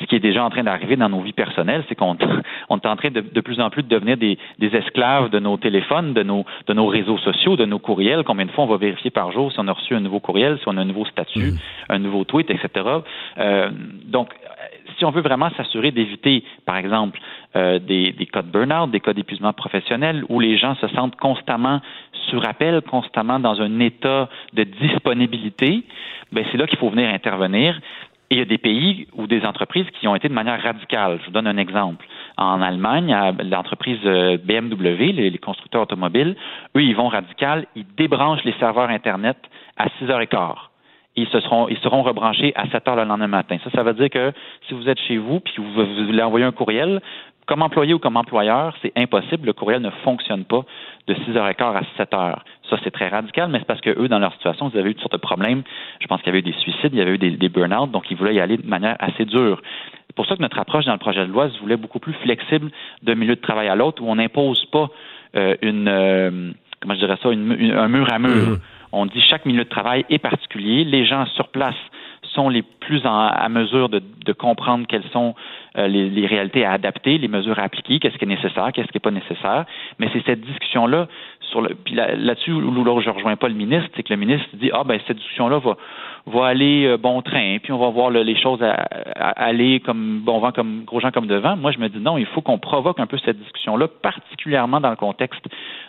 ce 0.00 0.06
qui 0.06 0.14
est 0.16 0.20
déjà 0.20 0.44
en 0.44 0.50
train 0.50 0.62
d'arriver 0.62 0.96
dans 0.96 1.08
nos 1.08 1.20
vies 1.20 1.32
personnelles, 1.32 1.84
c'est 1.88 1.94
qu'on 1.94 2.16
on 2.68 2.78
est 2.78 2.86
en 2.86 2.96
train 2.96 3.10
de, 3.10 3.20
de 3.20 3.40
plus 3.40 3.60
en 3.60 3.70
plus 3.70 3.82
de 3.82 3.88
devenir 3.88 4.16
des, 4.16 4.38
des, 4.58 4.76
esclaves 4.76 5.30
de 5.30 5.38
nos 5.38 5.56
téléphones, 5.56 6.12
de 6.12 6.22
nos, 6.22 6.44
de 6.66 6.74
nos 6.74 6.86
réseaux 6.86 7.18
sociaux, 7.18 7.56
de 7.56 7.64
nos 7.64 7.78
courriels. 7.78 8.22
Combien 8.24 8.46
de 8.46 8.50
fois 8.50 8.64
on 8.64 8.68
va 8.68 8.76
vérifier 8.76 9.10
par 9.10 9.32
jour 9.32 9.52
si 9.52 9.58
on 9.60 9.68
a 9.68 9.72
reçu 9.72 9.94
un 9.94 10.00
nouveau 10.00 10.20
courriel, 10.20 10.58
si 10.58 10.64
on 10.68 10.76
a 10.76 10.80
un 10.80 10.84
nouveau 10.84 11.04
statut, 11.06 11.52
mmh. 11.52 11.58
un 11.88 11.98
nouveau 11.98 12.24
tweet, 12.24 12.50
etc. 12.50 12.68
Euh, 13.38 13.70
donc, 14.04 14.30
si 14.96 15.04
on 15.04 15.10
veut 15.10 15.22
vraiment 15.22 15.50
s'assurer 15.56 15.90
d'éviter, 15.90 16.44
par 16.64 16.76
exemple, 16.76 17.18
euh, 17.56 17.78
des, 17.78 18.12
des, 18.12 18.26
cas 18.26 18.42
de 18.42 18.50
burn-out, 18.50 18.90
des 18.90 19.00
cas 19.00 19.12
d'épuisement 19.12 19.52
professionnel, 19.52 20.24
où 20.28 20.40
les 20.40 20.56
gens 20.56 20.74
se 20.76 20.88
sentent 20.88 21.16
constamment 21.16 21.80
sur 22.28 22.46
appel, 22.46 22.82
constamment 22.82 23.38
dans 23.38 23.60
un 23.60 23.80
état 23.80 24.28
de 24.52 24.64
disponibilité, 24.64 25.84
ben 26.32 26.44
c'est 26.50 26.58
là 26.58 26.66
qu'il 26.66 26.78
faut 26.78 26.90
venir 26.90 27.08
intervenir. 27.08 27.80
Et 28.30 28.34
il 28.34 28.38
y 28.38 28.42
a 28.42 28.44
des 28.44 28.58
pays 28.58 29.06
ou 29.14 29.26
des 29.26 29.44
entreprises 29.46 29.86
qui 29.98 30.06
ont 30.06 30.14
été 30.14 30.28
de 30.28 30.34
manière 30.34 30.62
radicale. 30.62 31.18
Je 31.20 31.26
vous 31.26 31.32
donne 31.32 31.46
un 31.46 31.56
exemple. 31.56 32.06
En 32.36 32.60
Allemagne, 32.60 33.16
l'entreprise 33.50 33.98
euh, 34.04 34.36
BMW, 34.36 35.12
les, 35.12 35.38
constructeurs 35.38 35.82
automobiles, 35.82 36.36
eux, 36.76 36.82
ils 36.82 36.94
vont 36.94 37.08
radical, 37.08 37.66
ils 37.74 37.86
débranchent 37.96 38.44
les 38.44 38.54
serveurs 38.60 38.90
Internet 38.90 39.38
à 39.78 39.86
6h15 40.00 40.67
ils, 41.18 41.28
se 41.28 41.40
seront, 41.40 41.68
ils 41.68 41.78
seront 41.78 42.02
rebranchés 42.02 42.52
à 42.56 42.68
7 42.68 42.88
heures 42.88 42.96
le 42.96 43.04
lendemain 43.04 43.28
matin. 43.28 43.56
Ça, 43.64 43.70
ça 43.70 43.82
veut 43.82 43.94
dire 43.94 44.10
que 44.10 44.32
si 44.66 44.74
vous 44.74 44.88
êtes 44.88 45.00
chez 45.00 45.18
vous 45.18 45.40
puis 45.40 45.54
vous, 45.58 45.72
vous 45.72 46.06
voulez 46.06 46.22
envoyer 46.22 46.46
un 46.46 46.52
courriel, 46.52 47.00
comme 47.48 47.62
employé 47.62 47.94
ou 47.94 47.98
comme 47.98 48.16
employeur, 48.16 48.76
c'est 48.82 48.92
impossible. 48.94 49.46
Le 49.46 49.52
courriel 49.54 49.80
ne 49.80 49.90
fonctionne 50.04 50.44
pas 50.44 50.60
de 51.06 51.14
6h15 51.14 51.76
à 51.76 51.82
7h. 51.98 52.36
Ça, 52.68 52.76
c'est 52.84 52.90
très 52.90 53.08
radical, 53.08 53.48
mais 53.50 53.58
c'est 53.58 53.66
parce 53.66 53.80
que 53.80 53.90
eux, 53.98 54.06
dans 54.06 54.18
leur 54.18 54.34
situation, 54.34 54.70
ils 54.72 54.78
avaient 54.78 54.90
eu 54.90 54.94
toutes 54.94 55.02
sortes 55.02 55.14
de 55.14 55.18
problèmes. 55.18 55.62
Je 56.00 56.06
pense 56.06 56.20
qu'il 56.20 56.26
y 56.26 56.30
avait 56.30 56.40
eu 56.40 56.52
des 56.52 56.58
suicides, 56.60 56.92
il 56.92 56.98
y 56.98 57.00
avait 57.00 57.14
eu 57.14 57.18
des, 57.18 57.48
burn-out, 57.48 57.90
donc 57.90 58.10
ils 58.10 58.18
voulaient 58.18 58.34
y 58.34 58.40
aller 58.40 58.58
de 58.58 58.66
manière 58.66 58.96
assez 58.98 59.24
dure. 59.24 59.62
C'est 60.06 60.14
pour 60.14 60.26
ça 60.26 60.36
que 60.36 60.42
notre 60.42 60.58
approche 60.58 60.84
dans 60.84 60.92
le 60.92 60.98
projet 60.98 61.26
de 61.26 61.32
loi 61.32 61.48
se 61.48 61.58
voulait 61.58 61.78
beaucoup 61.78 62.00
plus 62.00 62.12
flexible 62.12 62.70
d'un 63.02 63.14
milieu 63.14 63.34
de 63.34 63.40
travail 63.40 63.68
à 63.68 63.74
l'autre, 63.74 64.02
où 64.02 64.10
on 64.10 64.16
n'impose 64.16 64.66
pas 64.66 64.90
euh, 65.34 65.56
une, 65.62 65.88
euh, 65.88 66.50
comment 66.82 66.94
je 66.94 67.00
dirais 67.00 67.16
ça, 67.22 67.30
un 67.30 67.88
mur 67.88 68.12
à 68.12 68.18
mur. 68.18 68.30
Mm-hmm. 68.30 68.58
On 68.92 69.06
dit 69.06 69.20
chaque 69.20 69.44
milieu 69.44 69.64
de 69.64 69.68
travail 69.68 70.04
est 70.08 70.18
particulier. 70.18 70.84
Les 70.84 71.04
gens 71.04 71.26
sur 71.26 71.48
place 71.48 71.76
sont 72.34 72.48
les 72.48 72.62
plus 72.62 73.00
à 73.04 73.48
mesure 73.48 73.88
de, 73.88 74.02
comprendre 74.32 74.86
quelles 74.86 75.08
sont 75.12 75.34
euh, 75.76 75.88
les, 75.88 76.26
réalités 76.26 76.64
à 76.64 76.72
adapter, 76.72 77.18
les 77.18 77.28
mesures 77.28 77.58
à 77.58 77.62
appliquer, 77.62 77.98
qu'est-ce 77.98 78.16
qui 78.16 78.24
est 78.24 78.28
nécessaire, 78.28 78.70
qu'est-ce 78.72 78.88
qui 78.88 78.96
n'est 78.96 79.00
pas 79.00 79.10
nécessaire. 79.10 79.64
Mais 79.98 80.08
c'est 80.12 80.24
cette 80.24 80.42
discussion-là 80.42 81.08
sur 81.50 81.60
le. 81.60 81.74
Puis 81.84 81.94
là-dessus, 81.94 82.52
là, 82.52 83.00
je 83.00 83.10
rejoins 83.10 83.36
pas 83.36 83.48
le 83.48 83.54
ministre, 83.54 83.88
c'est 83.96 84.02
que 84.02 84.12
le 84.12 84.18
ministre 84.18 84.48
dit 84.54 84.70
ah 84.72 84.84
ben 84.84 84.98
cette 85.06 85.16
discussion-là 85.16 85.58
va 85.58 85.76
va 86.28 86.46
aller 86.46 86.86
euh, 86.86 86.96
bon 86.96 87.22
train, 87.22 87.58
puis 87.62 87.72
on 87.72 87.78
va 87.78 87.88
voir 87.88 88.10
les 88.10 88.36
choses 88.36 88.62
à, 88.62 88.72
aller 89.30 89.80
comme 89.80 90.20
bon 90.20 90.38
vent, 90.38 90.52
comme 90.52 90.84
gros 90.84 91.00
gens 91.00 91.10
comme 91.10 91.26
devant. 91.26 91.56
Moi, 91.56 91.72
je 91.72 91.78
me 91.78 91.88
dis 91.88 91.98
non, 91.98 92.18
il 92.18 92.26
faut 92.26 92.42
qu'on 92.42 92.58
provoque 92.58 93.00
un 93.00 93.06
peu 93.06 93.18
cette 93.18 93.38
discussion-là, 93.38 93.88
particulièrement 94.02 94.80
dans 94.80 94.90
le 94.90 94.96
contexte 94.96 95.44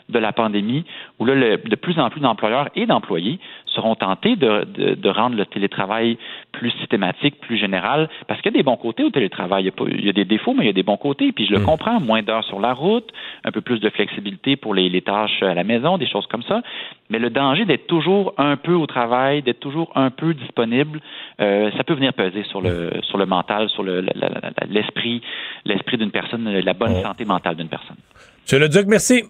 de 0.09 0.19
la 0.19 0.33
pandémie, 0.33 0.85
où 1.19 1.25
là, 1.25 1.35
de 1.57 1.75
plus 1.75 1.99
en 1.99 2.09
plus 2.09 2.21
d'employeurs 2.21 2.69
et 2.75 2.85
d'employés 2.85 3.39
seront 3.67 3.95
tentés 3.95 4.35
de, 4.35 4.95
de, 4.95 5.09
rendre 5.09 5.35
le 5.35 5.45
télétravail 5.45 6.17
plus 6.51 6.71
systématique, 6.71 7.39
plus 7.39 7.57
général, 7.57 8.09
parce 8.27 8.41
qu'il 8.41 8.51
y 8.51 8.55
a 8.55 8.57
des 8.57 8.63
bons 8.63 8.77
côtés 8.77 9.03
au 9.03 9.11
télétravail. 9.11 9.63
Il 9.63 9.67
y, 9.67 9.69
a, 9.69 9.97
il 9.99 10.05
y 10.05 10.09
a 10.09 10.13
des 10.13 10.25
défauts, 10.25 10.53
mais 10.53 10.63
il 10.63 10.67
y 10.67 10.71
a 10.71 10.73
des 10.73 10.83
bons 10.83 10.97
côtés, 10.97 11.31
puis 11.31 11.45
je 11.45 11.51
le 11.51 11.59
mm. 11.59 11.65
comprends. 11.65 11.99
Moins 11.99 12.23
d'heures 12.23 12.43
sur 12.45 12.59
la 12.59 12.73
route, 12.73 13.11
un 13.43 13.51
peu 13.51 13.61
plus 13.61 13.79
de 13.79 13.89
flexibilité 13.89 14.55
pour 14.55 14.73
les, 14.73 14.89
les 14.89 15.01
tâches 15.01 15.43
à 15.49 15.53
la 15.53 15.63
maison, 15.63 15.97
des 15.97 16.07
choses 16.07 16.25
comme 16.27 16.43
ça. 16.43 16.61
Mais 17.09 17.19
le 17.19 17.29
danger 17.29 17.65
d'être 17.65 17.87
toujours 17.87 18.33
un 18.37 18.55
peu 18.57 18.73
au 18.73 18.85
travail, 18.85 19.41
d'être 19.41 19.59
toujours 19.59 19.91
un 19.95 20.09
peu 20.09 20.33
disponible, 20.33 21.01
euh, 21.41 21.71
ça 21.77 21.83
peut 21.83 21.93
venir 21.93 22.13
peser 22.13 22.43
sur 22.43 22.61
le 22.61 22.91
sur 23.03 23.17
le 23.17 23.25
mental, 23.25 23.69
sur 23.69 23.83
l'esprit, 23.83 25.21
l'esprit 25.65 25.97
d'une 25.97 26.11
personne, 26.11 26.49
la 26.49 26.73
bonne 26.73 27.01
santé 27.01 27.25
mentale 27.25 27.55
d'une 27.55 27.69
personne. 27.69 27.97
Monsieur 28.43 28.59
Le 28.59 28.69
Duc, 28.69 28.85
merci. 28.87 29.23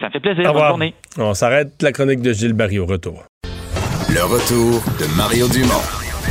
Ça 0.00 0.06
me 0.06 0.10
fait 0.10 0.20
plaisir. 0.20 0.52
Bonne 0.52 0.68
journée. 0.68 0.94
On 1.18 1.34
s'arrête 1.34 1.80
la 1.82 1.92
chronique 1.92 2.22
de 2.22 2.32
Gilles 2.32 2.52
Barry 2.52 2.78
au 2.78 2.86
retour. 2.86 3.22
Le 4.12 4.22
retour 4.22 4.80
de 5.00 5.16
Mario 5.16 5.48
Dumont, 5.48 5.82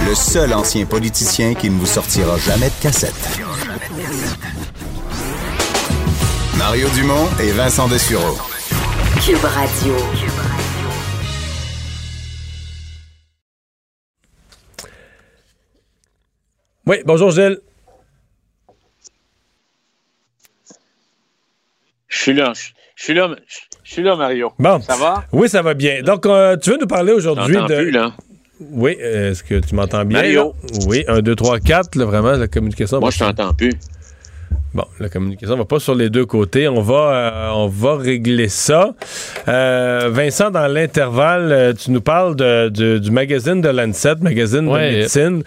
le 0.08 0.16
seul 0.16 0.54
ancien 0.54 0.86
politicien 0.86 1.54
qui 1.54 1.70
ne 1.70 1.76
vous 1.76 1.86
sortira 1.86 2.38
jamais 2.38 2.68
de 2.68 2.82
cassette. 2.82 3.42
Mario 6.58 6.88
Dumont 6.96 7.28
et 7.42 7.52
Vincent 7.52 7.90
Dessureau. 7.90 8.53
Cube 9.26 9.38
Radio. 9.38 9.96
Oui, 16.86 16.98
bonjour 17.06 17.32
Gilles. 17.32 17.60
Je 22.10 22.18
suis 22.18 22.34
là. 22.34 22.52
Je 22.96 23.04
suis 23.04 23.14
là. 23.14 23.34
Je 23.84 23.94
suis 23.94 24.04
là, 24.04 24.18
Mario. 24.18 24.52
Bon. 24.60 24.82
Ça 24.82 24.98
va? 24.98 25.24
Oui, 25.32 25.48
ça 25.48 25.62
va 25.62 25.74
bien. 25.74 26.02
Donc, 26.04 26.26
euh, 26.26 26.58
tu 26.58 26.72
veux 26.72 26.78
nous 26.78 26.88
parler 26.88 27.14
aujourd'hui 27.14 27.56
de. 27.56 27.66
Plus, 27.66 27.92
là. 27.92 28.12
Oui, 28.60 28.98
est-ce 29.00 29.42
que 29.42 29.56
tu 29.62 29.74
m'entends 29.74 30.04
bien? 30.04 30.18
Mario. 30.18 30.54
Oui, 30.86 31.06
1, 31.08 31.22
2, 31.22 31.34
3, 31.34 31.62
4, 31.62 31.98
vraiment, 32.04 32.34
la 32.34 32.50
communication. 32.50 33.00
Moi, 33.00 33.12
je 33.12 33.20
t'entends 33.20 33.54
plus. 33.54 33.72
Bon, 34.74 34.86
la 35.00 35.08
communication 35.08 35.56
va 35.56 35.66
pas 35.66 35.80
sur 35.80 35.94
les 35.94 36.10
deux 36.10 36.26
côtés. 36.26 36.68
On 36.68 36.82
va, 36.82 36.96
euh, 36.96 37.50
on 37.54 37.68
va 37.68 37.96
régler 37.96 38.48
ça. 38.48 38.96
Euh, 39.48 40.10
Vincent, 40.12 40.50
dans 40.50 40.66
l'intervalle, 40.66 41.52
euh, 41.52 41.74
tu 41.74 41.92
nous 41.92 42.02
parles 42.02 42.36
de, 42.36 42.98
du 42.98 43.12
magazine 43.12 43.62
de 43.62 43.70
Lancet, 43.70 44.16
magazine 44.22 44.66
de 44.66 44.72
médecine, 44.72 45.44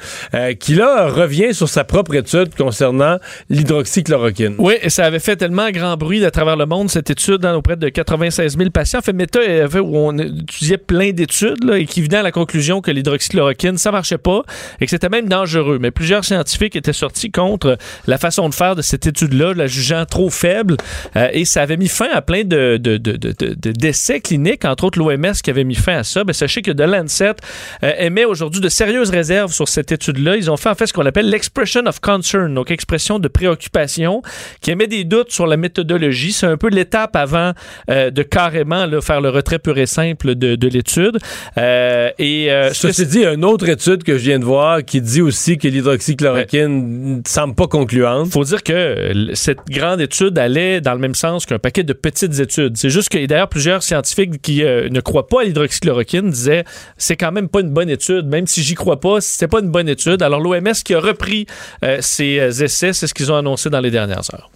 qui 0.60 0.74
là 0.76 1.08
revient 1.08 1.52
sur 1.54 1.68
sa 1.68 1.82
propre 1.82 2.14
étude 2.14 2.54
concernant 2.54 3.18
l'hydroxychloroquine. 3.50 4.54
Oui, 4.58 4.74
et 4.80 4.90
ça 4.90 5.04
avait 5.04 5.18
fait 5.18 5.34
tellement 5.34 5.70
grand 5.70 5.96
bruit 5.96 6.24
à 6.24 6.30
travers 6.30 6.56
le 6.56 6.66
monde, 6.66 6.88
cette 6.88 7.10
étude 7.10 7.38
dans 7.38 7.54
auprès 7.54 7.74
de 7.74 7.88
96 7.88 8.56
000 8.56 8.70
patients. 8.70 9.00
En 9.00 9.02
fait, 9.02 9.12
Meta, 9.12 9.40
où 9.80 9.96
on 9.96 10.16
étudiait 10.18 10.78
plein 10.78 11.10
d'études 11.10 11.68
et 11.74 11.86
qui 11.86 12.00
venait 12.00 12.18
à 12.18 12.22
la 12.22 12.32
conclusion 12.32 12.80
que 12.80 12.92
l'hydroxychloroquine, 12.92 13.76
ça 13.76 13.90
marchait 13.90 14.18
pas 14.18 14.42
et 14.80 14.84
que 14.84 14.90
c'était 14.90 15.08
même 15.08 15.28
dangereux. 15.28 15.78
Mais 15.80 15.90
plusieurs 15.90 16.24
scientifiques 16.24 16.76
étaient 16.76 16.92
sortis 16.92 17.32
contre 17.32 17.76
la 18.06 18.18
façon 18.18 18.48
de 18.48 18.54
faire 18.54 18.76
de 18.76 18.82
cette 18.82 19.06
étude 19.06 19.15
étude-là, 19.16 19.54
la 19.54 19.66
jugeant 19.66 20.04
trop 20.04 20.28
faible, 20.30 20.76
euh, 21.16 21.28
et 21.32 21.44
ça 21.44 21.62
avait 21.62 21.76
mis 21.76 21.88
fin 21.88 22.08
à 22.12 22.20
plein 22.20 22.44
de, 22.44 22.76
de, 22.76 22.96
de, 22.98 23.12
de- 23.16 23.72
d'essais 23.72 24.20
cliniques, 24.20 24.64
entre 24.64 24.84
autres 24.84 24.98
l'OMS 24.98 25.32
qui 25.42 25.50
avait 25.50 25.64
mis 25.64 25.74
fin 25.74 25.98
à 25.98 26.04
ça. 26.04 26.22
Ben, 26.24 26.32
sachez 26.32 26.60
que 26.62 26.70
The 26.70 26.80
Lancet 26.82 27.34
euh, 27.82 27.92
émet 27.98 28.24
aujourd'hui 28.24 28.60
de 28.60 28.68
sérieuses 28.68 29.10
réserves 29.10 29.52
sur 29.52 29.68
cette 29.68 29.90
étude-là. 29.92 30.36
Ils 30.36 30.50
ont 30.50 30.56
fait 30.56 30.68
en 30.68 30.74
fait 30.74 30.86
ce 30.86 30.92
qu'on 30.92 31.06
appelle 31.06 31.30
l'expression 31.30 31.82
of 31.86 32.00
concern, 32.00 32.52
donc 32.54 32.70
expression 32.70 33.18
de 33.18 33.28
préoccupation, 33.28 34.22
qui 34.60 34.70
émet 34.70 34.86
des 34.86 35.04
doutes 35.04 35.30
sur 35.32 35.46
la 35.46 35.56
méthodologie. 35.56 36.32
C'est 36.32 36.46
un 36.46 36.56
peu 36.56 36.68
l'étape 36.68 37.16
avant 37.16 37.52
euh, 37.90 38.10
de 38.10 38.22
carrément 38.22 38.84
là, 38.86 39.00
faire 39.00 39.20
le 39.20 39.30
retrait 39.30 39.58
pur 39.58 39.78
et 39.78 39.86
simple 39.86 40.34
de, 40.34 40.56
de 40.56 40.68
l'étude. 40.68 41.18
Euh, 41.58 42.10
et 42.18 42.50
euh, 42.52 42.70
Ceci 42.72 43.06
dit, 43.06 43.24
une 43.24 43.44
autre 43.44 43.68
étude 43.68 44.02
que 44.04 44.18
je 44.18 44.24
viens 44.24 44.38
de 44.38 44.44
voir 44.44 44.84
qui 44.84 45.00
dit 45.00 45.22
aussi 45.22 45.56
que 45.58 45.68
l'hydroxychloroquine 45.68 47.16
ne 47.18 47.22
semble 47.26 47.54
pas 47.54 47.66
concluante. 47.66 48.30
faut 48.30 48.44
dire 48.44 48.62
que 48.62 49.05
euh, 49.06 49.34
cette 49.34 49.60
grande 49.68 50.00
étude 50.00 50.38
allait 50.38 50.80
dans 50.80 50.92
le 50.92 50.98
même 50.98 51.14
sens 51.14 51.46
qu'un 51.46 51.58
paquet 51.58 51.82
de 51.82 51.92
petites 51.92 52.38
études. 52.40 52.76
C'est 52.76 52.90
juste 52.90 53.08
que, 53.08 53.24
d'ailleurs, 53.24 53.48
plusieurs 53.48 53.82
scientifiques 53.82 54.40
qui 54.42 54.64
euh, 54.64 54.88
ne 54.88 55.00
croient 55.00 55.28
pas 55.28 55.42
à 55.42 55.44
l'hydroxychloroquine 55.44 56.30
disaient 56.30 56.64
c'est 56.96 57.16
quand 57.16 57.32
même 57.32 57.48
pas 57.48 57.60
une 57.60 57.70
bonne 57.70 57.90
étude, 57.90 58.26
même 58.26 58.46
si 58.46 58.62
j'y 58.62 58.74
crois 58.74 59.00
pas, 59.00 59.20
c'est 59.20 59.48
pas 59.48 59.60
une 59.60 59.70
bonne 59.70 59.88
étude. 59.88 60.22
Alors, 60.22 60.40
l'OMS 60.40 60.72
qui 60.84 60.94
a 60.94 61.00
repris 61.00 61.46
euh, 61.84 61.98
ces 62.00 62.62
essais, 62.62 62.92
c'est 62.92 63.06
ce 63.06 63.14
qu'ils 63.14 63.30
ont 63.32 63.36
annoncé 63.36 63.70
dans 63.70 63.80
les 63.80 63.90
dernières 63.90 64.32
heures. 64.34 64.50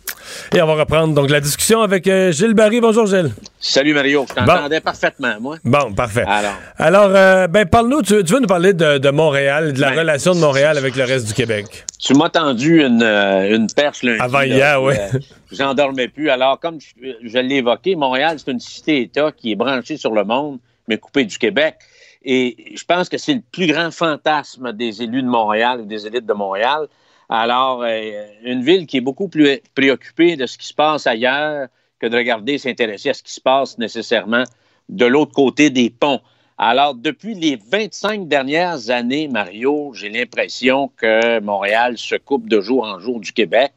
Et 0.55 0.61
on 0.62 0.66
va 0.66 0.74
reprendre 0.74 1.14
donc 1.14 1.31
la 1.31 1.41
discussion 1.41 1.83
avec 1.83 2.07
euh, 2.07 2.33
Gilles 2.33 2.55
Barry. 2.55 2.81
Bonjour 2.81 3.07
Gilles. 3.07 3.31
Salut 3.59 3.95
Mario, 3.95 4.26
je 4.28 4.35
t'entendais 4.35 4.81
parfaitement, 4.81 5.35
moi. 5.41 5.57
Bon, 5.64 5.93
parfait. 5.95 6.24
Alors, 6.26 6.55
Alors, 6.78 7.11
euh, 7.14 7.47
ben, 7.47 7.66
parle-nous, 7.66 8.03
tu, 8.03 8.24
tu 8.24 8.33
veux 8.33 8.41
nous 8.41 8.47
parler 8.47 8.72
de, 8.72 8.99
de 8.99 9.11
Montréal, 9.11 9.72
de 9.72 9.81
la 9.81 9.91
Ben, 9.91 9.99
relation 10.01 10.35
de 10.35 10.41
Montréal 10.41 10.78
avec 10.78 10.97
le 10.97 11.05
reste 11.05 11.26
du 11.28 11.35
Québec? 11.35 11.85
tu 11.99 12.14
m'as 12.14 12.31
tendu 12.31 12.83
une, 12.85 13.03
euh, 13.03 13.55
une 13.55 13.66
perche 13.66 14.03
lundi. 14.03 14.20
Avant 14.20 14.41
hier, 14.43 14.83
ouais. 14.83 14.99
euh, 15.14 15.18
J'en 15.53 15.74
dormais 15.74 16.09
plus. 16.09 16.31
Alors, 16.31 16.59
comme 16.59 16.78
je, 16.81 17.11
je 17.22 17.39
l'ai 17.39 17.57
évoqué, 17.57 17.95
Montréal, 17.97 18.37
c'est 18.39 18.51
une 18.51 18.61
cité-État 18.61 19.33
qui 19.37 19.53
est 19.53 19.57
branchée 19.57 19.97
sur 19.99 20.12
le 20.12 20.24
monde, 20.24 20.59
mais 20.89 20.97
coupée 20.97 21.24
du 21.24 21.37
Québec. 21.39 21.74
Et 22.24 22.74
je 22.76 22.85
pense 22.85 23.09
que 23.09 23.18
c'est 23.18 23.35
le 23.35 23.43
plus 23.53 23.66
grand 23.66 23.91
fantasme 23.91 24.72
des 24.72 25.03
élus 25.03 25.22
de 25.22 25.28
Montréal 25.28 25.81
ou 25.81 25.85
des 25.87 26.07
élites 26.07 26.26
de 26.26 26.33
Montréal. 26.35 26.87
Alors, 27.33 27.85
euh, 27.85 28.26
une 28.43 28.64
ville 28.64 28.89
qui 28.89 28.97
est 28.97 29.01
beaucoup 29.01 29.28
plus 29.28 29.61
préoccupée 29.76 30.35
de 30.35 30.47
ce 30.47 30.59
qui 30.59 30.66
se 30.66 30.74
passe 30.74 31.07
ailleurs 31.07 31.68
que 32.01 32.09
de 32.09 32.16
regarder 32.16 32.59
s'intéresser 32.59 33.11
à 33.11 33.14
ce 33.14 33.22
qui 33.22 33.33
se 33.33 33.41
passe 33.41 33.78
nécessairement 33.78 34.43
de 34.89 35.07
l'autre 35.07 35.33
côté 35.33 35.70
des 35.70 35.91
ponts. 35.91 36.20
Alors, 36.59 36.97
depuis 36.97 37.35
les 37.35 37.57
25 37.70 38.26
dernières 38.26 38.91
années, 38.91 39.28
Mario, 39.28 39.93
j'ai 39.95 40.09
l'impression 40.09 40.91
que 40.97 41.39
Montréal 41.39 41.99
se 41.99 42.16
coupe 42.16 42.49
de 42.49 42.61
jour 42.61 42.83
en 42.83 42.99
jour 42.99 43.20
du 43.20 43.33
Québec. 43.33 43.74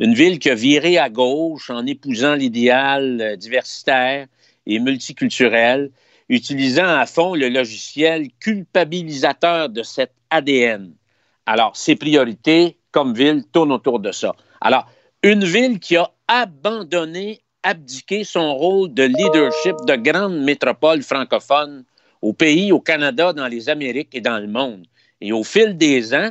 Une 0.00 0.14
ville 0.14 0.40
qui 0.40 0.50
a 0.50 0.56
viré 0.56 0.98
à 0.98 1.08
gauche 1.08 1.70
en 1.70 1.86
épousant 1.86 2.34
l'idéal 2.34 3.20
euh, 3.20 3.36
diversitaire 3.36 4.26
et 4.66 4.80
multiculturel, 4.80 5.92
utilisant 6.28 6.88
à 6.88 7.06
fond 7.06 7.36
le 7.36 7.50
logiciel 7.50 8.30
culpabilisateur 8.40 9.68
de 9.68 9.84
cet 9.84 10.10
ADN. 10.30 10.92
Alors, 11.46 11.76
ses 11.76 11.94
priorités 11.94 12.76
comme 12.96 13.12
ville 13.12 13.44
tournent 13.52 13.72
autour 13.72 14.00
de 14.00 14.10
ça. 14.10 14.34
Alors, 14.62 14.86
une 15.22 15.44
ville 15.44 15.78
qui 15.80 15.98
a 15.98 16.10
abandonné, 16.28 17.42
abdiqué 17.62 18.24
son 18.24 18.54
rôle 18.54 18.94
de 18.94 19.02
leadership 19.02 19.76
de 19.86 19.96
grande 19.96 20.38
métropole 20.38 21.02
francophone 21.02 21.84
au 22.22 22.32
pays, 22.32 22.72
au 22.72 22.80
Canada, 22.80 23.34
dans 23.34 23.48
les 23.48 23.68
Amériques 23.68 24.14
et 24.14 24.22
dans 24.22 24.38
le 24.38 24.46
monde. 24.46 24.86
Et 25.20 25.30
au 25.30 25.44
fil 25.44 25.76
des 25.76 26.14
ans, 26.14 26.30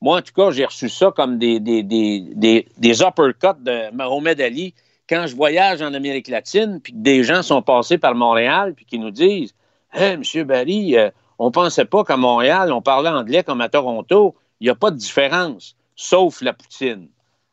moi, 0.00 0.18
en 0.18 0.22
tout 0.22 0.32
cas, 0.32 0.52
j'ai 0.52 0.64
reçu 0.64 0.88
ça 0.88 1.10
comme 1.10 1.36
des, 1.36 1.58
des, 1.58 1.82
des, 1.82 2.20
des, 2.36 2.68
des 2.78 3.02
uppercuts 3.02 3.60
de 3.60 3.90
Mohamed 3.92 4.40
Ali 4.40 4.72
quand 5.08 5.26
je 5.26 5.34
voyage 5.34 5.82
en 5.82 5.94
Amérique 5.94 6.28
latine, 6.28 6.78
puis 6.80 6.92
que 6.92 6.98
des 6.98 7.24
gens 7.24 7.42
sont 7.42 7.60
passés 7.60 7.98
par 7.98 8.14
Montréal, 8.14 8.74
puis 8.76 8.84
qui 8.84 9.00
nous 9.00 9.10
disent 9.10 9.52
Hey, 9.92 10.12
M. 10.12 10.44
Barry, 10.44 10.96
euh, 10.96 11.10
on 11.40 11.50
pensait 11.50 11.86
pas 11.86 12.04
qu'à 12.04 12.16
Montréal, 12.16 12.72
on 12.72 12.82
parlait 12.82 13.10
anglais 13.10 13.42
comme 13.42 13.60
à 13.60 13.68
Toronto. 13.68 14.36
Il 14.60 14.64
n'y 14.68 14.70
a 14.70 14.76
pas 14.76 14.92
de 14.92 14.96
différence, 14.96 15.74
sauf 15.96 16.40
la 16.40 16.52
poutine. 16.52 17.08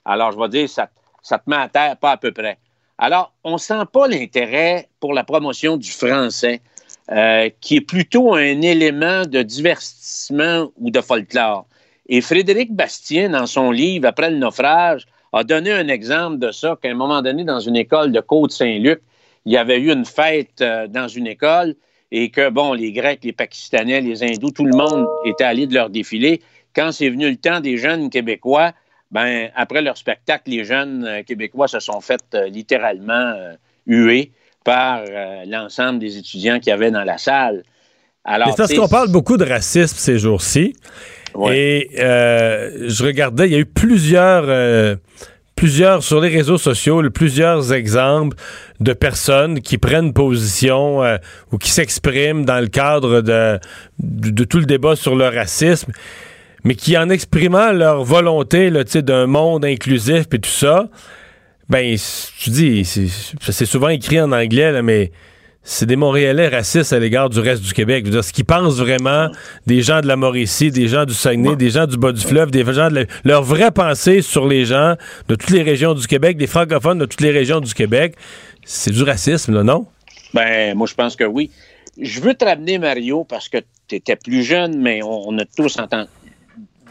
Alors, 0.06 0.32
je 0.32 0.39
vais 0.39 0.50
dire, 0.50 0.70
ça, 0.70 0.89
ça 1.22 1.38
te 1.38 1.50
met 1.50 1.56
à 1.56 1.70
terre, 1.70 1.98
pas 1.98 2.12
à 2.12 2.18
peu 2.18 2.32
près. 2.32 2.58
Alors, 2.98 3.34
on 3.44 3.54
ne 3.54 3.58
sent 3.58 3.84
pas 3.92 4.08
l'intérêt 4.08 4.88
pour 5.00 5.14
la 5.14 5.24
promotion 5.24 5.78
du 5.78 5.92
français, 5.92 6.62
euh, 7.12 7.50
qui 7.60 7.78
est 7.78 7.82
plutôt 7.82 8.36
un 8.36 8.62
élément 8.62 9.26
de 9.26 9.42
divertissement 9.42 10.72
ou 10.78 10.92
de 10.92 11.02
folklore. 11.02 11.66
Et 12.08 12.22
Frédéric 12.22 12.74
Bastien, 12.74 13.30
dans 13.30 13.48
son 13.48 13.72
livre 13.72 14.08
Après 14.08 14.30
le 14.30 14.38
naufrage, 14.38 15.08
a 15.34 15.44
donné 15.44 15.72
un 15.72 15.88
exemple 15.88 16.39
de 16.39 16.52
ça, 16.52 16.78
qu'à 16.82 16.89
un 16.89 16.94
moment 16.94 17.22
donné, 17.22 17.44
dans 17.44 17.60
une 17.60 17.76
école 17.76 18.12
de 18.12 18.20
Côte-Saint-Luc, 18.20 19.02
il 19.46 19.54
y 19.54 19.58
avait 19.58 19.80
eu 19.80 19.92
une 19.92 20.06
fête 20.06 20.62
euh, 20.62 20.88
dans 20.88 21.08
une 21.08 21.28
école 21.28 21.76
et 22.12 22.30
que, 22.30 22.50
bon, 22.50 22.74
les 22.74 22.92
Grecs, 22.92 23.24
les 23.24 23.32
Pakistanais, 23.32 24.02
les 24.02 24.24
Hindous, 24.24 24.52
tout 24.52 24.66
le 24.66 24.76
monde 24.76 25.08
était 25.26 25.46
allé 25.46 25.66
de 25.66 25.74
leur 25.74 25.89
défilé. 25.89 26.42
Quand 26.76 26.91
c'est 26.91 27.09
venu 27.09 27.30
le 27.30 27.38
temps 27.38 27.59
des 27.59 27.78
jeunes 27.78 28.09
Québécois, 28.09 28.72
ben, 29.11 29.49
après 29.55 29.82
leur 29.82 29.97
spectacle, 29.97 30.49
les 30.49 30.63
jeunes 30.63 31.05
euh, 31.05 31.24
Québécois 31.24 31.67
se 31.67 31.80
sont 31.80 31.99
fait 32.01 32.24
euh, 32.34 32.47
littéralement 32.47 33.34
euh, 33.36 33.53
huer 33.86 34.32
par 34.63 35.01
l'ensemble 35.47 35.97
des 35.97 36.17
étudiants 36.19 36.59
qu'il 36.59 36.69
y 36.69 36.72
avait 36.72 36.91
dans 36.91 37.03
la 37.03 37.17
salle. 37.17 37.63
Alors, 38.24 38.49
c'est 38.49 38.55
parce 38.55 38.74
qu'on 38.76 38.88
parle 38.88 39.09
beaucoup 39.09 39.36
de 39.36 39.43
racisme 39.43 39.97
ces 39.97 40.19
jours-ci. 40.19 40.76
Et 41.51 41.89
euh, 41.99 42.88
je 42.88 43.03
regardais, 43.03 43.47
il 43.47 43.53
y 43.53 43.55
a 43.55 43.59
eu 43.59 43.65
plusieurs, 43.65 44.43
euh, 44.47 44.95
plusieurs 45.55 46.03
sur 46.03 46.19
les 46.22 46.30
réseaux 46.30 46.57
sociaux, 46.57 47.01
plusieurs 47.09 47.74
exemples 47.74 48.38
de 48.80 48.93
personnes 48.93 49.61
qui 49.61 49.78
prennent 49.78 50.13
position 50.13 51.03
euh, 51.03 51.17
ou 51.51 51.57
qui 51.57 51.72
s'expriment 51.72 52.45
dans 52.45 52.59
le 52.59 52.67
cadre 52.67 53.22
de, 53.22 53.59
de, 53.99 54.30
de 54.30 54.43
tout 54.43 54.59
le 54.59 54.65
débat 54.65 54.95
sur 54.95 55.15
le 55.15 55.26
racisme, 55.26 55.91
mais 56.64 56.76
qui 56.76 56.97
en 56.97 57.09
exprimant 57.09 57.72
leur 57.72 58.03
volonté 58.03 58.72
d'un 58.72 59.28
monde 59.28 59.66
inclusif 59.66 60.26
et 60.34 60.39
tout 60.39 60.49
ça, 60.49 60.89
ben, 61.70 61.95
tu 62.39 62.49
dis, 62.49 62.86
c'est 62.86 63.07
c'est 63.39 63.66
souvent 63.66 63.89
écrit 63.89 64.20
en 64.20 64.32
anglais, 64.32 64.72
là, 64.72 64.82
mais 64.82 65.12
c'est 65.64 65.86
des 65.86 65.95
Montréalais 65.95 66.47
racistes 66.47 66.91
à 66.91 66.99
l'égard 66.99 67.30
du 67.30 67.39
reste 67.39 67.62
du 67.64 67.72
Québec. 67.74 68.03
Je 68.05 68.09
veux 68.12 68.16
dire, 68.18 68.24
ce 68.24 68.34
qu'ils 68.34 68.45
pensent 68.45 68.78
vraiment 68.78 69.30
des 69.68 69.82
gens 69.84 70.01
de 70.01 70.07
la 70.07 70.16
Mauricie, 70.16 70.72
des 70.72 70.88
gens 70.88 71.05
du 71.05 71.14
Saguenay, 71.14 71.55
des 71.55 71.70
gens 71.70 71.86
du 71.86 71.97
bas 71.97 72.12
du 72.12 72.22
fleuve, 72.22 72.49
des 72.51 72.66
gens 72.74 72.89
de 72.89 72.95
la- 72.95 73.05
leur 73.24 73.43
vraie 73.43 73.72
pensée 73.72 74.22
sur 74.22 74.47
les 74.47 74.66
gens 74.66 74.95
de 75.28 75.36
toutes 75.36 75.51
les 75.51 75.62
régions 75.62 75.93
du 75.93 76.07
Québec, 76.07 76.36
des 76.38 76.47
francophones 76.47 76.97
de 76.97 77.05
toutes 77.05 77.22
les 77.22 77.32
régions 77.32 77.59
du 77.59 77.74
Québec, 77.74 78.16
c'est 78.66 78.91
du 78.91 79.03
racisme, 79.03 79.53
là, 79.53 79.64
non? 79.64 79.86
Ben, 80.34 80.76
moi, 80.76 80.88
je 80.88 80.95
pense 80.95 81.16
que 81.16 81.24
oui. 81.26 81.51
Je 81.99 82.22
veux 82.22 82.34
te 82.34 82.43
ramener, 82.43 82.78
Mario, 82.80 83.24
parce 83.24 83.47
que 83.47 83.57
tu 83.88 83.95
étais 83.95 84.16
plus 84.16 84.43
jeune, 84.43 84.78
mais 84.82 85.03
on, 85.03 85.30
on 85.30 85.38
a 85.38 85.45
tous 85.45 85.78
entendu. 85.78 86.09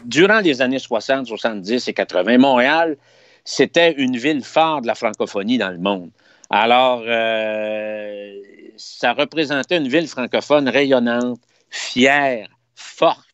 Durant 0.05 0.39
les 0.39 0.61
années 0.61 0.79
60, 0.79 1.27
70 1.27 1.87
et 1.87 1.93
80, 1.93 2.37
Montréal, 2.37 2.97
c'était 3.43 3.93
une 3.93 4.17
ville 4.17 4.43
phare 4.43 4.81
de 4.81 4.87
la 4.87 4.95
francophonie 4.95 5.57
dans 5.57 5.69
le 5.69 5.77
monde. 5.77 6.09
Alors, 6.49 7.03
euh, 7.05 8.33
ça 8.77 9.13
représentait 9.13 9.77
une 9.77 9.87
ville 9.87 10.07
francophone 10.07 10.67
rayonnante, 10.67 11.39
fière, 11.69 12.49
forte. 12.75 13.25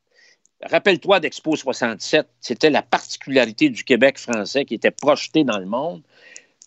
Rappelle-toi 0.64 1.20
d'Expo 1.20 1.56
67, 1.56 2.28
c'était 2.42 2.70
la 2.70 2.82
particularité 2.82 3.70
du 3.70 3.84
Québec 3.84 4.18
français 4.18 4.66
qui 4.66 4.74
était 4.74 4.92
projetée 4.92 5.44
dans 5.44 5.60
le 5.60 5.66
monde. 5.66 6.02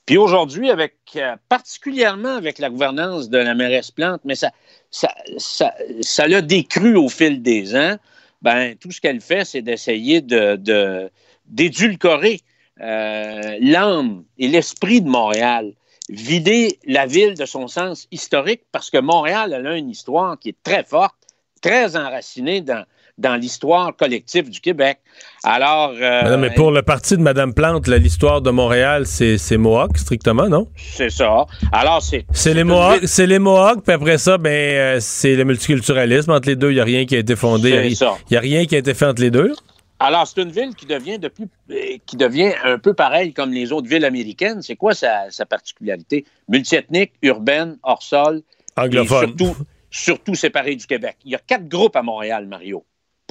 Puis 0.06 0.16
aujourd'hui, 0.16 0.70
avec 0.70 0.96
euh, 1.16 1.36
particulièrement 1.48 2.34
avec 2.34 2.58
la 2.58 2.70
gouvernance 2.70 3.28
de 3.28 3.38
la 3.38 3.54
mairesse 3.54 3.90
Plante, 3.90 4.20
mais 4.24 4.34
ça, 4.34 4.50
ça, 4.90 5.14
ça, 5.38 5.72
ça 6.00 6.26
l'a 6.26 6.40
décru 6.40 6.96
au 6.96 7.08
fil 7.08 7.42
des 7.42 7.76
ans. 7.76 7.96
Ben, 8.42 8.74
tout 8.76 8.90
ce 8.90 9.00
qu'elle 9.00 9.20
fait, 9.20 9.44
c'est 9.44 9.62
d'essayer 9.62 10.20
de, 10.20 11.10
d'édulcorer 11.46 12.40
euh, 12.80 13.58
l'âme 13.60 14.24
et 14.38 14.48
l'esprit 14.48 15.02
de 15.02 15.08
Montréal, 15.08 15.74
vider 16.08 16.78
la 16.86 17.06
ville 17.06 17.34
de 17.34 17.44
son 17.44 17.68
sens 17.68 18.08
historique, 18.10 18.62
parce 18.72 18.90
que 18.90 18.98
Montréal 18.98 19.52
elle 19.54 19.66
a 19.66 19.76
une 19.76 19.90
histoire 19.90 20.38
qui 20.38 20.48
est 20.48 20.62
très 20.62 20.84
forte, 20.84 21.16
très 21.60 21.96
enracinée 21.96 22.62
dans, 22.62 22.84
dans 23.20 23.36
l'histoire 23.36 23.94
collective 23.96 24.50
du 24.50 24.60
Québec. 24.60 24.98
Alors, 25.44 25.90
euh, 26.00 26.22
Mais 26.24 26.30
non, 26.30 26.38
mais 26.38 26.50
pour 26.50 26.70
le 26.72 26.82
parti 26.82 27.16
de 27.16 27.22
Mme 27.22 27.54
Plante, 27.54 27.86
l'histoire 27.86 28.40
de 28.40 28.50
Montréal, 28.50 29.06
c'est 29.06 29.38
c'est 29.38 29.56
Mohawk, 29.58 29.96
strictement, 29.98 30.48
non? 30.48 30.68
c'est 30.76 31.10
ça. 31.10 31.46
Alors, 31.72 32.02
c'est 32.02 32.24
C'est 32.32 32.54
les 32.54 32.64
Mohawks, 32.64 33.06
c'est 33.06 33.26
les 33.26 33.38
Mohawks, 33.38 33.82
puis 33.84 33.92
après 33.94 34.18
ça, 34.18 34.38
ben, 34.38 34.50
euh, 34.50 34.96
c'est 35.00 35.36
le 35.36 35.44
multiculturalisme. 35.44 36.30
Entre 36.32 36.48
les 36.48 36.56
deux, 36.56 36.70
il 36.70 36.74
n'y 36.74 36.80
a 36.80 36.84
rien 36.84 37.04
qui 37.04 37.14
a 37.14 37.18
été 37.18 37.36
fondé. 37.36 37.70
Il 37.84 37.90
C'est 37.96 38.04
ça. 38.04 38.16
n'y 38.30 38.36
a, 38.36 38.40
rien 38.40 38.64
qui 38.66 38.74
a 38.74 38.78
été 38.78 38.94
fait 38.94 39.06
entre 39.06 39.22
les 39.22 39.30
deux. 39.30 39.54
Alors, 39.98 40.26
c'est 40.26 40.40
une 40.40 40.50
ville 40.50 40.74
qui 40.74 40.86
devient 40.86 41.18
depuis, 41.18 41.44
euh, 41.70 41.74
qui 42.06 42.16
devient 42.16 42.52
un 42.64 42.78
peu 42.78 42.94
pareille 42.94 43.34
comme 43.34 43.52
les 43.52 43.70
autres 43.70 43.86
villes 43.88 44.06
américaines. 44.06 44.62
C'est 44.62 44.76
quoi 44.76 44.94
sa, 44.94 45.30
sa 45.30 45.44
particularité? 45.44 46.24
Multiethnique, 46.48 47.12
urbaine, 47.22 47.76
hors 47.82 48.02
sol. 48.02 48.40
Anglophone. 48.76 49.24
Et 49.24 49.26
surtout, 49.26 49.56
surtout 49.90 50.34
séparée 50.34 50.74
du 50.76 50.86
Québec. 50.86 51.16
Il 51.26 51.32
y 51.32 51.34
a 51.34 51.40
quatre 51.46 51.68
groupes 51.68 51.96
à 51.96 52.02
Montréal, 52.02 52.46
Mario, 52.46 52.84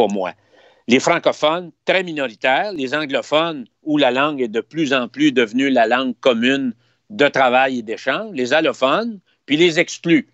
moi. 0.08 0.34
les 0.90 1.00
francophones, 1.00 1.72
très 1.86 2.02
minoritaires, 2.02 2.72
les 2.74 2.96
anglophones, 2.96 3.68
où 3.84 4.00
la 4.00 4.10
langue 4.10 4.42
est 4.42 4.48
de 4.48 4.60
plus 4.60 4.92
en 4.92 5.08
plus 5.08 5.32
devenue 5.32 5.70
la 5.70 5.86
langue 5.86 6.16
commune 6.20 6.74
de 7.12 7.28
travail 7.28 7.78
et 7.78 7.82
d'échange, 7.84 8.32
les 8.34 8.54
allophones, 8.54 9.20
puis 9.46 9.56
les 9.56 9.80
exclus. 9.80 10.28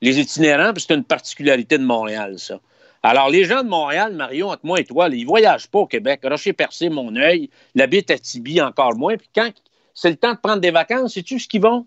Les 0.00 0.18
itinérants, 0.18 0.72
puis 0.72 0.84
c'est 0.84 0.94
une 0.94 1.04
particularité 1.04 1.78
de 1.78 1.84
Montréal, 1.84 2.40
ça. 2.40 2.58
Alors, 3.04 3.30
les 3.30 3.44
gens 3.44 3.62
de 3.62 3.68
Montréal, 3.68 4.12
Mario, 4.14 4.48
entre 4.48 4.66
moi 4.66 4.80
et 4.80 4.84
toi, 4.84 5.08
là, 5.08 5.14
ils 5.14 5.24
voyagent 5.24 5.68
pas 5.68 5.80
au 5.80 5.86
Québec. 5.86 6.20
Rocher-Percé, 6.24 6.88
mon 6.88 7.14
œil, 7.14 7.48
la 7.76 7.86
bite 7.86 8.10
à 8.10 8.18
Tibi 8.18 8.60
encore 8.60 8.96
moins. 8.96 9.16
Puis 9.16 9.28
quand 9.32 9.50
c'est 9.94 10.10
le 10.10 10.16
temps 10.16 10.34
de 10.34 10.38
prendre 10.38 10.60
des 10.60 10.72
vacances, 10.72 11.14
sais-tu 11.14 11.38
ce 11.38 11.46
qu'ils 11.46 11.62
vont? 11.62 11.86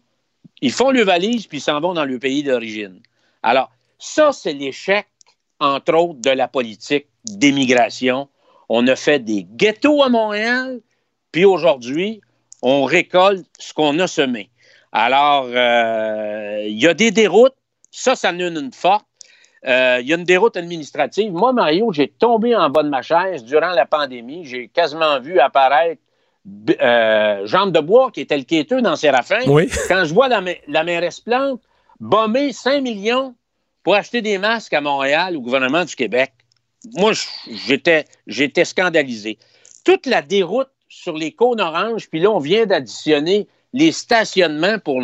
Ils 0.62 0.72
font 0.72 0.92
le 0.92 1.04
valise, 1.04 1.48
puis 1.48 1.58
ils 1.58 1.62
s'en 1.62 1.82
vont 1.82 1.94
dans 1.94 2.06
le 2.06 2.18
pays 2.18 2.44
d'origine. 2.44 3.02
Alors, 3.44 3.72
ça, 3.98 4.32
c'est 4.32 4.54
l'échec, 4.54 5.08
entre 5.60 5.94
autres, 5.96 6.22
de 6.22 6.32
la 6.32 6.48
politique 6.48 7.08
d'émigration. 7.26 8.30
On 8.70 8.88
a 8.88 8.96
fait 8.96 9.20
des 9.20 9.44
ghettos 9.44 10.04
à 10.04 10.10
Montréal, 10.10 10.82
puis 11.32 11.46
aujourd'hui, 11.46 12.22
on 12.62 12.84
récolte 12.84 13.46
ce 13.60 13.74
qu'on 13.74 14.00
a 14.00 14.08
semé. 14.08 14.50
Alors, 14.92 15.48
euh, 15.50 16.64
il 16.66 16.82
y 16.82 16.88
a 16.88 16.94
des 16.94 17.12
déroutes. 17.12 17.56
Ça, 17.92 18.16
ça 18.16 18.32
donne 18.32 18.58
une 18.58 18.72
forte. 18.72 19.06
Euh, 19.68 19.98
il 20.02 20.08
y 20.08 20.14
a 20.14 20.18
une 20.18 20.24
déroute 20.24 20.58
administrative. 20.58 21.32
Moi, 21.32 21.52
Mario, 21.54 21.92
j'ai 21.92 22.08
tombé 22.08 22.56
en 22.56 22.70
bas 22.70 22.84
de 22.84 22.90
ma 22.90 23.02
chaise 23.02 23.44
durant 23.44 23.72
la 23.72 23.86
pandémie. 23.86 24.46
J'ai 24.46 24.68
quasiment 24.68 25.20
vu 25.20 25.40
apparaître 25.40 26.02
euh, 26.82 27.46
Jean 27.46 27.68
de 27.68 27.80
Bois, 27.80 28.12
qui 28.12 28.22
était 28.22 28.38
le 28.38 28.44
quêteux 28.44 28.82
dans 28.82 28.96
Séraphin. 28.96 29.42
Oui. 29.48 29.70
Quand 29.88 30.06
je 30.06 30.14
vois 30.14 30.28
la, 30.28 30.42
la 30.68 30.84
mairesse 30.84 31.20
Plante 31.20 31.62
bomber 32.00 32.52
5 32.54 32.82
millions 32.82 33.36
pour 33.86 33.96
acheter 33.96 34.22
des 34.22 34.38
masques 34.38 34.74
à 34.74 34.82
Montréal 34.82 35.38
au 35.38 35.42
gouvernement 35.42 35.86
du 35.86 35.96
Québec, 35.96 36.34
moi, 36.96 37.14
j'étais, 37.50 38.66
scandalisé. 38.66 39.38
Toute 39.86 40.06
la 40.06 40.22
déroute 40.22 40.70
sur 40.90 41.16
les 41.18 41.32
cônes 41.32 41.62
oranges, 41.62 42.10
puis 42.10 42.20
là, 42.20 42.32
on 42.32 42.40
vient 42.40 42.66
d'additionner 42.66 43.48
les 43.72 43.94
stationnements 43.94 44.80
pour 44.80 45.02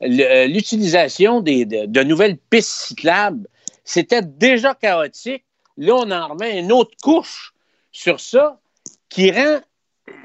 l'utilisation 0.00 1.40
de, 1.40 1.86
de 1.86 2.02
nouvelles 2.02 2.36
pistes 2.36 2.88
cyclables 2.88 3.48
c'était 3.86 4.22
déjà 4.22 4.74
chaotique. 4.74 5.44
Là, 5.78 5.94
on 5.94 6.10
en 6.10 6.28
remet 6.28 6.58
une 6.58 6.72
autre 6.72 6.94
couche 7.02 7.54
sur 7.92 8.20
ça 8.20 8.60
qui 9.08 9.30
rend 9.30 9.60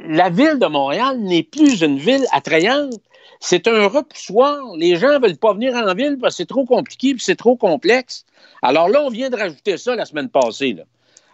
la 0.05 0.29
ville 0.29 0.57
de 0.59 0.65
Montréal 0.65 1.19
n'est 1.19 1.43
plus 1.43 1.81
une 1.81 1.97
ville 1.97 2.25
attrayante. 2.31 2.99
C'est 3.39 3.67
un 3.67 3.87
repoussoir. 3.87 4.75
Les 4.77 4.95
gens 4.95 5.19
ne 5.19 5.25
veulent 5.25 5.37
pas 5.37 5.53
venir 5.53 5.75
en 5.75 5.93
ville 5.93 6.17
parce 6.21 6.35
que 6.35 6.37
c'est 6.37 6.45
trop 6.45 6.65
compliqué 6.65 7.09
et 7.09 7.15
c'est 7.17 7.35
trop 7.35 7.55
complexe. 7.55 8.25
Alors 8.61 8.89
là, 8.89 9.01
on 9.01 9.09
vient 9.09 9.29
de 9.29 9.35
rajouter 9.35 9.77
ça 9.77 9.95
la 9.95 10.05
semaine 10.05 10.29
passée. 10.29 10.77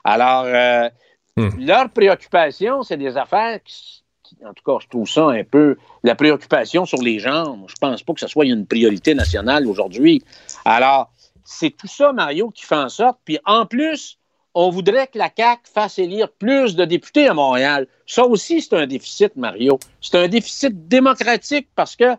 Alors, 0.04 0.44
euh, 0.46 0.90
hmm. 1.36 1.50
leur 1.60 1.90
préoccupation, 1.90 2.84
c'est 2.84 2.98
des 2.98 3.18
affaires 3.18 3.60
qui, 3.64 4.04
en 4.46 4.54
tout 4.54 4.64
cas, 4.64 4.78
je 4.82 4.88
trouve 4.88 5.08
ça 5.08 5.28
un 5.30 5.44
peu 5.44 5.78
la 6.04 6.16
préoccupation 6.16 6.86
sur 6.86 7.02
les 7.02 7.20
gens. 7.20 7.58
Je 7.68 7.76
pense 7.80 8.04
pas 8.04 8.14
que 8.14 8.20
ce 8.20 8.28
soit 8.28 8.46
une 8.46 8.66
priorité 8.66 9.14
nationale 9.16 9.68
aujourd'hui. 9.68 10.24
Alors, 10.66 11.12
c'est 11.44 11.72
tout 11.72 11.88
ça, 11.88 12.14
Mario, 12.14 12.52
qui 12.52 12.66
fait 12.66 12.76
en 12.76 12.90
sorte. 12.90 13.20
Puis 13.26 13.40
en 13.46 13.66
plus, 13.66 14.18
on 14.60 14.72
voudrait 14.72 15.06
que 15.06 15.20
la 15.20 15.30
CAQ 15.30 15.62
fasse 15.72 16.00
élire 16.00 16.32
plus 16.32 16.76
de 16.76 16.84
députés 16.84 17.28
à 17.28 17.36
Montréal. 17.36 17.86
Ça 18.08 18.26
aussi, 18.26 18.60
c'est 18.60 18.74
un 18.74 18.88
déficit, 18.88 19.36
Mario. 19.36 19.78
C'est 20.02 20.18
un 20.18 20.28
déficit 20.28 20.88
démocratique 20.88 21.68
parce 21.76 21.96
que 21.96 22.16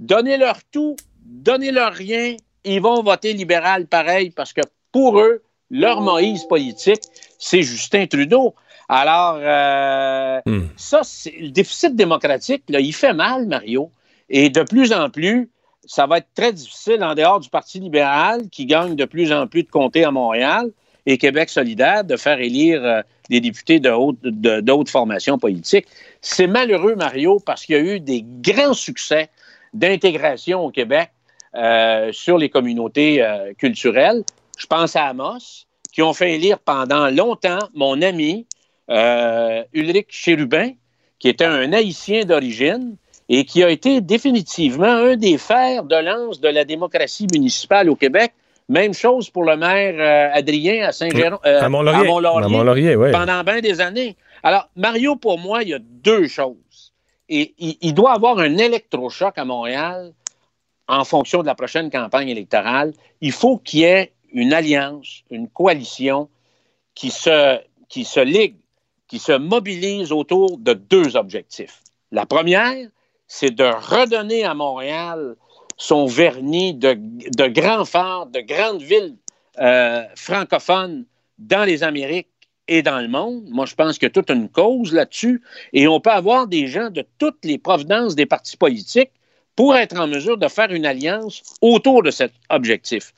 donnez-leur 0.00 0.56
tout, 0.72 0.96
donnez-leur 1.24 1.92
rien, 1.92 2.34
ils 2.64 2.80
vont 2.80 3.04
voter 3.04 3.34
libéral 3.34 3.86
pareil 3.86 4.30
parce 4.30 4.52
que 4.52 4.62
pour 4.90 5.20
eux, 5.20 5.44
leur 5.70 6.00
Moïse 6.00 6.42
politique, 6.48 7.02
c'est 7.38 7.62
Justin 7.62 8.06
Trudeau. 8.08 8.56
Alors, 8.88 9.38
euh, 9.38 10.40
hmm. 10.44 10.66
ça, 10.76 11.02
c'est 11.04 11.36
le 11.38 11.50
déficit 11.50 11.94
démocratique, 11.94 12.64
là, 12.68 12.80
il 12.80 12.94
fait 12.94 13.14
mal, 13.14 13.46
Mario. 13.46 13.92
Et 14.28 14.50
de 14.50 14.64
plus 14.64 14.92
en 14.92 15.08
plus, 15.08 15.50
ça 15.84 16.08
va 16.08 16.18
être 16.18 16.34
très 16.34 16.52
difficile 16.52 17.04
en 17.04 17.14
dehors 17.14 17.38
du 17.38 17.48
Parti 17.48 17.78
libéral 17.78 18.48
qui 18.50 18.66
gagne 18.66 18.96
de 18.96 19.04
plus 19.04 19.32
en 19.32 19.46
plus 19.46 19.62
de 19.62 19.70
comtés 19.70 20.02
à 20.02 20.10
Montréal 20.10 20.72
et 21.06 21.18
Québec 21.18 21.48
solidaire 21.48 22.04
de 22.04 22.16
faire 22.16 22.40
élire 22.40 22.84
euh, 22.84 23.02
des 23.30 23.40
députés 23.40 23.80
de 23.80 24.60
d'autres 24.60 24.90
formations 24.90 25.38
politiques. 25.38 25.86
C'est 26.20 26.46
malheureux, 26.46 26.96
Mario, 26.96 27.40
parce 27.40 27.64
qu'il 27.64 27.76
y 27.76 27.78
a 27.78 27.82
eu 27.82 28.00
des 28.00 28.24
grands 28.24 28.74
succès 28.74 29.30
d'intégration 29.72 30.64
au 30.64 30.70
Québec 30.70 31.10
euh, 31.54 32.10
sur 32.12 32.38
les 32.38 32.50
communautés 32.50 33.22
euh, 33.22 33.52
culturelles. 33.54 34.24
Je 34.58 34.66
pense 34.66 34.96
à 34.96 35.06
Amos, 35.06 35.66
qui 35.92 36.02
ont 36.02 36.12
fait 36.12 36.34
élire 36.34 36.58
pendant 36.58 37.08
longtemps 37.10 37.60
mon 37.74 38.02
ami 38.02 38.46
Ulrich 38.88 40.06
Chérubin, 40.10 40.70
qui 41.18 41.28
était 41.28 41.44
un 41.44 41.72
haïtien 41.72 42.24
d'origine, 42.24 42.96
et 43.28 43.44
qui 43.44 43.64
a 43.64 43.70
été 43.70 44.00
définitivement 44.00 44.86
un 44.86 45.16
des 45.16 45.38
fers 45.38 45.82
de 45.84 45.96
lance 45.96 46.40
de 46.40 46.48
la 46.48 46.64
démocratie 46.64 47.26
municipale 47.32 47.90
au 47.90 47.96
Québec. 47.96 48.32
Même 48.68 48.94
chose 48.94 49.30
pour 49.30 49.44
le 49.44 49.56
maire 49.56 49.94
euh, 49.98 50.36
Adrien 50.36 50.88
à 50.88 50.92
Saint-Géron, 50.92 51.38
euh, 51.46 51.60
à 51.60 51.68
Mont-Laurier, 51.68 52.96
pendant 53.12 53.44
bien 53.44 53.60
des 53.60 53.80
années. 53.80 54.16
Alors, 54.42 54.68
Mario, 54.74 55.16
pour 55.16 55.38
moi, 55.38 55.62
il 55.62 55.68
y 55.68 55.74
a 55.74 55.78
deux 55.78 56.26
choses. 56.26 56.92
Et 57.28 57.54
il, 57.58 57.94
doit 57.94 58.12
avoir 58.12 58.38
un 58.38 58.56
électrochoc 58.56 59.36
à 59.36 59.44
Montréal 59.44 60.12
en 60.88 61.04
fonction 61.04 61.42
de 61.42 61.46
la 61.46 61.54
prochaine 61.54 61.90
campagne 61.90 62.28
électorale. 62.28 62.92
Il 63.20 63.32
faut 63.32 63.58
qu'il 63.58 63.80
y 63.80 63.84
ait 63.84 64.12
une 64.32 64.52
alliance, 64.52 65.22
une 65.30 65.48
coalition 65.48 66.28
qui 66.94 67.10
se, 67.10 67.58
qui 67.88 68.04
se 68.04 68.20
ligue, 68.20 68.56
qui 69.08 69.18
se 69.18 69.32
mobilise 69.32 70.12
autour 70.12 70.58
de 70.58 70.72
deux 70.72 71.16
objectifs. 71.16 71.82
La 72.12 72.26
première, 72.26 72.88
c'est 73.26 73.54
de 73.54 73.64
redonner 73.64 74.44
à 74.44 74.54
Montréal 74.54 75.36
son 75.76 76.06
vernis 76.06 76.74
de, 76.74 76.94
de 76.94 77.46
grand 77.46 77.84
phare, 77.84 78.26
de 78.26 78.40
grande 78.40 78.82
ville 78.82 79.16
euh, 79.60 80.04
francophone 80.14 81.04
dans 81.38 81.64
les 81.64 81.82
Amériques 81.82 82.28
et 82.68 82.82
dans 82.82 83.00
le 83.00 83.08
monde. 83.08 83.44
Moi, 83.48 83.66
je 83.66 83.74
pense 83.74 83.98
qu'il 83.98 84.06
y 84.06 84.10
a 84.10 84.10
toute 84.10 84.30
une 84.30 84.48
cause 84.48 84.92
là-dessus. 84.92 85.42
Et 85.72 85.86
on 85.86 86.00
peut 86.00 86.10
avoir 86.10 86.46
des 86.46 86.66
gens 86.66 86.90
de 86.90 87.04
toutes 87.18 87.44
les 87.44 87.58
provenances 87.58 88.14
des 88.14 88.26
partis 88.26 88.56
politiques 88.56 89.12
pour 89.54 89.76
être 89.76 89.98
en 89.98 90.06
mesure 90.06 90.36
de 90.36 90.48
faire 90.48 90.70
une 90.70 90.84
alliance 90.84 91.42
autour 91.62 92.02
de 92.02 92.10
cet 92.10 92.32
objectif. 92.50 93.14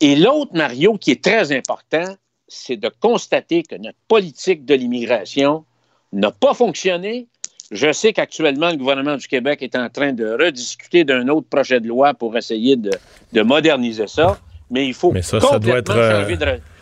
Et 0.00 0.16
l'autre, 0.16 0.52
Mario, 0.54 0.98
qui 0.98 1.12
est 1.12 1.24
très 1.24 1.52
important, 1.56 2.16
c'est 2.48 2.76
de 2.76 2.90
constater 3.00 3.62
que 3.62 3.76
notre 3.76 3.98
politique 4.08 4.64
de 4.64 4.74
l'immigration 4.74 5.64
n'a 6.12 6.30
pas 6.30 6.54
fonctionné, 6.54 7.26
je 7.70 7.92
sais 7.92 8.12
qu'actuellement, 8.12 8.70
le 8.70 8.76
gouvernement 8.76 9.16
du 9.16 9.26
Québec 9.26 9.62
est 9.62 9.74
en 9.76 9.88
train 9.88 10.12
de 10.12 10.36
rediscuter 10.40 11.04
d'un 11.04 11.26
autre 11.28 11.48
projet 11.48 11.80
de 11.80 11.88
loi 11.88 12.14
pour 12.14 12.36
essayer 12.36 12.76
de, 12.76 13.42
moderniser 13.42 14.06
ça, 14.06 14.38
mais 14.70 14.86
il 14.86 14.94
faut 14.94 15.12
ça, 15.20 15.38
complètement 15.38 15.94
euh, 15.94 16.22
changer 16.22 16.36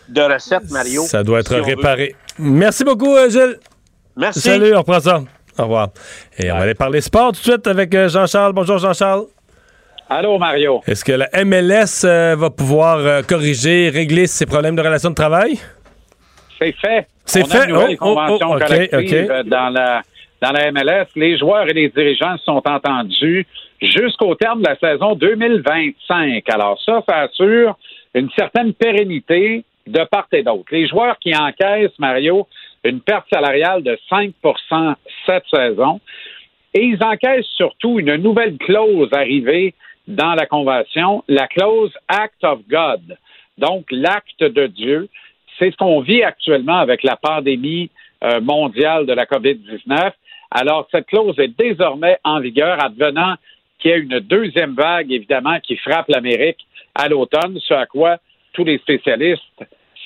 de, 0.08 0.20
recette, 0.20 0.70
Mario. 0.70 1.02
Ça 1.02 1.22
doit 1.22 1.40
être 1.40 1.56
réparé. 1.56 2.14
Merci 2.38 2.84
beaucoup, 2.84 3.14
euh, 3.14 3.30
Gilles. 3.30 3.58
Merci. 4.16 4.40
Salut, 4.40 4.74
on 4.74 4.78
reprend 4.78 5.00
ça. 5.00 5.22
Au 5.58 5.62
revoir. 5.62 5.88
Et 6.38 6.50
on 6.50 6.56
va 6.56 6.62
aller 6.62 6.74
parler 6.74 7.00
sport 7.00 7.32
tout 7.32 7.38
de 7.38 7.44
suite 7.44 7.66
avec 7.66 7.94
euh, 7.94 8.08
Jean-Charles. 8.08 8.52
Bonjour, 8.52 8.78
Jean-Charles. 8.78 9.24
Allô, 10.10 10.38
Mario. 10.38 10.82
Est-ce 10.86 11.04
que 11.04 11.12
la 11.12 11.28
MLS 11.44 12.04
va 12.36 12.50
pouvoir 12.50 13.24
corriger, 13.26 13.88
régler 13.88 14.26
ses 14.26 14.44
problèmes 14.44 14.76
de 14.76 14.82
relations 14.82 15.10
de 15.10 15.14
travail? 15.14 15.58
C'est 16.58 16.74
fait. 16.78 17.06
C'est 17.24 17.46
fait. 17.46 17.72
A 17.72 17.88
une 17.88 17.96
oh, 18.00 18.18
oh, 18.28 18.38
oh 18.42 18.58
dans 19.46 19.70
la 19.70 20.02
dans 20.44 20.52
la 20.52 20.70
MLS, 20.72 21.06
les 21.16 21.38
joueurs 21.38 21.66
et 21.70 21.72
les 21.72 21.88
dirigeants 21.88 22.36
sont 22.44 22.60
entendus 22.66 23.46
jusqu'au 23.80 24.34
terme 24.34 24.60
de 24.60 24.68
la 24.68 24.76
saison 24.76 25.14
2025. 25.14 26.44
Alors 26.50 26.78
ça, 26.84 27.02
ça 27.08 27.20
assure 27.20 27.78
une 28.12 28.28
certaine 28.36 28.74
pérennité 28.74 29.64
de 29.86 30.04
part 30.04 30.26
et 30.32 30.42
d'autre. 30.42 30.66
Les 30.70 30.86
joueurs 30.86 31.18
qui 31.18 31.34
encaissent, 31.34 31.98
Mario, 31.98 32.46
une 32.84 33.00
perte 33.00 33.26
salariale 33.32 33.82
de 33.82 33.98
5% 34.10 34.94
cette 35.24 35.46
saison, 35.50 36.00
et 36.74 36.84
ils 36.84 37.02
encaissent 37.02 37.46
surtout 37.56 37.98
une 37.98 38.16
nouvelle 38.16 38.58
clause 38.58 39.08
arrivée 39.12 39.72
dans 40.06 40.34
la 40.34 40.44
convention, 40.44 41.24
la 41.26 41.46
clause 41.46 41.92
Act 42.08 42.44
of 42.44 42.60
God, 42.68 43.16
donc 43.56 43.86
l'acte 43.90 44.44
de 44.44 44.66
Dieu. 44.66 45.08
C'est 45.58 45.70
ce 45.70 45.76
qu'on 45.76 46.00
vit 46.00 46.22
actuellement 46.22 46.76
avec 46.76 47.02
la 47.02 47.16
pandémie 47.16 47.88
euh, 48.22 48.42
mondiale 48.42 49.06
de 49.06 49.14
la 49.14 49.24
COVID-19. 49.24 50.12
Alors, 50.54 50.86
cette 50.92 51.06
clause 51.06 51.38
est 51.38 51.56
désormais 51.58 52.16
en 52.22 52.38
vigueur, 52.38 52.82
advenant 52.82 53.34
qu'il 53.78 53.90
y 53.90 53.94
a 53.94 53.96
une 53.96 54.20
deuxième 54.20 54.74
vague, 54.74 55.12
évidemment, 55.12 55.58
qui 55.60 55.76
frappe 55.76 56.08
l'Amérique 56.08 56.64
à 56.94 57.08
l'automne, 57.08 57.58
ce 57.60 57.74
à 57.74 57.86
quoi 57.86 58.18
tous 58.52 58.64
les 58.64 58.78
spécialistes 58.78 59.42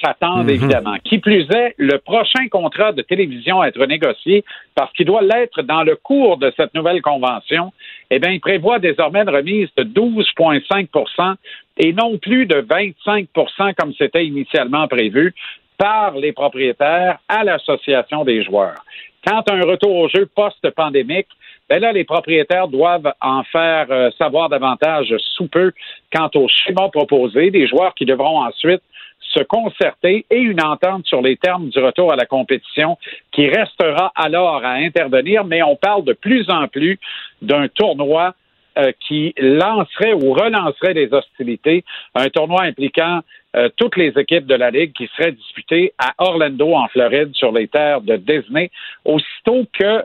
s'attendent, 0.03 0.45
mhm. 0.45 0.51
évidemment. 0.51 0.97
Qui 1.05 1.19
plus 1.19 1.47
est, 1.55 1.75
le 1.77 1.99
prochain 1.99 2.49
contrat 2.51 2.93
de 2.93 3.03
télévision 3.03 3.61
à 3.61 3.69
être 3.69 3.85
négocié, 3.85 4.43
parce 4.75 4.91
qu'il 4.93 5.05
doit 5.05 5.23
l'être 5.23 5.61
dans 5.63 5.83
le 5.83 5.97
cours 5.97 6.39
de 6.39 6.51
cette 6.57 6.73
nouvelle 6.75 7.03
convention, 7.03 7.73
eh 8.11 8.19
bien, 8.19 8.31
il 8.31 8.41
prévoit 8.41 8.79
désormais 8.79 9.21
une 9.21 9.31
remise 9.31 9.69
de 9.77 9.85
12,5% 9.85 11.35
et 11.77 11.93
non 11.93 12.17
plus 12.17 12.47
de 12.47 12.63
25% 12.63 13.75
comme 13.75 13.93
c'était 13.99 14.25
initialement 14.25 14.89
prévu. 14.89 15.35
par 15.79 16.17
les 16.17 16.33
propriétaires 16.33 17.19
à 17.29 17.45
l'association 17.45 18.25
des 18.25 18.43
joueurs. 18.43 18.85
Quand 19.27 19.51
un 19.51 19.63
retour 19.63 19.95
au 19.95 20.09
jeu 20.09 20.27
post-pandémique, 20.27 21.29
ben 21.69 21.81
là, 21.81 21.93
les 21.93 22.05
propriétaires 22.05 22.69
doivent 22.69 23.13
en 23.21 23.43
faire 23.45 23.87
euh, 23.91 24.11
savoir 24.17 24.49
davantage 24.49 25.15
sous 25.19 25.49
peu 25.49 25.73
quant 26.13 26.31
au 26.35 26.49
schéma 26.49 26.89
proposé, 26.89 27.51
des 27.51 27.67
joueurs 27.67 27.95
qui 27.95 28.07
devront 28.07 28.41
ensuite 28.41 28.83
se 29.21 29.43
concerter 29.43 30.25
et 30.31 30.39
une 30.39 30.63
entente 30.63 31.07
sur 31.07 31.21
les 31.21 31.37
termes 31.37 31.69
du 31.69 31.79
retour 31.79 32.13
à 32.13 32.17
la 32.17 32.25
compétition 32.25 32.97
qui 33.33 33.47
restera 33.49 34.13
alors 34.15 34.65
à 34.65 34.73
intervenir, 34.73 35.45
mais 35.45 35.63
on 35.63 35.77
parle 35.77 36.05
de 36.05 36.15
plus 36.15 36.49
en 36.49 36.67
plus 36.69 36.99
d'un 37.43 37.69
tournoi 37.69 38.35
euh, 38.79 38.93
qui 39.07 39.35
lancerait 39.39 40.15
ou 40.15 40.33
relancerait 40.33 40.95
les 40.95 41.13
hostilités, 41.13 41.85
un 42.15 42.29
tournoi 42.29 42.63
impliquant 42.63 43.21
euh, 43.59 43.69
toutes 43.77 43.97
les 43.97 44.13
équipes 44.17 44.47
de 44.47 44.55
la 44.55 44.71
Ligue 44.71 44.93
qui 44.93 45.09
serait 45.17 45.33
disputé 45.33 45.93
à 45.99 46.15
Orlando, 46.19 46.73
en 46.75 46.89
Floride, 46.89 47.35
sur 47.35 47.53
les 47.53 47.69
terres 47.69 48.01
de 48.01 48.17
Disney, 48.17 48.71
aussitôt 49.05 49.67
que 49.79 50.05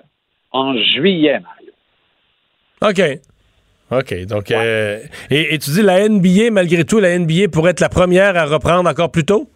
en 0.52 0.76
juillet, 0.78 1.40
OK. 2.84 3.02
OK. 3.92 4.26
Donc, 4.26 4.52
euh, 4.52 5.00
et, 5.30 5.58
tu 5.60 5.72
dis 5.72 5.82
la 5.82 6.08
NBA, 6.10 6.52
malgré 6.52 6.84
tout, 6.84 7.00
la 7.00 7.18
NBA 7.18 7.48
pourrait 7.52 7.72
être 7.72 7.80
la 7.80 7.90
première 7.90 8.36
à 8.36 8.46
reprendre 8.46 8.90
encore 8.90 9.12
plus 9.12 9.24
tôt? 9.24 9.48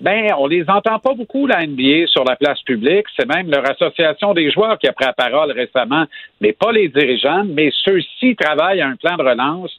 Ben, 0.00 0.30
on 0.36 0.48
les 0.48 0.64
entend 0.68 0.98
pas 0.98 1.14
beaucoup, 1.14 1.46
la 1.46 1.64
NBA, 1.64 2.08
sur 2.08 2.24
la 2.24 2.34
place 2.34 2.60
publique. 2.62 3.06
C'est 3.16 3.28
même 3.28 3.48
leur 3.48 3.70
association 3.70 4.34
des 4.34 4.50
joueurs 4.50 4.78
qui 4.78 4.88
a 4.88 4.92
pris 4.92 5.04
la 5.04 5.12
parole 5.12 5.52
récemment, 5.52 6.06
mais 6.40 6.52
pas 6.52 6.72
les 6.72 6.88
dirigeants, 6.88 7.44
mais 7.44 7.70
ceux-ci 7.84 8.34
travaillent 8.34 8.80
à 8.80 8.88
un 8.88 8.96
plan 8.96 9.16
de 9.16 9.22
relance 9.22 9.70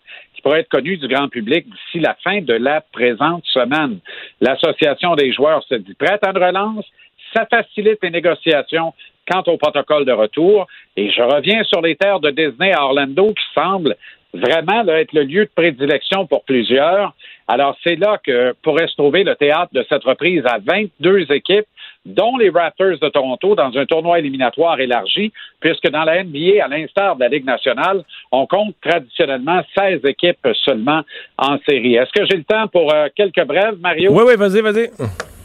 pourrait 0.43 0.59
être 0.59 0.69
connu 0.69 0.97
du 0.97 1.07
grand 1.07 1.29
public 1.29 1.65
d'ici 1.65 1.99
la 1.99 2.15
fin 2.23 2.41
de 2.41 2.53
la 2.53 2.81
présente 2.81 3.45
semaine. 3.45 3.99
L'association 4.41 5.15
des 5.15 5.31
joueurs 5.33 5.63
se 5.63 5.75
dit 5.75 5.95
prête 5.95 6.23
à 6.23 6.31
une 6.31 6.43
relance. 6.43 6.85
Ça 7.33 7.47
facilite 7.47 7.99
les 8.03 8.11
négociations 8.11 8.93
quant 9.31 9.43
au 9.47 9.57
protocole 9.57 10.05
de 10.05 10.11
retour. 10.11 10.67
Et 10.97 11.09
je 11.09 11.21
reviens 11.21 11.63
sur 11.63 11.81
les 11.81 11.95
terres 11.95 12.19
de 12.19 12.29
Disney 12.29 12.73
à 12.73 12.83
Orlando 12.83 13.33
qui 13.33 13.45
semble 13.55 13.95
vraiment 14.33 14.85
être 14.87 15.13
le 15.13 15.23
lieu 15.23 15.45
de 15.45 15.51
prédilection 15.55 16.25
pour 16.27 16.43
plusieurs. 16.43 17.13
Alors, 17.47 17.77
c'est 17.83 17.95
là 17.95 18.19
que 18.23 18.53
pourrait 18.63 18.87
se 18.87 18.95
trouver 18.95 19.23
le 19.23 19.35
théâtre 19.35 19.73
de 19.73 19.85
cette 19.89 20.03
reprise 20.03 20.43
à 20.45 20.57
22 20.59 21.31
équipes, 21.31 21.65
dont 22.05 22.37
les 22.37 22.49
Raptors 22.49 22.99
de 23.01 23.09
Toronto, 23.09 23.55
dans 23.55 23.75
un 23.77 23.85
tournoi 23.85 24.19
éliminatoire 24.19 24.79
élargi, 24.79 25.31
puisque 25.59 25.89
dans 25.89 26.03
la 26.03 26.23
NBA, 26.23 26.63
à 26.63 26.67
l'instar 26.67 27.15
de 27.15 27.21
la 27.21 27.29
Ligue 27.29 27.45
nationale, 27.45 28.03
on 28.31 28.45
compte 28.45 28.75
traditionnellement 28.81 29.61
16 29.77 30.01
équipes 30.05 30.47
seulement 30.65 31.01
en 31.37 31.57
série. 31.67 31.95
Est-ce 31.95 32.11
que 32.11 32.25
j'ai 32.29 32.37
le 32.37 32.43
temps 32.43 32.67
pour 32.67 32.93
euh, 32.93 33.07
quelques 33.15 33.43
brèves, 33.45 33.77
Mario? 33.79 34.11
Oui, 34.11 34.23
oui, 34.27 34.35
vas-y, 34.35 34.61
vas-y. 34.61 34.89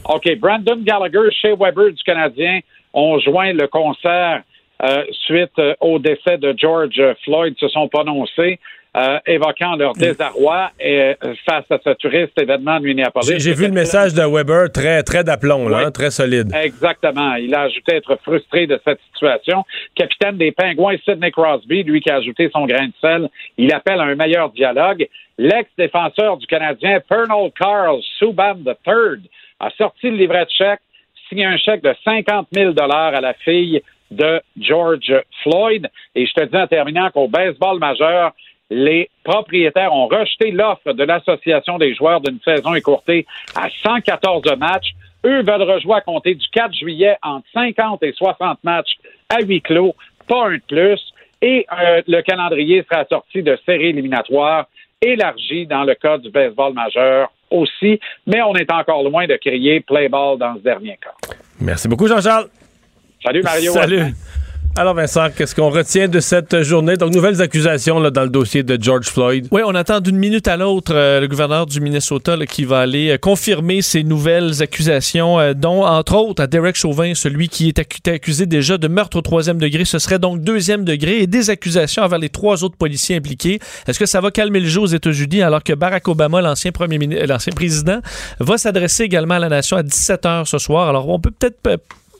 OK. 0.05 0.37
Brandon 0.37 0.77
Gallagher, 0.81 1.31
chez 1.31 1.53
Weber 1.55 1.93
du 1.93 2.03
Canadien, 2.03 2.59
ont 2.93 3.19
joint 3.19 3.53
le 3.53 3.67
concert 3.67 4.41
euh, 4.81 5.03
suite 5.25 5.51
euh, 5.59 5.73
au 5.81 5.99
décès 5.99 6.37
de 6.37 6.55
George 6.57 7.01
Floyd, 7.23 7.53
se 7.59 7.67
sont 7.67 7.87
prononcés. 7.89 8.59
Euh, 8.97 9.19
évoquant 9.27 9.75
leur 9.75 9.93
désarroi 9.93 10.71
et, 10.79 11.13
face 11.45 11.65
à 11.69 11.77
ce 11.83 11.91
touriste 11.91 12.33
événement 12.41 12.79
de 12.79 12.85
Minneapolis. 12.85 13.37
J'ai 13.37 13.53
vu 13.53 13.67
le 13.67 13.71
message 13.71 14.15
de 14.15 14.23
Weber 14.23 14.71
très, 14.71 15.03
très 15.03 15.23
d'aplomb, 15.23 15.71
hein, 15.71 15.91
très 15.91 16.09
solide. 16.09 16.51
Exactement. 16.55 17.35
Il 17.35 17.53
a 17.53 17.61
ajouté 17.61 17.97
être 17.97 18.17
frustré 18.23 18.65
de 18.65 18.81
cette 18.83 18.99
situation. 19.13 19.63
Capitaine 19.93 20.37
des 20.37 20.51
Pingouins, 20.51 20.95
Sidney 21.05 21.29
Crosby, 21.29 21.83
lui 21.83 22.01
qui 22.01 22.09
a 22.09 22.15
ajouté 22.15 22.49
son 22.51 22.65
grain 22.65 22.87
de 22.87 22.93
sel, 22.99 23.29
il 23.59 23.71
appelle 23.71 23.99
à 23.99 24.05
un 24.05 24.15
meilleur 24.15 24.49
dialogue. 24.49 25.07
L'ex-défenseur 25.37 26.37
du 26.37 26.47
Canadien, 26.47 26.99
Pernal 27.07 27.51
Carl 27.59 27.99
Subban 28.17 28.55
III, 28.65 29.29
a 29.59 29.69
sorti 29.77 30.09
le 30.09 30.17
livret 30.17 30.45
de 30.45 30.51
chèque 30.57 30.81
signé 31.29 31.45
un 31.45 31.57
chèque 31.57 31.83
de 31.83 31.93
50 32.03 32.47
000 32.51 32.73
à 32.79 33.21
la 33.21 33.33
fille 33.35 33.83
de 34.09 34.41
George 34.59 35.13
Floyd. 35.43 35.87
Et 36.15 36.25
je 36.25 36.33
te 36.33 36.43
dis 36.43 36.57
en 36.57 36.65
terminant 36.65 37.11
qu'au 37.11 37.27
baseball 37.27 37.77
majeur, 37.77 38.33
les 38.69 39.09
propriétaires 39.23 39.93
ont 39.93 40.07
rejeté 40.07 40.51
l'offre 40.51 40.93
de 40.93 41.03
l'Association 41.03 41.77
des 41.77 41.95
joueurs 41.95 42.21
d'une 42.21 42.39
saison 42.41 42.73
écourtée 42.75 43.25
à 43.55 43.67
114 43.69 44.43
matchs. 44.57 44.93
Eux 45.25 45.41
veulent 45.41 45.63
rejouer 45.63 45.95
à 45.95 46.01
compter 46.01 46.35
du 46.35 46.47
4 46.51 46.73
juillet 46.73 47.17
entre 47.21 47.45
50 47.53 48.03
et 48.03 48.13
60 48.13 48.63
matchs 48.63 48.97
à 49.29 49.41
huis 49.41 49.61
clos, 49.61 49.95
pas 50.27 50.47
un 50.47 50.55
de 50.55 50.61
plus. 50.67 51.01
Et 51.41 51.65
euh, 51.71 52.01
le 52.07 52.21
calendrier 52.21 52.85
sera 52.89 53.05
sorti 53.05 53.41
de 53.41 53.57
séries 53.65 53.87
éliminatoires 53.87 54.67
élargies 55.01 55.65
dans 55.65 55.83
le 55.83 55.95
cas 55.95 56.17
du 56.17 56.29
baseball 56.29 56.73
majeur 56.73 57.31
aussi, 57.49 57.99
mais 58.27 58.41
on 58.41 58.53
est 58.55 58.71
encore 58.71 59.03
loin 59.03 59.25
de 59.25 59.35
crier 59.37 59.79
play 59.79 60.09
ball 60.09 60.37
dans 60.37 60.55
ce 60.55 60.59
dernier 60.59 60.97
cas. 61.01 61.33
Merci 61.59 61.87
beaucoup, 61.87 62.07
Jean-Charles. 62.07 62.49
Salut, 63.23 63.41
Mario. 63.41 63.71
Salut. 63.73 64.13
Alors 64.75 64.93
Vincent, 64.93 65.27
qu'est-ce 65.35 65.55
qu'on 65.55 65.69
retient 65.69 66.07
de 66.07 66.19
cette 66.21 66.61
journée? 66.61 66.95
Donc, 66.95 67.13
nouvelles 67.13 67.41
accusations 67.41 67.99
dans 67.99 68.23
le 68.23 68.29
dossier 68.29 68.63
de 68.63 68.81
George 68.81 69.07
Floyd. 69.07 69.47
Oui, 69.51 69.61
on 69.65 69.75
attend 69.75 69.99
d'une 69.99 70.15
minute 70.15 70.47
à 70.47 70.55
l'autre 70.55 70.93
euh, 70.95 71.19
le 71.19 71.27
gouverneur 71.27 71.65
du 71.65 71.81
Minnesota 71.81 72.37
qui 72.45 72.63
va 72.63 72.79
aller 72.79 73.09
euh, 73.09 73.17
confirmer 73.17 73.81
ces 73.81 74.03
nouvelles 74.03 74.61
accusations, 74.61 75.37
euh, 75.39 75.53
dont, 75.53 75.85
entre 75.85 76.15
autres, 76.15 76.43
à 76.43 76.47
Derek 76.47 76.75
Chauvin, 76.75 77.13
celui 77.13 77.49
qui 77.49 77.67
est 77.67 78.07
accusé 78.07 78.45
déjà 78.45 78.77
de 78.77 78.87
meurtre 78.87 79.17
au 79.17 79.21
troisième 79.21 79.57
degré. 79.57 79.83
Ce 79.83 79.99
serait 79.99 80.19
donc 80.19 80.41
deuxième 80.41 80.85
degré 80.85 81.23
et 81.23 81.27
des 81.27 81.49
accusations 81.49 82.03
envers 82.03 82.19
les 82.19 82.29
trois 82.29 82.63
autres 82.63 82.77
policiers 82.77 83.17
impliqués. 83.17 83.59
Est-ce 83.85 83.99
que 83.99 84.05
ça 84.05 84.21
va 84.21 84.31
calmer 84.31 84.61
le 84.61 84.67
jeu 84.67 84.81
aux 84.81 84.85
États-Unis 84.85 85.41
alors 85.41 85.63
que 85.63 85.73
Barack 85.73 86.07
Obama, 86.07 86.41
l'ancien 86.41 86.71
l'ancien 87.27 87.53
président, 87.53 87.99
va 88.39 88.57
s'adresser 88.57 89.03
également 89.03 89.33
à 89.33 89.39
la 89.39 89.49
nation 89.49 89.75
à 89.75 89.83
17 89.83 90.23
h 90.23 90.45
ce 90.45 90.57
soir? 90.57 90.87
Alors, 90.87 91.09
on 91.09 91.19
peut 91.19 91.31
peut-être 91.31 91.57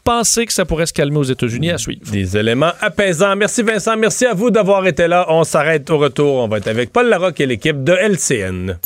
penser 0.03 0.45
que 0.45 0.53
ça 0.53 0.65
pourrait 0.65 0.85
se 0.85 0.93
calmer 0.93 1.17
aux 1.17 1.23
États-Unis 1.23 1.71
à 1.71 1.77
suivre. 1.77 2.01
Des 2.11 2.37
éléments 2.37 2.73
apaisants. 2.81 3.35
Merci 3.35 3.63
Vincent. 3.63 3.97
Merci 3.97 4.25
à 4.25 4.33
vous 4.33 4.51
d'avoir 4.51 4.85
été 4.87 5.07
là. 5.07 5.25
On 5.29 5.43
s'arrête 5.43 5.89
au 5.89 5.97
retour. 5.97 6.35
On 6.35 6.47
va 6.47 6.57
être 6.57 6.67
avec 6.67 6.91
Paul 6.91 7.07
Larocque 7.07 7.39
et 7.41 7.45
l'équipe 7.45 7.83
de 7.83 7.93
LCN. 7.93 8.77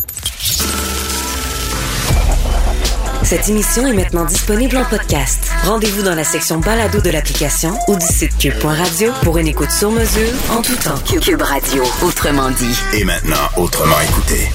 Cette 3.24 3.50
émission 3.50 3.88
est 3.88 3.94
maintenant 3.94 4.26
disponible 4.26 4.78
en 4.78 4.84
podcast. 4.84 5.50
Rendez-vous 5.64 6.04
dans 6.04 6.14
la 6.14 6.24
section 6.24 6.60
balado 6.60 7.00
de 7.00 7.10
l'application 7.10 7.74
ou 7.88 7.96
du 7.96 8.06
site 8.06 8.38
cube.radio 8.38 9.12
pour 9.24 9.38
une 9.38 9.48
écoute 9.48 9.72
sur 9.72 9.92
mesure 9.92 10.30
en 10.52 10.62
tout 10.62 10.76
temps. 10.76 11.00
Cube 11.20 11.42
Radio, 11.42 11.84
autrement 12.06 12.52
dit. 12.52 12.78
Et 12.94 13.06
maintenant, 13.06 13.50
autrement 13.58 14.00
écouté. 14.02 14.50